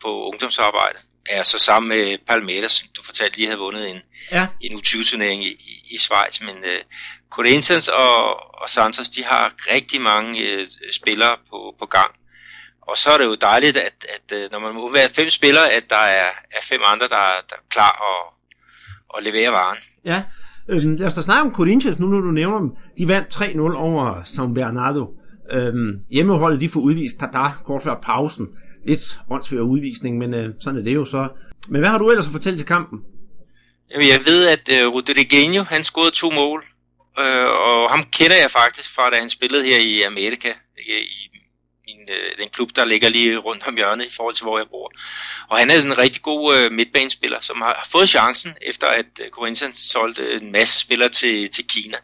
på 0.03 0.29
ungdomsarbejde. 0.29 0.99
Er 1.27 1.43
så 1.43 1.59
sammen 1.59 1.89
med 1.89 2.19
Palmeiras, 2.27 2.73
som 2.73 2.89
du 2.97 3.03
fortalte 3.03 3.37
lige 3.37 3.47
havde 3.47 3.59
vundet 3.59 3.91
en, 3.91 4.01
ja. 4.33 4.47
en 4.61 4.79
U20-turnering 4.79 5.45
i, 5.45 5.49
i, 5.49 5.78
i 5.91 5.97
Schweiz. 5.99 6.41
Men 6.41 6.57
øh, 6.65 6.81
Corinthians 7.31 7.89
og, 7.89 8.19
og 8.63 8.69
Santos, 8.69 9.09
de 9.09 9.25
har 9.25 9.53
rigtig 9.75 10.01
mange 10.01 10.33
øh, 10.51 10.67
spillere 10.93 11.37
på, 11.51 11.75
på 11.79 11.87
gang. 11.87 12.11
Og 12.89 12.97
så 12.97 13.11
er 13.11 13.19
det 13.19 13.25
jo 13.25 13.37
dejligt, 13.41 13.77
at, 13.77 14.07
at 14.17 14.37
øh, 14.37 14.51
når 14.53 14.59
man 14.59 14.75
må 14.75 14.93
være 14.93 15.09
fem 15.09 15.29
spillere, 15.29 15.73
at 15.79 15.85
der 15.91 16.05
er, 16.21 16.29
er 16.57 16.63
fem 16.63 16.81
andre, 16.93 17.09
der, 17.09 17.25
der 17.51 17.57
er 17.57 17.67
klar 17.71 17.95
og, 18.11 18.21
og 19.09 19.23
levere 19.23 19.51
varen. 19.53 19.79
Ja, 20.05 20.23
øhm, 20.69 20.97
lad 20.97 21.07
os 21.07 21.15
da 21.15 21.23
snakke 21.23 21.43
om 21.43 21.55
Corinthians 21.55 21.99
nu, 21.99 22.07
når 22.07 22.21
du 22.21 22.31
nævner 22.31 22.59
dem. 22.59 22.71
De 22.99 23.09
vandt 23.09 23.35
3-0 23.35 23.77
over 23.77 24.23
San 24.25 24.55
Bernardo. 24.55 25.15
Øhm, 25.51 26.03
hjemmeholdet 26.11 26.61
de 26.61 26.69
får 26.69 26.81
udvist 26.81 27.19
Tada 27.21 27.51
kort 27.65 27.83
før 27.83 28.01
pausen. 28.03 28.49
Lidt 28.87 29.21
åndsvær 29.31 29.61
udvisning, 29.61 30.19
men 30.19 30.35
øh, 30.35 30.55
sådan 30.61 30.81
er 30.81 30.85
det 30.85 30.95
jo 30.95 31.05
så. 31.05 31.29
Men 31.69 31.81
hvad 31.81 31.91
har 31.91 31.99
du 31.99 32.11
ellers 32.11 32.27
at 32.27 32.33
fortælle 32.33 32.59
til 32.59 32.67
kampen? 32.67 33.01
Jeg 33.91 34.25
ved, 34.25 34.49
at 34.49 34.69
øh, 34.73 34.89
Rodriguinho, 34.89 35.63
han 35.63 35.85
scorede 35.85 36.11
to 36.11 36.31
mål. 36.31 36.67
Øh, 37.19 37.45
og 37.45 37.91
ham 37.91 38.05
kender 38.05 38.37
jeg 38.37 38.51
faktisk 38.51 38.95
fra, 38.95 39.11
da 39.11 39.17
han 39.19 39.31
spillede 39.31 39.65
her 39.65 39.79
i 39.79 40.03
Amerika, 40.03 40.53
i 40.79 41.29
min, 41.87 42.09
øh, 42.11 42.39
den 42.39 42.49
klub, 42.49 42.71
der 42.77 42.85
ligger 42.85 43.09
lige 43.09 43.37
rundt 43.37 43.67
om 43.67 43.77
hjørnet 43.77 44.07
i 44.07 44.15
forhold 44.17 44.35
til, 44.35 44.45
hvor 44.45 44.59
jeg 44.59 44.67
bor. 44.71 44.93
Og 45.49 45.59
han 45.59 45.71
er 45.71 45.75
sådan 45.75 45.91
en 45.93 45.99
rigtig 45.99 46.23
god 46.23 46.57
øh, 46.57 46.73
midtbanespiller, 46.73 47.41
som 47.41 47.61
har, 47.61 47.75
har 47.75 47.89
fået 47.93 48.09
chancen, 48.09 48.55
efter 48.63 48.87
at 48.87 49.07
øh, 49.21 49.31
Corinthians 49.31 49.79
solgte 49.79 50.33
en 50.33 50.53
masse 50.53 50.81
spillere 50.81 51.09
til, 51.09 51.51
til 51.51 51.67
Kina. 51.67 51.97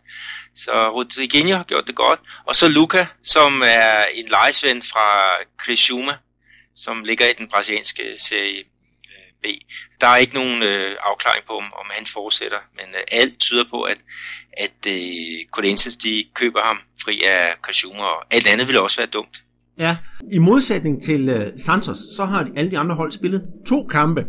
Så 0.57 0.89
Rodriguinho 0.89 1.57
har 1.57 1.65
gjort 1.65 1.87
det 1.87 1.95
godt. 1.95 2.21
Og 2.47 2.57
så 2.57 2.69
Luca, 2.69 3.07
som 3.25 3.63
er 3.65 4.05
en 4.15 4.29
lejesvend 4.29 4.83
fra 4.83 5.35
Criciúma, 5.63 6.15
som 6.77 7.05
ligger 7.05 7.27
i 7.27 7.33
den 7.39 7.49
brasilianske 7.49 8.03
serie 8.17 8.65
B. 9.45 9.47
Der 10.01 10.07
er 10.07 10.17
ikke 10.17 10.35
nogen 10.35 10.63
øh, 10.63 10.91
afklaring 11.11 11.45
på, 11.47 11.53
om, 11.63 11.65
om 11.81 11.87
han 11.97 12.07
fortsætter, 12.07 12.61
men 12.79 12.89
øh, 12.99 13.21
alt 13.21 13.39
tyder 13.39 13.65
på, 13.71 13.79
at, 13.83 13.99
at 14.65 14.81
øh, 14.87 15.37
Corinthians 15.55 15.97
de 15.97 16.25
køber 16.35 16.61
ham 16.69 16.79
fri 17.05 17.15
af 17.37 17.45
consumer, 17.63 18.05
og 18.15 18.21
alt 18.31 18.47
andet 18.47 18.67
ville 18.67 18.83
også 18.83 19.01
være 19.01 19.15
dumt. 19.19 19.37
Ja, 19.79 19.97
i 20.33 20.39
modsætning 20.39 21.03
til 21.03 21.29
øh, 21.29 21.53
Santos, 21.59 21.99
så 22.17 22.25
har 22.25 22.43
de, 22.43 22.51
alle 22.57 22.71
de 22.71 22.79
andre 22.79 22.95
hold 22.95 23.13
spillet 23.13 23.43
to 23.67 23.87
kampe. 23.87 24.27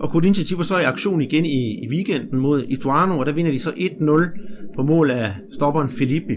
Og 0.00 0.08
Corinthians 0.10 0.56
var 0.56 0.62
så 0.62 0.78
i 0.78 0.84
aktion 0.84 1.20
igen 1.20 1.46
i, 1.46 1.84
i 1.84 1.88
weekenden 1.88 2.38
mod 2.38 2.64
Ituano, 2.68 3.18
og 3.18 3.26
der 3.26 3.32
vinder 3.32 3.52
de 3.52 3.60
så 3.60 3.70
1-0 3.70 4.76
på 4.76 4.82
mål 4.82 5.10
af 5.10 5.34
stopperen 5.56 5.90
Filippi. 5.98 6.34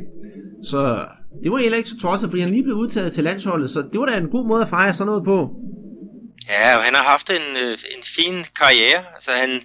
Så 0.63 1.06
det 1.44 1.52
var 1.52 1.58
heller 1.58 1.78
ikke 1.78 1.90
så 1.90 1.98
tosset, 1.98 2.30
fordi 2.30 2.42
han 2.42 2.52
lige 2.52 2.63
blev 2.63 2.76
udtaget 2.76 3.13
til 3.13 3.24
landsholdet, 3.24 3.70
så 3.70 3.80
det 3.92 4.00
var 4.00 4.06
da 4.06 4.18
en 4.18 4.30
god 4.30 4.48
måde 4.48 4.62
at 4.62 4.70
fejre 4.70 4.94
sådan 4.94 5.08
noget 5.08 5.24
på. 5.24 5.56
Ja, 6.47 6.78
og 6.78 6.84
han 6.84 6.95
har 6.95 7.04
haft 7.04 7.30
en, 7.30 7.58
øh, 7.58 7.78
en 7.97 8.04
fin 8.04 8.45
karriere. 8.60 9.06
Altså 9.15 9.32
han 9.32 9.63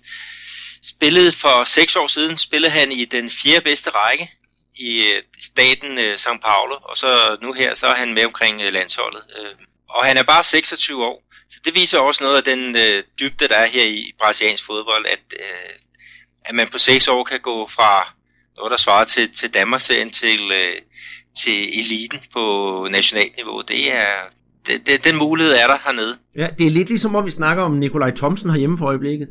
spillede 0.82 1.32
for 1.32 1.64
seks 1.64 1.96
år 1.96 2.06
siden, 2.06 2.38
spillede 2.38 2.72
han 2.72 2.92
i 2.92 3.04
den 3.04 3.30
fjerde 3.30 3.64
bedste 3.64 3.90
række 3.90 4.30
i 4.74 5.02
øh, 5.02 5.22
staten 5.42 5.98
øh, 5.98 6.14
São 6.14 6.38
Paulo, 6.38 6.78
og 6.82 6.96
så 6.96 7.37
nu 7.42 7.52
her, 7.52 7.74
så 7.74 7.87
er 7.87 7.94
han 7.94 8.14
med 8.14 8.24
omkring 8.24 8.62
øh, 8.62 8.72
landsholdet. 8.72 9.22
Øh, 9.38 9.54
og 9.88 10.04
han 10.04 10.16
er 10.16 10.22
bare 10.22 10.44
26 10.44 11.04
år, 11.04 11.24
så 11.50 11.61
det 11.64 11.74
viser 11.74 11.98
også 11.98 12.24
noget 12.24 12.37
af 12.37 12.44
den 12.44 12.75
dybde, 13.20 13.48
der 13.48 13.56
er 13.56 13.66
her 13.66 13.85
i 13.85 14.12
brasiliansk 14.18 14.66
fodbold, 14.66 15.06
at, 15.06 15.35
at 16.44 16.54
man 16.54 16.68
på 16.68 16.79
6 16.79 17.08
år 17.08 17.25
kan 17.25 17.40
gå 17.40 17.66
fra 17.66 18.14
noget, 18.56 18.70
der 18.70 18.77
svarer 18.77 19.04
til, 19.04 19.35
til 19.35 19.54
Danmarksserien 19.54 20.10
til, 20.10 20.52
til 21.42 21.79
eliten 21.81 22.20
på 22.33 22.88
nationalt 22.90 23.37
niveau. 23.37 23.60
Det 23.60 23.92
er, 23.92 24.12
det, 24.67 24.87
det, 24.87 25.04
den 25.04 25.19
mulighed 25.19 25.52
er 25.52 25.67
der 25.67 25.77
hernede. 25.85 26.17
Ja, 26.37 26.48
det 26.58 26.67
er 26.67 26.71
lidt 26.71 26.88
ligesom, 26.88 27.15
om 27.15 27.27
vi 27.27 27.31
snakker 27.31 27.63
om 27.63 27.73
Nikolaj 27.73 28.10
Thomsen 28.10 28.50
herhjemme 28.50 28.79
for 28.79 28.87
øjeblikket. 28.87 29.29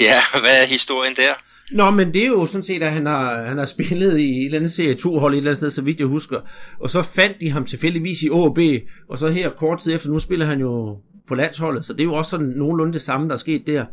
Ja, 0.00 0.14
hvad 0.42 0.62
er 0.62 0.66
historien 0.66 1.14
der? 1.16 1.32
Nå, 1.72 1.90
men 1.90 2.14
det 2.14 2.22
er 2.22 2.26
jo 2.26 2.46
sådan 2.46 2.62
set, 2.62 2.82
at 2.82 2.92
han 2.92 3.06
har, 3.06 3.42
han 3.42 3.58
har 3.58 3.64
spillet 3.64 4.18
i 4.18 4.38
et 4.38 4.44
eller 4.44 4.58
andet 4.58 4.72
serie 4.72 4.94
2 4.94 5.18
hold 5.18 5.34
et 5.34 5.36
eller 5.36 5.50
andet 5.50 5.56
sted, 5.56 5.70
så 5.70 5.82
vidt 5.82 5.98
jeg 5.98 6.06
husker. 6.06 6.40
Og 6.80 6.90
så 6.90 7.02
fandt 7.02 7.40
de 7.40 7.50
ham 7.50 7.64
tilfældigvis 7.64 8.22
i 8.22 8.30
OB, 8.30 8.58
og 9.08 9.18
så 9.18 9.28
her 9.28 9.50
kort 9.50 9.80
tid 9.80 9.94
efter, 9.94 10.08
nu 10.08 10.18
spiller 10.18 10.46
han 10.46 10.60
jo 10.60 10.98
på 11.28 11.34
landsholdet, 11.34 11.84
så 11.84 11.92
det 11.92 12.00
er 12.00 12.04
jo 12.04 12.14
også 12.14 12.30
sådan 12.30 12.46
nogenlunde 12.46 12.92
det 12.92 13.02
samme, 13.02 13.28
der 13.28 13.32
er 13.32 13.38
sket 13.38 13.66
der. 13.66 13.84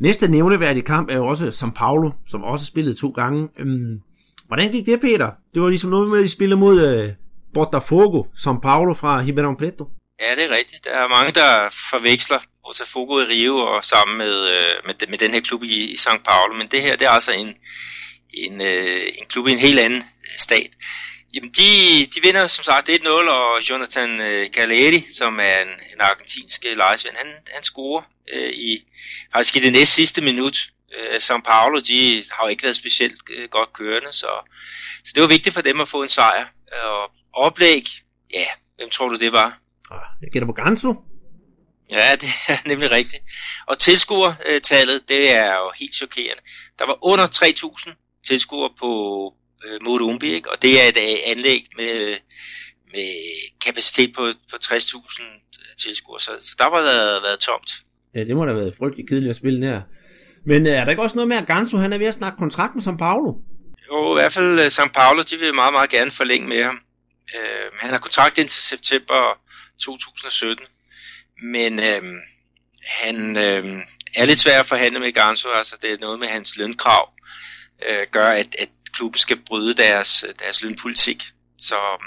Næste 0.00 0.30
nævneværdige 0.30 0.82
kamp 0.82 1.10
er 1.10 1.16
jo 1.16 1.26
også 1.26 1.48
São 1.48 1.70
Paulo, 1.70 2.10
som 2.26 2.44
også 2.44 2.66
spillede 2.66 2.94
to 2.94 3.08
gange. 3.10 3.48
Øhm, 3.58 4.00
hvordan 4.46 4.72
gik 4.72 4.86
det, 4.86 5.00
Peter? 5.00 5.30
Det 5.54 5.62
var 5.62 5.68
ligesom 5.68 5.90
noget 5.90 6.10
med, 6.10 6.18
at 6.18 6.22
de 6.22 6.28
spillede 6.28 6.60
mod 6.60 6.80
øh, 6.80 7.12
Botafogo, 7.54 8.22
São 8.22 8.60
Paulo 8.60 8.94
fra 8.94 9.22
Ribeirão 9.22 9.56
Preto. 9.56 9.88
Ja, 10.22 10.34
det 10.34 10.44
er 10.44 10.56
rigtigt. 10.56 10.84
Der 10.84 10.90
er 10.90 11.08
mange, 11.08 11.32
der 11.32 11.68
forveksler 11.90 12.40
Botafogo 12.66 13.20
i 13.20 13.24
Rio 13.24 13.56
og 13.56 13.84
sammen 13.84 14.18
med, 14.18 14.48
øh, 14.48 14.74
med, 14.86 15.06
med 15.08 15.18
den 15.18 15.34
her 15.34 15.40
klub 15.40 15.62
i, 15.62 15.92
i 15.92 15.94
São 15.94 16.18
Paulo. 16.22 16.54
Men 16.54 16.66
det 16.70 16.82
her, 16.82 16.96
det 16.96 17.06
er 17.06 17.10
altså 17.10 17.32
en, 17.32 17.54
en, 18.30 18.60
øh, 18.60 19.12
en 19.18 19.26
klub 19.26 19.48
i 19.48 19.52
en 19.52 19.58
helt 19.58 19.80
anden 19.80 20.04
stat. 20.38 20.70
Jamen, 21.34 21.50
de, 21.50 22.06
de 22.14 22.22
vinder 22.22 22.46
som 22.46 22.64
sagt 22.64 22.88
1-0, 22.88 23.08
og 23.08 23.70
Jonathan 23.70 24.20
øh, 24.20 25.02
som 25.16 25.40
er 25.40 25.58
en, 25.62 25.68
en 25.68 26.00
argentinsk 26.00 26.64
øh, 26.68 26.76
lejesvend, 26.76 27.16
han, 27.16 27.26
han 27.54 27.62
scorer 27.62 28.02
øh, 28.32 28.52
i, 28.52 28.84
faktisk 29.32 29.56
i 29.56 29.60
det 29.60 29.72
næst 29.72 29.94
sidste 29.94 30.20
minut. 30.20 30.58
Øh, 30.98 31.16
São 31.16 31.40
Paulo, 31.40 31.80
de 31.80 32.24
har 32.32 32.44
jo 32.44 32.48
ikke 32.48 32.62
været 32.62 32.76
specielt 32.76 33.20
øh, 33.30 33.48
godt 33.48 33.72
kørende, 33.72 34.12
så, 34.12 34.30
så 35.04 35.12
det 35.14 35.20
var 35.20 35.28
vigtigt 35.28 35.54
for 35.54 35.62
dem 35.62 35.80
at 35.80 35.88
få 35.88 36.02
en 36.02 36.08
sejr. 36.08 36.46
Og 36.84 37.10
oplæg, 37.32 37.84
ja, 38.34 38.46
hvem 38.76 38.90
tror 38.90 39.08
du 39.08 39.16
det 39.16 39.32
var? 39.32 39.61
Ah, 39.92 40.04
jeg 40.22 40.30
gætter 40.32 40.46
på 40.46 40.52
Gansu. 40.52 40.94
Ja, 41.90 42.16
det 42.20 42.28
er 42.48 42.58
nemlig 42.70 42.90
rigtigt. 42.90 43.22
Og 43.66 43.78
tilskuertallet, 43.78 45.08
det 45.08 45.36
er 45.36 45.54
jo 45.54 45.72
helt 45.80 45.94
chokerende. 45.94 46.42
Der 46.78 46.86
var 46.86 46.98
under 47.04 47.26
3.000 47.26 48.22
tilskuere 48.26 48.70
på 48.78 48.90
øh, 49.64 49.78
Morumbi, 49.84 50.26
ikke? 50.26 50.50
og 50.50 50.62
det 50.62 50.82
er 50.82 50.88
et 50.88 50.96
øh, 50.96 51.18
anlæg 51.26 51.66
med, 51.76 52.16
med 52.92 53.10
kapacitet 53.64 54.14
på, 54.16 54.22
på 54.50 54.56
60.000 54.64 55.22
tilskuere, 55.82 56.20
så, 56.20 56.30
så 56.40 56.54
der 56.58 56.70
var 56.70 56.82
været, 56.82 57.22
været 57.22 57.38
tomt. 57.38 57.70
Ja, 58.14 58.24
det 58.24 58.36
må 58.36 58.44
da 58.44 58.50
have 58.50 58.60
været 58.60 58.76
frygtelig 58.78 59.08
kedeligt 59.08 59.30
at 59.30 59.36
spille 59.36 59.66
der. 59.66 59.80
Men 60.46 60.66
øh, 60.66 60.72
er 60.72 60.84
der 60.84 60.90
ikke 60.90 61.02
også 61.02 61.16
noget 61.16 61.28
med, 61.28 61.36
at 61.36 61.46
Gansu 61.46 61.76
han 61.76 61.92
er 61.92 61.98
ved 61.98 62.06
at 62.06 62.14
snakke 62.14 62.38
kontrakt 62.38 62.74
med 62.74 62.82
São 62.82 62.96
Paulo? 62.96 63.34
Jo, 63.88 64.12
i 64.12 64.20
hvert 64.20 64.32
fald 64.32 64.58
uh, 64.58 64.66
São 64.66 64.88
Paulo, 64.92 65.22
de 65.22 65.36
vil 65.36 65.54
meget, 65.54 65.72
meget 65.72 65.90
gerne 65.90 66.10
forlænge 66.10 66.48
med 66.48 66.62
ham. 66.62 66.78
Uh, 67.34 67.78
han 67.80 67.90
har 67.90 67.98
kontrakt 67.98 68.38
indtil 68.38 68.62
september 68.62 69.38
2017, 69.80 70.66
men 71.42 71.78
uh, 71.78 72.04
han 72.84 73.30
uh, 73.36 73.80
er 74.14 74.24
lidt 74.24 74.38
svær 74.38 74.60
at 74.60 74.66
forhandle 74.66 75.00
med 75.00 75.12
Gansu, 75.12 75.48
altså 75.48 75.76
det 75.82 75.92
er 75.92 75.96
noget 76.00 76.20
med 76.20 76.28
hans 76.28 76.56
lønkrav, 76.56 77.12
uh, 77.90 78.10
gør, 78.10 78.26
at, 78.26 78.56
at 78.58 78.68
klubben 78.92 79.18
skal 79.18 79.36
bryde 79.46 79.74
deres, 79.74 80.24
deres 80.38 80.62
lønpolitik. 80.62 81.22
Så 81.58 81.74
um, 81.74 82.06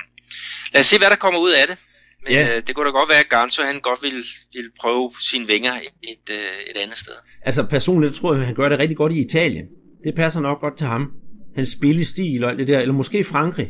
lad 0.74 0.82
os 0.82 0.88
se, 0.88 0.98
hvad 0.98 1.10
der 1.10 1.16
kommer 1.16 1.40
ud 1.40 1.52
af 1.52 1.68
det. 1.68 1.78
Men 2.24 2.34
ja. 2.34 2.56
øh, 2.56 2.64
det 2.68 2.76
kunne 2.76 2.86
da 2.86 2.92
godt 2.92 3.10
være, 3.10 3.20
at 3.20 3.30
Ganso 3.30 3.64
han 3.64 3.80
godt 3.80 4.04
ville, 4.04 4.24
ville 4.54 4.72
prøve 4.82 5.12
sine 5.20 5.48
vinger 5.48 5.74
et, 6.04 6.30
øh, 6.32 6.38
et 6.70 6.78
andet 6.84 6.98
sted. 6.98 7.14
Altså 7.42 7.64
personligt 7.64 8.16
tror 8.16 8.34
jeg, 8.34 8.42
at 8.42 8.46
han 8.46 8.56
gør 8.56 8.70
det 8.70 8.80
rigtig 8.80 8.98
godt 8.98 9.14
i 9.14 9.26
Italien. 9.26 9.66
Det 10.04 10.16
passer 10.16 10.42
nok 10.42 10.60
godt 10.62 10.78
til 10.78 10.88
ham. 10.88 11.12
Hans 11.56 11.70
spillestil 11.70 12.44
og 12.44 12.50
alt 12.50 12.60
det 12.60 12.68
der, 12.68 12.80
eller 12.80 12.94
måske 12.94 13.24
Frankrig. 13.24 13.70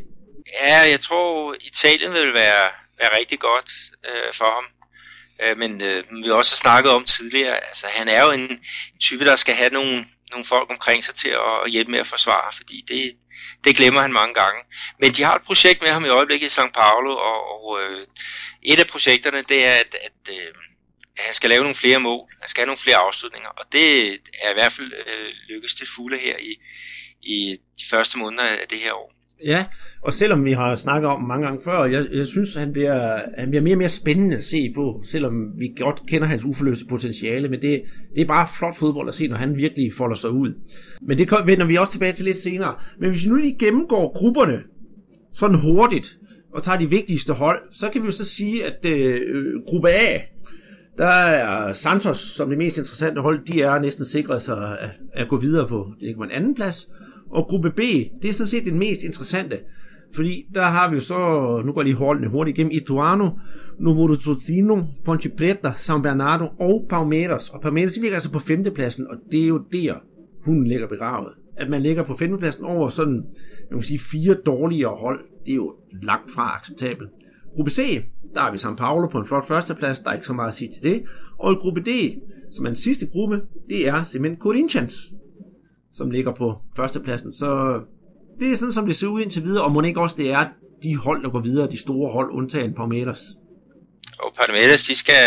Ja, 0.61 0.79
jeg 0.89 0.99
tror 0.99 1.55
Italien 1.61 2.11
vil 2.11 2.33
være, 2.33 2.69
er 2.99 3.17
rigtig 3.17 3.39
godt 3.39 3.71
øh, 4.05 4.33
for 4.33 4.45
ham. 4.45 4.65
Øh, 5.43 5.57
men 5.57 5.83
øh, 5.83 6.03
vi 6.23 6.31
også 6.31 6.55
snakket 6.55 6.91
om 6.91 7.05
tidligere, 7.05 7.67
altså 7.67 7.87
han 7.87 8.07
er 8.07 8.23
jo 8.23 8.31
en, 8.31 8.59
type, 8.99 9.25
der 9.25 9.35
skal 9.35 9.55
have 9.55 9.69
nogle, 9.69 10.05
nogle 10.31 10.45
folk 10.45 10.69
omkring 10.69 11.03
sig 11.03 11.15
til 11.15 11.29
at 11.65 11.71
hjælpe 11.71 11.91
med 11.91 11.99
at 11.99 12.07
forsvare, 12.07 12.51
fordi 12.53 12.85
det, 12.87 13.15
det 13.63 13.75
glemmer 13.75 14.01
han 14.01 14.13
mange 14.13 14.33
gange. 14.33 14.61
Men 14.99 15.11
de 15.11 15.23
har 15.23 15.35
et 15.35 15.41
projekt 15.41 15.81
med 15.81 15.89
ham 15.89 16.05
i 16.05 16.09
øjeblikket 16.09 16.57
i 16.57 16.59
São 16.61 16.71
Paulo, 16.71 17.17
og, 17.17 17.39
og 17.53 17.81
øh, 17.81 18.07
et 18.63 18.79
af 18.79 18.87
projekterne, 18.87 19.41
det 19.41 19.65
er, 19.65 19.73
at, 19.73 19.95
at, 20.01 20.33
øh, 20.33 20.53
han 21.17 21.33
skal 21.33 21.49
lave 21.49 21.61
nogle 21.61 21.75
flere 21.75 21.99
mål. 21.99 22.29
Han 22.41 22.49
skal 22.49 22.61
have 22.61 22.67
nogle 22.67 22.79
flere 22.79 22.97
afslutninger, 22.97 23.49
og 23.49 23.65
det 23.71 24.07
er 24.43 24.49
i 24.51 24.53
hvert 24.53 24.71
fald 24.71 24.93
øh, 25.07 25.33
lykkes 25.47 25.75
til 25.75 25.87
fulde 25.95 26.17
her 26.17 26.37
i, 26.37 26.55
i 27.21 27.57
de 27.79 27.85
første 27.89 28.17
måneder 28.17 28.43
af 28.43 28.67
det 28.69 28.79
her 28.79 28.93
år. 28.93 29.13
Ja, 29.43 29.65
og 30.05 30.13
selvom 30.13 30.45
vi 30.45 30.51
har 30.51 30.75
snakket 30.75 31.09
om 31.09 31.23
mange 31.23 31.45
gange 31.45 31.61
før, 31.63 31.85
jeg, 31.85 32.05
jeg 32.13 32.25
synes, 32.25 32.55
han 32.55 32.73
bliver, 32.73 33.19
han 33.37 33.49
bliver 33.49 33.63
mere 33.63 33.73
og 33.73 33.77
mere 33.77 33.89
spændende 33.89 34.35
at 34.35 34.43
se 34.43 34.71
på, 34.75 35.03
selvom 35.03 35.59
vi 35.59 35.73
godt 35.77 36.01
kender 36.07 36.27
hans 36.27 36.45
uforløste 36.45 36.85
potentiale, 36.89 37.49
men 37.49 37.61
det, 37.61 37.81
det 38.15 38.21
er 38.21 38.25
bare 38.25 38.47
flot 38.57 38.75
fodbold 38.75 39.07
at 39.07 39.13
se, 39.13 39.27
når 39.27 39.37
han 39.37 39.57
virkelig 39.57 39.93
folder 39.93 40.15
sig 40.15 40.29
ud. 40.29 40.53
Men 41.01 41.17
det 41.17 41.31
vender 41.45 41.65
vi 41.65 41.75
også 41.75 41.91
tilbage 41.91 42.13
til 42.13 42.25
lidt 42.25 42.37
senere. 42.37 42.75
Men 42.99 43.09
hvis 43.09 43.25
vi 43.25 43.29
nu 43.29 43.35
lige 43.35 43.57
gennemgår 43.59 44.13
grupperne 44.17 44.63
sådan 45.33 45.59
hurtigt, 45.59 46.19
og 46.53 46.63
tager 46.63 46.77
de 46.77 46.89
vigtigste 46.89 47.33
hold, 47.33 47.59
så 47.71 47.89
kan 47.89 48.01
vi 48.01 48.05
jo 48.05 48.11
så 48.11 48.25
sige, 48.25 48.65
at 48.65 48.85
øh, 48.85 49.21
gruppe 49.67 49.89
A, 49.89 50.19
der 50.97 51.07
er 51.07 51.73
Santos 51.73 52.17
som 52.17 52.49
det 52.49 52.57
mest 52.57 52.77
interessante 52.77 53.21
hold, 53.21 53.45
de 53.45 53.61
er 53.61 53.79
næsten 53.79 54.05
sikret 54.05 54.41
sig 54.41 54.79
at, 54.79 54.89
at 55.13 55.27
gå 55.27 55.37
videre 55.37 55.67
på, 55.67 55.87
det 55.99 56.09
er 56.09 56.15
på 56.15 56.23
en 56.23 56.31
anden 56.31 56.55
plads. 56.55 56.89
Og 57.31 57.45
gruppe 57.45 57.71
B, 57.71 57.79
det 58.21 58.29
er 58.29 58.33
sådan 58.33 58.47
set 58.47 58.65
den 58.65 58.79
mest 58.79 59.03
interessante. 59.03 59.59
Fordi 60.15 60.45
der 60.53 60.61
har 60.63 60.89
vi 60.89 60.95
jo 60.95 61.01
så, 61.01 61.17
nu 61.65 61.71
går 61.71 61.81
jeg 61.81 61.85
lige 61.85 61.95
holdene 61.95 62.27
hurtigt 62.29 62.57
igennem, 62.57 62.71
Ituano, 62.73 63.29
Numero 63.79 64.15
Tozino, 64.15 64.83
Ponte 65.05 65.29
Preta, 65.37 65.73
San 65.75 66.01
Bernardo 66.01 66.45
og 66.59 66.85
Palmeiras. 66.89 67.49
Og 67.49 67.61
Palmeiras 67.61 67.97
ligger 67.97 68.15
altså 68.15 68.31
på 68.31 68.39
femtepladsen, 68.39 69.07
og 69.07 69.17
det 69.31 69.43
er 69.43 69.47
jo 69.47 69.57
der, 69.71 69.93
hun 70.45 70.67
ligger 70.67 70.87
begravet. 70.87 71.33
At 71.57 71.69
man 71.69 71.81
ligger 71.81 72.03
på 72.03 72.15
femtepladsen 72.15 72.65
over 72.65 72.89
sådan, 72.89 73.25
man 73.71 73.79
kan 73.79 73.81
sige, 73.81 73.99
fire 73.99 74.35
dårligere 74.45 74.95
hold, 74.95 75.19
det 75.45 75.51
er 75.51 75.55
jo 75.55 75.75
langt 76.03 76.31
fra 76.31 76.55
acceptabelt. 76.59 77.09
Gruppe 77.55 77.71
C, 77.71 78.01
der 78.33 78.41
har 78.41 78.51
vi 78.51 78.57
San 78.57 78.75
Paulo 78.75 79.07
på 79.07 79.17
en 79.17 79.25
flot 79.25 79.47
førsteplads, 79.47 79.99
der 79.99 80.09
er 80.09 80.13
ikke 80.13 80.27
så 80.27 80.33
meget 80.33 80.47
at 80.47 80.53
sige 80.53 80.71
til 80.71 80.91
det. 80.91 81.03
Og 81.37 81.51
i 81.51 81.55
gruppe 81.55 81.81
D, 81.81 81.89
som 82.51 82.65
er 82.65 82.69
den 82.69 82.75
sidste 82.75 83.07
gruppe, 83.07 83.41
det 83.69 83.87
er 83.87 84.03
simpelthen 84.03 84.41
Corinthians, 84.41 85.13
som 85.91 86.11
ligger 86.11 86.31
på 86.31 86.53
førstepladsen. 86.75 87.33
Så 87.33 87.81
det 88.39 88.51
er 88.51 88.57
sådan, 88.57 88.73
som 88.73 88.85
det 88.85 88.95
ser 88.95 89.07
ud 89.07 89.21
indtil 89.21 89.43
videre, 89.43 89.63
og 89.63 89.71
må 89.71 89.81
ikke 89.81 90.01
også 90.01 90.15
det 90.17 90.31
er 90.31 90.45
de 90.83 90.97
hold, 90.97 91.23
der 91.23 91.29
går 91.29 91.39
videre, 91.39 91.71
de 91.71 91.79
store 91.79 92.11
hold, 92.11 92.31
undtagen 92.31 92.73
Palmeiras. 92.73 93.19
Og 94.19 94.33
Palmeiras, 94.39 94.83
de 94.83 94.95
skal, 94.95 95.23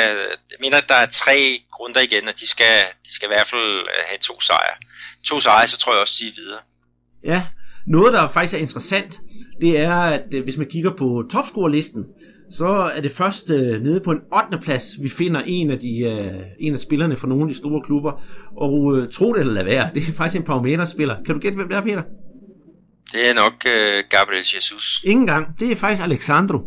jeg 0.51 0.59
mener, 0.61 0.77
at 0.77 0.89
der 0.89 0.95
er 0.95 1.07
tre 1.07 1.37
grunder 1.71 2.01
igen, 2.01 2.29
og 2.29 2.35
de 2.41 2.47
skal, 2.47 2.75
de 3.07 3.15
skal 3.15 3.27
i 3.27 3.33
hvert 3.35 3.47
fald 3.47 3.81
øh, 3.81 4.03
have 4.09 4.19
to 4.21 4.41
sejre. 4.41 4.77
To 5.23 5.41
sejre, 5.41 5.69
så 5.69 5.79
tror 5.79 5.93
jeg 5.93 6.01
også, 6.01 6.17
de 6.21 6.27
er 6.29 6.33
videre. 6.37 6.61
Ja, 7.25 7.47
noget, 7.87 8.13
der 8.13 8.29
faktisk 8.29 8.55
er 8.55 8.59
interessant, 8.59 9.21
det 9.61 9.79
er, 9.79 9.95
at 9.95 10.35
øh, 10.35 10.45
hvis 10.45 10.57
man 10.57 10.67
kigger 10.67 10.93
på 10.97 11.25
topscore-listen, 11.33 12.05
så 12.51 12.69
er 12.95 13.01
det 13.01 13.13
først 13.13 13.51
øh, 13.51 13.83
nede 13.83 14.01
på 14.01 14.11
en 14.11 14.21
8. 14.47 14.59
plads, 14.63 15.03
vi 15.03 15.09
finder 15.09 15.43
en 15.47 15.71
af, 15.71 15.79
de, 15.79 15.99
øh, 15.99 16.41
en 16.61 16.75
af 16.75 16.81
spillerne 16.81 17.17
fra 17.17 17.29
nogle 17.29 17.43
af 17.43 17.49
de 17.49 17.57
store 17.57 17.83
klubber. 17.83 18.23
Og 18.57 18.97
øh, 18.97 19.13
tro 19.13 19.33
det 19.33 19.41
eller 19.41 19.55
lad 19.55 19.65
være, 19.65 19.91
det 19.95 20.09
er 20.09 20.13
faktisk 20.13 20.41
en 20.41 20.47
Palmeiras-spiller. 20.47 21.17
Kan 21.27 21.35
du 21.35 21.41
gætte, 21.41 21.57
hvem 21.57 21.69
det 21.69 21.77
er, 21.77 21.81
Peter? 21.81 22.03
Det 23.13 23.23
er 23.31 23.35
nok 23.43 23.57
øh, 23.75 23.99
Gabriel 24.15 24.47
Jesus. 24.55 25.03
Ingen 25.05 25.27
gang. 25.27 25.61
Det 25.61 25.73
er 25.73 25.77
faktisk 25.77 26.03
Alexandro. 26.03 26.59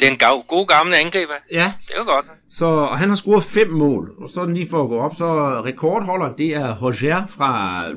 Det 0.00 0.06
er 0.06 0.10
en 0.10 0.18
gav, 0.18 0.36
god 0.48 0.66
angriber. 1.04 1.38
Ja. 1.52 1.72
Det 1.86 1.92
er 1.96 2.00
jo 2.02 2.08
godt. 2.14 2.26
Så 2.50 2.66
og 2.66 2.98
han 2.98 3.08
har 3.08 3.16
scoret 3.16 3.44
fem 3.44 3.68
mål. 3.68 4.14
Og 4.22 4.28
så 4.28 4.44
lige 4.44 4.68
for 4.68 4.82
at 4.82 4.88
gå 4.88 4.98
op, 4.98 5.14
så 5.14 5.28
rekordholder 5.68 6.36
det 6.36 6.50
er 6.54 6.82
Roger 6.82 7.26
fra 7.26 7.50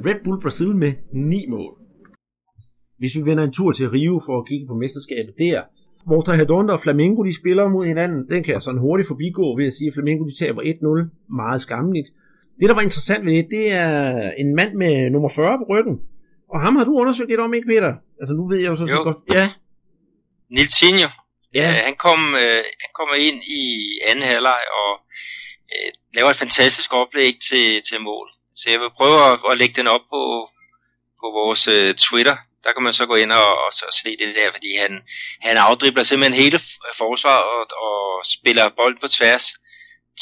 Red 0.06 0.20
Bull 0.24 0.42
Brasil 0.42 0.76
med 0.76 0.94
ni 1.14 1.46
mål. 1.50 1.74
Hvis 2.98 3.16
vi 3.18 3.22
vender 3.22 3.44
en 3.44 3.54
tur 3.54 3.72
til 3.72 3.90
Rio 3.90 4.22
for 4.26 4.40
at 4.40 4.48
kigge 4.48 4.68
på 4.68 4.76
mesterskabet 4.76 5.34
der, 5.40 5.62
Volta 6.08 6.32
Redonda 6.32 6.74
og 6.74 6.82
Flamengo 6.82 7.24
de 7.24 7.36
spiller 7.36 7.70
mod 7.70 7.86
hinanden, 7.86 8.30
den 8.32 8.44
kan 8.44 8.54
jeg 8.54 8.62
sådan 8.62 8.80
hurtigt 8.80 9.08
forbigå 9.08 9.58
ved 9.58 9.66
at 9.68 9.74
sige, 9.74 9.88
at 9.88 9.94
Flamengo 9.94 10.24
de 10.30 10.38
taber 10.40 10.62
1-0. 10.62 11.36
Meget 11.36 11.62
skammeligt. 11.62 12.10
Det, 12.60 12.70
der 12.70 12.76
var 12.76 12.82
interessant 12.82 13.26
ved 13.26 13.34
det, 13.34 13.48
det 13.52 13.72
er 13.72 14.32
en 14.32 14.56
mand 14.56 14.74
med 14.74 15.10
nummer 15.10 15.30
40 15.30 15.58
på 15.58 15.66
ryggen. 15.74 15.96
Og 16.54 16.62
ham 16.62 16.76
har 16.76 16.84
du 16.84 17.00
undersøgt 17.00 17.30
lidt 17.30 17.40
om, 17.40 17.54
ikke 17.54 17.68
Peter? 17.68 17.94
Altså 18.20 18.34
nu 18.34 18.48
ved 18.48 18.58
jeg 18.58 18.68
jo 18.68 18.76
så, 18.76 18.88
så 18.88 19.04
godt. 19.04 19.18
Ja. 19.34 19.50
Niltinho. 20.50 21.10
Ja. 21.54 21.70
Øh, 21.70 21.76
han, 21.88 21.96
kom, 21.96 22.36
øh, 22.36 22.64
han 22.84 22.92
kommer 22.94 23.16
ind 23.16 23.44
i 23.44 23.64
anden 24.08 24.26
halvleg 24.26 24.62
og 24.84 24.92
øh, 25.74 25.92
laver 26.14 26.30
et 26.30 26.36
fantastisk 26.36 26.94
oplæg 26.94 27.34
til, 27.50 27.82
til 27.90 28.02
mål. 28.02 28.28
Så 28.56 28.70
jeg 28.70 28.80
vil 28.80 28.98
prøve 28.98 29.18
at, 29.32 29.40
at 29.52 29.58
lægge 29.58 29.76
den 29.76 29.88
op 29.88 30.06
på, 30.14 30.50
på 31.22 31.28
vores 31.40 31.68
øh, 31.68 31.94
Twitter. 31.94 32.38
Der 32.64 32.72
kan 32.74 32.84
man 32.84 32.94
så 32.94 33.06
gå 33.06 33.16
ind 33.16 33.32
og, 33.32 33.50
og, 33.66 33.72
og 33.88 33.94
se 33.94 34.10
det 34.20 34.36
der, 34.36 34.52
fordi 34.52 34.76
han, 34.76 35.02
han 35.42 35.58
afdribler 35.58 36.04
simpelthen 36.04 36.42
hele 36.44 36.60
forsvar 36.98 37.38
og, 37.38 37.62
og 37.88 38.26
spiller 38.26 38.70
bold 38.70 38.98
på 39.02 39.08
tværs 39.08 39.46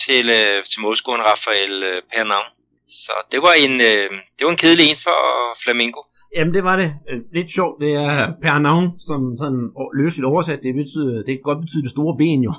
til, 0.06 0.30
øh, 0.30 0.64
til 0.64 0.82
målscoren 0.82 1.22
Rafael 1.22 1.84
øh, 1.84 2.02
Pernam. 2.12 2.44
Så 2.88 3.14
det 3.32 3.42
var 3.42 3.54
en, 3.54 3.82
øh, 3.82 4.10
det 4.38 4.46
var 4.46 4.52
en 4.52 4.58
kedelig 4.58 4.90
en 4.90 4.96
for 4.96 5.20
Flamingo. 5.64 6.02
Jamen 6.38 6.54
det 6.54 6.64
var 6.64 6.76
det. 6.76 6.90
Øh, 7.10 7.20
lidt 7.34 7.52
sjovt, 7.52 7.82
det 7.82 7.92
er 7.94 8.34
per 8.42 8.60
navn, 8.60 8.86
som 9.00 9.38
sådan 9.38 9.64
løsligt 10.02 10.26
oversat, 10.26 10.60
det, 10.64 10.76
betyder, 10.76 11.16
det 11.26 11.34
kan 11.34 11.48
godt 11.50 11.62
betyde 11.62 11.84
det 11.84 11.90
store 11.90 12.18
ben 12.18 12.42
jo. 12.44 12.54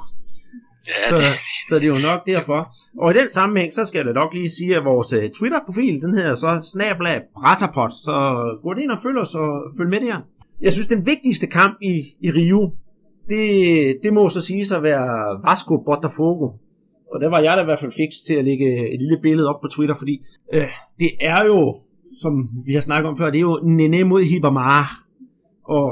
Ja, 0.88 1.08
så, 1.10 1.14
det... 1.14 1.32
så 1.68 1.74
det 1.74 1.84
er 1.84 1.94
jo 1.96 2.08
nok 2.10 2.20
derfor. 2.26 2.60
Og 3.02 3.10
i 3.10 3.18
den 3.18 3.30
sammenhæng, 3.30 3.72
så 3.72 3.84
skal 3.84 4.04
jeg 4.04 4.14
nok 4.14 4.34
lige 4.34 4.48
sige, 4.48 4.76
at 4.76 4.84
vores 4.84 5.12
uh, 5.12 5.24
Twitter-profil, 5.38 6.02
den 6.02 6.14
hedder 6.14 6.34
så 6.34 6.70
snablag 6.72 7.20
Brassapot. 7.34 7.92
Så 7.92 8.14
gå 8.62 8.72
ind 8.72 8.90
og 8.90 8.98
følg 9.02 9.18
os 9.18 9.34
og 9.34 9.50
følg 9.78 9.90
med 9.90 10.00
der. 10.00 10.18
Jeg 10.60 10.72
synes, 10.72 10.86
den 10.86 11.06
vigtigste 11.06 11.46
kamp 11.46 11.76
i, 11.82 11.94
i 12.20 12.30
Rio, 12.30 12.72
det, 13.28 13.46
det 14.02 14.12
må 14.12 14.28
så 14.28 14.40
sige 14.40 14.76
at 14.76 14.82
være 14.82 15.40
Vasco 15.48 15.76
Botafogo. 15.76 16.46
Og 17.12 17.20
der 17.20 17.28
var 17.28 17.40
jeg 17.40 17.56
da 17.56 17.62
i 17.62 17.64
hvert 17.64 17.80
fald 17.80 17.92
fix 17.92 18.10
til 18.26 18.34
at 18.34 18.44
lægge 18.44 18.94
et 18.94 18.98
lille 19.00 19.18
billede 19.22 19.48
op 19.48 19.60
på 19.60 19.68
Twitter, 19.68 19.94
fordi 19.98 20.14
øh, 20.52 20.68
det 20.98 21.10
er 21.20 21.44
jo 21.44 21.80
som 22.22 22.32
vi 22.66 22.72
har 22.72 22.80
snakket 22.80 23.08
om 23.10 23.18
før, 23.18 23.30
det 23.30 23.38
er 23.38 23.48
jo 23.50 23.60
Nene 23.64 24.04
mod 24.04 24.22
Hibamara. 24.22 24.86
Og 25.64 25.86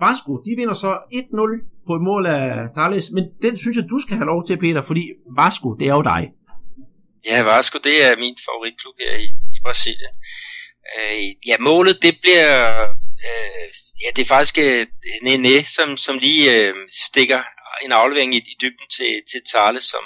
Vasco, 0.00 0.32
de 0.46 0.52
vinder 0.56 0.74
så 0.74 0.92
1-0 1.14 1.86
på 1.86 1.92
et 1.94 2.02
mål 2.02 2.26
af 2.26 2.44
Thales, 2.76 3.10
men 3.10 3.24
den 3.42 3.56
synes 3.56 3.76
jeg, 3.76 3.84
du 3.90 3.98
skal 3.98 4.16
have 4.16 4.30
lov 4.32 4.46
til, 4.46 4.58
Peter, 4.58 4.82
fordi 4.82 5.02
Vasco, 5.38 5.68
det 5.74 5.86
er 5.88 5.94
jo 5.94 6.02
dig. 6.02 6.22
Ja, 7.28 7.42
Vasco, 7.42 7.78
det 7.88 7.96
er 8.06 8.12
min 8.24 8.36
favoritklub 8.46 8.94
her 9.04 9.14
i, 9.26 9.28
i 9.56 9.58
Brasilien. 9.66 10.14
Øh, 10.96 11.22
ja, 11.48 11.56
målet, 11.60 12.02
det 12.02 12.14
bliver 12.22 12.52
øh, 13.26 13.66
ja, 14.02 14.08
det 14.16 14.22
er 14.22 14.34
faktisk 14.36 14.58
øh, 14.58 14.86
Nene, 15.22 15.64
som, 15.76 15.88
som 15.96 16.14
lige 16.18 16.44
øh, 16.56 16.74
stikker 17.04 17.40
en 17.84 17.92
aflevering 17.92 18.34
i, 18.34 18.38
i 18.38 18.54
dybden 18.62 18.88
til, 18.96 19.12
til 19.30 19.40
Thales, 19.50 19.84
som, 19.84 20.04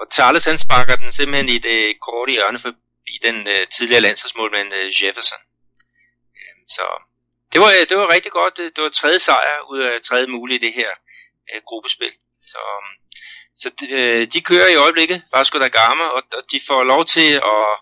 og 0.00 0.04
Thales 0.16 0.44
han 0.44 0.58
sparker 0.58 0.96
den 0.96 1.10
simpelthen 1.10 1.48
i 1.48 1.58
det 1.58 1.80
korte 2.06 2.32
hjørne 2.32 2.58
i 3.06 3.16
den 3.26 3.36
øh, 3.54 3.66
tidligere 3.76 4.00
landsholdsmålmand 4.06 4.68
øh, 4.78 4.86
Jefferson. 5.00 5.40
Øh, 6.38 6.54
så 6.68 6.84
det 7.52 7.60
var, 7.60 7.70
øh, 7.76 7.84
det 7.88 7.96
var 7.96 8.14
rigtig 8.14 8.32
godt. 8.32 8.56
Det 8.76 8.82
var 8.84 8.88
tredje 8.88 9.18
sejr 9.18 9.54
ud 9.72 9.78
af 9.78 9.92
tredje 10.08 10.26
mulige 10.26 10.58
i 10.58 10.64
det 10.66 10.72
her 10.72 10.90
øh, 11.50 11.60
gruppespil. 11.68 12.12
Så, 12.52 12.58
øhm, 12.74 12.92
så 13.62 13.68
øh, 13.90 14.26
de 14.32 14.40
kører 14.40 14.68
i 14.68 14.80
øjeblikket, 14.84 15.22
Vasco 15.34 15.58
da 15.58 15.68
Gama, 15.68 16.04
og, 16.04 16.22
og 16.38 16.42
de 16.52 16.58
får 16.68 16.84
lov 16.84 17.04
til 17.04 17.30
at, 17.54 17.72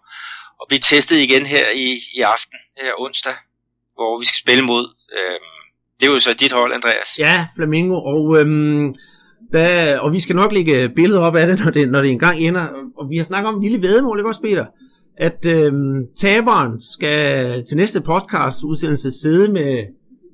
at 0.60 0.64
blive 0.68 0.84
testet 0.90 1.16
igen 1.16 1.46
her 1.46 1.66
i, 1.70 1.88
i 2.16 2.20
aften, 2.20 2.58
her 2.82 2.92
onsdag, 3.04 3.36
hvor 3.94 4.18
vi 4.18 4.24
skal 4.24 4.38
spille 4.38 4.64
mod. 4.64 4.84
Øh, 5.16 5.40
det 6.00 6.08
er 6.08 6.12
jo 6.12 6.20
så 6.20 6.34
dit 6.34 6.52
hold, 6.52 6.72
Andreas. 6.72 7.18
Ja, 7.18 7.46
Flamingo, 7.56 7.96
og, 8.12 8.40
øhm, 8.40 8.94
Da, 9.52 9.98
og 9.98 10.12
vi 10.12 10.20
skal 10.20 10.36
nok 10.36 10.52
lægge 10.52 10.88
billedet 10.88 11.22
op 11.22 11.36
af 11.36 11.46
det, 11.46 11.64
når 11.64 11.70
det, 11.70 11.88
når 11.88 12.00
det 12.02 12.10
engang 12.10 12.38
ender. 12.38 12.68
Og 12.98 13.10
vi 13.10 13.16
har 13.16 13.24
snakket 13.24 13.48
om 13.48 13.54
en 13.54 13.62
lille 13.62 13.82
vedmål, 13.88 14.18
ikke 14.18 14.28
også, 14.28 14.40
Peter? 14.40 14.66
At 15.28 15.46
øhm, 15.46 16.06
taberen 16.16 16.72
skal 16.94 17.16
til 17.66 17.76
næste 17.76 18.00
podcast 18.00 18.64
udsendelse 18.64 19.10
sidde 19.10 19.52
med, 19.52 19.86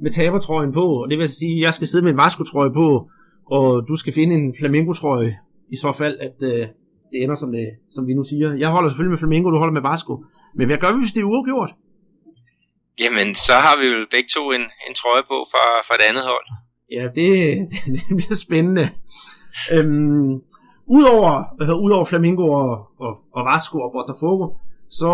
med 0.03 0.11
tabertrøjen 0.11 0.73
på, 0.73 0.87
og 1.03 1.11
det 1.11 1.19
vil 1.19 1.29
sige, 1.29 1.57
at 1.59 1.65
jeg 1.65 1.75
skal 1.75 1.89
sidde 1.89 2.05
med 2.05 2.13
en 2.13 2.17
Vasco-trøje 2.23 2.73
på, 2.73 3.11
og 3.51 3.89
du 3.89 3.97
skal 3.97 4.13
finde 4.13 4.35
en 4.35 4.55
Flamingo-trøje, 4.59 5.39
i 5.73 5.77
så 5.77 5.93
fald, 5.99 6.19
at 6.19 6.37
øh, 6.43 6.67
det 7.13 7.19
ender 7.23 7.35
som, 7.35 7.53
det, 7.53 7.69
som 7.91 8.07
vi 8.07 8.15
nu 8.15 8.23
siger. 8.23 8.55
Jeg 8.55 8.69
holder 8.69 8.89
selvfølgelig 8.89 9.11
med 9.11 9.19
Flamingo, 9.19 9.51
du 9.51 9.59
holder 9.59 9.77
med 9.79 9.91
Vasco. 9.91 10.25
Men 10.55 10.67
hvad 10.67 10.77
gør 10.77 10.93
vi, 10.93 11.01
hvis 11.01 11.13
det 11.13 11.21
er 11.21 11.31
uafgjort? 11.33 11.73
Jamen, 13.03 13.35
så 13.35 13.55
har 13.65 13.75
vi 13.81 13.87
jo 13.87 14.07
begge 14.15 14.29
to 14.37 14.43
en, 14.57 14.65
en 14.89 14.95
trøje 15.01 15.25
på 15.31 15.37
fra, 15.53 15.65
fra 15.87 15.95
et 15.99 16.05
andet 16.11 16.25
hold. 16.31 16.47
Ja, 16.97 17.05
det, 17.17 17.29
det, 17.71 17.79
det 17.95 18.17
bliver 18.19 18.39
spændende. 18.47 18.85
Øhm, 19.75 20.33
Udover, 20.97 21.33
øh, 21.61 21.85
udover 21.85 22.05
Flamingo 22.05 22.45
og, 22.63 22.71
og, 23.05 23.13
og 23.37 23.43
Vasco 23.51 23.77
og 23.81 23.93
Botafogo, 23.93 24.47
så 24.91 25.11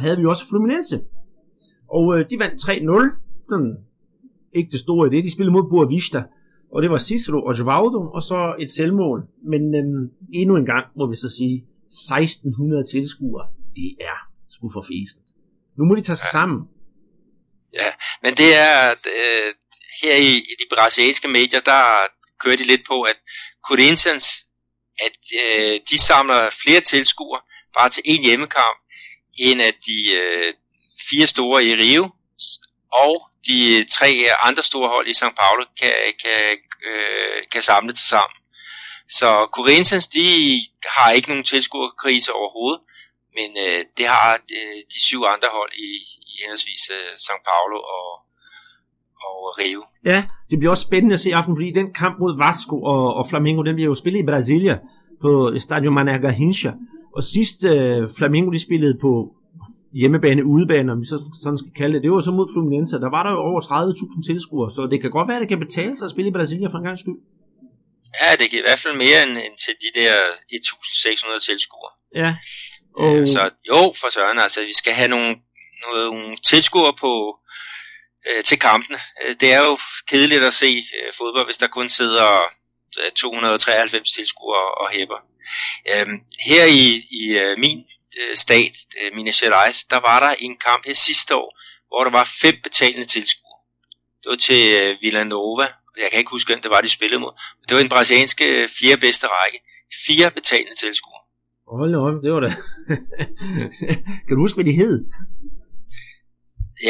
havde 0.00 0.16
vi 0.16 0.24
også 0.24 0.48
Fluminense. 0.48 1.00
Og 1.90 2.18
øh, 2.18 2.30
de 2.30 2.38
vandt 2.38 2.62
3-0. 2.62 3.44
Sådan, 3.50 3.76
ikke 4.54 4.70
det 4.70 4.80
store 4.80 5.06
i 5.06 5.10
det. 5.10 5.24
De 5.24 5.32
spillede 5.32 5.52
mod 5.52 5.70
Boavista. 5.70 6.22
Og 6.72 6.82
det 6.82 6.90
var 6.90 6.98
Cicero 6.98 7.38
og 7.42 7.58
Jovaldo, 7.58 8.10
og 8.16 8.22
så 8.22 8.54
et 8.60 8.70
selvmål. 8.70 9.26
Men 9.52 9.74
øhm, 9.74 10.10
endnu 10.34 10.56
en 10.56 10.66
gang 10.66 10.86
må 10.96 11.06
vi 11.06 11.16
så 11.16 11.28
sige, 11.38 11.64
1600 11.86 12.84
tilskuere, 12.92 13.46
det 13.76 13.90
er 14.00 14.18
sgu 14.54 14.70
for 14.72 14.82
fæsen. 14.82 15.20
Nu 15.78 15.84
må 15.84 15.94
de 15.94 16.02
tage 16.02 16.16
sig 16.16 16.30
ja. 16.32 16.38
sammen. 16.38 16.60
Ja, 17.74 17.90
men 18.22 18.32
det 18.34 18.50
er, 18.66 18.90
øh, 18.90 19.50
her 20.02 20.16
i, 20.16 20.32
i 20.50 20.54
de 20.60 20.66
brasilianske 20.74 21.28
medier, 21.28 21.60
der 21.60 21.82
kører 22.42 22.56
de 22.56 22.66
lidt 22.72 22.84
på, 22.90 23.02
at 23.02 23.18
Corinthians, 23.68 24.26
at 25.06 25.18
øh, 25.44 25.80
de 25.90 25.98
samler 26.08 26.40
flere 26.62 26.80
tilskuere 26.80 27.40
bare 27.78 27.88
til 27.88 28.02
en 28.04 28.22
hjemmekamp, 28.24 28.78
en 29.38 29.60
af 29.60 29.74
de 29.86 29.98
øh, 30.22 30.52
fire 31.10 31.26
store 31.26 31.64
i 31.64 31.74
Rio, 31.74 32.04
og 32.92 33.14
de 33.46 33.84
tre 33.96 34.08
andre 34.42 34.62
store 34.62 34.88
hold 34.88 35.06
i 35.08 35.18
São 35.20 35.32
Paulo 35.40 35.64
kan, 35.80 35.92
kan, 36.22 36.40
øh, 36.88 37.42
kan 37.52 37.62
samle 37.62 37.92
til 37.92 38.08
sammen. 38.08 38.36
Så 39.18 39.28
Corinthians, 39.52 40.08
de 40.08 40.26
har 40.96 41.10
ikke 41.10 41.28
nogen 41.28 41.44
tilskuerkrise 41.44 42.32
overhovedet, 42.32 42.80
men 43.36 43.50
øh, 43.66 43.84
det 43.98 44.06
har 44.06 44.36
de, 44.48 44.58
de 44.94 45.00
syv 45.08 45.20
andre 45.34 45.48
hold 45.58 45.72
i, 45.88 45.90
i 46.30 46.32
henholdsvis 46.40 46.84
øh, 46.98 47.12
São 47.26 47.38
Paulo 47.48 47.78
og, 47.96 48.08
og 49.26 49.58
Rio. 49.58 49.82
Ja, 50.04 50.24
det 50.50 50.58
bliver 50.58 50.70
også 50.70 50.86
spændende 50.88 51.14
at 51.14 51.20
se 51.20 51.28
i 51.28 51.32
aften, 51.32 51.56
fordi 51.56 51.70
den 51.80 51.94
kamp 51.94 52.18
mod 52.18 52.38
Vasco 52.44 52.76
og, 52.82 53.14
og 53.14 53.28
Flamengo, 53.30 53.62
den 53.62 53.74
bliver 53.74 53.88
jo 53.88 53.94
spillet 53.94 54.20
i 54.20 54.26
Brasilia 54.26 54.78
på 55.22 55.30
Stadio 55.58 55.90
Mané 55.96 56.14
Garrincha. 56.24 56.72
Og 57.18 57.24
sidst 57.34 57.58
øh, 57.72 58.02
Flamengo 58.18 58.50
de 58.56 58.66
spillede 58.66 58.96
på 59.04 59.12
hjemmebane, 60.00 60.44
udebane, 60.54 60.92
om 60.92 61.00
vi 61.02 61.06
så 61.12 61.18
sådan 61.42 61.58
skal 61.62 61.74
kalde 61.80 61.94
det, 61.94 62.02
det 62.02 62.10
var 62.12 62.20
så 62.20 62.32
mod 62.38 62.48
Fluminense. 62.54 63.02
Der 63.04 63.10
var 63.16 63.22
der 63.26 63.32
jo 63.36 63.40
over 63.48 63.60
30.000 63.60 64.28
tilskuere, 64.28 64.70
så 64.76 64.80
det 64.92 64.98
kan 65.00 65.10
godt 65.16 65.28
være, 65.28 65.38
at 65.38 65.44
det 65.44 65.52
kan 65.54 65.64
betale 65.66 65.94
sig 65.96 66.04
at 66.06 66.14
spille 66.14 66.30
i 66.30 66.36
Brasilia 66.38 66.68
for 66.68 66.78
en 66.78 66.88
gang 66.88 66.98
skyld. 67.02 67.20
Ja, 68.20 68.30
det 68.38 68.46
kan 68.50 68.58
i 68.58 68.66
hvert 68.66 68.82
fald 68.84 68.96
mere 69.04 69.18
end, 69.26 69.34
end 69.46 69.56
til 69.64 69.74
de 69.84 69.90
der 70.00 70.14
1.600 70.52 71.46
tilskuere. 71.48 71.92
Ja. 72.22 72.30
Og... 73.02 73.10
Øh, 73.16 73.26
så 73.34 73.42
jo, 73.70 73.80
for 74.00 74.08
søren, 74.16 74.38
altså 74.46 74.60
vi 74.70 74.74
skal 74.80 74.94
have 75.00 75.10
nogle, 75.14 75.30
nogle 75.92 76.36
tilskuere 76.50 76.94
på, 77.04 77.12
øh, 78.28 78.40
til 78.48 78.58
kampene. 78.68 78.98
Øh, 79.20 79.32
det 79.40 79.48
er 79.56 79.60
jo 79.68 79.74
kedeligt 80.10 80.44
at 80.50 80.54
se 80.62 80.70
øh, 80.98 81.08
fodbold, 81.18 81.46
hvis 81.48 81.62
der 81.62 81.68
kun 81.78 81.88
sidder 81.88 82.28
293 83.16 83.94
øh, 83.94 84.04
tilskuere 84.16 84.68
og 84.82 84.86
hæpper. 84.96 85.20
Øh, 85.92 86.06
her 86.48 86.64
i, 86.64 86.84
i 87.10 87.38
øh, 87.42 87.58
min 87.58 87.78
øh, 88.20 88.36
stat, 88.36 88.74
øh, 89.00 89.16
Minas 89.16 89.40
Gerais, 89.40 89.84
der 89.84 90.00
var 90.00 90.20
der 90.20 90.34
en 90.38 90.56
kamp 90.56 90.86
her 90.86 90.94
sidste 90.94 91.36
år, 91.36 91.50
hvor 91.88 92.04
der 92.04 92.10
var 92.10 92.30
fem 92.42 92.54
betalende 92.62 93.04
tilskuere. 93.04 93.58
Det 94.22 94.30
var 94.30 94.36
til 94.36 94.62
øh, 94.82 94.96
Villanova, 95.02 95.66
jeg 96.02 96.10
kan 96.10 96.18
ikke 96.18 96.30
huske, 96.30 96.48
hvem 96.52 96.62
det 96.62 96.70
var, 96.70 96.80
de 96.80 96.88
spillede 96.88 97.20
mod. 97.20 97.32
Det 97.68 97.74
var 97.74 97.82
en 97.82 97.88
brasilianske 97.88 98.62
øh, 98.62 98.68
fjerde 98.78 99.00
bedste 99.00 99.26
række. 99.26 99.58
Fire 100.06 100.30
betalende 100.30 100.74
tilskuere. 100.74 101.22
Hold 101.78 101.92
da 101.92 101.98
op, 102.06 102.22
det 102.24 102.32
var 102.36 102.40
det. 102.46 102.54
kan 104.26 104.34
du 104.36 104.40
huske, 104.44 104.56
hvad 104.56 104.64
de 104.64 104.80
hed? 104.82 104.94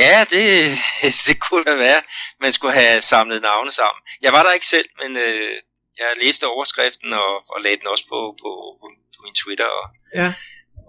Ja, 0.03 0.25
det, 0.33 0.47
det 1.27 1.37
kunne 1.45 1.65
da 1.65 1.77
være. 1.77 2.03
Man 2.41 2.53
skulle 2.53 2.75
have 2.75 3.01
samlet 3.01 3.43
navne 3.43 3.73
sammen. 3.73 4.01
Jeg 4.23 4.33
var 4.33 4.43
der 4.43 4.53
ikke 4.53 4.67
selv, 4.67 4.89
men 5.03 5.17
øh, 5.17 5.55
jeg 6.01 6.09
læste 6.23 6.45
overskriften 6.55 7.11
og, 7.25 7.33
og 7.53 7.59
lagde 7.65 7.79
den 7.81 7.89
også 7.95 8.07
på, 8.13 8.19
på, 8.43 8.51
på, 8.81 8.87
på 9.15 9.19
min 9.25 9.37
Twitter. 9.43 9.71
Og, 9.81 9.87
ja. 10.21 10.29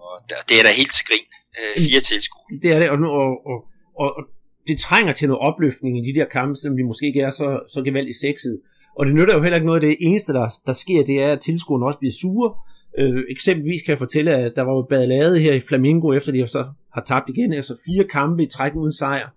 og 0.06 0.14
der, 0.28 0.36
det 0.48 0.54
er 0.60 0.64
da 0.66 0.72
helt 0.80 0.94
til 0.98 1.04
grin. 1.08 1.28
Øh, 1.58 1.74
fire 1.86 2.00
tilskuere. 2.10 2.48
Det 2.62 2.70
er 2.74 2.78
det, 2.82 2.88
og, 2.94 2.98
og, 3.20 3.30
og, 3.50 3.58
og, 4.02 4.08
og 4.18 4.22
det 4.68 4.76
trænger 4.86 5.12
til 5.12 5.28
noget 5.28 5.42
opløftning 5.48 5.92
i 5.98 6.02
de 6.08 6.18
der 6.18 6.28
kampe, 6.36 6.54
selvom 6.56 6.76
de 6.76 6.90
måske 6.90 7.06
ikke 7.10 7.22
er 7.28 7.32
så, 7.40 7.48
så 7.74 7.78
gevaldigt 7.86 8.20
sexet. 8.26 8.54
Og 8.98 9.06
det 9.06 9.14
nytter 9.14 9.34
jo 9.34 9.42
heller 9.42 9.56
ikke 9.56 9.70
noget 9.70 9.82
af 9.82 9.86
det 9.88 9.96
eneste, 10.00 10.32
der, 10.32 10.48
der 10.66 10.72
sker, 10.72 11.04
det 11.04 11.16
er, 11.22 11.32
at 11.32 11.40
tilskuerne 11.40 11.86
også 11.86 11.98
bliver 11.98 12.16
sure. 12.20 12.54
Øh, 12.98 13.24
eksempelvis 13.30 13.82
kan 13.82 13.90
jeg 13.90 13.98
fortælle, 13.98 14.30
at 14.34 14.52
der 14.56 14.62
var 14.62 14.72
jo 14.72 14.82
badalade 14.82 15.40
her 15.40 15.54
i 15.54 15.60
Flamingo, 15.68 16.12
efter 16.12 16.32
de 16.32 16.48
så 16.48 16.64
har 16.94 17.02
tabt 17.06 17.28
igen, 17.28 17.52
altså 17.52 17.76
fire 17.86 18.04
kampe 18.04 18.42
i 18.42 18.46
træk 18.46 18.74
uden 18.74 18.92
sejr. 18.92 19.28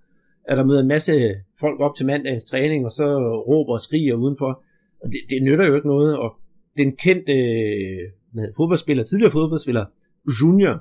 Er 0.48 0.56
der 0.56 0.64
møder 0.64 0.82
en 0.82 0.88
masse 0.88 1.36
folk 1.60 1.80
op 1.80 1.96
til 1.96 2.06
mandags 2.06 2.46
træning, 2.46 2.86
og 2.86 2.92
så 2.92 3.06
råber 3.48 3.74
og 3.74 3.82
skriger 3.82 4.16
udenfor. 4.16 4.64
Og 5.04 5.10
det, 5.12 5.22
det 5.30 5.44
nytter 5.44 5.66
jo 5.68 5.76
ikke 5.76 5.88
noget, 5.88 6.18
og 6.18 6.30
den 6.78 6.96
kendte 6.96 7.34
øh, 7.34 8.50
fodboldspiller, 8.58 9.04
tidligere 9.04 9.32
fodboldspiller, 9.32 9.86
Junior, 10.42 10.76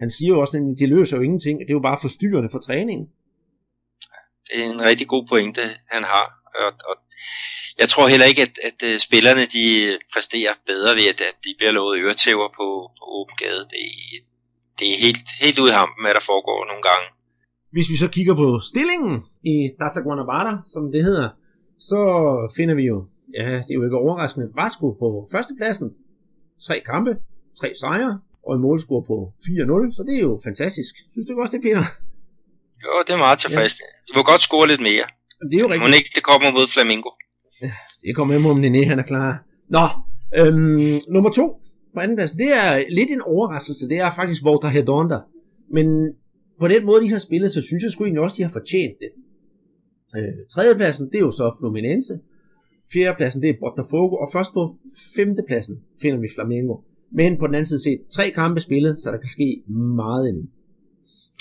han 0.00 0.10
siger 0.10 0.28
jo 0.28 0.40
også, 0.40 0.56
at 0.56 0.78
det 0.78 0.88
løser 0.88 1.16
jo 1.16 1.22
ingenting, 1.22 1.58
det 1.58 1.70
er 1.70 1.78
jo 1.80 1.88
bare 1.88 1.98
forstyrrende 2.02 2.50
for 2.50 2.58
træningen. 2.58 3.06
Det 4.46 4.56
er 4.64 4.70
en 4.74 4.84
rigtig 4.90 5.06
god 5.08 5.24
pointe, 5.32 5.60
han 5.94 6.04
har. 6.04 6.26
Og, 6.62 6.72
og 6.90 6.96
jeg 7.80 7.88
tror 7.88 8.08
heller 8.12 8.26
ikke, 8.30 8.42
at, 8.46 8.54
at, 8.68 8.78
at 8.88 9.00
spillerne 9.00 9.44
de 9.56 9.64
præsterer 10.12 10.54
bedre 10.70 10.92
ved, 10.98 11.06
at, 11.12 11.20
at 11.30 11.36
de 11.44 11.50
bliver 11.58 11.72
lovet 11.78 11.98
øretæver 12.02 12.48
på, 12.58 12.66
på 12.98 13.04
åben 13.18 13.36
gade. 13.42 13.62
Det, 13.72 13.82
det 14.78 14.86
er 14.92 14.98
helt, 15.06 15.28
helt 15.44 15.58
ude 15.62 15.72
i 15.72 15.78
hampen, 15.80 16.02
hvad 16.04 16.14
der 16.18 16.24
foregår 16.30 16.60
nogle 16.70 16.84
gange. 16.88 17.06
Hvis 17.74 17.90
vi 17.92 17.96
så 18.02 18.08
kigger 18.16 18.34
på 18.42 18.48
stillingen 18.70 19.14
i 19.52 19.56
Dasa 19.80 20.00
Guanabara, 20.04 20.54
som 20.72 20.82
det 20.94 21.02
hedder, 21.08 21.28
så 21.88 22.00
finder 22.56 22.74
vi 22.80 22.84
jo, 22.92 22.98
ja, 23.34 23.50
det 23.66 23.70
er 23.72 23.78
jo 23.80 23.84
ikke 23.84 23.98
overraskende, 24.04 24.46
Vasco 24.60 24.86
på 24.90 25.28
førstepladsen. 25.32 25.88
Tre 26.66 26.76
kampe, 26.90 27.12
tre 27.60 27.68
sejre, 27.80 28.20
og 28.46 28.54
en 28.56 28.62
målscore 28.62 29.02
på 29.10 29.16
4-0, 29.44 29.96
så 29.96 30.02
det 30.08 30.14
er 30.18 30.22
jo 30.28 30.40
fantastisk. 30.44 30.92
Synes 31.12 31.26
du 31.26 31.40
også 31.42 31.52
det, 31.56 31.62
Peter? 31.62 31.84
Jo, 32.84 32.90
det 33.06 33.12
er 33.16 33.20
meget 33.26 33.38
tilfreds. 33.44 33.74
Ja. 33.80 33.86
Du 34.06 34.12
må 34.18 34.22
godt 34.32 34.42
score 34.48 34.66
lidt 34.72 34.82
mere. 34.88 35.06
Det 35.50 35.56
er 35.58 35.62
jo 35.64 35.70
rigtigt. 35.72 35.92
Må 35.92 35.98
ikke 36.00 36.12
det 36.18 36.24
kommer 36.30 36.48
mod 36.56 36.66
Flamingo. 36.74 37.10
Ja, 37.62 37.72
det 38.04 38.12
kommer 38.16 38.38
med 38.38 38.50
om 38.50 38.60
Nene, 38.64 38.84
han 38.92 38.98
er 39.02 39.08
klar. 39.12 39.30
Nå, 39.76 39.84
øhm, 40.38 40.98
nummer 41.14 41.30
to 41.40 41.46
på 41.94 41.98
anden 42.00 42.16
plads, 42.16 42.32
det 42.42 42.50
er 42.62 42.70
lidt 42.98 43.10
en 43.10 43.22
overraskelse. 43.34 43.88
Det 43.88 43.98
er 44.06 44.10
faktisk 44.20 44.44
Volta 44.44 44.68
Hedonda. 44.76 45.18
Men 45.76 45.86
på 46.60 46.68
den 46.68 46.82
måde, 46.88 47.00
de 47.04 47.10
har 47.10 47.18
spillet, 47.18 47.50
så 47.52 47.60
synes 47.62 47.82
jeg 47.82 47.92
sgu 47.92 48.04
egentlig 48.04 48.22
også, 48.22 48.36
de 48.36 48.42
har 48.42 48.50
fortjent 48.58 48.96
det. 49.02 49.10
Øh, 50.16 50.34
tredjepladsen, 50.52 51.06
det 51.10 51.16
er 51.16 51.26
jo 51.28 51.30
så 51.30 51.56
Fluminense. 51.60 52.14
Fjerdepladsen, 52.92 53.42
det 53.42 53.50
er 53.50 53.54
Botafogo. 53.60 54.14
Og 54.16 54.28
først 54.32 54.50
på 54.52 54.62
femtepladsen 55.16 55.76
finder 56.02 56.18
vi 56.20 56.28
Flamengo. 56.34 56.76
Men 57.12 57.38
på 57.38 57.46
den 57.46 57.54
anden 57.54 57.66
side 57.66 57.82
set, 57.82 58.00
tre 58.16 58.30
kampe 58.30 58.60
spillet, 58.60 58.98
så 59.02 59.10
der 59.10 59.18
kan 59.24 59.28
ske 59.36 59.62
meget 60.02 60.28
endnu. 60.28 60.44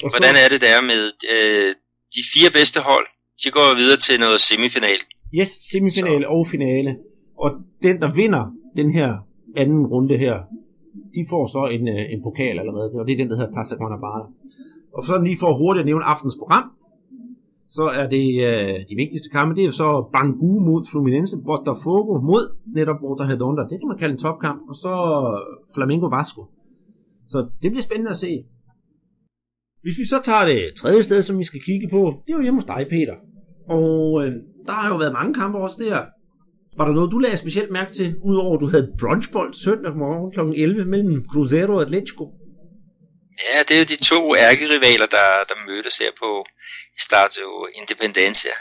Og 0.03 0.09
Hvordan 0.13 0.35
så, 0.35 0.41
er 0.43 0.49
det 0.53 0.61
der 0.67 0.77
med 0.91 1.01
øh, 1.33 1.69
de 2.15 2.21
fire 2.33 2.51
bedste 2.57 2.79
hold? 2.89 3.07
De 3.43 3.49
går 3.57 3.67
videre 3.81 3.99
til 4.07 4.15
noget 4.25 4.39
semifinal. 4.49 4.99
Yes, 5.39 5.51
semifinale 5.71 6.25
så. 6.25 6.33
og 6.35 6.41
finale. 6.53 6.91
Og 7.43 7.49
den, 7.85 7.95
der 8.03 8.09
vinder 8.21 8.43
den 8.79 8.89
her 8.97 9.09
anden 9.61 9.83
runde 9.93 10.17
her, 10.17 10.35
de 11.15 11.21
får 11.31 11.43
så 11.55 11.61
en, 11.75 11.83
øh, 11.87 12.13
en 12.13 12.21
pokal 12.27 12.55
allerede, 12.61 12.89
og 12.99 13.05
det 13.07 13.13
er 13.13 13.17
den, 13.17 13.29
der 13.29 13.37
hedder 13.39 13.53
Tassa 13.53 13.75
Guanabara. 13.75 14.23
Og 14.97 15.03
så 15.03 15.13
lige 15.27 15.37
for 15.43 15.57
hurtigt 15.61 15.81
at 15.81 15.85
nævne 15.85 16.05
aftens 16.13 16.35
program, 16.41 16.65
så 17.75 17.83
er 17.99 18.07
det 18.15 18.27
øh, 18.49 18.75
de 18.89 18.95
vigtigste 19.01 19.29
kampe, 19.29 19.55
det 19.55 19.65
er 19.65 19.71
så 19.71 20.09
Bangu 20.13 20.59
mod 20.59 20.85
Fluminense, 20.91 21.37
Botafogo 21.45 22.13
mod 22.31 22.43
netop 22.77 22.99
Botafogo, 22.99 23.55
det 23.71 23.79
kan 23.79 23.87
man 23.87 23.97
kalde 23.97 24.11
en 24.11 24.23
topkamp, 24.25 24.61
og 24.69 24.75
så 24.75 24.93
Flamengo 25.75 26.07
Vasco. 26.07 26.41
Så 27.27 27.37
det 27.61 27.71
bliver 27.71 27.87
spændende 27.89 28.11
at 28.11 28.17
se. 28.17 28.31
Hvis 29.81 29.97
vi 30.01 30.05
så 30.13 30.19
tager 30.23 30.45
det 30.51 30.59
tredje 30.77 31.03
sted, 31.03 31.21
som 31.21 31.39
vi 31.39 31.43
skal 31.43 31.61
kigge 31.69 31.87
på, 31.91 32.01
det 32.25 32.31
er 32.33 32.37
jo 32.37 32.41
hjemme 32.41 32.57
hos 32.57 32.65
dig, 32.65 32.81
Peter. 32.89 33.15
Og 33.77 34.25
øh, 34.25 34.31
der 34.67 34.73
har 34.81 34.89
jo 34.93 34.97
været 34.97 35.13
mange 35.13 35.33
kampe 35.33 35.57
også 35.57 35.77
der. 35.79 35.99
Var 36.77 36.85
der 36.85 36.93
noget, 36.93 37.11
du 37.11 37.17
lagde 37.17 37.37
specielt 37.37 37.71
mærke 37.71 37.93
til, 37.93 38.15
udover 38.23 38.55
at 38.55 38.61
du 38.61 38.67
havde 38.67 38.91
brunchbold 38.99 39.53
søndag 39.53 39.97
morgen 39.97 40.31
kl. 40.31 40.39
11 40.61 40.85
mellem 40.85 41.25
Cruzeiro 41.31 41.73
og 41.73 41.81
Atletico? 41.81 42.25
Ja, 43.43 43.63
det 43.63 43.71
er 43.71 43.79
jo 43.79 43.85
de 43.85 44.05
to 44.05 44.35
ærkerivaler, 44.35 45.05
der, 45.05 45.43
der 45.43 45.55
mødtes 45.65 45.97
her 45.97 46.11
på 46.19 46.45
Stadio 46.99 47.67
Independencia. 47.73 48.51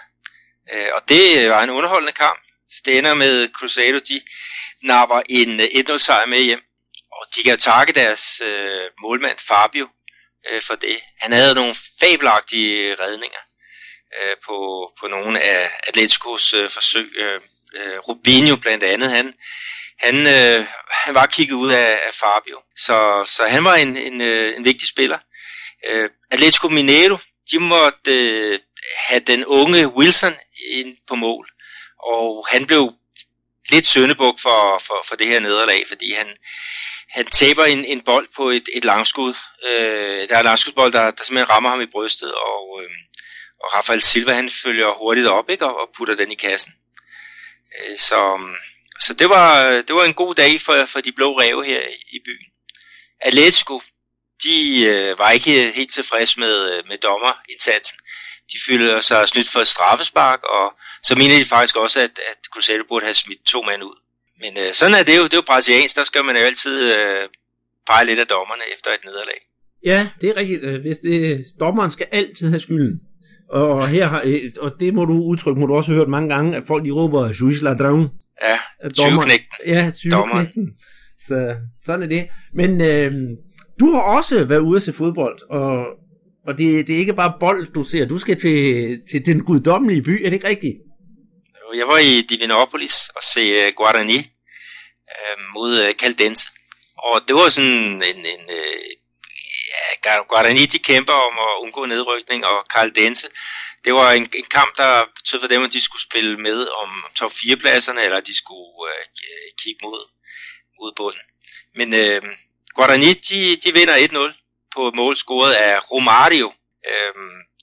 Øh, 0.72 0.88
og 0.94 1.08
det 1.08 1.50
var 1.50 1.62
en 1.62 1.70
underholdende 1.70 2.12
kamp. 2.12 2.40
Stænder 2.70 3.14
med 3.14 3.48
Cruzado, 3.48 3.98
de 3.98 4.20
napper 4.82 5.22
en 5.28 5.60
øh, 5.60 5.66
1-0 5.66 5.98
sejr 5.98 6.26
med 6.26 6.42
hjem. 6.42 6.60
Og 7.12 7.26
de 7.36 7.42
kan 7.42 7.50
jo 7.50 7.56
takke 7.56 7.92
deres 7.92 8.40
øh, 8.40 8.90
målmand 9.02 9.38
Fabio 9.38 9.88
øh, 10.50 10.62
for 10.62 10.74
det. 10.74 11.00
Han 11.20 11.32
havde 11.32 11.54
nogle 11.54 11.74
fabelagtige 12.00 12.94
redninger 12.94 13.42
øh, 14.22 14.36
på, 14.46 14.90
på 15.00 15.06
nogle 15.06 15.42
af 15.42 15.70
Atleticos 15.88 16.54
øh, 16.54 16.70
forsøg. 16.70 17.12
Øh, 17.16 17.40
øh 17.74 17.98
Rubinho 17.98 18.56
blandt 18.56 18.84
andet, 18.84 19.10
han, 19.10 19.34
han, 19.98 20.16
øh, 20.26 20.66
han 20.90 21.14
var 21.14 21.26
kigget 21.26 21.54
ud 21.54 21.72
af, 21.72 22.00
af 22.06 22.14
Fabio. 22.14 22.60
Så, 22.76 23.24
så 23.24 23.46
han 23.46 23.64
var 23.64 23.74
en, 23.74 23.96
en, 23.96 24.20
øh, 24.20 24.56
en 24.56 24.64
vigtig 24.64 24.88
spiller. 24.88 25.18
Øh, 25.86 26.10
Atletico 26.30 26.68
Mineiro, 26.68 27.18
de 27.50 27.58
måtte 27.58 28.28
øh, 28.28 28.58
have 29.08 29.20
den 29.20 29.44
unge 29.44 29.88
Wilson 29.88 30.34
ind 30.70 30.96
på 31.08 31.14
mål. 31.14 31.48
Og 32.02 32.46
han 32.50 32.66
blev 32.66 32.92
lidt 33.70 33.86
søndebuk 33.86 34.40
for, 34.40 34.78
for, 34.86 35.04
for 35.08 35.16
det 35.16 35.26
her 35.26 35.40
nederlag, 35.40 35.84
fordi 35.88 36.12
han, 36.12 36.26
han 37.10 37.26
taber 37.26 37.64
en, 37.64 37.84
en 37.84 38.00
bold 38.00 38.28
på 38.36 38.50
et, 38.50 38.68
et 38.74 38.84
langskud. 38.84 39.34
Øh, 39.68 40.28
der 40.28 40.34
er 40.34 40.38
en 40.38 40.44
langskudsbold, 40.44 40.92
der, 40.92 41.10
der 41.10 41.24
simpelthen 41.24 41.50
rammer 41.50 41.70
ham 41.70 41.80
i 41.80 41.86
brystet, 41.86 42.34
og, 42.34 42.80
øh, 42.82 42.90
og 43.64 43.74
Rafael 43.74 44.02
Silva 44.02 44.32
han 44.32 44.50
følger 44.50 44.98
hurtigt 44.98 45.26
op 45.26 45.50
ikke, 45.50 45.66
og, 45.66 45.80
og 45.80 45.88
putter 45.96 46.14
den 46.14 46.32
i 46.32 46.34
kassen. 46.34 46.72
Øh, 47.78 47.98
så 47.98 48.38
så 49.00 49.14
det, 49.14 49.28
var, 49.28 49.70
det 49.86 49.94
var 49.94 50.04
en 50.04 50.14
god 50.14 50.34
dag 50.34 50.60
for, 50.60 50.74
for 50.86 51.00
de 51.00 51.12
blå 51.12 51.38
ræve 51.40 51.64
her 51.64 51.80
i 52.12 52.18
byen. 52.24 52.46
Atletico, 53.20 53.80
de 54.44 54.84
øh, 54.86 55.18
var 55.18 55.30
ikke 55.30 55.72
helt 55.72 55.92
tilfredse 55.92 56.40
med, 56.40 56.56
øh, 56.72 56.82
med 56.88 56.98
dommerindsatsen. 56.98 57.98
De 58.52 58.58
følte 58.68 59.02
sig 59.02 59.28
snydt 59.28 59.48
for 59.48 59.60
et 59.60 59.68
straffespark, 59.68 60.42
og 60.42 60.74
så 61.02 61.14
mener 61.14 61.38
de 61.38 61.44
faktisk 61.44 61.76
også, 61.76 62.00
at, 62.00 62.14
at 62.30 62.38
Cruzeiro 62.52 62.84
burde 62.88 63.04
have 63.04 63.14
smidt 63.14 63.42
to 63.46 63.62
mand 63.62 63.82
ud. 63.82 63.98
Men 64.42 64.52
øh, 64.64 64.74
sådan 64.74 64.94
er 64.94 65.02
det 65.02 65.16
jo, 65.18 65.24
det 65.24 65.32
er 65.32 65.42
jo 65.42 65.50
brasiliansk, 65.52 65.96
der 65.96 66.04
skal 66.04 66.24
man 66.24 66.36
jo 66.36 66.42
altid 66.42 66.76
øh, 66.92 67.28
pege 67.86 68.06
lidt 68.06 68.20
af 68.20 68.26
dommerne 68.26 68.62
efter 68.72 68.90
et 68.90 69.04
nederlag. 69.04 69.40
Ja, 69.84 70.08
det 70.20 70.28
er 70.28 70.36
rigtigt. 70.36 70.64
Øh, 70.64 70.80
hvis 70.80 70.98
det, 70.98 71.44
dommeren 71.60 71.90
skal 71.90 72.06
altid 72.12 72.48
have 72.48 72.60
skylden. 72.60 73.00
Og, 73.50 73.88
her 73.88 74.06
har, 74.06 74.22
øh, 74.24 74.50
og 74.60 74.70
det 74.80 74.94
må 74.94 75.04
du 75.04 75.12
udtrykke, 75.12 75.60
må 75.60 75.66
du 75.66 75.74
også 75.74 75.90
have 75.90 75.98
hørt 75.98 76.08
mange 76.08 76.34
gange, 76.34 76.56
at 76.56 76.62
folk 76.66 76.84
de 76.84 76.90
råber, 76.90 77.34
Juiz 77.40 77.60
Ladrón. 77.62 78.02
Ja, 78.42 78.58
tyveknægten. 78.88 79.56
Ja, 79.66 79.90
tyveknægten. 79.90 80.68
Så 81.26 81.56
sådan 81.86 82.02
er 82.02 82.06
det. 82.06 82.28
Men 82.54 82.80
øh, 82.80 83.12
du 83.80 83.92
har 83.92 84.00
også 84.00 84.44
været 84.44 84.60
ude 84.60 84.80
se 84.80 84.92
fodbold, 84.92 85.38
og, 85.50 85.86
og 86.46 86.58
det, 86.58 86.86
det 86.86 86.94
er 86.94 86.98
ikke 86.98 87.14
bare 87.14 87.32
bold, 87.40 87.72
du 87.74 87.84
ser. 87.84 88.04
Du 88.06 88.18
skal 88.18 88.40
til, 88.40 89.00
til 89.10 89.26
den 89.26 89.44
guddommelige 89.44 90.02
by, 90.02 90.24
er 90.24 90.30
det 90.30 90.36
ikke 90.36 90.48
rigtigt? 90.48 90.74
Jeg 91.74 91.86
var 91.86 91.98
i 91.98 92.22
Divinopolis 92.28 93.08
og 93.16 93.22
se 93.22 93.40
uh, 93.40 93.74
Guarani 93.76 94.18
uh, 95.14 95.36
mod 95.54 95.70
uh, 95.82 95.94
Caldense. 96.00 96.48
Og 96.98 97.20
det 97.26 97.34
var 97.34 97.48
sådan 97.48 98.02
en, 98.10 98.20
en 98.34 98.42
uh, 98.58 98.86
ja, 100.04 100.22
Guarani 100.28 100.64
de 100.74 100.78
kæmper 100.78 101.12
om 101.28 101.34
at 101.46 101.52
undgå 101.62 101.86
nedrykning, 101.86 102.46
og 102.46 102.58
Caldense, 102.74 103.26
det 103.86 103.94
var 103.94 104.12
en, 104.12 104.28
en 104.34 104.44
kamp, 104.44 104.76
der 104.76 105.04
betød 105.14 105.40
for 105.40 105.48
dem, 105.48 105.62
at 105.62 105.72
de 105.72 105.80
skulle 105.80 106.02
spille 106.02 106.36
med 106.36 106.68
om 106.68 107.04
top 107.14 107.32
4 107.32 107.56
pladserne, 107.56 108.02
eller 108.02 108.20
de 108.20 108.36
skulle 108.36 108.92
øh, 108.92 109.04
kigge 109.62 109.80
mod, 109.82 110.02
mod 110.80 110.92
bunden. 110.96 111.20
Men 111.74 111.94
øh, 111.94 112.22
Guarani, 112.74 113.12
de, 113.28 113.56
de 113.56 113.72
vinder 113.72 113.96
1-0 113.96 114.68
på 114.74 114.88
et 114.88 114.94
mål 114.94 115.16
scoret 115.16 115.52
af 115.52 115.90
Romario, 115.92 116.52
øh, 116.90 117.14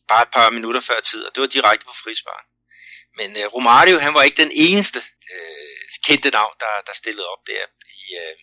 bare 0.08 0.22
et 0.22 0.32
par 0.34 0.50
minutter 0.50 0.82
før 0.82 1.00
tid, 1.00 1.26
og 1.26 1.32
det 1.36 1.42
var 1.42 1.48
direkte 1.48 1.86
på 1.86 1.94
frispark. 2.04 2.46
Men 3.18 3.38
øh, 3.38 3.46
Romario, 3.46 4.00
han 4.00 4.14
var 4.14 4.24
ikke 4.24 4.42
den 4.44 4.52
eneste 4.54 5.00
øh, 5.34 5.86
kendte 6.08 6.30
navn, 6.30 6.54
der, 6.60 6.74
der 6.88 6.94
stillede 6.94 7.28
op 7.28 7.48
der 7.48 7.64
i, 8.02 8.04
øh, 8.22 8.36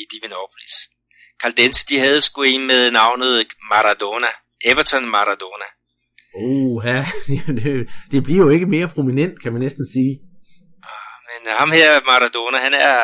i 0.00 0.02
Divinopolis. 0.12 0.74
Caldense, 1.42 1.86
de 1.86 1.98
havde 1.98 2.22
sgu 2.22 2.42
en 2.42 2.66
med 2.66 2.90
navnet 2.90 3.46
Maradona. 3.70 4.28
Everton 4.60 5.06
Maradona. 5.06 5.68
Oha, 6.36 7.02
det, 7.62 7.88
det 8.10 8.22
bliver 8.24 8.44
jo 8.44 8.48
ikke 8.48 8.66
mere 8.66 8.88
prominent, 8.88 9.42
kan 9.42 9.52
man 9.52 9.62
næsten 9.62 9.86
sige. 9.94 10.12
Ah, 10.82 11.16
men 11.28 11.40
øh, 11.50 11.58
ham 11.58 11.70
her, 11.70 12.00
Maradona, 12.06 12.58
han 12.58 12.74
er, 12.74 12.96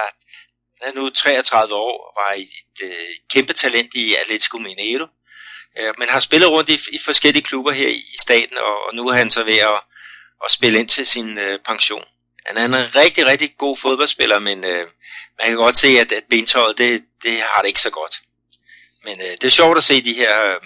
han 0.80 0.86
er 0.90 0.94
nu 1.00 1.10
33 1.10 1.74
år, 1.74 1.96
og 2.06 2.12
var 2.20 2.32
et 2.36 2.76
øh, 2.82 3.12
kæmpe 3.32 3.52
talent 3.52 3.94
i 3.94 4.14
Atletico 4.14 4.58
Mineiro. 4.58 5.06
Øh, 5.78 5.92
men 5.98 6.08
har 6.08 6.20
spillet 6.20 6.50
rundt 6.50 6.68
i, 6.68 6.78
i 6.92 6.98
forskellige 7.04 7.42
klubber 7.42 7.72
her 7.72 7.88
i, 7.88 8.02
i 8.14 8.18
staten, 8.20 8.56
og, 8.58 8.74
og 8.86 8.94
nu 8.94 9.08
er 9.08 9.12
han 9.12 9.30
så 9.30 9.44
ved 9.44 9.58
at 9.58 9.80
at 10.44 10.50
spille 10.50 10.78
ind 10.78 10.88
til 10.88 11.06
sin 11.06 11.38
øh, 11.38 11.58
pension. 11.58 12.04
Han 12.46 12.56
er 12.56 12.64
en 12.64 12.96
rigtig, 12.96 13.26
rigtig 13.26 13.50
god 13.58 13.76
fodboldspiller, 13.76 14.38
men 14.38 14.64
øh, 14.64 14.86
man 15.38 15.46
kan 15.48 15.56
godt 15.56 15.76
se, 15.76 15.88
at, 15.88 16.12
at 16.12 16.24
bentøjet, 16.30 16.78
det, 16.78 17.04
det 17.22 17.40
har 17.40 17.60
det 17.60 17.68
ikke 17.68 17.80
så 17.80 17.90
godt. 17.90 18.22
Men 19.04 19.20
øh, 19.20 19.30
det 19.30 19.44
er 19.44 19.48
sjovt 19.48 19.78
at 19.78 19.84
se 19.84 20.04
de 20.04 20.12
her, 20.12 20.54
øh, 20.54 20.60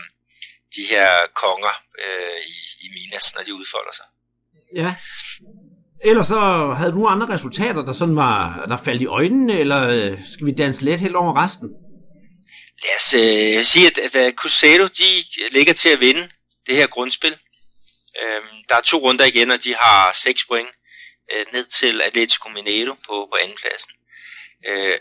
de 0.77 0.83
her 0.91 1.09
konger 1.35 1.75
øh, 2.03 2.41
i, 2.55 2.57
i 2.85 2.89
Minas, 2.95 3.35
når 3.35 3.43
de 3.43 3.55
udfolder 3.55 3.93
sig. 3.93 4.07
Ja. 4.75 4.95
Ellers 6.05 6.27
så 6.27 6.41
havde 6.77 6.93
du 6.93 7.07
andre 7.07 7.35
resultater, 7.35 7.83
der 7.83 7.93
sådan 7.93 8.17
var, 8.17 8.67
der 8.69 8.77
faldt 8.85 9.03
i 9.03 9.07
øjnene, 9.07 9.59
eller 9.59 9.89
øh, 9.89 10.19
skal 10.33 10.47
vi 10.47 10.53
danse 10.53 10.85
let 10.85 11.01
helt 11.01 11.17
over 11.17 11.45
resten? 11.45 11.69
Lad 12.83 12.97
os 13.01 13.15
øh, 13.15 13.65
sige, 13.65 13.87
at, 13.87 14.15
at 14.15 14.35
Cruzeiro, 14.35 14.87
de 14.87 15.09
ligger 15.53 15.73
til 15.73 15.89
at 15.89 16.01
vinde 16.01 16.29
det 16.67 16.77
her 16.77 16.87
grundspil. 16.87 17.37
Øhm, 18.23 18.57
der 18.69 18.77
er 18.77 18.81
to 18.81 18.97
runder 18.99 19.25
igen, 19.25 19.51
og 19.51 19.65
de 19.65 19.75
har 19.75 20.13
6 20.13 20.45
point 20.45 20.69
øh, 21.33 21.45
ned 21.53 21.65
til 21.65 22.03
Atletico 22.03 22.49
Mineiro 22.49 22.95
på, 22.95 23.29
på 23.33 23.37
andenpladsen. 23.43 23.93
Øh, 24.69 24.99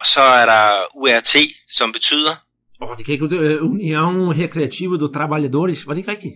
og 0.00 0.06
så 0.06 0.20
er 0.20 0.46
der 0.46 0.86
URT, 0.94 1.36
som 1.68 1.92
betyder... 1.92 2.45
Åh, 2.80 2.90
oh, 2.90 2.96
det 2.96 3.04
kan 3.04 3.12
ikke 3.12 3.24
uh, 3.24 3.70
União 3.70 4.12
Recreativa 4.42 4.96
do 4.96 5.12
Trabalhadores, 5.12 5.86
var 5.86 5.92
det 5.94 6.00
ikke 6.00 6.10
rigtigt? 6.10 6.34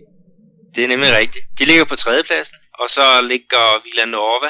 Det 0.75 0.83
er 0.83 0.87
nemlig 0.87 1.11
rigtigt. 1.21 1.45
De 1.59 1.65
ligger 1.65 1.85
på 1.85 1.95
tredjepladsen, 1.95 2.57
og 2.81 2.89
så 2.89 3.05
ligger 3.31 3.65
Villanova, 3.85 4.49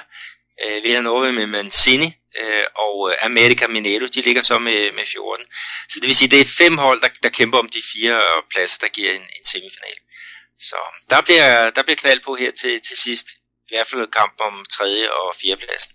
øh, 0.64 0.84
Villanova 0.84 1.32
med 1.32 1.48
Mancini, 1.56 2.10
øh, 2.40 2.66
og 2.86 2.96
øh, 3.10 3.28
America 3.30 3.66
Mineiro, 3.76 4.06
de 4.16 4.22
ligger 4.28 4.42
så 4.42 4.56
med, 4.68 4.80
med 4.98 5.06
14. 5.06 5.46
Så 5.92 5.96
det 6.02 6.08
vil 6.10 6.16
sige, 6.20 6.32
det 6.34 6.42
er 6.42 6.56
fem 6.62 6.74
hold, 6.86 7.00
der, 7.04 7.12
der 7.24 7.30
kæmper 7.40 7.58
om 7.64 7.70
de 7.76 7.82
fire 7.94 8.18
pladser, 8.52 8.80
der 8.84 8.90
giver 8.98 9.12
en, 9.20 9.26
en 9.38 9.46
semifinal. 9.52 9.98
Så 10.70 10.78
der 11.12 11.22
bliver, 11.28 11.50
der 11.76 11.84
bliver 11.86 12.00
knald 12.04 12.22
på 12.28 12.32
her 12.42 12.52
til, 12.62 12.74
til 12.88 12.98
sidst. 13.06 13.28
I 13.68 13.72
hvert 13.74 13.88
fald 13.88 14.12
kamp 14.22 14.36
om 14.48 14.56
tredje 14.76 15.06
og 15.20 15.28
fjerde 15.42 15.62
pladsen. 15.64 15.94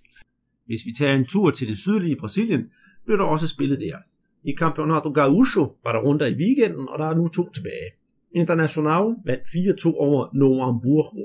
Hvis 0.69 0.83
vi 0.87 0.93
tager 0.99 1.15
en 1.21 1.27
tur 1.33 1.51
til 1.51 1.67
det 1.71 1.79
sydlige 1.85 2.17
Brasilien, 2.23 2.63
bliver 3.05 3.19
der 3.21 3.27
også 3.35 3.47
spillet 3.55 3.79
der. 3.87 3.97
I 4.51 4.53
Campeonato 4.63 5.09
Gaúcho 5.21 5.65
var 5.85 5.93
der 5.93 6.01
runder 6.07 6.27
i 6.27 6.39
weekenden, 6.43 6.89
og 6.89 6.99
der 6.99 7.07
er 7.11 7.15
nu 7.15 7.29
to 7.29 7.53
tilbage. 7.53 7.89
International 8.43 9.05
vandt 9.29 9.45
4-2 9.85 9.87
over 10.07 10.21
Novo 10.41 10.65
Hamburgo. 10.65 11.25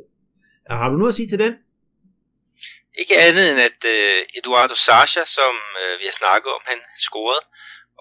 Har 0.70 0.90
du 0.90 0.98
noget 0.98 1.12
at 1.12 1.16
sige 1.16 1.30
til 1.30 1.40
den? 1.40 1.54
Ikke 3.02 3.16
andet 3.28 3.52
end 3.52 3.60
at 3.70 3.82
øh, 3.96 4.20
Eduardo 4.40 4.76
Sacha, 4.76 5.24
som 5.38 5.54
øh, 5.82 5.94
vi 6.00 6.06
har 6.10 6.18
snakket 6.22 6.50
om, 6.58 6.62
han 6.72 6.80
scorede. 7.08 7.44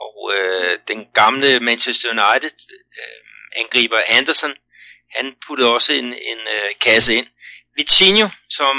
Og 0.07 0.17
øh, 0.37 0.73
den 0.91 1.01
gamle 1.21 1.51
Manchester 1.61 2.09
United 2.17 2.57
uh, 3.01 3.21
angriber 3.61 4.01
Anderson, 4.19 4.55
han 5.17 5.27
puttede 5.47 5.75
også 5.75 5.93
en, 5.93 6.09
en 6.33 6.41
øh, 6.57 6.71
kasse 6.85 7.15
ind. 7.15 7.27
Vitinho, 7.77 8.29
som 8.49 8.77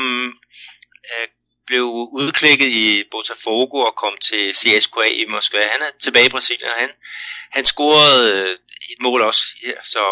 blev 1.71 1.85
udklækket 2.21 2.69
i 2.85 3.03
Botafogo 3.11 3.77
og 3.77 3.95
kom 3.95 4.15
til 4.17 4.55
CSKA 4.59 5.05
i 5.21 5.25
Moskva, 5.29 5.61
han 5.75 5.81
er 5.81 5.91
tilbage 5.99 6.25
i 6.25 6.35
Brasilien, 6.35 6.69
og 6.69 6.79
han, 6.83 6.91
han 7.51 7.65
scorede 7.65 8.23
øh, 8.33 8.49
et 8.91 8.99
mål 9.01 9.21
også. 9.21 9.43
Ja, 9.63 9.77
så 9.93 10.03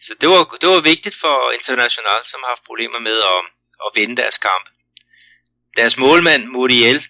så 0.00 0.14
det, 0.20 0.28
var, 0.28 0.44
det 0.60 0.68
var 0.68 0.80
vigtigt 0.80 1.16
for 1.22 1.50
International, 1.50 2.20
som 2.24 2.40
har 2.42 2.48
haft 2.48 2.64
problemer 2.64 2.98
med 2.98 3.18
at, 3.34 3.40
at 3.84 3.90
vinde 3.94 4.16
deres 4.22 4.38
kamp. 4.38 4.66
Deres 5.76 5.96
målmand, 5.96 6.44
Muriel, 6.44 7.00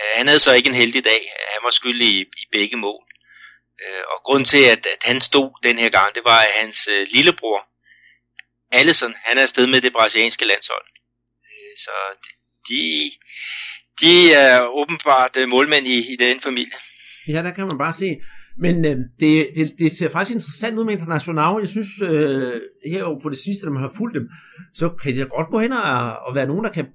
øh, 0.00 0.10
han 0.18 0.26
havde 0.26 0.40
så 0.40 0.52
ikke 0.54 0.68
en 0.68 0.80
heldig 0.82 1.04
dag. 1.04 1.32
Han 1.54 1.60
var 1.64 1.70
skyldig 1.70 2.08
i, 2.08 2.20
i 2.20 2.46
begge 2.52 2.76
mål. 2.76 3.04
Øh, 3.82 4.02
og 4.12 4.18
grund 4.24 4.44
til, 4.46 4.64
at, 4.64 4.86
at 4.86 5.02
han 5.02 5.20
stod 5.20 5.50
den 5.62 5.78
her 5.78 5.90
gang, 5.90 6.14
det 6.14 6.24
var, 6.24 6.40
at 6.40 6.52
hans 6.60 6.88
lillebror, 7.14 7.60
Allison, 8.72 9.14
han 9.24 9.38
er 9.38 9.42
afsted 9.42 9.66
med 9.66 9.80
det 9.80 9.92
brasilianske 9.92 10.44
landshold. 10.44 10.86
Så 11.76 11.90
så 12.34 12.43
de, 12.68 13.10
de 14.00 14.32
er 14.34 14.66
åbenbart 14.66 15.36
øh, 15.36 15.48
målmænd 15.48 15.86
i, 15.86 15.98
i 16.12 16.16
den 16.18 16.40
familie. 16.40 16.78
Ja, 17.28 17.42
der 17.42 17.50
kan 17.50 17.66
man 17.66 17.78
bare 17.78 17.92
se. 17.92 18.20
Men 18.58 18.84
øh, 18.84 18.96
det, 19.20 19.50
det, 19.56 19.74
det 19.78 19.98
ser 19.98 20.10
faktisk 20.10 20.34
interessant 20.34 20.78
ud 20.78 20.84
med 20.84 20.92
International. 20.92 21.60
Jeg 21.60 21.68
synes, 21.68 21.88
øh, 22.02 22.60
her 22.86 23.04
på 23.22 23.28
det 23.28 23.38
sidste, 23.38 23.64
når 23.64 23.72
man 23.72 23.82
har 23.82 23.92
fulgt 23.96 24.14
dem, 24.14 24.28
så 24.74 24.88
kan 25.02 25.16
det 25.16 25.30
godt 25.30 25.50
gå 25.50 25.60
hen 25.60 25.72
og, 25.72 26.18
og 26.18 26.34
være 26.34 26.46
nogen, 26.46 26.64
der 26.64 26.72
kan, 26.72 26.86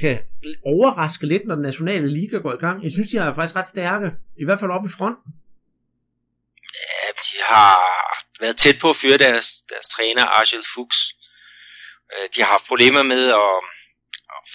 kan 0.00 0.18
overraske 0.66 1.26
lidt, 1.26 1.46
når 1.46 1.54
den 1.54 1.62
nationale 1.62 2.08
liga 2.08 2.36
går 2.36 2.52
i 2.52 2.62
gang. 2.66 2.84
Jeg 2.84 2.92
synes, 2.92 3.10
de 3.10 3.16
er 3.16 3.34
faktisk 3.34 3.56
ret 3.56 3.68
stærke, 3.68 4.10
i 4.40 4.44
hvert 4.44 4.60
fald 4.60 4.70
oppe 4.70 4.88
i 4.88 4.92
front. 4.98 5.18
Ja, 6.80 7.08
de 7.24 7.36
har 7.48 7.76
været 8.40 8.56
tæt 8.56 8.78
på 8.80 8.90
at 8.90 8.96
fyre 8.96 9.18
deres, 9.18 9.48
deres 9.70 9.88
træner, 9.94 10.24
Argel 10.24 10.64
Fuchs. 10.74 11.00
Øh, 12.12 12.28
de 12.34 12.40
har 12.42 12.50
haft 12.54 12.68
problemer 12.68 13.02
med 13.02 13.22
at, 13.28 13.52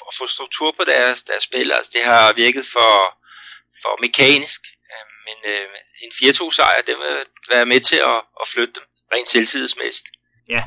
at 0.10 0.14
få 0.20 0.28
struktur 0.36 0.70
på 0.78 0.84
deres, 0.94 1.24
deres 1.24 1.44
spil. 1.44 1.68
Altså, 1.78 1.92
det 1.96 2.04
har 2.12 2.34
virket 2.46 2.66
for, 2.76 2.94
for 3.82 3.94
mekanisk. 4.06 4.62
Øh, 4.92 5.06
men 5.28 5.38
øh, 5.54 5.66
en 6.04 6.12
4-2 6.12 6.52
sejr, 6.58 6.82
det 6.88 6.96
vil 7.02 7.16
være 7.54 7.66
med 7.66 7.80
til 7.80 8.00
at, 8.12 8.20
at 8.42 8.46
flytte 8.54 8.74
dem 8.78 8.86
rent 9.14 9.28
selvtidsmæssigt. 9.28 10.10
Ja. 10.50 10.64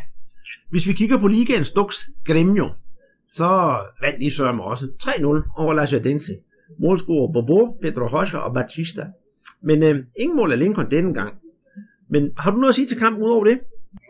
Hvis 0.70 0.86
vi 0.88 0.92
kigger 0.92 1.18
på 1.18 1.28
ligaens 1.28 1.70
Dux 1.70 1.90
Gremio, 2.26 2.68
så 3.28 3.48
vandt 4.02 4.20
de 4.20 4.36
sørme 4.36 4.62
også 4.64 4.84
3-0 5.04 5.60
over 5.60 5.74
La 5.74 5.84
Jadense. 5.92 6.32
Målscorer 6.80 7.32
Bobo, 7.32 7.78
Pedro 7.82 8.06
Rocha 8.14 8.38
og 8.38 8.54
Batista. 8.54 9.04
Men 9.62 9.82
øh, 9.82 9.96
ingen 10.18 10.36
mål 10.36 10.52
af 10.52 10.58
Lincoln 10.58 10.90
denne 10.90 11.14
gang. 11.14 11.34
Men 12.10 12.22
har 12.38 12.50
du 12.50 12.56
noget 12.56 12.72
at 12.72 12.74
sige 12.74 12.86
til 12.88 12.98
kampen 12.98 13.22
udover 13.22 13.44
det? 13.44 13.60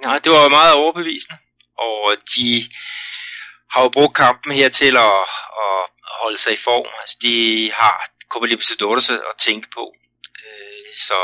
Nej, 0.05 0.19
det 0.25 0.31
var 0.33 0.49
meget 0.59 0.75
overbevisende. 0.75 1.37
Og 1.79 2.17
de 2.35 2.63
har 3.73 3.83
jo 3.83 3.89
brugt 3.89 4.17
kampen 4.17 4.53
her 4.53 4.69
til 4.69 4.97
at, 4.97 5.21
at 5.65 5.79
holde 6.23 6.39
sig 6.39 6.53
i 6.53 6.63
form. 6.65 6.87
Altså, 7.01 7.17
de 7.23 7.71
har 7.75 8.09
Copa 8.31 8.47
Libertadores 8.47 9.11
at 9.11 9.37
tænke 9.39 9.69
på. 9.75 9.95
Øh, 10.45 10.95
så, 11.07 11.19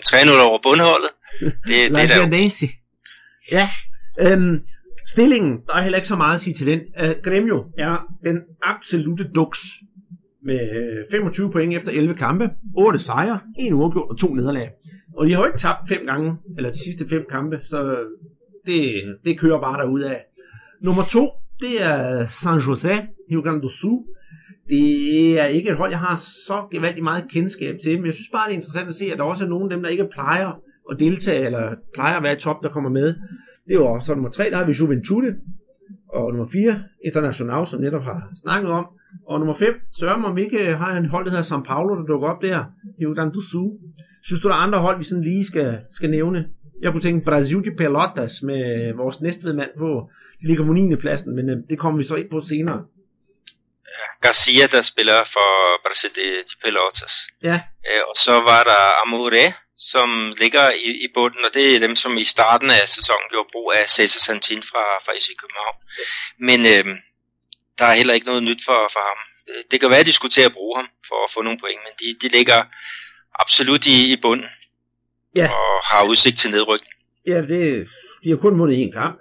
3-0 0.06 0.40
over 0.40 0.58
bundholdet. 0.62 1.10
Det, 1.40 1.54
det 1.66 1.98
er 1.98 2.06
der 2.06 2.26
Ja, 3.52 3.68
øhm, 4.20 4.60
stillingen, 5.06 5.60
der 5.66 5.74
er 5.74 5.82
heller 5.82 5.98
ikke 5.98 6.08
så 6.08 6.16
meget 6.16 6.34
at 6.34 6.40
sige 6.40 6.54
til 6.54 6.66
den. 6.66 6.80
Uh, 7.02 7.10
Gremio 7.24 7.64
er 7.78 7.98
den 8.24 8.42
absolute 8.62 9.24
duks 9.34 9.58
med 10.46 10.60
øh, 10.70 11.04
25 11.10 11.50
point 11.50 11.76
efter 11.76 11.92
11 11.92 12.14
kampe, 12.14 12.50
8 12.76 12.98
sejre, 12.98 13.40
1 13.58 13.72
uafgjort 13.72 14.10
og 14.10 14.18
2 14.18 14.34
nederlag. 14.34 14.70
Og 15.16 15.26
de 15.26 15.32
har 15.32 15.40
jo 15.40 15.46
ikke 15.46 15.58
tabt 15.58 15.88
fem 15.88 16.06
gange, 16.06 16.36
eller 16.56 16.72
de 16.72 16.84
sidste 16.84 17.08
fem 17.08 17.26
kampe, 17.30 17.58
så 17.62 17.98
det, 18.66 19.02
det 19.24 19.38
kører 19.38 19.60
bare 19.60 20.10
af. 20.10 20.24
Nummer 20.82 21.02
to, 21.10 21.28
det 21.60 21.82
er 21.82 22.26
San 22.26 22.58
Jose, 22.58 22.94
Rio 23.30 23.40
Grande 23.40 23.62
do 23.62 23.68
Sul. 23.68 23.98
Det 24.68 25.40
er 25.40 25.44
ikke 25.44 25.70
et 25.70 25.76
hold, 25.76 25.90
jeg 25.90 25.98
har 25.98 26.16
så 26.16 26.66
gevaldigt 26.72 27.04
meget 27.04 27.24
kendskab 27.30 27.76
til, 27.84 27.96
men 27.96 28.06
jeg 28.06 28.14
synes 28.14 28.28
bare, 28.32 28.48
det 28.48 28.52
er 28.52 28.56
interessant 28.56 28.88
at 28.88 28.94
se, 28.94 29.04
at 29.12 29.18
der 29.18 29.24
også 29.24 29.44
er 29.44 29.48
nogle 29.48 29.64
af 29.64 29.70
dem, 29.70 29.82
der 29.82 29.88
ikke 29.90 30.08
plejer 30.12 30.60
at 30.90 31.00
deltage, 31.00 31.46
eller 31.46 31.74
plejer 31.94 32.16
at 32.16 32.22
være 32.22 32.32
i 32.32 32.36
top, 32.36 32.62
der 32.62 32.68
kommer 32.68 32.90
med. 32.90 33.14
Det 33.68 33.78
var 33.78 33.98
så 33.98 34.14
nummer 34.14 34.30
3, 34.30 34.50
der 34.50 34.56
har 34.56 34.66
vi 34.66 34.72
Juventude, 34.72 35.34
og 36.16 36.32
nummer 36.32 36.48
4, 36.52 36.82
International, 37.04 37.66
som 37.66 37.80
netop 37.80 38.02
har 38.02 38.20
snakket 38.42 38.70
om, 38.70 38.86
og 39.28 39.38
nummer 39.38 39.54
5, 39.54 39.74
Søren 39.98 40.24
om 40.24 40.38
ikke 40.38 40.76
har 40.76 40.96
en 40.96 41.06
hold, 41.06 41.24
der 41.24 41.30
hedder 41.30 41.56
São 41.56 41.62
Paulo, 41.62 41.96
der 41.96 42.06
dukker 42.06 42.28
op 42.28 42.42
der, 42.42 42.64
i 43.00 43.06
Udan 43.06 43.34
do 43.34 43.40
Sul. 43.50 43.70
Synes 44.22 44.40
du, 44.40 44.48
der 44.48 44.54
er 44.54 44.58
andre 44.58 44.78
hold, 44.78 44.98
vi 44.98 45.04
sådan 45.04 45.24
lige 45.24 45.44
skal, 45.44 45.78
skal 45.90 46.10
nævne? 46.10 46.48
Jeg 46.82 46.92
kunne 46.92 47.00
tænke 47.00 47.24
Brasil 47.24 47.64
de 47.64 47.76
Pelotas 47.76 48.42
med 48.42 48.94
vores 48.94 49.20
næstved 49.20 49.52
mand 49.52 49.70
på. 49.78 50.10
De 50.40 50.46
ligger 50.46 50.64
på 50.64 50.72
9. 50.72 50.96
pladsen, 50.96 51.36
men 51.36 51.50
øh, 51.50 51.56
det 51.70 51.78
kommer 51.78 51.98
vi 51.98 52.04
så 52.04 52.14
ind 52.14 52.30
på 52.30 52.40
senere. 52.40 52.84
Garcia, 54.20 54.66
der 54.74 54.82
spiller 54.82 55.18
for 55.34 55.50
Brasil 55.86 56.10
de, 56.18 56.26
de 56.48 56.54
Pelotas. 56.64 57.14
Ja. 57.42 57.60
Øh, 57.88 58.02
og 58.08 58.14
så 58.24 58.32
var 58.32 58.62
der 58.70 58.82
Amore, 59.02 59.46
som 59.76 60.08
ligger 60.40 60.70
i, 60.70 60.90
i 61.04 61.08
bunden, 61.14 61.44
og 61.44 61.54
det 61.54 61.74
er 61.74 61.78
dem, 61.86 61.96
som 61.96 62.18
i 62.18 62.24
starten 62.24 62.70
af 62.70 62.88
sæsonen 62.96 63.28
gjorde 63.30 63.48
brug 63.52 63.72
af 63.78 63.90
Cesar 63.90 64.20
Santin 64.26 64.62
fra, 64.62 64.84
fra 65.04 65.12
IC 65.18 65.28
København. 65.40 65.76
Men 66.48 66.60
øh, 66.74 66.84
der 67.78 67.84
er 67.84 67.94
heller 67.94 68.14
ikke 68.14 68.26
noget 68.26 68.42
nyt 68.42 68.62
for, 68.68 68.80
for 68.94 69.02
ham. 69.08 69.18
Det, 69.46 69.70
det 69.70 69.80
kan 69.80 69.90
være, 69.90 70.04
at 70.04 70.06
de 70.06 70.12
skulle 70.18 70.36
til 70.36 70.48
at 70.48 70.52
bruge 70.52 70.76
ham 70.78 70.88
for 71.08 71.18
at 71.24 71.30
få 71.34 71.42
nogle 71.42 71.58
point, 71.62 71.80
men 71.86 71.94
de, 72.00 72.08
de 72.22 72.36
ligger 72.36 72.60
absolut 73.42 73.86
i, 73.86 73.96
i 74.12 74.16
bunden 74.22 74.50
ja. 75.36 75.46
og 75.58 75.70
har 75.90 76.08
udsigt 76.10 76.38
til 76.38 76.50
nedrykning. 76.50 76.94
Ja, 77.26 77.38
det, 77.52 77.88
de 78.24 78.28
har 78.30 78.36
kun 78.36 78.58
vundet 78.58 78.76
én 78.84 78.92
kamp, 78.92 79.16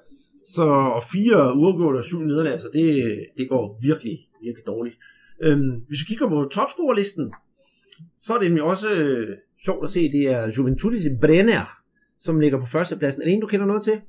så 0.55 0.63
og 0.97 1.03
fire 1.13 1.37
uafgjorte 1.61 1.97
og 1.97 2.05
syv 2.05 2.19
nederlag, 2.19 2.59
så 2.61 2.69
det, 2.73 2.87
det 3.37 3.49
går 3.49 3.63
virkelig, 3.81 4.15
virkelig 4.43 4.65
dårligt. 4.65 4.95
Øhm, 5.43 5.71
hvis 5.87 5.99
vi 6.01 6.05
kigger 6.07 6.29
på 6.29 6.49
topscorerlisten, 6.53 7.33
så 8.23 8.33
er 8.33 8.37
det 8.39 8.47
nemlig 8.47 8.63
også 8.63 8.89
øh, 8.89 9.37
sjovt 9.65 9.83
at 9.83 9.89
se, 9.89 10.11
det 10.11 10.21
er 10.21 10.51
Juventus 10.57 11.01
Brenner, 11.21 11.79
som 12.19 12.39
ligger 12.39 12.59
på 12.59 12.65
førstepladsen. 12.65 13.21
Er 13.21 13.25
det 13.25 13.33
en, 13.33 13.41
du 13.41 13.47
kender 13.47 13.65
noget 13.65 13.83
til? 13.83 14.01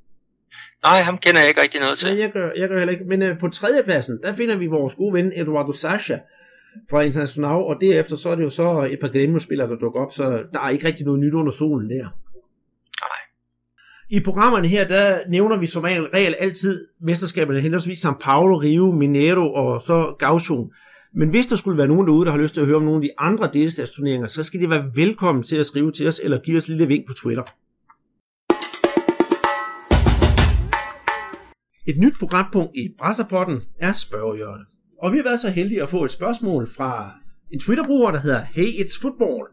Nej, 0.83 1.01
ham 1.01 1.19
kender 1.19 1.41
jeg 1.41 1.49
ikke 1.49 1.63
rigtig 1.63 1.81
noget 1.81 1.99
til. 1.99 2.09
Nej, 2.09 2.21
jeg 2.21 2.33
gør, 2.33 2.51
jeg 2.57 2.69
gør 2.69 2.79
heller 2.79 2.93
ikke. 2.93 3.05
Men 3.05 3.23
øh, 3.23 3.39
på 3.39 3.49
tredjepladsen, 3.49 4.19
der 4.23 4.33
finder 4.33 4.57
vi 4.57 4.67
vores 4.67 4.95
gode 4.95 5.15
ven 5.15 5.33
Eduardo 5.35 5.73
Sasha 5.73 6.17
fra 6.91 7.01
International, 7.01 7.51
og 7.71 7.77
derefter 7.81 8.17
så 8.17 8.31
er 8.31 8.35
det 8.35 8.43
jo 8.43 8.51
så 8.51 8.89
et 8.91 9.01
par 9.01 9.09
Gremio-spillere, 9.09 9.69
der 9.69 9.77
dukker 9.77 10.01
op, 10.01 10.13
så 10.13 10.43
der 10.53 10.61
er 10.61 10.69
ikke 10.69 10.87
rigtig 10.87 11.05
noget 11.05 11.21
nyt 11.21 11.35
under 11.35 11.53
solen 11.53 11.91
der. 11.91 12.03
Nej. 13.03 13.23
I 14.09 14.21
programmerne 14.21 14.69
her, 14.69 14.89
der 14.89 15.21
nævner 15.29 15.57
vi 15.57 15.67
som 15.67 15.83
regel 15.83 16.35
altid 16.39 16.87
mesterskaberne 17.01 17.61
henholdsvis 17.61 18.05
São 18.05 18.19
Paulo, 18.21 18.57
Rio, 18.57 18.91
Mineiro 18.91 19.53
og 19.53 19.83
så 19.83 20.15
Gaucho. 20.19 20.73
Men 21.19 21.29
hvis 21.29 21.47
der 21.47 21.57
skulle 21.57 21.79
være 21.79 21.89
nogen 21.89 22.07
derude, 22.07 22.27
der 22.27 22.31
har 22.31 22.39
lyst 22.39 22.55
til 22.55 22.61
at 22.61 22.67
høre 22.67 22.77
om 22.77 22.83
nogle 22.83 22.97
af 22.97 23.03
de 23.03 23.11
andre 23.19 23.51
delstatsturneringer, 23.53 24.27
så 24.27 24.43
skal 24.43 24.61
de 24.61 24.71
være 24.71 24.91
velkommen 24.95 25.43
til 25.43 25.57
at 25.57 25.67
skrive 25.67 25.93
til 25.93 26.09
os, 26.09 26.21
eller 26.25 26.39
give 26.39 26.57
os 26.57 26.63
et 26.63 26.69
lille 26.69 26.87
vink 26.87 27.07
på 27.07 27.13
Twitter. 27.13 27.43
Et 31.87 31.99
nyt 31.99 32.15
programpunkt 32.19 32.77
i 32.77 32.89
Brasserpotten 32.99 33.63
er 33.79 33.93
spørgehjørnet. 33.93 34.67
Og 35.03 35.13
vi 35.13 35.17
har 35.17 35.25
været 35.25 35.41
så 35.41 35.51
heldige 35.51 35.83
at 35.83 35.89
få 35.89 36.05
et 36.05 36.11
spørgsmål 36.11 36.65
fra 36.77 37.11
en 37.53 37.61
Twitter-bruger, 37.61 38.11
der 38.11 38.21
hedder 38.21 38.41
Hey 38.41 38.67
It's 38.67 39.01
Football. 39.03 39.49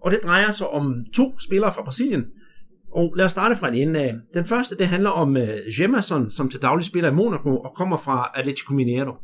Og 0.00 0.10
det 0.10 0.20
drejer 0.24 0.50
sig 0.50 0.68
om 0.68 1.04
to 1.14 1.38
spillere 1.38 1.72
fra 1.72 1.82
Brasilien. 1.82 2.24
Og 2.92 3.14
lad 3.16 3.24
os 3.24 3.30
starte 3.30 3.56
fra 3.56 3.68
en 3.68 3.74
ende 3.74 4.00
af. 4.00 4.14
Den 4.34 4.44
første, 4.44 4.76
det 4.76 4.86
handler 4.86 5.10
om 5.10 5.36
uh, 5.36 5.80
Jemerson, 5.80 6.30
som 6.30 6.48
til 6.48 6.62
daglig 6.62 6.86
spiller 6.86 7.10
i 7.10 7.14
Monaco 7.14 7.56
og 7.56 7.74
kommer 7.76 7.96
fra 7.96 8.30
Atletico 8.34 8.74
Mineiro. 8.74 9.14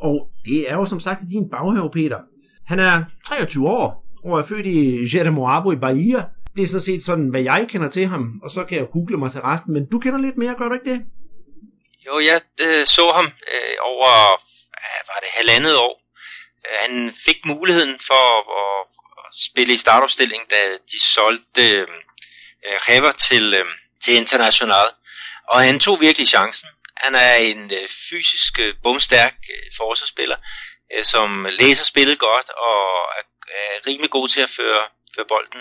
Og 0.00 0.30
det 0.44 0.70
er 0.70 0.74
jo 0.74 0.84
som 0.84 1.00
sagt 1.00 1.20
din 1.30 1.50
baghave, 1.50 1.90
Peter. 1.90 2.18
Han 2.66 2.78
er 2.78 3.04
23 3.26 3.68
år 3.68 4.04
og 4.24 4.38
er 4.40 4.44
født 4.44 4.66
i 4.66 5.16
Jeremoabo 5.16 5.72
i 5.72 5.76
Bahia. 5.76 6.24
Det 6.56 6.62
er 6.62 6.66
så 6.66 6.80
set 6.80 7.04
sådan, 7.04 7.28
hvad 7.28 7.42
jeg 7.42 7.66
kender 7.68 7.90
til 7.90 8.06
ham, 8.06 8.40
og 8.42 8.50
så 8.50 8.64
kan 8.64 8.78
jeg 8.78 8.86
google 8.92 9.16
mig 9.16 9.32
til 9.32 9.40
resten. 9.40 9.72
Men 9.72 9.86
du 9.92 9.98
kender 9.98 10.18
lidt 10.18 10.36
mere, 10.36 10.54
gør 10.58 10.68
du 10.68 10.74
ikke 10.74 10.90
det? 10.90 11.00
Jo, 12.06 12.18
jeg 12.18 12.40
øh, 12.66 12.86
så 12.86 13.12
ham 13.16 13.26
øh, 13.26 13.76
over, 13.82 14.10
øh, 14.80 15.00
var 15.10 15.18
det 15.22 15.30
halvandet 15.38 15.76
år. 15.76 15.94
Øh, 16.66 16.76
han 16.84 17.12
fik 17.26 17.38
muligheden 17.46 17.96
for 18.06 18.24
at, 18.38 18.86
at 19.18 19.34
spille 19.48 19.74
i 19.74 19.76
startopstilling, 19.76 20.42
da 20.50 20.60
de 20.92 20.98
solgte 21.16 21.64
øh, 21.80 21.86
Rever 22.88 23.12
til, 23.12 23.54
øh, 23.54 23.64
til 24.04 24.14
International. 24.16 24.86
Og 25.48 25.60
han 25.60 25.80
tog 25.80 26.00
virkelig 26.00 26.28
chancen. 26.28 26.68
Han 27.04 27.14
er 27.14 27.34
en 27.34 27.72
øh, 27.72 27.88
fysisk 28.10 28.58
øh, 28.58 28.74
bumstærk 28.82 29.34
øh, 29.54 29.70
forsvarsspiller, 29.76 30.36
øh, 30.94 31.04
som 31.04 31.46
læser 31.50 31.84
spillet 31.84 32.18
godt 32.18 32.48
og 32.50 32.82
er, 33.18 33.24
er 33.48 33.86
rimelig 33.86 34.10
god 34.10 34.28
til 34.28 34.40
at 34.40 34.50
føre, 34.50 34.82
føre 35.14 35.26
bolden 35.26 35.60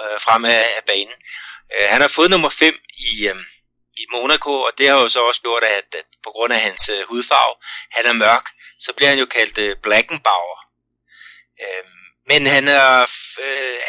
øh, 0.00 0.20
frem 0.20 0.44
af, 0.44 0.64
af 0.76 0.84
banen. 0.86 1.18
Øh, 1.74 1.86
han 1.88 2.00
har 2.00 2.08
fået 2.08 2.30
nummer 2.30 2.48
5 2.48 2.74
i... 2.98 3.28
Øh, 3.28 3.36
i 3.98 4.06
Monaco, 4.12 4.52
og 4.60 4.72
det 4.78 4.88
har 4.88 4.96
jo 5.00 5.08
så 5.08 5.20
også 5.20 5.40
gjort, 5.40 5.62
at, 5.62 5.94
at 5.94 6.04
på 6.24 6.30
grund 6.30 6.52
af 6.52 6.60
hans 6.60 6.88
øh, 6.88 7.08
hudfarve, 7.08 7.54
han 7.90 8.06
er 8.06 8.12
mørk, 8.12 8.46
så 8.78 8.92
bliver 8.92 9.08
han 9.08 9.18
jo 9.18 9.26
kaldt 9.26 9.58
øh, 9.58 9.76
Blackenbauer. 9.82 10.58
Uh, 11.60 11.90
men 12.28 12.46
han 12.46 12.68
er, 12.68 13.06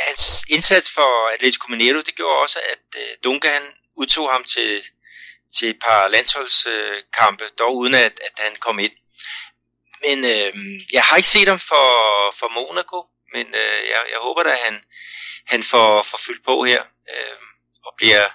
hans 0.07 0.45
indsats 0.49 0.91
for 0.91 1.33
Atletico 1.33 1.67
Mineiro, 1.71 2.01
det 2.01 2.15
gjorde 2.15 2.41
også, 2.41 2.59
at 2.59 2.83
Duncan 3.23 3.51
han 3.51 3.61
udtog 3.95 4.31
ham 4.31 4.43
til, 4.43 4.83
til 5.55 5.69
et 5.69 5.79
par 5.85 6.07
landsholdskampe, 6.07 7.45
dog 7.59 7.75
uden 7.75 7.93
at, 7.93 8.19
at 8.27 8.35
han 8.39 8.55
kom 8.55 8.79
ind. 8.79 8.91
Men 10.05 10.17
uh, 10.23 10.93
jeg 10.93 11.03
har 11.03 11.17
ikke 11.17 11.29
set 11.29 11.47
ham 11.47 11.59
for, 11.59 11.87
for 12.39 12.49
Monaco, 12.57 13.05
men 13.33 13.47
uh, 13.47 13.79
jeg, 13.91 14.01
jeg 14.13 14.19
håber 14.21 14.43
da, 14.43 14.49
at 14.49 14.63
han, 14.65 14.81
han 15.47 15.63
får, 15.63 16.01
får 16.01 16.19
fyldt 16.27 16.43
på 16.45 16.63
her 16.63 16.81
uh, 16.81 17.37
og 17.85 17.93
bliver 17.97 18.25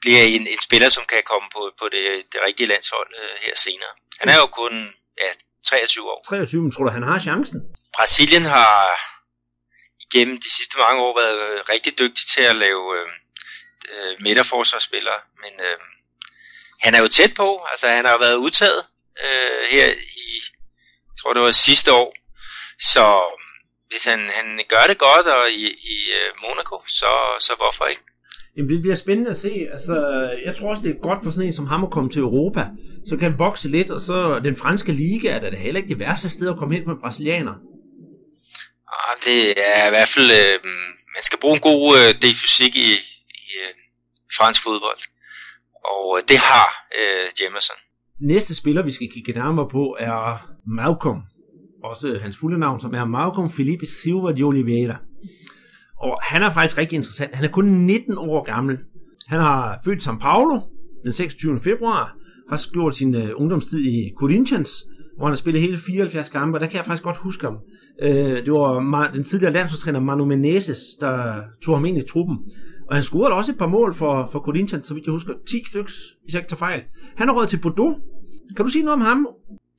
bliver 0.00 0.22
en, 0.22 0.46
en 0.46 0.60
spiller, 0.66 0.88
som 0.88 1.04
kan 1.08 1.22
komme 1.32 1.48
på, 1.56 1.62
på 1.80 1.86
det, 1.94 2.04
det 2.32 2.40
rigtige 2.46 2.66
landshold 2.66 3.10
øh, 3.22 3.36
her 3.46 3.54
senere. 3.56 3.92
Han 4.20 4.28
er 4.28 4.36
jo 4.42 4.46
kun 4.46 4.74
ja, 5.18 5.30
23 5.64 6.10
år. 6.10 6.24
23, 6.28 6.62
men 6.62 6.72
tror 6.72 6.84
du, 6.84 6.90
han 6.90 7.02
har 7.02 7.18
chancen? 7.18 7.60
Brasilien 7.96 8.42
har 8.42 8.76
igennem 10.06 10.36
de 10.44 10.50
sidste 10.56 10.78
mange 10.78 11.02
år 11.02 11.14
været 11.22 11.38
øh, 11.48 11.60
rigtig 11.72 11.98
dygtig 11.98 12.24
til 12.34 12.42
at 12.42 12.56
lave 12.56 12.84
øh, 12.98 13.08
øh, 13.92 14.12
midterforsvarsspillere, 14.20 15.20
men 15.42 15.52
øh, 15.68 15.78
han 16.80 16.94
er 16.94 17.00
jo 17.00 17.08
tæt 17.08 17.34
på, 17.34 17.48
altså 17.70 17.86
han 17.88 18.04
har 18.04 18.18
været 18.18 18.36
udtaget 18.36 18.82
øh, 19.24 19.62
her 19.70 19.86
i, 20.26 20.26
jeg 21.08 21.16
tror 21.18 21.32
det 21.32 21.42
var 21.42 21.50
sidste 21.50 21.92
år, 21.92 22.14
så 22.92 23.04
hvis 23.90 24.04
han, 24.04 24.20
han 24.38 24.60
gør 24.68 24.84
det 24.88 24.98
godt 24.98 25.26
og 25.26 25.50
i, 25.50 25.64
i 25.94 25.96
øh, 26.18 26.28
Monaco, 26.42 26.76
så, 26.88 27.12
så 27.40 27.52
hvorfor 27.58 27.84
ikke? 27.84 28.02
Jamen, 28.56 28.70
det 28.70 28.82
bliver 28.82 28.96
spændende 28.96 29.30
at 29.30 29.36
se. 29.36 29.52
Altså, 29.72 29.94
jeg 30.44 30.56
tror 30.56 30.70
også, 30.70 30.82
det 30.82 30.90
er 30.90 31.06
godt 31.08 31.18
for 31.24 31.30
sådan 31.30 31.46
en 31.46 31.54
som 31.54 31.66
ham 31.66 31.84
at 31.84 31.90
komme 31.90 32.10
til 32.10 32.20
Europa. 32.20 32.66
Så 33.08 33.16
kan 33.16 33.30
han 33.30 33.38
vokse 33.38 33.68
lidt, 33.68 33.90
og 33.90 34.00
så 34.00 34.40
den 34.44 34.56
franske 34.56 34.92
liga 34.92 35.28
er 35.28 35.40
da 35.40 35.56
heller 35.56 35.80
ikke 35.80 35.88
det 35.88 35.98
værste 35.98 36.30
sted 36.30 36.48
at 36.48 36.56
komme 36.58 36.74
hen 36.74 36.86
med 36.86 37.00
brasilianer. 37.02 37.54
Ah, 38.96 39.14
det 39.24 39.40
er 39.72 39.86
i 39.86 39.92
hvert 39.94 40.08
fald, 40.14 40.30
øh, 40.40 40.56
man 41.16 41.22
skal 41.22 41.38
bruge 41.40 41.54
en 41.54 41.60
god 41.60 41.96
øh, 41.98 42.22
defysik 42.22 42.76
i, 42.76 42.90
i 43.42 43.44
øh, 43.62 43.72
fransk 44.36 44.62
fodbold. 44.62 45.00
Og 45.84 46.18
øh, 46.18 46.22
det 46.28 46.38
har 46.38 46.66
øh, 46.98 47.26
Jamerson. 47.40 47.76
Næste 48.20 48.54
spiller, 48.54 48.82
vi 48.82 48.92
skal 48.92 49.10
kigge 49.10 49.32
nærmere 49.32 49.68
på, 49.68 49.96
er 50.00 50.48
Malcolm. 50.66 51.20
Også 51.84 52.18
hans 52.22 52.36
fulde 52.40 52.58
navn, 52.58 52.80
som 52.80 52.94
er 52.94 53.04
Malcolm 53.04 53.50
Felipe 53.50 53.86
Silva 53.86 54.32
de 54.32 54.42
Oliveira. 54.42 54.96
Og 56.00 56.18
han 56.22 56.42
er 56.42 56.50
faktisk 56.50 56.78
rigtig 56.78 56.96
interessant. 56.96 57.34
Han 57.34 57.44
er 57.44 57.52
kun 57.52 57.64
19 57.64 58.18
år 58.18 58.44
gammel. 58.44 58.78
Han 59.28 59.40
har 59.40 59.80
født 59.84 60.06
i 60.06 60.08
São 60.08 60.18
Paulo 60.18 60.60
den 61.04 61.12
26. 61.12 61.60
februar, 61.60 62.16
har 62.50 62.70
gjort 62.72 62.96
sin 62.96 63.14
øh, 63.14 63.30
ungdomstid 63.34 63.78
i 63.78 64.10
Corinthians, 64.16 64.70
hvor 65.16 65.26
han 65.26 65.32
har 65.32 65.36
spillet 65.36 65.62
hele 65.62 65.78
74 65.78 66.28
kampe, 66.28 66.56
og 66.56 66.60
der 66.60 66.66
kan 66.66 66.76
jeg 66.76 66.84
faktisk 66.84 67.02
godt 67.02 67.16
huske 67.16 67.46
ham. 67.46 67.58
Øh, 68.02 68.44
det 68.44 68.52
var 68.52 69.10
den 69.14 69.24
tidligere 69.24 69.52
landsholdstræner 69.52 70.00
Manu 70.00 70.24
Menezes, 70.24 70.80
der 71.00 71.42
tog 71.64 71.76
ham 71.76 71.84
ind 71.84 71.98
i 71.98 72.08
truppen. 72.08 72.38
Og 72.90 72.96
han 72.96 73.04
scorede 73.04 73.34
også 73.34 73.52
et 73.52 73.58
par 73.58 73.66
mål 73.66 73.94
for, 73.94 74.28
for 74.32 74.40
Corinthians, 74.40 74.86
så 74.86 74.94
vidt 74.94 75.06
jeg 75.06 75.12
husker. 75.12 75.34
10 75.50 75.64
stykker, 75.70 75.92
hvis 76.22 76.34
jeg 76.34 76.40
ikke 76.40 76.50
tager 76.50 76.66
fejl. 76.68 76.82
Han 77.18 77.28
er 77.28 77.32
råd 77.32 77.46
til 77.46 77.60
Bordeaux. 77.64 77.94
Kan 78.56 78.64
du 78.64 78.70
sige 78.70 78.84
noget 78.84 79.00
om 79.00 79.06
ham? 79.10 79.28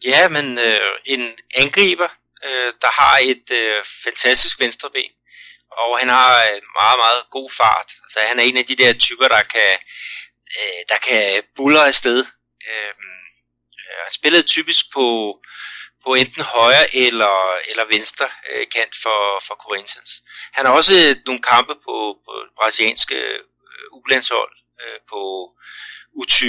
Ja, 0.05 0.29
men 0.29 0.45
øh, 0.67 0.91
en 1.05 1.23
angriber, 1.55 2.09
øh, 2.45 2.69
der 2.81 2.91
har 3.01 3.15
et 3.31 3.47
øh, 3.59 3.79
fantastisk 4.03 4.59
venstreben 4.59 5.11
og 5.71 5.99
han 5.99 6.09
har 6.09 6.33
øh, 6.49 6.61
meget, 6.79 6.97
meget 7.03 7.21
god 7.29 7.49
fart. 7.61 7.89
Altså, 8.03 8.19
han 8.29 8.39
er 8.39 8.43
en 8.43 8.57
af 8.57 8.65
de 8.65 8.75
der 8.75 8.93
typer, 8.93 9.27
der 9.27 9.43
kan, 9.55 9.73
øh, 10.57 10.81
der 10.89 10.97
kan 11.07 11.43
buller 11.55 11.83
afsted. 11.91 12.19
Øhm, 12.69 13.11
øh, 13.81 13.97
han 14.05 14.11
spillede 14.19 14.43
typisk 14.43 14.85
på, 14.93 15.05
på 16.05 16.13
enten 16.13 16.43
højre 16.43 16.95
eller, 16.95 17.35
eller 17.69 17.85
venstre 17.95 18.27
øh, 18.51 18.65
kant 18.75 18.95
for, 19.03 19.19
for 19.47 19.55
Corinthians. 19.63 20.11
Han 20.53 20.65
har 20.65 20.73
også 20.73 20.93
øh, 20.93 21.15
nogle 21.25 21.41
kampe 21.41 21.75
på, 21.85 21.95
på 22.25 22.33
brasilianske 22.59 23.15
øh, 23.15 23.39
ulandshold 23.91 24.53
øh, 24.81 24.99
på 25.11 25.21
U20, 26.21 26.45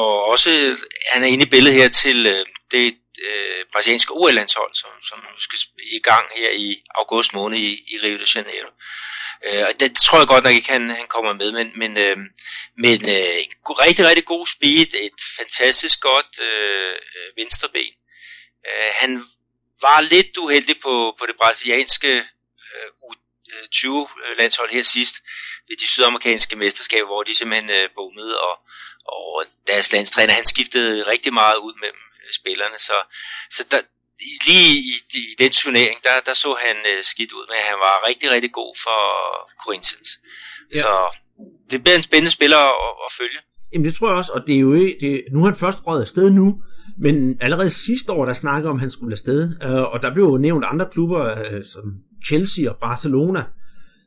og 0.00 0.24
også 0.32 0.50
øh, 0.50 0.76
han 1.12 1.22
er 1.22 1.26
inde 1.26 1.46
i 1.46 1.48
billedet 1.54 1.78
her 1.80 1.88
til 1.88 2.26
øh, 2.26 2.46
det 2.70 2.94
øh, 3.28 3.64
brasilianske 3.72 4.12
OL-landshold, 4.12 4.74
som, 4.74 4.90
som 5.08 5.18
skal 5.38 5.58
i 5.78 6.00
gang 6.02 6.26
her 6.36 6.50
i 6.50 6.82
august 6.94 7.34
måned 7.34 7.58
i, 7.58 7.70
i 7.92 7.98
Rio 8.02 8.18
de 8.18 8.26
Janeiro. 8.34 8.70
Øh, 9.46 9.64
og 9.68 9.80
det 9.80 9.96
tror 9.96 10.18
jeg 10.18 10.26
godt 10.26 10.44
nok 10.44 10.54
ikke, 10.54 10.72
han, 10.72 10.90
han 10.90 11.06
kommer 11.06 11.32
med, 11.32 11.52
men, 11.52 11.72
men, 11.74 11.98
øh, 11.98 12.16
men 12.84 12.98
øh, 13.14 13.38
rigtig, 13.86 14.06
rigtig 14.06 14.24
god 14.24 14.46
speed, 14.46 14.90
et 15.06 15.20
fantastisk 15.38 16.00
godt 16.00 16.32
øh, 16.40 16.94
øh 17.16 17.28
venstreben. 17.36 17.94
Øh, 18.68 18.90
han 19.00 19.24
var 19.80 20.00
lidt 20.00 20.36
uheldig 20.36 20.76
på, 20.82 21.14
på 21.18 21.26
det 21.26 21.36
brasilianske 21.36 22.12
øh, 22.74 22.88
U20-landshold 23.08 24.70
her 24.70 24.82
sidst, 24.82 25.16
ved 25.68 25.76
de 25.76 25.88
sydamerikanske 25.88 26.56
mesterskaber, 26.56 27.06
hvor 27.06 27.22
de 27.22 27.36
simpelthen 27.36 27.70
øh, 27.70 27.88
bommede, 27.96 28.40
og, 28.40 28.54
og 29.04 29.44
deres 29.66 29.92
landstræner, 29.92 30.32
han 30.32 30.44
skiftede 30.44 31.02
rigtig 31.12 31.32
meget 31.32 31.56
ud 31.56 31.74
mellem 31.80 32.04
spillerne. 32.32 32.78
Så, 32.78 32.96
så 33.50 33.64
der, 33.70 33.80
lige 34.46 34.70
i, 34.78 34.92
i 35.14 35.34
den 35.38 35.52
turnering, 35.52 36.04
der, 36.04 36.20
der 36.26 36.34
så 36.34 36.56
han 36.66 36.76
øh, 36.92 37.04
skidt 37.04 37.32
ud, 37.32 37.46
men 37.50 37.56
han 37.70 37.78
var 37.78 38.08
rigtig, 38.08 38.30
rigtig 38.30 38.52
god 38.52 38.74
for 38.84 39.00
Corinthians. 39.64 40.08
Ja. 40.74 40.80
Så 40.80 41.16
det 41.70 41.82
bliver 41.82 41.96
en 41.96 42.02
spændende 42.02 42.30
spiller 42.30 42.58
at, 42.58 42.92
at 43.06 43.12
følge. 43.18 43.40
Jamen 43.72 43.86
det 43.86 43.96
tror 43.96 44.08
jeg 44.08 44.16
også, 44.16 44.32
og 44.32 44.40
det 44.46 44.54
er 44.54 44.60
jo 44.60 44.74
ikke, 44.74 44.96
det, 45.00 45.24
nu 45.32 45.40
er 45.40 45.44
han 45.50 45.58
først 45.58 45.78
røget 45.86 46.02
afsted 46.02 46.30
nu, 46.30 46.62
men 46.98 47.36
allerede 47.40 47.70
sidste 47.70 48.12
år, 48.12 48.24
der 48.24 48.32
snakkede 48.32 48.70
om, 48.70 48.76
at 48.76 48.80
han 48.80 48.90
skulle 48.90 49.12
afsted, 49.12 49.52
øh, 49.62 49.82
og 49.82 50.02
der 50.02 50.14
blev 50.14 50.24
jo 50.24 50.36
nævnt 50.36 50.64
andre 50.64 50.86
klubber, 50.92 51.26
øh, 51.26 51.64
som 51.64 51.94
Chelsea 52.26 52.70
og 52.70 52.76
Barcelona, 52.80 53.44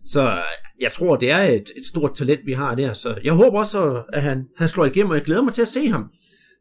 så 0.05 0.29
øh, 0.29 0.37
jeg 0.81 0.91
tror, 0.91 1.15
det 1.15 1.31
er 1.31 1.41
et, 1.41 1.71
et 1.77 1.85
stort 1.85 2.13
talent, 2.15 2.39
vi 2.45 2.53
har 2.53 2.75
der. 2.75 2.93
Så 2.93 3.15
jeg 3.23 3.33
håber 3.33 3.59
også, 3.59 4.03
at 4.13 4.21
han, 4.21 4.45
han 4.57 4.67
slår 4.67 4.85
igennem, 4.85 5.09
og 5.09 5.15
jeg 5.15 5.25
glæder 5.25 5.41
mig 5.41 5.53
til 5.53 5.61
at 5.61 5.67
se 5.67 5.87
ham. 5.87 6.09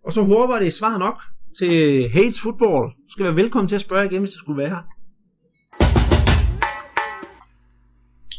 Og 0.05 0.13
så 0.13 0.23
håber 0.23 0.55
jeg, 0.55 0.61
det 0.61 0.67
er 0.67 0.73
svar 0.73 0.99
nok 0.99 1.15
til 1.59 2.09
Hates 2.09 2.41
Football. 2.41 2.91
Du 2.91 3.11
skal 3.11 3.25
være 3.25 3.37
velkommen 3.37 3.69
til 3.69 3.75
at 3.75 3.81
spørge 3.81 4.07
igen, 4.07 4.19
hvis 4.19 4.31
det 4.31 4.39
skulle 4.39 4.59
være 4.59 4.69
her. 4.69 4.83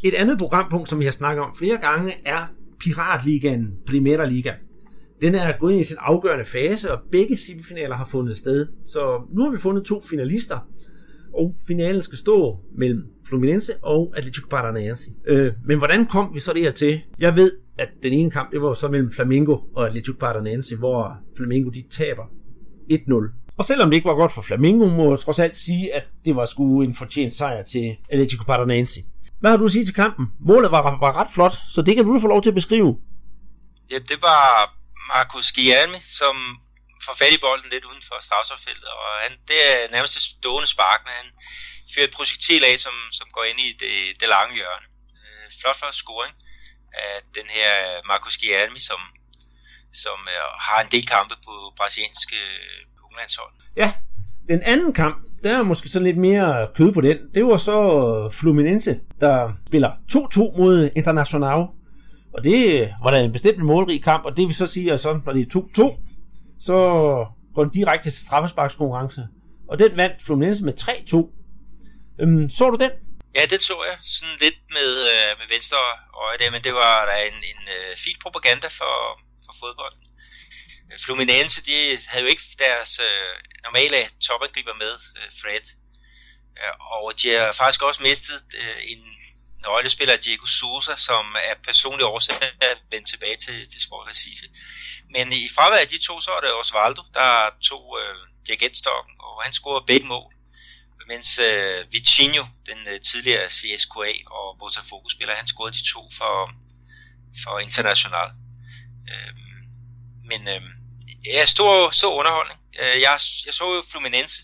Et 0.04 0.14
andet 0.14 0.38
programpunkt, 0.40 0.90
som 0.90 1.00
vi 1.00 1.04
har 1.06 1.12
snakket 1.12 1.44
om 1.44 1.56
flere 1.58 1.78
gange, 1.78 2.14
er 2.26 2.46
Piratligaen 2.80 3.68
Primera 3.88 4.26
Liga. 4.26 4.54
Den 5.22 5.36
er 5.36 5.58
gået 5.60 5.72
ind 5.72 5.82
i 5.82 5.84
sin 5.84 5.98
afgørende 6.00 6.46
fase, 6.46 6.92
og 6.92 7.00
begge 7.12 7.38
semifinaler 7.38 7.96
har 7.96 8.06
fundet 8.06 8.38
sted. 8.38 8.68
Så 8.88 9.22
nu 9.36 9.44
har 9.44 9.52
vi 9.52 9.58
fundet 9.58 9.86
to 9.86 10.02
finalister, 10.10 10.60
og 11.34 11.56
finalen 11.68 12.04
skal 12.04 12.18
stå 12.18 12.60
mellem 12.78 13.04
Fluminense 13.30 13.74
og 13.82 14.14
Atletico 14.18 14.48
Paranaense. 14.50 15.12
Øh, 15.28 15.54
men 15.66 15.78
hvordan 15.78 16.06
kom 16.06 16.34
vi 16.34 16.40
så 16.40 16.54
der 16.54 16.72
til? 16.72 17.02
Jeg 17.20 17.36
ved, 17.36 17.52
at 17.78 17.90
den 18.04 18.14
ene 18.14 18.32
kamp, 18.32 18.52
det 18.52 18.62
var 18.62 18.74
så 18.74 18.88
mellem 18.88 19.12
Flamengo 19.12 19.58
og 19.76 19.88
Atletico 19.88 20.18
Paranaense, 20.20 20.76
hvor 20.76 21.18
Flamengo 21.38 21.70
de 21.70 21.84
taber 21.92 22.24
1-0. 22.92 23.54
Og 23.58 23.66
selvom 23.66 23.90
det 23.90 23.96
ikke 23.96 24.08
var 24.08 24.16
godt 24.16 24.34
for 24.34 24.42
Flamingo, 24.42 24.86
må 24.86 25.10
jeg 25.10 25.20
trods 25.20 25.40
alt 25.40 25.56
sige, 25.56 25.96
at 25.96 26.04
det 26.26 26.36
var 26.36 26.46
sgu 26.46 26.82
en 26.82 26.96
fortjent 26.96 27.34
sejr 27.34 27.64
til 27.64 27.96
Atletico 28.10 28.44
Paranaense. 28.44 29.04
Hvad 29.40 29.52
har 29.52 29.58
du 29.58 29.66
at 29.66 29.72
sige 29.72 29.86
til 29.86 29.94
kampen? 29.94 30.26
Målet 30.40 30.72
var, 30.72 30.82
var 30.82 31.22
ret 31.22 31.28
flot, 31.36 31.54
så 31.54 31.82
det 31.82 31.96
kan 31.96 32.06
du 32.06 32.20
få 32.20 32.28
lov 32.28 32.42
til 32.42 32.50
at 32.50 32.56
beskrive. 32.56 32.98
Ja, 33.92 33.96
det 33.96 34.18
var 34.22 34.77
Marcus 35.14 35.52
Guillerme, 35.56 35.98
som 36.20 36.36
får 37.06 37.16
fat 37.22 37.34
i 37.34 37.44
bolden 37.46 37.70
lidt 37.72 37.86
uden 37.90 38.04
for 38.08 38.18
strafsforfeltet, 38.28 38.90
og 39.02 39.08
han, 39.24 39.32
det 39.50 39.60
er 39.70 39.92
nærmest 39.96 40.16
et 40.18 40.26
stående 40.30 40.70
spark, 40.76 41.02
men 41.08 41.14
han 41.22 41.30
fyrer 41.92 42.08
et 42.08 42.18
projektil 42.18 42.62
af, 42.70 42.76
som, 42.86 42.96
som 43.18 43.28
går 43.36 43.44
ind 43.50 43.60
i 43.68 43.70
det, 43.82 43.96
det 44.20 44.28
lange 44.36 44.56
hjørne. 44.60 44.86
Øh, 45.24 45.46
flot 45.60 45.78
for 45.80 45.92
scoring 45.92 46.36
af 47.06 47.14
den 47.38 47.48
her 47.58 47.72
Marcus 48.10 48.38
Guillermi, 48.38 48.80
som 48.80 49.02
som 50.04 50.18
øh, 50.34 50.48
har 50.68 50.80
en 50.82 50.92
del 50.92 51.06
kampe 51.16 51.36
på 51.46 51.54
brasilianske 51.78 52.36
øh, 52.36 53.06
unglandshold. 53.06 53.54
Ja, 53.76 53.94
den 54.48 54.62
anden 54.64 54.94
kamp, 54.94 55.18
der 55.44 55.58
er 55.58 55.64
måske 55.64 55.90
sådan 55.90 56.06
lidt 56.06 56.18
mere 56.18 56.68
kød 56.76 56.94
på 56.94 57.02
den. 57.02 57.18
Det 57.36 57.46
var 57.46 57.58
så 57.58 57.78
Fluminense, 58.40 59.00
der 59.20 59.52
spiller 59.68 59.92
2-2 60.12 60.58
mod 60.58 60.90
Internacional. 60.96 61.66
Og 62.38 62.44
det 62.44 62.90
var 63.04 63.12
da 63.12 63.18
en 63.24 63.32
bestemt 63.32 63.64
målrig 63.72 64.04
kamp, 64.04 64.26
og 64.26 64.38
det 64.38 64.48
vil 64.48 64.56
så 64.56 64.68
sige, 64.68 64.94
at 64.94 65.00
sådan 65.00 65.22
når 65.26 65.34
det 65.34 65.42
er 65.42 65.60
2-2, 65.60 66.64
så 66.68 66.76
går 67.56 67.64
det 67.64 67.74
direkte 67.74 68.12
til 68.12 68.26
straffesparkskonkurrence. 68.26 69.22
Og 69.70 69.80
den 69.80 69.98
vandt 69.98 70.24
Fluminense 70.26 70.64
med 70.64 70.74
3-2. 70.82 71.18
Øhm, 72.22 72.50
så 72.50 72.70
du 72.70 72.78
den? 72.86 72.92
Ja, 73.38 73.44
det 73.52 73.62
så 73.62 73.78
jeg. 73.90 73.98
Sådan 74.16 74.38
lidt 74.46 74.60
med, 74.78 74.92
øh, 75.14 75.32
med 75.40 75.48
venstre 75.56 75.78
øje 76.26 76.38
der, 76.42 76.52
men 76.52 76.64
det 76.68 76.74
var 76.74 76.98
da 77.10 77.16
en, 77.32 77.40
en 77.52 77.62
øh, 77.78 77.92
fin 78.06 78.18
propaganda 78.24 78.68
for, 78.80 78.96
for 79.46 79.54
fodbold. 79.62 79.96
Øh, 80.90 80.98
Fluminense, 81.06 81.66
de 81.70 81.76
havde 82.10 82.24
jo 82.26 82.30
ikke 82.34 82.46
deres 82.66 82.92
øh, 83.08 83.34
normale 83.66 84.00
topangriber 84.28 84.76
med, 84.84 84.94
øh, 85.20 85.30
Fred. 85.42 85.66
Øh, 86.60 86.74
og 86.92 87.14
de 87.20 87.28
har 87.38 87.52
faktisk 87.62 87.82
også 87.90 88.02
mistet 88.10 88.44
øh, 88.62 88.80
en 88.94 89.02
nøglespiller, 89.68 90.16
Diego 90.18 90.46
Sousa, 90.46 90.96
som 91.08 91.36
er 91.50 91.56
personlig 91.68 92.06
årsag 92.06 92.36
at 92.72 92.78
vende 92.92 93.10
tilbage 93.10 93.38
til, 93.46 93.58
til 93.72 93.82
Sport 93.82 94.08
Recife. 94.10 94.48
Men 95.16 95.26
i 95.34 95.50
fravær 95.56 95.78
af 95.86 95.88
de 95.88 95.98
to, 96.08 96.22
så 96.22 96.32
er 96.38 96.42
det 96.42 96.54
Osvaldo, 96.62 97.04
der 97.14 97.50
tog 97.70 97.84
øh, 98.02 98.16
dirigentstokken, 98.48 99.16
og 99.20 99.44
han 99.44 99.54
scorede 99.54 99.86
begge 99.88 100.08
mål. 100.08 100.34
Mens 101.08 101.40
øh, 101.40 101.92
Vitinho, 101.92 102.46
den 102.70 102.80
øh, 102.88 103.02
tidligere 103.02 103.50
CSKA 103.50 104.14
og 104.38 104.58
Botafogo-spiller, 104.60 105.36
han 105.36 105.48
scorede 105.48 105.78
de 105.78 105.92
to 105.94 106.02
for, 106.18 106.52
for 107.44 107.60
International. 107.60 108.30
Øh, 109.12 109.34
men 110.30 110.48
øh, 110.48 110.62
ja, 111.26 111.46
stor, 111.46 111.90
stor 111.90 112.14
underholdning. 112.20 112.60
Øh, 112.82 113.02
jeg, 113.02 113.20
jeg 113.46 113.54
så 113.54 113.66
jo 113.76 113.84
Fluminense 113.92 114.42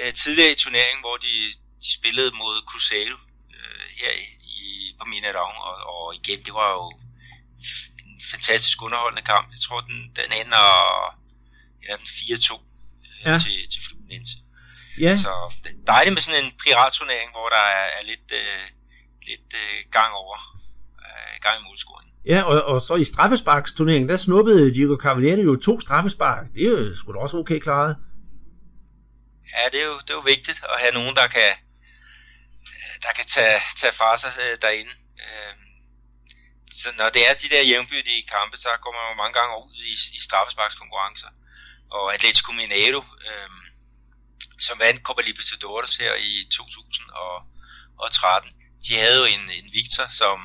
øh, 0.00 0.14
tidligere 0.14 0.52
i 0.52 0.54
turneringen, 0.54 1.02
hvor 1.02 1.16
de, 1.16 1.52
de 1.84 1.92
spillede 1.98 2.30
mod 2.30 2.62
Cruzeiro 2.68 3.18
øh, 3.56 3.86
her 4.00 4.12
i, 4.12 4.35
på 4.98 5.04
Mineirão, 5.12 5.52
og, 5.68 5.74
og 5.92 6.14
igen, 6.14 6.40
det 6.46 6.54
var 6.60 6.68
jo 6.78 6.84
en 8.10 8.20
fantastisk 8.32 8.82
underholdende 8.82 9.26
kamp. 9.32 9.46
Jeg 9.54 9.60
tror, 9.66 9.80
den, 9.80 9.98
den 10.18 10.30
ender, 10.40 10.66
eller 11.82 11.96
den 11.96 12.06
4-2 12.06 12.54
øh, 13.04 13.32
ja. 13.32 13.38
til, 13.38 13.56
til 13.72 13.80
Fluminense. 13.86 14.36
Ja. 15.00 15.14
Så 15.24 15.32
det 15.62 15.70
er 15.70 15.84
dejligt 15.86 16.14
med 16.14 16.22
sådan 16.22 16.44
en 16.44 16.52
piratturnering, 16.62 17.30
hvor 17.30 17.48
der 17.48 17.64
er, 17.78 17.86
er 17.98 18.04
lidt, 18.12 18.28
øh, 18.32 18.64
lidt 19.28 19.50
øh, 19.62 19.78
gang 19.96 20.10
over, 20.14 20.36
øh, 21.04 21.34
gang 21.44 21.56
i 21.60 21.64
målscoring. 21.68 22.10
Ja, 22.26 22.42
og, 22.42 22.62
og 22.62 22.80
så 22.80 22.94
i 22.94 23.04
straffesparksturneringen, 23.04 24.08
der 24.08 24.16
snuppede 24.16 24.74
Diego 24.74 24.96
Cavalieri 25.02 25.40
jo 25.40 25.56
to 25.56 25.80
straffespark. 25.80 26.44
Det 26.54 26.62
er 26.62 26.68
jo 26.68 26.96
sgu 26.96 27.12
da 27.12 27.18
også 27.18 27.36
okay 27.36 27.58
klaret. 27.58 27.96
Ja, 29.54 29.62
det 29.72 29.80
er, 29.80 29.84
jo, 29.84 29.98
det 29.98 30.10
er 30.10 30.14
jo 30.14 30.26
vigtigt 30.34 30.58
at 30.74 30.80
have 30.82 30.94
nogen, 30.94 31.14
der 31.16 31.26
kan, 31.26 31.50
der 33.02 33.12
kan 33.12 33.26
tage, 33.26 33.60
tage 33.76 33.92
fra 33.92 34.16
sig 34.16 34.32
øh, 34.40 34.58
derinde. 34.62 34.94
Øh, 35.24 35.54
så 36.80 36.88
når 36.98 37.08
det 37.10 37.28
er 37.28 37.34
de 37.34 37.48
der 37.48 37.62
jævnbyrdige 37.62 38.26
kampe, 38.34 38.56
så 38.56 38.68
går 38.82 38.92
man 38.92 39.08
jo 39.10 39.14
mange 39.22 39.34
gange 39.38 39.54
ud 39.64 39.74
i, 39.92 39.94
i 40.16 40.20
straffesparkskonkurrencer. 40.26 41.28
Og 41.90 42.14
Atletico 42.14 42.52
Mineiro, 42.52 43.04
øh, 43.28 43.50
som 44.60 44.78
vandt 44.78 45.02
Copa 45.02 45.22
Libertadores 45.22 45.96
her 45.96 46.14
i 46.14 46.48
2013, 46.50 48.50
de 48.86 48.96
havde 48.96 49.18
jo 49.18 49.24
en, 49.24 49.50
en 49.50 49.72
Victor, 49.72 50.06
som 50.20 50.38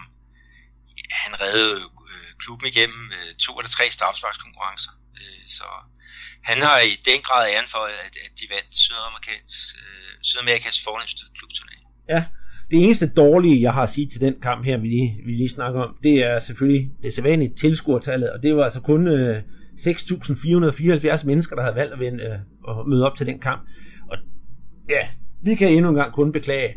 han 1.11 1.41
reddede 1.41 1.89
øh, 2.11 2.33
klubben 2.39 2.67
igennem 2.67 3.11
øh, 3.11 3.35
to 3.35 3.59
eller 3.59 3.69
tre 3.69 3.91
straffesparkskonkurrencer. 3.91 4.91
Øh, 5.21 5.49
så 5.49 5.63
han 6.43 6.61
har 6.61 6.79
i 6.79 6.95
den 6.95 7.21
grad 7.21 7.53
æren 7.53 7.67
for, 7.67 7.79
at, 7.79 8.17
at 8.25 8.31
de 8.39 8.47
vandt 8.49 8.75
Sydamerikas, 8.75 9.75
øh, 9.81 10.11
Sydamerikas 10.21 10.83
fornemmeste 10.83 11.23
klubturnering. 11.37 11.80
Ja, 12.11 12.23
det 12.71 12.83
eneste 12.83 13.07
dårlige, 13.07 13.61
jeg 13.61 13.73
har 13.73 13.83
at 13.83 13.89
sige 13.89 14.07
til 14.07 14.21
den 14.21 14.35
kamp 14.41 14.65
her, 14.65 14.77
vi 14.77 14.87
lige, 14.87 15.21
vi 15.25 15.31
lige 15.31 15.49
snakker 15.49 15.81
om, 15.81 15.97
det 16.03 16.23
er 16.23 16.39
selvfølgelig 16.39 16.91
det 17.03 17.13
sædvanlige 17.13 17.55
tilskuertallet, 17.55 18.29
og 18.29 18.43
det 18.43 18.55
var 18.55 18.63
altså 18.63 18.81
kun 18.81 19.07
øh, 19.07 19.43
6.474 19.79 21.25
mennesker, 21.25 21.55
der 21.55 21.63
havde 21.63 21.75
valgt 21.75 21.93
at, 21.93 21.99
vende, 21.99 22.23
øh, 22.23 22.39
at 22.69 22.87
møde 22.87 23.05
op 23.05 23.15
til 23.17 23.27
den 23.27 23.39
kamp. 23.39 23.61
Og 24.11 24.17
ja, 24.89 25.07
vi 25.43 25.55
kan 25.55 25.69
endnu 25.69 25.89
en 25.89 25.95
gang 25.95 26.13
kun 26.13 26.31
beklage. 26.31 26.75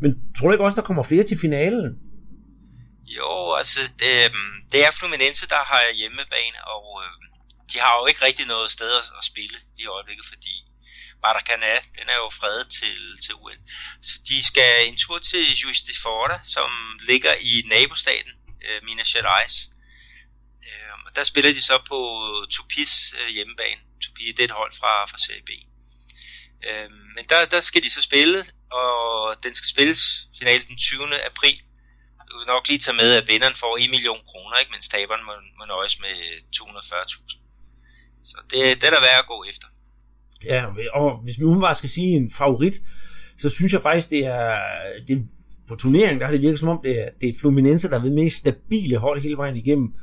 Men 0.00 0.10
tror 0.36 0.46
du 0.48 0.52
ikke 0.52 0.64
også, 0.64 0.76
der 0.76 0.88
kommer 0.88 1.02
flere 1.02 1.24
til 1.24 1.38
finalen? 1.38 1.98
Jo, 3.18 3.54
altså 3.58 3.80
det, 3.98 4.12
det 4.72 4.80
er 4.86 4.92
Fluminense, 5.00 5.48
der 5.48 5.62
har 5.70 5.82
hjemmebane, 6.00 6.58
og 6.74 6.84
øh, 7.02 7.12
de 7.72 7.78
har 7.84 7.92
jo 8.00 8.06
ikke 8.06 8.24
rigtig 8.24 8.46
noget 8.46 8.70
sted 8.70 8.90
at, 9.00 9.06
at 9.18 9.24
spille 9.30 9.56
i 9.78 9.86
øjeblikket, 9.86 10.26
fordi 10.32 10.54
Maracanã, 11.24 11.74
den 11.98 12.08
er 12.08 12.18
jo 12.24 12.30
fredet 12.30 12.68
til, 12.78 12.98
til 13.24 13.34
UN. 13.34 13.60
Så 14.02 14.14
de 14.28 14.46
skal 14.46 14.88
en 14.88 14.96
tur 14.96 15.18
til 15.18 15.56
Juiz 15.60 15.80
de 15.88 15.94
Fora, 16.02 16.40
som 16.44 16.70
ligger 17.00 17.34
i 17.34 17.62
nabostaten 17.66 18.32
øh, 18.66 18.84
Minas 18.84 19.12
Gerais. 19.12 19.54
Øh, 20.66 20.92
og 21.06 21.16
der 21.16 21.24
spiller 21.24 21.52
de 21.52 21.62
så 21.62 21.78
på 21.88 21.98
Tupis 22.50 23.14
øh, 23.20 23.28
hjemmebane. 23.28 23.80
Tupi 24.02 24.32
det 24.32 24.40
er 24.40 24.44
et 24.44 24.60
hold 24.60 24.72
fra, 24.72 25.06
fra 25.06 25.18
Serie 25.18 25.42
B. 25.42 25.50
Øh, 26.68 26.90
men 27.14 27.24
der, 27.28 27.44
der 27.44 27.60
skal 27.60 27.82
de 27.82 27.90
så 27.90 28.00
spille, 28.00 28.46
og 28.70 29.36
den 29.42 29.54
skal 29.54 29.68
spilles 29.68 30.02
finalen 30.38 30.66
den 30.68 30.78
20. 30.78 31.24
april. 31.30 31.62
Du 32.30 32.38
vil 32.38 32.46
nok 32.46 32.68
lige 32.68 32.78
tage 32.78 32.96
med, 32.96 33.14
at 33.14 33.28
vinderen 33.28 33.54
får 33.54 33.78
1 33.78 33.90
million 33.90 34.24
kroner, 34.30 34.56
ikke? 34.56 34.72
mens 34.72 34.88
taberen 34.88 35.24
må, 35.24 35.32
må 35.58 35.64
nøjes 35.64 35.98
med 35.98 36.14
240.000. 36.56 37.40
Så 38.24 38.36
det, 38.50 38.80
det 38.80 38.86
er 38.86 38.90
der 38.90 39.00
værd 39.00 39.18
at 39.18 39.26
gå 39.26 39.44
efter. 39.44 39.66
Ja, 40.44 40.64
og 40.94 41.18
hvis 41.22 41.38
vi 41.38 41.44
umiddelbart 41.44 41.76
skal 41.76 41.90
sige 41.90 42.16
en 42.16 42.30
favorit, 42.30 42.74
så 43.38 43.48
synes 43.48 43.72
jeg 43.72 43.82
faktisk, 43.82 44.10
det 44.10 44.26
er, 44.26 44.54
det, 45.08 45.28
på 45.68 45.76
turneringen, 45.76 46.20
der 46.20 46.26
har 46.26 46.32
det 46.32 46.42
virket 46.42 46.58
som 46.58 46.68
om, 46.68 46.80
det 46.84 47.00
er, 47.00 47.08
det 47.20 47.28
er 47.28 47.32
Fluminense, 47.40 47.88
der 47.88 47.98
er 47.98 48.02
ved 48.02 48.10
mest 48.10 48.36
stabile 48.36 48.96
hold 48.96 49.20
hele 49.22 49.36
vejen 49.36 49.56
igennem. 49.56 49.94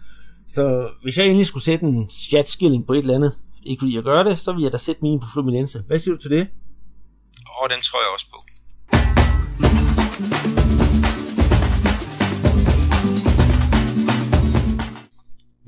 Så 0.49 0.89
hvis 1.03 1.17
jeg 1.17 1.25
endelig 1.25 1.45
skulle 1.45 1.63
sætte 1.63 1.85
en 1.85 2.09
chatskilling 2.09 2.87
på 2.87 2.93
et 2.93 2.97
eller 2.97 3.15
andet, 3.15 3.33
ikke 3.63 3.79
fordi 3.81 3.95
jeg 3.95 4.03
gør 4.03 4.23
det, 4.23 4.39
så 4.39 4.53
vil 4.53 4.63
jeg 4.63 4.71
da 4.71 4.77
sætte 4.77 5.01
min 5.01 5.19
på 5.19 5.25
Fluminense. 5.33 5.83
Hvad 5.87 5.99
siger 5.99 6.15
du 6.15 6.21
til 6.21 6.31
det? 6.31 6.47
Åh, 7.49 7.63
oh, 7.63 7.69
den 7.69 7.81
tror 7.81 7.99
jeg 7.99 8.09
også 8.13 8.27
på. 8.33 8.43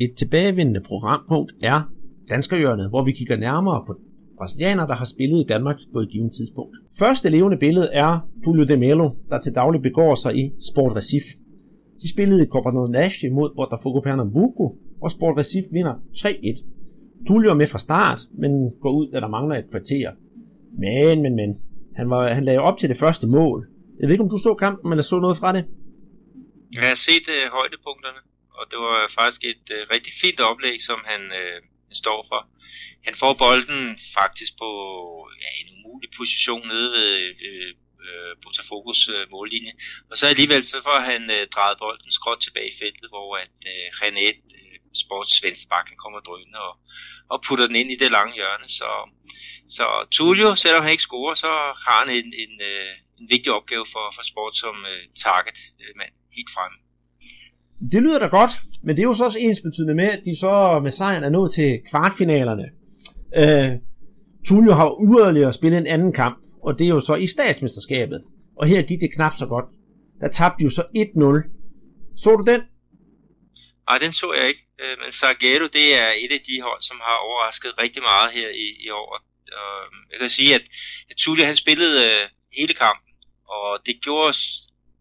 Et 0.01 0.13
tilbagevendende 0.17 0.81
programpunkt 0.81 1.51
er 1.63 1.81
Danskerhjørnet, 2.29 2.89
hvor 2.89 3.03
vi 3.03 3.11
kigger 3.11 3.37
nærmere 3.37 3.83
på 3.87 3.99
brasilianer, 4.39 4.87
der 4.87 4.95
har 4.95 5.05
spillet 5.05 5.39
i 5.39 5.47
Danmark 5.53 5.75
på 5.93 5.99
et 5.99 6.09
givet 6.09 6.31
tidspunkt. 6.37 6.75
Første 6.99 7.29
levende 7.29 7.57
billede 7.57 7.89
er 7.93 8.11
Tulio 8.43 8.65
de 8.65 8.77
Melo, 8.77 9.09
der 9.29 9.39
til 9.39 9.55
daglig 9.55 9.81
begår 9.81 10.15
sig 10.15 10.31
i 10.35 10.51
Sport 10.71 10.95
Recife. 10.95 11.29
De 12.01 12.07
spillede 12.13 12.43
i 12.43 12.47
Copa 12.53 12.69
Nordeste 12.69 13.29
mod 13.29 13.49
Botafogo 13.55 13.99
Pernambuco, 13.99 14.65
og 15.01 15.11
Sport 15.11 15.37
Recife 15.37 15.67
vinder 15.71 15.95
3-1. 16.17 16.63
Tulio 17.27 17.49
er 17.49 17.59
med 17.61 17.67
fra 17.67 17.79
start, 17.79 18.19
men 18.41 18.51
går 18.81 18.91
ud, 18.99 19.11
da 19.11 19.19
der 19.19 19.27
mangler 19.27 19.55
et 19.55 19.69
kvarter. 19.71 20.11
Men, 20.83 21.21
men, 21.21 21.35
men. 21.35 21.49
Han, 21.95 22.09
var, 22.09 22.33
han 22.33 22.43
lagde 22.43 22.59
op 22.59 22.77
til 22.77 22.89
det 22.89 22.97
første 22.97 23.27
mål. 23.27 23.67
Jeg 23.99 24.05
ved 24.07 24.13
ikke, 24.13 24.23
om 24.23 24.29
du 24.29 24.37
så 24.37 24.53
kampen, 24.53 24.91
eller 24.93 25.03
så 25.03 25.19
noget 25.19 25.37
fra 25.37 25.53
det? 25.53 25.63
Jeg 26.75 26.83
har 26.91 26.99
set 27.07 27.25
øh, 27.35 27.45
højdepunkterne, 27.57 28.21
og 28.57 28.63
det 28.71 28.79
var 28.87 28.97
faktisk 29.19 29.41
et 29.53 29.65
øh, 29.75 29.81
rigtig 29.93 30.13
fint 30.21 30.39
oplæg, 30.49 30.77
som 30.89 30.99
han 31.11 31.21
øh, 31.39 31.57
står 31.93 32.25
for. 32.27 32.41
Han 33.05 33.15
får 33.15 33.33
bolden 33.33 33.99
faktisk 34.17 34.57
på 34.57 34.69
ja, 35.43 35.49
en 35.61 35.69
umulig 35.75 36.09
position 36.17 36.67
nede 36.67 36.91
ved 36.91 37.13
uh, 37.19 37.47
øh, 37.47 37.69
øh 38.07 38.35
Botafogos 38.43 39.09
øh, 39.09 39.31
mållinje. 39.31 39.73
Og 40.09 40.17
så 40.17 40.27
alligevel 40.27 40.63
så 40.63 40.81
får 40.83 40.99
han 41.11 41.23
øh, 41.31 41.47
drejet 41.55 41.77
bolden 41.79 42.11
skråt 42.11 42.39
tilbage 42.41 42.69
i 42.69 42.79
feltet, 42.81 43.09
hvor 43.09 43.37
at 43.37 43.57
øh, 43.71 43.87
René, 43.99 44.27
øh, 44.57 44.77
sports 45.03 45.43
venstrebakken, 45.43 45.97
kommer 45.97 46.19
drønende 46.19 46.59
og, 46.59 46.75
og 47.29 47.41
putter 47.45 47.67
den 47.67 47.75
ind 47.75 47.91
i 47.91 48.01
det 48.03 48.11
lange 48.11 48.33
hjørne. 48.33 48.67
Så, 48.79 48.89
så 49.67 49.85
Tulio, 50.11 50.55
selvom 50.55 50.83
han 50.83 50.91
ikke 50.91 51.09
scorer, 51.09 51.33
så 51.33 51.51
har 51.85 51.99
han 52.05 52.09
en, 52.19 52.33
en, 52.43 52.53
øh, 52.71 52.93
en 53.19 53.29
vigtig 53.29 53.51
opgave 53.53 53.85
for, 53.93 54.05
for 54.15 54.23
sport 54.23 54.55
som 54.55 54.75
øh, 54.85 55.03
target 55.25 55.57
øh, 55.81 55.93
helt 56.37 56.51
fremme. 56.55 56.77
Det 57.91 58.03
lyder 58.03 58.19
da 58.19 58.27
godt, 58.27 58.51
men 58.83 58.95
det 58.95 59.01
er 59.01 59.07
jo 59.07 59.13
så 59.13 59.25
også 59.25 59.39
ens 59.39 59.61
betydende 59.61 59.95
med, 59.95 60.05
at 60.05 60.21
de 60.25 60.39
så 60.39 60.79
med 60.83 60.91
sejren 60.91 61.23
er 61.23 61.29
nået 61.29 61.53
til 61.53 61.79
kvartfinalerne. 61.89 62.65
Øh, 63.35 63.71
Tulio 64.47 64.73
har 64.73 64.97
yderligere 65.07 65.53
spillet 65.53 65.77
en 65.77 65.87
anden 65.87 66.13
kamp, 66.13 66.37
og 66.63 66.79
det 66.79 66.85
er 66.85 66.89
jo 66.89 66.99
så 66.99 67.15
i 67.15 67.27
statsmesterskabet. 67.27 68.23
Og 68.57 68.67
her 68.67 68.81
gik 68.81 68.99
det 68.99 69.13
knap 69.13 69.33
så 69.37 69.45
godt. 69.45 69.65
Der 70.21 70.27
tabte 70.27 70.63
jo 70.63 70.69
så 70.69 70.81
1-0. 70.81 70.95
Så 72.23 72.35
du 72.35 72.43
den? 72.51 72.61
Nej, 73.89 73.97
den 74.03 74.11
så 74.11 74.27
jeg 74.37 74.47
ikke. 74.47 74.63
Øh, 74.81 74.95
men 75.01 75.11
Sargero, 75.11 75.67
det 75.77 75.87
er 76.03 76.09
et 76.23 76.31
af 76.37 76.41
de 76.49 76.61
hold, 76.67 76.81
som 76.81 76.97
har 77.07 77.17
overrasket 77.27 77.71
rigtig 77.83 78.01
meget 78.01 78.29
her 78.37 78.49
i, 78.65 78.67
i 78.85 78.89
år. 78.89 79.07
Og 79.15 79.19
øhm, 79.57 79.99
jeg 80.11 80.19
kan 80.19 80.29
sige, 80.29 80.55
at, 80.55 80.65
Tulio 81.17 81.45
han 81.45 81.55
spillede 81.55 81.97
øh, 82.09 82.25
hele 82.57 82.73
kampen, 82.73 83.11
og 83.55 83.67
det 83.85 83.95
gjorde 84.05 84.33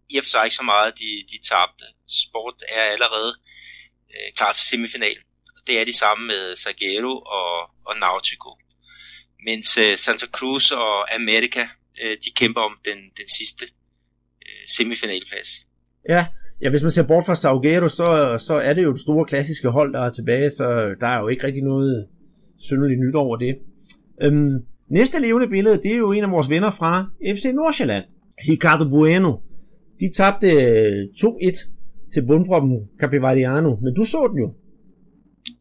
i 0.09 0.17
og 0.17 0.23
for 0.23 0.29
sig 0.29 0.43
ikke 0.45 0.55
så 0.61 0.67
meget, 0.73 0.99
de, 1.01 1.09
de 1.31 1.37
tabte. 1.49 1.85
Sport 2.23 2.57
er 2.69 2.83
allerede 2.93 3.31
øh, 4.13 4.29
klar 4.37 4.51
til 4.51 4.65
semifinalen. 4.69 5.23
Det 5.67 5.79
er 5.79 5.85
de 5.85 5.97
samme 5.97 6.27
med 6.27 6.55
Sagero 6.55 7.13
og, 7.37 7.51
og 7.87 7.93
Nautico 7.99 8.51
mens 9.47 9.77
øh, 9.77 9.97
Santa 9.97 10.27
Cruz 10.35 10.71
og 10.71 11.15
America 11.19 11.63
øh, 12.01 12.17
de 12.23 12.29
kæmper 12.39 12.61
om 12.61 12.73
den, 12.85 12.99
den 13.19 13.27
sidste 13.37 13.65
øh, 14.45 14.63
semifinalplads. 14.77 15.49
Ja, 16.09 16.25
ja, 16.61 16.69
hvis 16.69 16.81
man 16.81 16.91
ser 16.91 17.07
bort 17.07 17.25
fra 17.25 17.35
Salguero, 17.35 17.87
så, 17.87 18.37
så 18.47 18.53
er 18.53 18.73
det 18.73 18.83
jo 18.83 18.91
det 18.91 19.01
store 19.01 19.25
klassiske 19.25 19.69
hold, 19.69 19.93
der 19.93 20.01
er 20.07 20.11
tilbage, 20.13 20.49
så 20.49 20.65
der 20.99 21.07
er 21.07 21.19
jo 21.19 21.27
ikke 21.27 21.43
rigtig 21.43 21.63
noget 21.63 22.07
synderligt 22.59 23.01
nyt 23.05 23.15
over 23.15 23.35
det. 23.37 23.57
Øhm, 24.21 24.55
næste 24.89 25.21
levende 25.21 25.47
billede, 25.47 25.77
det 25.83 25.91
er 25.91 25.97
jo 25.97 26.11
en 26.11 26.23
af 26.23 26.31
vores 26.31 26.49
venner 26.49 26.71
fra 26.71 27.05
FC 27.35 27.45
Nordsjælland, 27.45 28.05
Ricardo 28.49 28.89
Bueno. 28.89 29.48
De 29.99 30.13
tabte 30.17 30.47
øh, 30.47 31.01
2-1 31.17 32.13
til 32.13 32.25
bundproppen 32.27 32.89
Capivariano, 33.01 33.75
men 33.83 33.95
du 33.95 34.05
så 34.05 34.21
den 34.31 34.39
jo. 34.45 34.49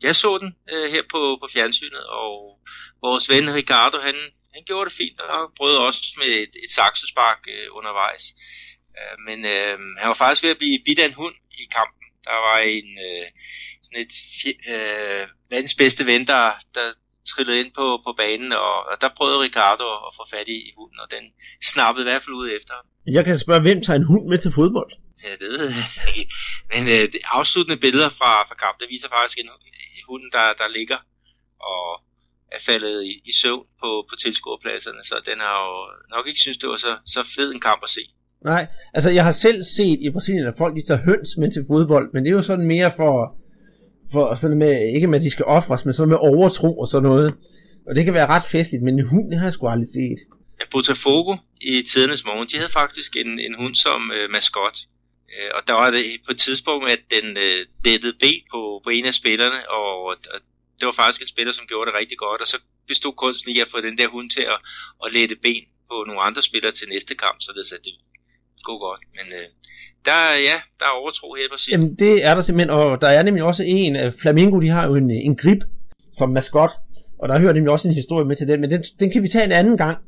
Jeg 0.03 0.17
så 0.17 0.39
den 0.39 0.51
øh, 0.73 0.91
her 0.93 1.03
på, 1.13 1.21
på 1.43 1.47
fjernsynet, 1.55 2.05
og 2.21 2.59
vores 3.03 3.29
ven 3.33 3.55
Ricardo, 3.55 3.99
han, 3.99 4.15
han 4.55 4.63
gjorde 4.67 4.89
det 4.89 4.97
fint, 4.97 5.21
og 5.21 5.53
brød 5.57 5.77
også 5.77 6.03
med 6.21 6.31
et, 6.43 6.53
et 6.65 6.71
saksespark 6.71 7.41
øh, 7.55 7.67
undervejs. 7.79 8.25
Øh, 8.99 9.17
men 9.27 9.39
øh, 9.45 9.77
han 10.01 10.09
var 10.13 10.21
faktisk 10.25 10.43
ved 10.43 10.51
at 10.51 10.63
blive 10.63 10.85
bidt 10.85 10.99
af 10.99 11.07
en 11.07 11.21
hund 11.23 11.35
i 11.63 11.65
kampen. 11.77 12.05
Der 12.25 12.39
var 12.49 12.59
en 12.77 12.89
øh, 13.09 13.27
sådan 13.85 14.01
et 14.05 14.15
øh, 14.75 15.25
verdens 15.51 15.75
bedste 15.75 16.07
ven, 16.07 16.27
der, 16.27 16.45
der 16.75 16.87
trillede 17.33 17.61
ind 17.63 17.71
på, 17.79 17.87
på 18.07 18.11
banen, 18.23 18.51
og, 18.53 18.75
og 18.91 18.95
der 19.03 19.09
prøvede 19.19 19.43
Ricardo 19.47 19.89
at 20.07 20.13
få 20.19 20.25
fat 20.35 20.49
i, 20.57 20.59
i 20.69 20.73
hunden, 20.79 20.99
og 21.05 21.09
den 21.15 21.25
snappede 21.73 22.03
i 22.05 22.09
hvert 22.09 22.23
fald 22.23 22.41
ud 22.43 22.49
efter. 22.59 22.75
Jeg 23.17 23.25
kan 23.25 23.39
spørge, 23.39 23.63
hvem 23.67 23.81
tager 23.83 23.99
en 23.99 24.11
hund 24.13 24.25
med 24.31 24.39
til 24.39 24.53
fodbold? 24.59 24.93
Ja, 25.25 25.33
det 25.41 25.49
ved 25.55 25.65
jeg 25.71 26.17
ikke. 26.19 26.33
Men 26.73 26.83
øh, 26.95 27.05
det 27.15 27.21
afsluttende 27.39 27.81
billeder 27.85 28.11
fra, 28.19 28.33
fra 28.49 28.57
kampen, 28.63 28.81
der 28.83 28.93
viser 28.95 29.09
faktisk 29.17 29.39
en, 29.39 29.51
hund, 30.09 30.23
der, 30.37 30.47
der 30.61 30.69
ligger 30.79 30.99
og 31.71 31.87
er 32.57 32.61
faldet 32.69 33.05
i, 33.11 33.13
i 33.31 33.33
søvn 33.41 33.67
på, 33.83 33.91
på 34.11 34.15
tilskuerpladserne, 34.25 35.03
så 35.05 35.15
den 35.31 35.39
har 35.47 35.57
jo 35.69 35.75
nok 36.17 36.25
ikke 36.29 36.41
synes, 36.41 36.59
det 36.59 36.69
var 36.69 36.77
så, 36.77 36.93
så 37.15 37.21
fed 37.37 37.49
en 37.55 37.61
kamp 37.61 37.81
at 37.83 37.91
se. 37.91 38.05
Nej, 38.45 38.67
altså 38.95 39.11
jeg 39.11 39.25
har 39.25 39.33
selv 39.47 39.61
set 39.77 39.99
i 40.07 40.11
Brasilien, 40.11 40.47
at 40.47 40.59
folk 40.59 40.77
de 40.77 40.87
tager 40.87 41.05
høns 41.05 41.31
med 41.41 41.53
til 41.53 41.65
fodbold, 41.71 42.07
men 42.13 42.25
det 42.25 42.31
er 42.31 42.35
jo 42.41 42.43
sådan 42.43 42.67
mere 42.67 42.93
for, 42.97 43.15
for 44.13 44.35
sådan 44.35 44.59
med, 44.59 44.95
ikke 44.95 45.07
med 45.07 45.19
at 45.19 45.25
de 45.25 45.31
skal 45.31 45.45
ofres, 45.45 45.85
men 45.85 45.95
sådan 45.95 46.09
med 46.09 46.19
overtro 46.21 46.79
og 46.79 46.89
sådan 46.89 47.09
noget. 47.09 47.35
Og 47.87 47.95
det 47.95 48.05
kan 48.05 48.15
være 48.15 48.27
ret 48.27 48.45
festligt, 48.45 48.83
men 48.83 48.99
en 48.99 49.07
hund, 49.07 49.31
det 49.31 49.39
har 49.39 49.47
jeg 49.47 49.53
sgu 49.53 49.69
aldrig 49.69 49.89
set. 49.89 50.19
Botafogo 50.71 51.37
i 51.61 51.83
tidernes 51.83 52.25
morgen, 52.25 52.49
de 52.49 52.57
havde 52.57 52.73
faktisk 52.73 53.17
en, 53.17 53.41
en 53.41 53.55
hund 53.59 53.75
som 53.75 54.13
øh, 54.17 54.31
maskot. 54.31 54.77
Øh, 55.35 55.51
og 55.57 55.63
der 55.69 55.73
var 55.73 55.91
det 55.91 56.05
på 56.27 56.31
et 56.33 56.39
tidspunkt, 56.39 56.91
at 56.91 57.01
den 57.11 57.27
øh, 57.37 57.61
dættede 57.85 58.17
B 58.23 58.25
på, 58.53 58.81
på 58.85 58.91
en 58.91 59.05
af 59.07 59.15
spillerne, 59.15 59.71
og, 59.71 60.05
og 60.05 60.39
det 60.79 60.87
var 60.87 60.93
faktisk 61.03 61.23
en 61.23 61.29
spiller, 61.35 61.53
som 61.53 61.67
gjorde 61.67 61.91
det 61.91 61.99
rigtig 62.01 62.19
godt, 62.19 62.41
og 62.41 62.47
så 62.47 62.59
bestod 62.87 63.13
kunsten 63.13 63.53
i 63.55 63.61
at 63.61 63.69
få 63.69 63.81
den 63.81 63.99
der 63.99 64.09
hund 64.09 64.31
til 64.31 64.45
at, 64.55 64.59
at 65.05 65.13
lette 65.13 65.37
ben 65.37 65.65
på 65.91 66.05
nogle 66.07 66.23
andre 66.23 66.43
spillere 66.43 66.73
til 66.73 66.89
næste 66.89 67.15
kamp, 67.15 67.37
så 67.41 67.51
det, 67.57 67.67
så 67.67 67.77
det 67.85 67.95
går 68.63 68.79
godt. 68.89 69.03
Men 69.17 69.27
øh, 69.39 69.47
der, 70.05 70.21
ja, 70.49 70.57
der 70.79 70.85
er 70.85 70.95
overtro 71.01 71.35
her 71.35 71.49
på. 71.51 71.57
Jamen 71.73 71.95
det 71.95 72.25
er 72.25 72.35
der 72.35 72.43
simpelthen, 72.43 72.71
og 72.71 73.01
der 73.01 73.09
er 73.09 73.23
nemlig 73.23 73.45
også 73.45 73.63
en, 73.67 74.13
Flamingo, 74.23 74.61
de 74.61 74.69
har 74.69 74.87
jo 74.87 74.95
en, 74.95 75.11
en 75.11 75.37
grip 75.37 75.63
som 76.19 76.29
maskot, 76.29 76.71
og 77.19 77.29
der 77.29 77.41
hører 77.41 77.53
nemlig 77.53 77.73
også 77.73 77.89
en 77.89 77.95
historie 77.95 78.27
med 78.27 78.37
til 78.37 78.49
den, 78.49 78.61
men 78.61 78.71
den, 78.71 78.83
den 79.01 79.11
kan 79.11 79.23
vi 79.23 79.29
tage 79.29 79.45
en 79.45 79.53
anden 79.53 79.77
gang. 79.77 79.99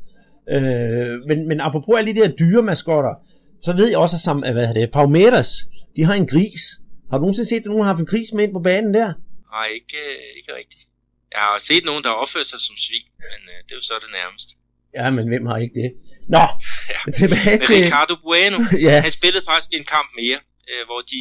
Øh, 0.50 1.14
men, 1.28 1.48
men 1.48 1.60
apropos 1.60 1.98
alle 1.98 2.14
de 2.14 2.20
der 2.20 2.36
dyre 2.36 2.62
maskotter, 2.62 3.14
så 3.62 3.72
ved 3.72 3.88
jeg 3.88 3.98
også, 3.98 4.16
at 4.16 4.20
som, 4.20 4.38
hvad 4.38 4.74
det, 4.74 4.92
Palmeiras, 4.92 5.50
de 5.96 6.04
har 6.04 6.14
en 6.14 6.26
gris. 6.26 6.62
Har 7.10 7.18
du 7.18 7.22
nogensinde 7.22 7.48
set, 7.48 7.56
at 7.56 7.66
nogen 7.66 7.82
har 7.82 7.92
haft 7.92 8.00
en 8.00 8.12
gris 8.12 8.32
med 8.32 8.44
ind 8.44 8.52
på 8.52 8.60
banen 8.60 8.94
der? 8.94 9.12
Nej, 9.56 9.68
ikke, 9.78 10.02
ikke 10.38 10.52
rigtigt. 10.60 10.84
Jeg 11.32 11.40
har 11.40 11.58
set 11.58 11.84
nogen, 11.84 12.02
der 12.04 12.10
opfører 12.10 12.48
sig 12.52 12.60
som 12.68 12.76
svin, 12.84 13.08
men 13.32 13.40
øh, 13.52 13.58
det 13.64 13.72
er 13.72 13.78
jo 13.80 13.86
så 13.90 13.94
det 14.04 14.10
nærmeste. 14.20 14.52
Ja, 14.98 15.10
men 15.16 15.28
hvem 15.28 15.46
har 15.46 15.56
ikke 15.56 15.76
det? 15.82 15.90
Nå, 16.34 16.44
ja. 16.92 17.00
tilbage 17.20 17.58
til... 17.66 17.76
Ricardo 17.76 18.14
Bueno, 18.26 18.58
ja. 18.86 18.96
han 19.06 19.12
spillede 19.18 19.44
faktisk 19.50 19.70
en 19.72 19.86
kamp 19.94 20.08
mere, 20.20 20.38
øh, 20.70 20.82
hvor 20.88 21.00
de 21.12 21.20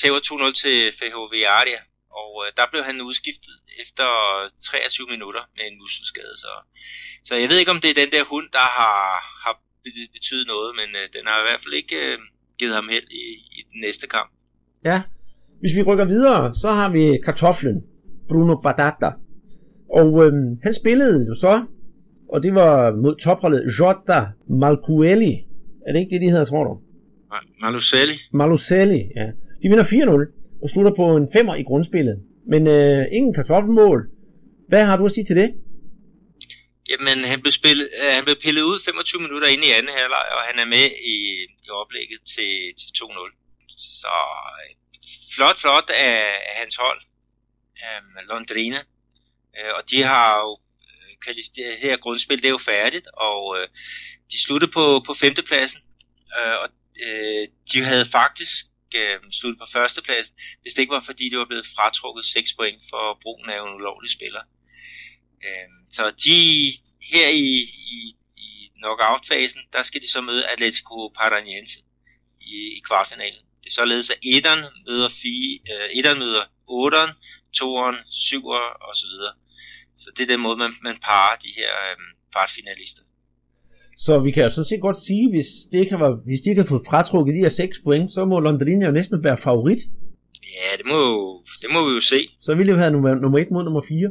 tager 0.00 0.20
2-0 0.28 0.62
til 0.62 0.76
FHV 0.98 1.34
Ardia, 1.58 1.80
og 2.20 2.30
øh, 2.42 2.48
der 2.58 2.66
blev 2.72 2.82
han 2.88 2.96
udskiftet 3.08 3.54
efter 3.82 4.06
23 4.62 5.06
minutter 5.14 5.42
med 5.56 5.64
en 5.70 5.76
muskelskade. 5.82 6.34
Så, 6.44 6.52
så 7.26 7.32
jeg 7.42 7.48
ved 7.48 7.58
ikke, 7.58 7.74
om 7.76 7.80
det 7.82 7.90
er 7.90 8.02
den 8.02 8.12
der 8.16 8.24
hund, 8.32 8.46
der 8.58 8.66
har, 8.78 8.98
har 9.44 9.54
betydet 10.16 10.46
noget, 10.54 10.70
men 10.80 10.88
øh, 11.00 11.04
den 11.16 11.22
har 11.28 11.36
i 11.40 11.46
hvert 11.48 11.60
fald 11.62 11.74
ikke 11.82 11.96
øh, 12.06 12.18
givet 12.58 12.74
ham 12.74 12.88
held 12.94 13.08
i, 13.22 13.24
i 13.58 13.60
den 13.72 13.80
næste 13.86 14.06
kamp. 14.14 14.30
Ja, 14.84 14.98
hvis 15.60 15.76
vi 15.76 15.82
rykker 15.82 16.04
videre, 16.04 16.54
så 16.62 16.68
har 16.78 16.88
vi 16.96 17.04
kartoflen, 17.24 17.78
Bruno 18.28 18.54
Badata. 18.64 19.10
Og 20.00 20.08
øh, 20.24 20.32
han 20.62 20.74
spillede 20.74 21.26
jo 21.28 21.34
så, 21.44 21.54
og 22.32 22.42
det 22.42 22.54
var 22.54 22.96
mod 23.02 23.16
topholdet 23.16 23.62
Jota 23.78 24.26
Malcueli. 24.60 25.34
Er 25.86 25.92
det 25.92 26.00
ikke 26.00 26.14
det, 26.14 26.20
de 26.20 26.30
hedder, 26.30 26.44
tror 26.44 26.64
du? 26.64 26.80
Maluselli. 27.60 28.16
Maluselli, 28.32 29.00
ja. 29.16 29.26
De 29.62 29.68
vinder 29.70 29.84
4-0 29.84 30.62
og 30.62 30.70
slutter 30.70 30.92
på 30.96 31.16
en 31.16 31.28
femmer 31.32 31.54
i 31.54 31.62
grundspillet. 31.62 32.16
Men 32.52 32.66
øh, 32.66 33.06
ingen 33.12 33.34
kartoffelmål. 33.34 34.10
Hvad 34.68 34.84
har 34.84 34.96
du 34.96 35.04
at 35.04 35.12
sige 35.12 35.24
til 35.24 35.36
det? 35.36 35.50
Jamen, 36.90 37.18
han 37.32 37.40
blev, 37.40 37.52
spillet, 37.52 37.88
øh, 38.00 38.10
han 38.16 38.24
blev 38.24 38.36
pillet 38.44 38.62
ud 38.62 38.78
25 38.84 39.22
minutter 39.22 39.48
inde 39.48 39.64
i 39.68 39.72
anden 39.78 39.92
halvleg, 39.98 40.26
og 40.36 40.42
han 40.48 40.56
er 40.62 40.68
med 40.76 40.86
i, 41.14 41.16
i 41.66 41.68
oplægget 41.80 42.20
til, 42.34 42.52
til 42.78 42.88
2-0. 42.98 43.30
Så 44.02 44.14
flot, 45.34 45.58
flot 45.64 45.88
af, 46.06 46.14
af 46.50 46.54
hans 46.62 46.76
hold, 46.84 47.00
um, 47.86 48.06
Londrina. 48.30 48.80
Uh, 49.58 49.72
og 49.78 49.82
de 49.90 49.98
har 50.10 50.28
jo, 50.42 50.50
kaldes 51.24 51.48
det 51.48 51.64
her 51.78 51.96
grundspil, 51.96 52.38
det 52.38 52.44
er 52.44 52.56
jo 52.58 52.58
færdigt, 52.58 53.06
og 53.06 53.56
øh, 53.58 53.68
de 54.30 54.42
sluttede 54.42 54.72
på, 54.72 55.02
på 55.06 55.14
femtepladsen, 55.14 55.80
øh, 56.38 56.56
og 56.62 56.68
øh, 57.06 57.48
de 57.72 57.84
havde 57.84 58.04
faktisk 58.04 58.66
øh, 58.94 59.18
sluttet 59.30 59.58
på 59.58 59.66
førstepladsen, 59.72 60.34
hvis 60.62 60.74
det 60.74 60.82
ikke 60.82 60.94
var 60.94 61.04
fordi, 61.06 61.28
det 61.28 61.38
var 61.38 61.44
blevet 61.44 61.66
fratrukket 61.76 62.24
6 62.24 62.54
point 62.54 62.82
for 62.90 63.18
brugen 63.22 63.50
af 63.50 63.62
en 63.62 63.74
ulovlig 63.74 64.10
spiller. 64.10 64.42
Øh, 65.44 65.68
så 65.92 66.10
de 66.10 66.72
her 67.12 67.28
i, 67.28 67.54
i, 67.96 68.16
i 68.36 68.70
knockout-fasen, 68.76 69.60
der 69.72 69.82
skal 69.82 70.02
de 70.02 70.10
så 70.10 70.20
møde 70.20 70.46
Atletico 70.46 71.08
Paranaense 71.08 71.78
i, 72.40 72.56
i 72.76 72.80
kvartfinalen. 72.88 73.42
Det 73.62 73.66
er 73.66 73.74
således, 73.74 74.10
at 74.10 74.18
1'eren 74.24 74.62
møder, 74.86 75.08
4, 75.08 75.58
øh, 75.72 75.88
1'eren 75.98 76.18
møder 76.18 76.44
8'eren, 76.70 77.12
2'eren, 77.56 77.98
7'eren 78.28 78.72
og 78.88 78.96
så 79.98 80.08
det 80.16 80.22
er 80.22 80.30
den 80.34 80.42
måde, 80.46 80.56
man, 80.64 80.72
man 80.88 80.96
parer 81.08 81.36
de 81.44 81.50
her 81.58 81.70
øh, 81.86 81.96
kvartfinalister. 82.32 83.02
Så 84.04 84.18
vi 84.18 84.30
kan 84.30 84.42
jo 84.44 84.50
sådan 84.50 84.68
set 84.68 84.80
godt 84.80 84.96
sige, 84.96 85.30
hvis, 85.30 85.46
det 85.72 85.78
ikke 85.78 85.96
har, 85.96 86.10
hvis 86.24 86.40
de 86.40 86.48
ikke 86.50 86.62
har 86.62 86.68
fået 86.68 86.86
fratrukket 86.86 87.34
de 87.34 87.40
her 87.40 87.48
6 87.48 87.78
point, 87.84 88.12
så 88.12 88.24
må 88.24 88.40
Londrina 88.40 88.86
jo 88.86 88.92
næsten 88.92 89.24
være 89.24 89.38
favorit. 89.38 89.78
Ja, 90.58 90.70
det 90.78 90.86
må, 90.86 91.00
det 91.62 91.68
må 91.72 91.88
vi 91.88 91.94
jo 91.94 92.00
se. 92.00 92.20
Så 92.40 92.54
ville 92.54 92.72
det 92.72 92.76
jo 92.76 92.80
have 92.82 92.92
nummer, 92.92 93.14
nummer 93.14 93.38
1 93.38 93.50
mod 93.50 93.64
nummer 93.64 93.82
4. 93.88 94.10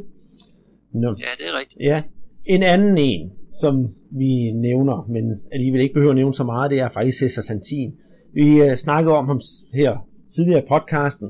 Nå. 0.93 1.07
Ja, 1.07 1.31
det 1.37 1.45
er 1.49 1.59
rigtigt. 1.59 1.81
Ja. 1.81 2.03
En 2.47 2.63
anden 2.63 2.97
en, 2.97 3.31
som 3.61 3.73
vi 4.11 4.51
nævner, 4.51 5.05
men 5.09 5.23
alligevel 5.51 5.81
ikke 5.81 5.93
behøver 5.93 6.11
at 6.11 6.15
nævne 6.15 6.33
så 6.33 6.43
meget, 6.43 6.71
det 6.71 6.79
er 6.79 6.89
faktisk 6.89 7.19
Cesar 7.19 7.41
Santin. 7.41 7.93
Vi 8.33 8.61
uh, 8.61 8.75
snakkede 8.75 9.15
om 9.15 9.27
ham 9.27 9.41
her 9.73 9.97
tidligere 10.35 10.63
i 10.63 10.67
podcasten, 10.69 11.29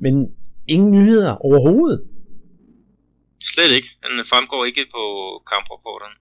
men 0.00 0.28
ingen 0.68 0.90
nyheder 0.90 1.32
overhovedet. 1.32 2.04
Slet 3.52 3.72
ikke. 3.78 3.88
Han 4.04 4.24
fremgår 4.32 4.62
ikke 4.70 4.84
på 4.96 5.04
kamprapporterne 5.52 6.16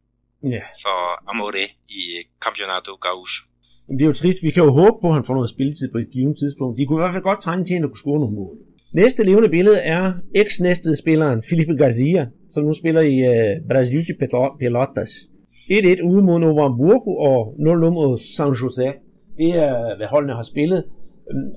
ja. 0.55 0.63
for 0.84 0.97
Amore 1.30 1.65
i 1.99 2.01
Campeonato 2.43 2.91
Gaucho. 3.05 3.41
Det 3.97 4.01
er 4.01 4.09
jo 4.11 4.20
trist. 4.22 4.39
Vi 4.47 4.51
kan 4.51 4.63
jo 4.63 4.72
håbe 4.82 4.97
på, 5.01 5.07
at 5.09 5.17
han 5.17 5.26
får 5.28 5.34
noget 5.34 5.49
spilletid 5.55 5.88
på 5.91 5.97
et 6.03 6.09
givet 6.13 6.36
tidspunkt. 6.41 6.78
De 6.78 6.86
kunne 6.86 6.99
i 6.99 7.03
hvert 7.03 7.15
fald 7.15 7.30
godt 7.30 7.41
trænge 7.41 7.65
til, 7.65 7.76
at 7.76 7.89
kunne 7.91 8.03
score 8.03 8.20
nogle 8.20 8.36
mål. 8.36 8.55
Næste 9.01 9.24
levende 9.24 9.49
billede 9.49 9.80
er 9.95 10.03
eks-næstede 10.36 10.95
spilleren 11.03 11.43
Felipe 11.49 11.76
Garcia, 11.82 12.24
som 12.53 12.63
nu 12.63 12.74
spiller 12.74 13.01
i 13.13 13.15
uh, 13.32 13.67
Brasil 13.70 14.01
de 14.07 14.13
Pelotas. 14.59 15.11
1-1 15.72 16.09
ude 16.09 16.24
mod 16.28 16.39
Novo 16.39 16.61
Hamburgo 16.61 17.11
og 17.30 17.39
0-0 17.59 17.89
mod 17.99 18.17
San 18.36 18.53
Jose 18.61 18.93
det 19.39 19.49
er, 19.55 19.97
hvad 19.97 20.07
holdene 20.07 20.34
har 20.34 20.43
spillet. 20.43 20.84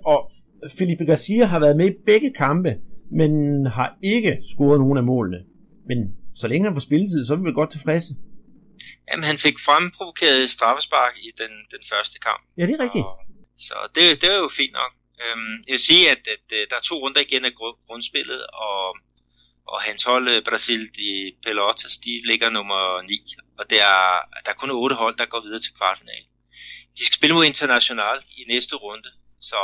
Og 0.04 0.30
Felipe 0.78 1.04
Garcia 1.04 1.44
har 1.44 1.60
været 1.60 1.76
med 1.76 1.86
i 1.86 1.94
begge 2.06 2.30
kampe, 2.30 2.76
men 3.10 3.32
har 3.66 3.98
ikke 4.02 4.38
scoret 4.52 4.80
nogen 4.80 4.98
af 4.98 5.04
målene. 5.04 5.38
Men 5.88 5.98
så 6.34 6.48
længe 6.48 6.64
han 6.66 6.76
får 6.76 6.80
spilletid, 6.88 7.26
så 7.26 7.32
er 7.32 7.36
vi 7.36 7.52
godt 7.52 7.70
tilfredse. 7.70 8.12
Jamen, 9.08 9.24
han 9.24 9.38
fik 9.38 9.56
fremprovokeret 9.58 10.50
straffespark 10.50 11.14
i 11.28 11.30
den, 11.40 11.52
den 11.74 11.82
første 11.92 12.18
kamp. 12.18 12.42
Ja, 12.58 12.66
det 12.66 12.74
er 12.74 12.84
rigtigt. 12.86 13.04
Så, 13.04 13.66
så 13.68 13.74
det, 13.94 14.22
det 14.22 14.28
er 14.34 14.38
jo 14.38 14.50
fint 14.60 14.72
nok. 14.72 14.92
Øhm, 15.22 15.54
jeg 15.66 15.72
vil 15.72 15.80
sige, 15.90 16.10
at, 16.10 16.22
at, 16.34 16.44
at 16.58 16.66
der 16.70 16.76
er 16.76 16.86
to 16.90 16.94
runder 17.02 17.20
igen 17.20 17.44
af 17.44 17.54
grundspillet, 17.86 18.40
og, 18.66 18.96
og 19.72 19.78
hans 19.88 20.02
hold, 20.02 20.28
øh, 20.28 20.44
Brasil 20.48 20.82
de 20.98 21.08
Pelotas, 21.44 21.94
de 22.04 22.12
ligger 22.30 22.50
nummer 22.50 23.02
9. 23.02 23.34
Og 23.58 23.64
der 23.70 23.82
er, 23.94 24.04
der 24.44 24.50
er 24.50 24.60
kun 24.60 24.70
otte 24.70 24.96
hold, 24.96 25.16
der 25.18 25.26
går 25.26 25.42
videre 25.46 25.62
til 25.62 25.72
kvartfinalen 25.78 26.32
de 26.98 27.06
skal 27.06 27.14
spille 27.14 27.34
mod 27.34 27.44
International 27.44 28.18
i 28.38 28.44
næste 28.48 28.76
runde, 28.76 29.10
så 29.40 29.60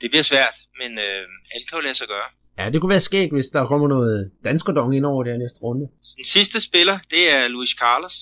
det 0.00 0.10
bliver 0.10 0.22
svært, 0.22 0.56
men 0.80 0.98
øh, 0.98 1.26
alt 1.54 1.68
kan 1.68 1.78
jo 1.78 1.82
lade 1.82 1.94
sig 1.94 2.08
gøre. 2.08 2.28
Ja, 2.60 2.70
det 2.70 2.80
kunne 2.80 2.94
være 2.96 3.08
skægt, 3.10 3.32
hvis 3.32 3.50
der 3.56 3.66
kommer 3.66 3.88
noget 3.88 4.32
danskerdong 4.44 4.96
ind 4.96 5.06
over 5.06 5.24
det 5.24 5.38
næste 5.38 5.60
runde. 5.62 5.84
Den 6.16 6.24
sidste 6.24 6.60
spiller, 6.60 6.98
det 7.10 7.22
er 7.36 7.48
Luis 7.48 7.72
Carlos, 7.82 8.16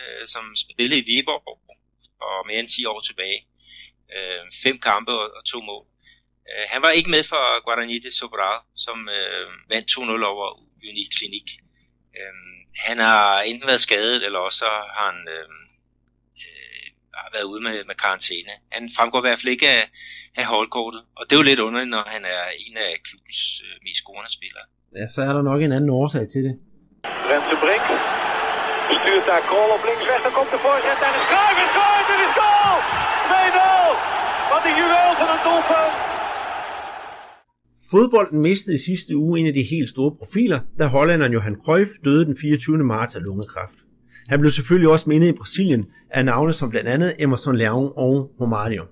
øh, 0.00 0.26
som 0.26 0.44
spillede 0.56 1.00
i 1.00 1.06
Viborg 1.10 1.42
og 2.26 2.46
mere 2.46 2.60
end 2.60 2.68
10 2.68 2.84
år 2.84 3.00
tilbage. 3.00 3.38
Øh, 4.16 4.42
fem 4.64 4.76
kampe 4.78 5.12
og, 5.12 5.26
og 5.36 5.44
to 5.44 5.58
mål. 5.60 5.84
Øh, 6.50 6.64
han 6.72 6.82
var 6.82 6.90
ikke 6.90 7.10
med 7.10 7.22
for 7.32 7.64
Guarani 7.64 7.98
de 7.98 8.10
Sobral, 8.18 8.60
som 8.84 9.08
øh, 9.18 9.46
vandt 9.70 9.92
2-0 9.92 10.24
over 10.32 10.46
Unique 10.90 11.14
Klinik. 11.16 11.48
Øh, 12.18 12.34
han 12.86 12.98
har 12.98 13.40
enten 13.40 13.66
været 13.66 13.86
skadet, 13.88 14.26
eller 14.26 14.38
også 14.38 14.64
har 14.64 14.82
han 15.04 15.16
øh, 15.34 15.48
har 17.22 17.30
været 17.34 17.46
ude 17.52 17.62
med, 17.66 17.74
med 17.90 17.96
karantæne. 18.04 18.52
Han 18.76 18.84
fremgår 18.96 19.18
i 19.20 19.26
hvert 19.26 19.38
fald 19.40 19.52
ikke 19.56 19.68
af, 19.76 19.82
af 20.40 20.46
holdkortet, 20.54 21.02
og 21.16 21.22
det 21.26 21.32
er 21.32 21.40
jo 21.42 21.48
lidt 21.50 21.60
underligt, 21.66 21.90
når 21.96 22.04
han 22.14 22.22
er 22.24 22.42
en 22.66 22.76
af 22.76 22.90
klubbens 23.06 23.40
øh, 23.66 23.74
mest 23.84 23.98
scorende 24.02 24.32
spillere. 24.38 24.66
Ja, 24.98 25.06
så 25.14 25.20
er 25.28 25.32
der 25.36 25.42
nok 25.50 25.60
en 25.62 25.72
anden 25.76 25.90
årsag 26.00 26.24
til 26.34 26.42
det. 26.46 26.54
Renze 27.30 27.56
Brink 27.62 27.86
stuurt 29.04 29.26
daar 29.30 29.42
Krol 29.48 29.70
op 29.76 29.82
links 29.88 30.04
weg, 30.10 30.20
dan 30.26 30.32
komt 30.38 30.50
de 30.54 30.58
voorzet 30.66 30.98
en 31.06 31.14
is 31.20 31.26
Cruijff 31.32 31.58
is 31.64 31.72
goal, 31.78 31.96
het 32.10 32.20
is 32.26 32.34
goal! 32.42 32.76
2-0! 33.30 34.50
Wat 34.52 34.62
een 34.68 34.76
juweel 34.80 35.12
van 35.20 35.28
een 35.34 35.42
doelpunt! 35.46 35.94
Fodbolden 37.90 38.40
mistede 38.40 38.76
i 38.76 38.82
sidste 38.90 39.12
uge 39.16 39.38
en 39.40 39.46
af 39.46 39.52
de 39.52 39.62
helt 39.62 39.88
store 39.88 40.12
profiler, 40.20 40.60
da 40.78 40.84
hollænderen 40.86 41.32
Johan 41.32 41.56
Cruyff 41.64 41.90
døde 42.04 42.24
den 42.24 42.36
24. 42.36 42.84
marts 42.84 43.14
af 43.16 43.22
lungekræft. 43.22 43.78
Han 44.28 44.40
blev 44.40 44.50
selvfølgelig 44.50 44.88
også 44.88 45.08
mindet 45.08 45.28
i 45.28 45.32
Brasilien 45.32 45.86
af 46.10 46.24
navne 46.24 46.52
som 46.52 46.70
blandt 46.70 46.88
andet 46.88 47.14
Emerson 47.18 47.56
Leão 47.56 47.92
og 47.96 48.32
Romario. 48.40 48.84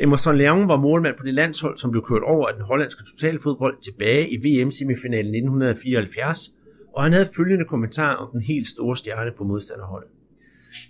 Emerson 0.00 0.40
Leão 0.40 0.66
var 0.66 0.76
målmand 0.76 1.14
på 1.18 1.24
det 1.24 1.34
landshold, 1.34 1.78
som 1.78 1.90
blev 1.90 2.04
kørt 2.04 2.22
over 2.22 2.46
af 2.46 2.54
den 2.54 2.62
hollandske 2.62 3.02
totalfodbold 3.04 3.76
tilbage 3.82 4.30
i 4.30 4.36
VM-semifinalen 4.36 5.34
1974, 5.34 6.54
og 6.94 7.02
han 7.02 7.12
havde 7.12 7.28
følgende 7.36 7.64
kommentar 7.64 8.14
om 8.14 8.28
den 8.32 8.40
helt 8.40 8.66
store 8.66 8.96
stjerne 8.96 9.30
på 9.38 9.44
modstanderholdet. 9.44 10.10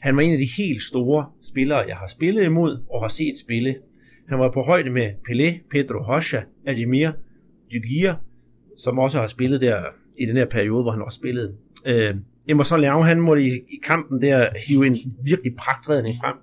Han 0.00 0.16
var 0.16 0.22
en 0.22 0.32
af 0.32 0.38
de 0.38 0.48
helt 0.56 0.82
store 0.82 1.26
spillere, 1.42 1.84
jeg 1.88 1.96
har 1.96 2.06
spillet 2.06 2.44
imod 2.44 2.78
og 2.90 3.00
har 3.02 3.08
set 3.08 3.38
spille. 3.38 3.74
Han 4.28 4.38
var 4.38 4.50
på 4.50 4.62
højde 4.62 4.90
med 4.90 5.10
Pelé, 5.28 5.68
Pedro 5.70 5.98
Rocha, 5.98 6.42
Ademir, 6.66 7.10
Jugia, 7.74 8.16
som 8.78 8.98
også 8.98 9.18
har 9.18 9.26
spillet 9.26 9.60
der 9.60 9.82
i 10.18 10.26
den 10.26 10.36
her 10.36 10.46
periode, 10.46 10.82
hvor 10.82 10.92
han 10.92 11.02
også 11.02 11.16
spillede. 11.16 11.54
Øh, 11.86 12.14
Emerson 12.48 12.80
Leao, 12.80 13.02
han 13.02 13.20
måtte 13.20 13.42
i, 13.42 13.48
i 13.48 13.78
kampen 13.84 14.22
der 14.22 14.48
hive 14.66 14.86
en 14.86 14.96
virkelig 15.24 15.52
pragtredning 15.58 16.16
frem. 16.20 16.36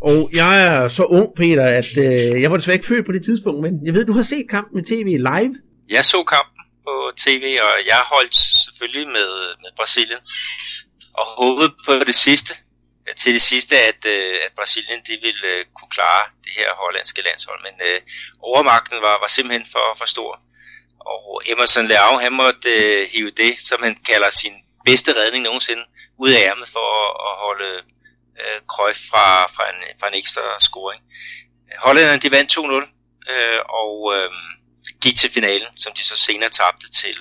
Og 0.00 0.30
jeg 0.32 0.66
er 0.66 0.88
så 0.88 1.04
ung, 1.04 1.28
Peter, 1.36 1.64
at 1.64 1.90
øh, 1.96 2.42
jeg 2.42 2.50
var 2.50 2.56
desværre 2.56 2.74
ikke 2.74 2.86
født 2.86 3.06
på 3.06 3.12
det 3.12 3.24
tidspunkt, 3.24 3.60
men 3.62 3.86
jeg 3.86 3.94
ved, 3.94 4.04
du 4.04 4.12
har 4.12 4.22
set 4.22 4.46
kampen 4.50 4.80
i 4.80 4.84
tv 4.84 5.08
live. 5.30 5.54
Jeg 5.88 6.04
så 6.04 6.20
kampen 6.34 6.62
på 6.86 6.94
tv, 7.24 7.44
og 7.66 7.74
jeg 7.92 8.00
holdt 8.14 8.34
selvfølgelig 8.64 9.06
med, 9.16 9.30
med 9.62 9.70
Brasilien. 9.78 10.22
Og 11.20 11.26
håbede 11.40 11.70
på 11.86 11.92
det 12.10 12.14
sidste, 12.14 12.52
øh, 13.08 13.14
til 13.14 13.32
det 13.32 13.42
sidste, 13.42 13.74
at, 13.90 14.00
øh, 14.14 14.36
at 14.46 14.52
Brasilien 14.58 15.00
de 15.08 15.14
ville 15.26 15.46
øh, 15.54 15.64
kunne 15.76 15.92
klare 15.96 16.22
det 16.44 16.52
her 16.58 16.68
hollandske 16.82 17.22
landshold. 17.28 17.60
Men 17.66 17.74
øh, 17.88 18.00
overmagten 18.50 18.98
var, 19.06 19.16
var 19.22 19.30
simpelthen 19.36 19.66
for, 19.74 19.86
for 19.98 20.06
stor. 20.14 20.32
Og 21.12 21.42
Emerson 21.50 21.86
Leao, 21.90 22.14
han 22.24 22.32
måtte 22.42 22.68
øh, 22.82 23.06
hive 23.12 23.30
det, 23.42 23.52
som 23.68 23.78
han 23.82 23.94
kalder 24.10 24.30
sin 24.30 24.54
bedste 24.90 25.10
redning 25.20 25.42
nogensinde, 25.48 25.84
ud 26.22 26.30
af 26.36 26.40
ærmet 26.48 26.68
for 26.76 26.86
at, 27.02 27.10
at 27.28 27.34
holde 27.44 27.70
øh, 28.40 28.58
Cruyff 28.72 29.00
fra, 29.10 29.26
fra, 29.54 29.64
en, 29.72 29.80
fra 30.00 30.06
en 30.10 30.16
ekstra 30.22 30.42
scoring. 30.68 31.02
Hollænderne 31.86 32.20
de 32.24 32.30
vandt 32.36 32.50
2-0 32.52 32.98
øh, 33.32 33.60
og 33.82 33.94
øh, 34.16 34.30
gik 35.04 35.16
til 35.22 35.30
finalen, 35.36 35.70
som 35.82 35.92
de 35.98 36.02
så 36.10 36.16
senere 36.26 36.50
tabte 36.60 36.86
til, 37.00 37.16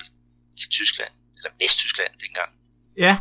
til 0.60 0.68
Tyskland, 0.77 1.11
eller 1.38 1.52
Vesttyskland 1.61 2.11
dengang. 2.23 2.49
Ja, 3.06 3.14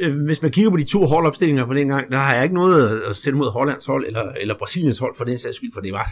øh, 0.00 0.12
hvis 0.26 0.42
man 0.42 0.50
kigger 0.52 0.70
på 0.70 0.76
de 0.76 0.92
to 0.94 1.00
holdopstillinger 1.12 1.66
fra 1.66 1.74
den 1.74 1.88
gang, 1.88 2.04
der 2.12 2.18
har 2.18 2.34
jeg 2.34 2.42
ikke 2.42 2.54
noget 2.54 3.02
at 3.08 3.16
sætte 3.16 3.38
mod 3.38 3.50
Hollands 3.50 3.86
hold, 3.86 4.06
eller, 4.06 4.26
eller 4.42 4.54
Brasiliens 4.58 4.98
hold 4.98 5.16
for 5.16 5.24
den 5.24 5.38
sags 5.38 5.56
skyld, 5.56 5.72
for 5.74 5.80
det 5.80 5.92
var 5.92 6.06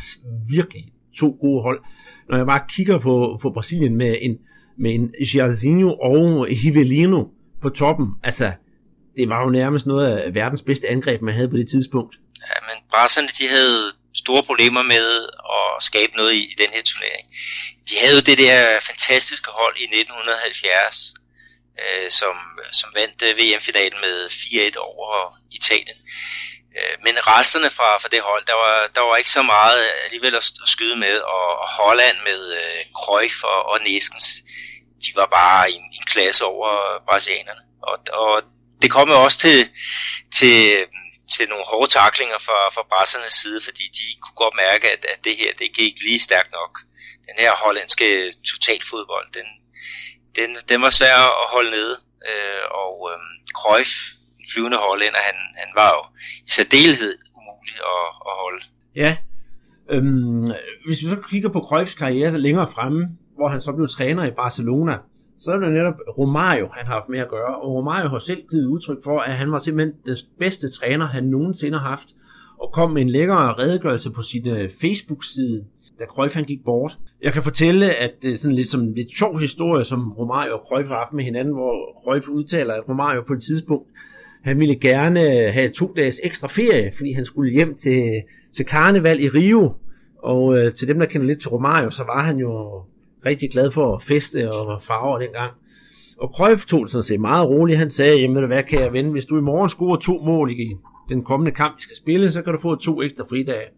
virkelig 0.48 0.84
to 1.18 1.36
gode 1.40 1.62
hold. 1.62 1.80
Når 2.28 2.36
jeg 2.36 2.46
bare 2.46 2.62
kigger 2.68 2.98
på, 2.98 3.38
på 3.42 3.50
Brasilien 3.50 3.96
med 3.96 4.16
en, 4.20 4.38
med 4.78 4.94
en 4.94 5.14
Jairzinho 5.34 5.90
og 6.08 6.46
Rivelino 6.64 7.24
på 7.66 7.70
toppen, 7.82 8.06
altså 8.28 8.46
det 9.16 9.28
var 9.32 9.40
jo 9.44 9.50
nærmest 9.60 9.86
noget 9.86 10.06
af 10.06 10.34
verdens 10.34 10.62
bedste 10.68 10.86
angreb, 10.94 11.20
man 11.22 11.34
havde 11.34 11.52
på 11.54 11.56
det 11.56 11.68
tidspunkt. 11.74 12.14
Ja, 12.50 12.58
men 12.68 12.76
brasserne, 12.92 13.28
de 13.38 13.46
havde 13.56 13.80
store 14.22 14.42
problemer 14.50 14.82
med 14.94 15.06
at 15.58 15.82
skabe 15.88 16.12
noget 16.20 16.32
i, 16.40 16.42
i 16.52 16.54
den 16.62 16.70
her 16.76 16.82
turnering. 16.90 17.24
De 17.88 17.94
havde 18.02 18.16
jo 18.18 18.22
det 18.30 18.38
der 18.44 18.58
fantastiske 18.90 19.50
hold 19.60 19.76
i 19.82 19.84
1970, 19.84 21.14
øh, 21.82 22.10
som, 22.20 22.34
som 22.80 22.88
vandt 22.98 23.18
øh, 23.26 23.32
VM-finalen 23.40 23.98
med 24.06 24.16
4-1 24.30 24.78
over 24.78 25.10
Italien. 25.58 25.98
Øh, 26.76 26.94
men 27.04 27.14
resterne 27.32 27.70
fra, 27.78 27.88
fra 28.02 28.08
det 28.14 28.22
hold, 28.30 28.44
der 28.50 28.56
var, 28.64 28.76
der 28.94 29.02
var 29.08 29.16
ikke 29.16 29.36
så 29.38 29.42
meget 29.42 29.80
alligevel 30.04 30.34
at, 30.40 30.46
at 30.64 30.68
skyde 30.74 30.96
med, 31.04 31.16
og, 31.36 31.48
og 31.62 31.68
Holland 31.80 32.16
med 32.28 32.40
øh, 32.60 32.80
Cruyff 32.98 33.36
og, 33.52 33.60
og 33.70 33.76
Neskens, 33.86 34.28
de 35.02 35.10
var 35.16 35.26
bare 35.26 35.70
en, 35.70 35.82
en 35.98 36.04
klasse 36.06 36.44
over 36.44 36.70
brasilianerne. 37.08 37.60
Og, 37.82 37.98
og 38.12 38.42
det 38.82 38.90
kom 38.90 39.08
jo 39.08 39.22
også 39.24 39.38
til, 39.38 39.68
til, 40.38 40.86
til 41.34 41.48
nogle 41.48 41.64
hårde 41.70 41.90
taklinger 41.90 42.38
fra, 42.38 42.58
fra 42.74 42.86
brassernes 42.90 43.32
side, 43.32 43.60
fordi 43.64 43.84
de 43.98 44.06
kunne 44.22 44.40
godt 44.44 44.54
mærke, 44.54 44.90
at, 44.92 45.04
at 45.12 45.24
det 45.24 45.36
her 45.36 45.52
det 45.58 45.72
gik 45.72 45.94
lige 46.06 46.20
stærkt 46.20 46.52
nok. 46.52 46.72
Den 47.28 47.36
her 47.38 47.52
hollandske 47.64 48.32
totalfodbold, 48.50 49.28
den, 49.38 49.48
den, 50.36 50.56
den 50.68 50.82
var 50.82 50.90
svær 50.90 51.16
at 51.42 51.48
holde 51.54 51.70
nede. 51.70 52.00
Øh, 52.28 52.64
og 52.70 53.10
øh, 53.10 53.18
Cruyff, 53.58 53.90
en 54.40 54.46
flyvende 54.52 54.78
hollænder, 54.78 55.18
han, 55.18 55.34
han 55.56 55.70
var 55.74 55.90
jo 55.96 56.02
i 56.46 56.50
særdeleshed 56.50 57.18
umulig 57.36 57.74
at, 57.74 58.06
at 58.28 58.34
holde. 58.42 58.62
Ja, 58.96 59.16
øhm, 59.90 60.48
hvis 60.86 61.02
vi 61.02 61.06
så 61.06 61.16
kigger 61.30 61.48
på 61.48 61.60
Cruyffs 61.60 61.94
karriere 61.94 62.30
så 62.30 62.38
længere 62.38 62.66
fremme, 62.66 63.06
hvor 63.36 63.48
han 63.48 63.60
så 63.60 63.72
blev 63.72 63.88
træner 63.88 64.24
i 64.24 64.30
Barcelona, 64.30 64.98
så 65.36 65.52
er 65.52 65.56
det 65.56 65.72
netop 65.72 65.94
Romario, 66.18 66.68
han 66.72 66.86
har 66.86 66.94
haft 66.94 67.08
med 67.08 67.18
at 67.18 67.28
gøre. 67.28 67.56
Og 67.56 67.74
Romario 67.74 68.08
har 68.08 68.18
selv 68.18 68.42
givet 68.50 68.66
udtryk 68.66 69.04
for, 69.04 69.18
at 69.18 69.32
han 69.32 69.52
var 69.52 69.58
simpelthen 69.58 69.94
den 70.06 70.16
bedste 70.38 70.70
træner, 70.70 71.06
han 71.06 71.24
nogensinde 71.24 71.78
har 71.78 71.88
haft. 71.88 72.08
Og 72.58 72.70
kom 72.72 72.90
med 72.90 73.02
en 73.02 73.08
længere 73.08 73.52
redegørelse 73.52 74.10
på 74.10 74.22
sin 74.22 74.48
øh, 74.48 74.70
Facebook-side, 74.80 75.64
da 75.98 76.04
Cruyff 76.04 76.34
han 76.34 76.44
gik 76.44 76.64
bort. 76.64 76.98
Jeg 77.22 77.32
kan 77.32 77.42
fortælle, 77.42 77.94
at 77.94 78.10
det 78.22 78.32
er 78.32 78.36
sådan 78.36 78.54
lidt 78.54 78.68
som 78.68 78.80
en 78.80 78.94
lidt 78.94 79.16
sjov 79.16 79.38
historie, 79.38 79.84
som 79.84 80.12
Romario 80.12 80.54
og 80.54 80.64
Cruyff 80.68 80.88
har 80.88 80.96
haft 80.96 81.12
med 81.12 81.24
hinanden, 81.24 81.54
hvor 81.54 82.02
Cruyff 82.04 82.28
udtaler, 82.28 82.74
at 82.74 82.88
Romario 82.88 83.22
på 83.26 83.32
et 83.32 83.42
tidspunkt, 83.42 83.88
han 84.44 84.60
ville 84.60 84.76
gerne 84.76 85.20
have 85.50 85.70
to 85.70 85.92
dages 85.96 86.20
ekstra 86.24 86.48
ferie, 86.48 86.92
fordi 86.96 87.12
han 87.12 87.24
skulle 87.24 87.52
hjem 87.52 87.74
til, 87.74 88.22
til 88.56 88.64
karneval 88.64 89.20
i 89.20 89.28
Rio. 89.28 89.74
Og 90.22 90.58
øh, 90.58 90.74
til 90.74 90.88
dem, 90.88 90.98
der 90.98 91.06
kender 91.06 91.26
lidt 91.26 91.40
til 91.40 91.48
Romario, 91.48 91.90
så 91.90 92.04
var 92.04 92.22
han 92.22 92.38
jo 92.38 92.82
rigtig 93.26 93.50
glad 93.50 93.70
for 93.70 93.96
at 93.96 94.02
feste 94.02 94.52
og 94.52 94.82
farver 94.82 95.18
dengang. 95.18 95.52
Og 96.18 96.32
Cruyff 96.36 96.64
tog 96.64 96.80
det 96.80 96.90
sådan 96.90 97.02
set 97.02 97.20
meget 97.20 97.48
roligt. 97.48 97.78
Han 97.78 97.90
sagde, 97.90 98.20
jamen 98.20 98.46
hvad 98.46 98.62
kan 98.62 98.80
jeg 98.80 98.92
vende? 98.92 99.10
Hvis 99.10 99.24
du 99.24 99.38
i 99.38 99.40
morgen 99.40 99.68
scorer 99.68 99.96
to 99.96 100.18
mål 100.18 100.50
i 100.50 100.76
den 101.08 101.24
kommende 101.24 101.52
kamp, 101.52 101.76
vi 101.76 101.82
skal 101.82 101.96
spille, 101.96 102.32
så 102.32 102.42
kan 102.42 102.52
du 102.52 102.58
få 102.60 102.76
to 102.76 103.02
ekstra 103.02 103.24
fridage. 103.30 103.68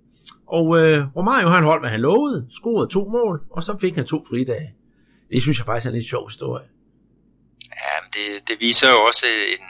Og 0.46 0.78
øh, 0.78 1.16
Romario 1.16 1.48
han 1.48 1.64
holdt, 1.64 1.82
hvad 1.82 1.90
han 1.90 2.00
lovede, 2.00 2.46
scorede 2.50 2.88
to 2.90 3.08
mål, 3.08 3.42
og 3.50 3.62
så 3.64 3.76
fik 3.80 3.94
han 3.94 4.06
to 4.06 4.24
fridage. 4.28 4.74
Det 5.30 5.42
synes 5.42 5.58
jeg 5.58 5.66
faktisk 5.66 5.86
er 5.86 5.90
en 5.90 5.96
lidt 5.96 6.08
sjov 6.08 6.28
historie. 6.28 6.66
Ja, 7.82 7.94
men 8.02 8.10
det, 8.16 8.48
det 8.48 8.56
viser 8.60 8.86
jo 8.86 8.98
også 9.08 9.26
en, 9.52 9.64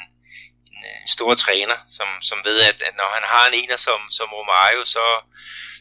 Øh, 0.87 1.03
en, 1.03 1.09
stor 1.09 1.35
træner, 1.35 1.79
som, 1.97 2.09
som 2.29 2.39
ved, 2.45 2.61
at, 2.61 2.83
at 2.89 2.95
når 2.97 3.09
han 3.17 3.25
har 3.33 3.45
en 3.47 3.59
ener 3.63 3.77
som, 3.77 4.01
som 4.11 4.29
Romario, 4.33 4.85
så, 4.85 5.05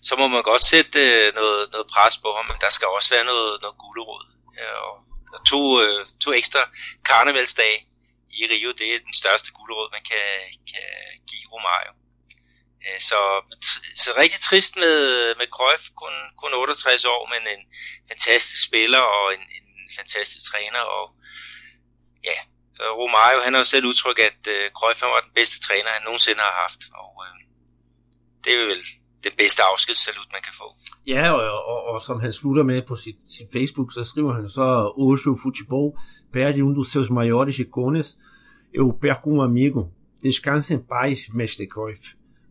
så 0.08 0.16
må 0.16 0.28
man 0.28 0.44
godt 0.44 0.66
sætte 0.74 1.00
øh, 1.10 1.36
noget, 1.40 1.72
noget 1.72 1.88
pres 1.94 2.18
på 2.18 2.30
ham, 2.36 2.46
men 2.46 2.58
der 2.62 2.70
skal 2.70 2.88
også 2.88 3.10
være 3.16 3.26
noget, 3.32 3.62
noget 3.62 3.78
gulerod. 3.78 4.26
Ja, 4.60 4.72
og, 4.88 4.96
og 5.34 5.40
to, 5.52 5.62
øh, 5.84 6.06
to 6.24 6.34
ekstra 6.34 6.62
karnevalsdage 7.06 7.78
i 8.40 8.42
Rio, 8.52 8.72
det 8.80 8.88
er 8.96 9.06
den 9.08 9.14
største 9.22 9.52
gulerod, 9.52 9.90
man 9.96 10.04
kan, 10.12 10.28
kan 10.72 10.90
give 11.30 11.52
Romario. 11.54 11.92
Øh, 12.86 13.00
så, 13.10 13.20
så 14.04 14.10
rigtig 14.22 14.40
trist 14.40 14.76
med, 14.84 14.98
med 15.40 15.48
Cruyff, 15.56 15.84
kun, 16.02 16.16
kun 16.42 16.54
68 16.54 17.06
år, 17.06 17.22
men 17.34 17.42
en 17.56 17.64
fantastisk 18.08 18.64
spiller 18.68 19.00
og 19.00 19.34
en, 19.34 19.44
en 19.58 19.68
fantastisk 19.98 20.44
træner. 20.52 20.80
Og 20.80 21.06
ja, 22.24 22.38
så 22.76 22.84
Romario, 23.02 23.40
han 23.46 23.54
har 23.54 23.62
jo 23.64 23.70
selv 23.74 23.86
udtrykt, 23.92 24.20
at 24.30 24.42
øh, 24.56 24.64
Cruyff 24.78 25.02
var 25.02 25.26
den 25.28 25.34
bedste 25.40 25.58
træner, 25.66 25.90
han 25.98 26.04
nogensinde 26.10 26.42
har 26.48 26.56
haft. 26.64 26.82
Og 27.02 27.12
øh, 27.26 27.36
det 28.44 28.52
er 28.54 28.60
vel 28.74 28.84
den 29.28 29.34
bedste 29.42 29.62
afskedssalut, 29.72 30.30
man 30.36 30.44
kan 30.48 30.56
få. 30.62 30.68
Ja, 31.14 31.24
og, 31.32 31.42
og, 31.72 31.80
og 31.92 32.02
som 32.08 32.18
han 32.26 32.34
slutter 32.40 32.64
med 32.64 32.82
på 32.90 32.96
sit, 32.96 33.20
sit 33.36 33.50
Facebook, 33.56 33.90
så 33.94 34.04
skriver 34.04 34.34
han 34.34 34.50
så 34.50 34.68
Hoje 34.98 35.28
o 35.32 35.36
futebol 35.44 35.90
perde 36.34 36.64
um 36.64 36.76
dos 36.76 36.88
seus 36.88 37.10
maiores 37.10 37.60
icones. 37.60 38.18
Eu 38.74 38.92
perco 39.02 39.30
um 39.30 39.40
amigo. 39.40 39.84
Descanse 40.24 40.74
em 40.74 40.84
paz, 40.94 41.18
mestre 41.34 41.66
Cruyff. 41.74 42.04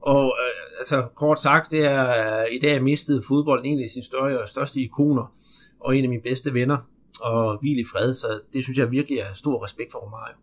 Og 0.02 0.36
øh, 0.42 0.78
altså 0.78 1.08
kort 1.14 1.42
sagt, 1.42 1.70
det 1.70 1.84
er 1.84 2.04
øh, 2.42 2.46
i 2.52 2.58
dag 2.58 2.82
mistet 2.82 3.24
fodbold 3.28 3.62
en 3.64 3.82
af 3.82 3.90
sine 3.90 4.04
større, 4.04 4.48
største 4.48 4.80
ikoner, 4.80 5.32
og 5.80 5.96
en 5.96 6.04
af 6.04 6.08
mine 6.08 6.22
bedste 6.22 6.54
venner, 6.54 6.78
og 7.20 7.58
hvil 7.60 7.78
i 7.78 7.84
fred, 7.92 8.14
så 8.14 8.40
det 8.52 8.64
synes 8.64 8.78
jeg 8.78 8.90
virkelig 8.90 9.18
er 9.18 9.34
stor 9.34 9.64
respekt 9.64 9.92
for 9.92 9.98
Romario. 9.98 10.34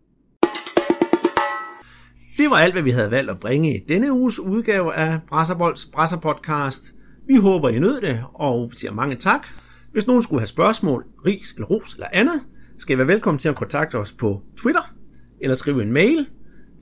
Det 2.38 2.50
var 2.50 2.56
alt, 2.56 2.74
hvad 2.74 2.84
vi 2.84 2.92
havde 2.92 3.12
valgt 3.12 3.32
at 3.32 3.40
bringe 3.40 3.76
i 3.76 3.80
denne 3.90 4.12
uges 4.12 4.40
udgave 4.40 4.94
af 4.96 5.20
Brasserbolds 5.30 5.86
Brasserpodcast. 5.86 6.84
Vi 7.28 7.36
håber, 7.36 7.70
I 7.70 7.80
nød 7.80 8.02
det, 8.02 8.24
og 8.34 8.72
siger 8.74 8.92
mange 8.92 9.16
tak. 9.16 9.48
Hvis 9.92 10.08
nogen 10.08 10.24
skulle 10.24 10.40
have 10.40 10.48
spørgsmål, 10.48 11.06
ris 11.26 11.52
eller 11.52 11.68
ros 11.68 11.94
eller 11.94 12.08
andet, 12.14 12.42
skal 12.78 12.96
I 12.96 12.98
være 12.98 13.08
velkommen 13.08 13.40
til 13.40 13.50
at 13.50 13.56
kontakte 13.56 13.96
os 13.96 14.12
på 14.12 14.42
Twitter, 14.58 14.94
eller 15.42 15.56
skrive 15.56 15.84
en 15.84 15.92
mail. 15.92 16.28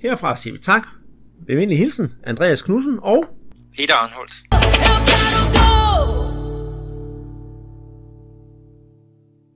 Herfra 0.01 0.35
siger 0.35 0.53
vi 0.53 0.59
tak. 0.59 0.87
Med 1.47 1.55
venlig 1.55 1.77
hilsen, 1.77 2.13
Andreas 2.23 2.61
Knudsen 2.61 2.99
og 3.01 3.25
Peter 3.77 3.93
Arnholdt. 3.93 5.18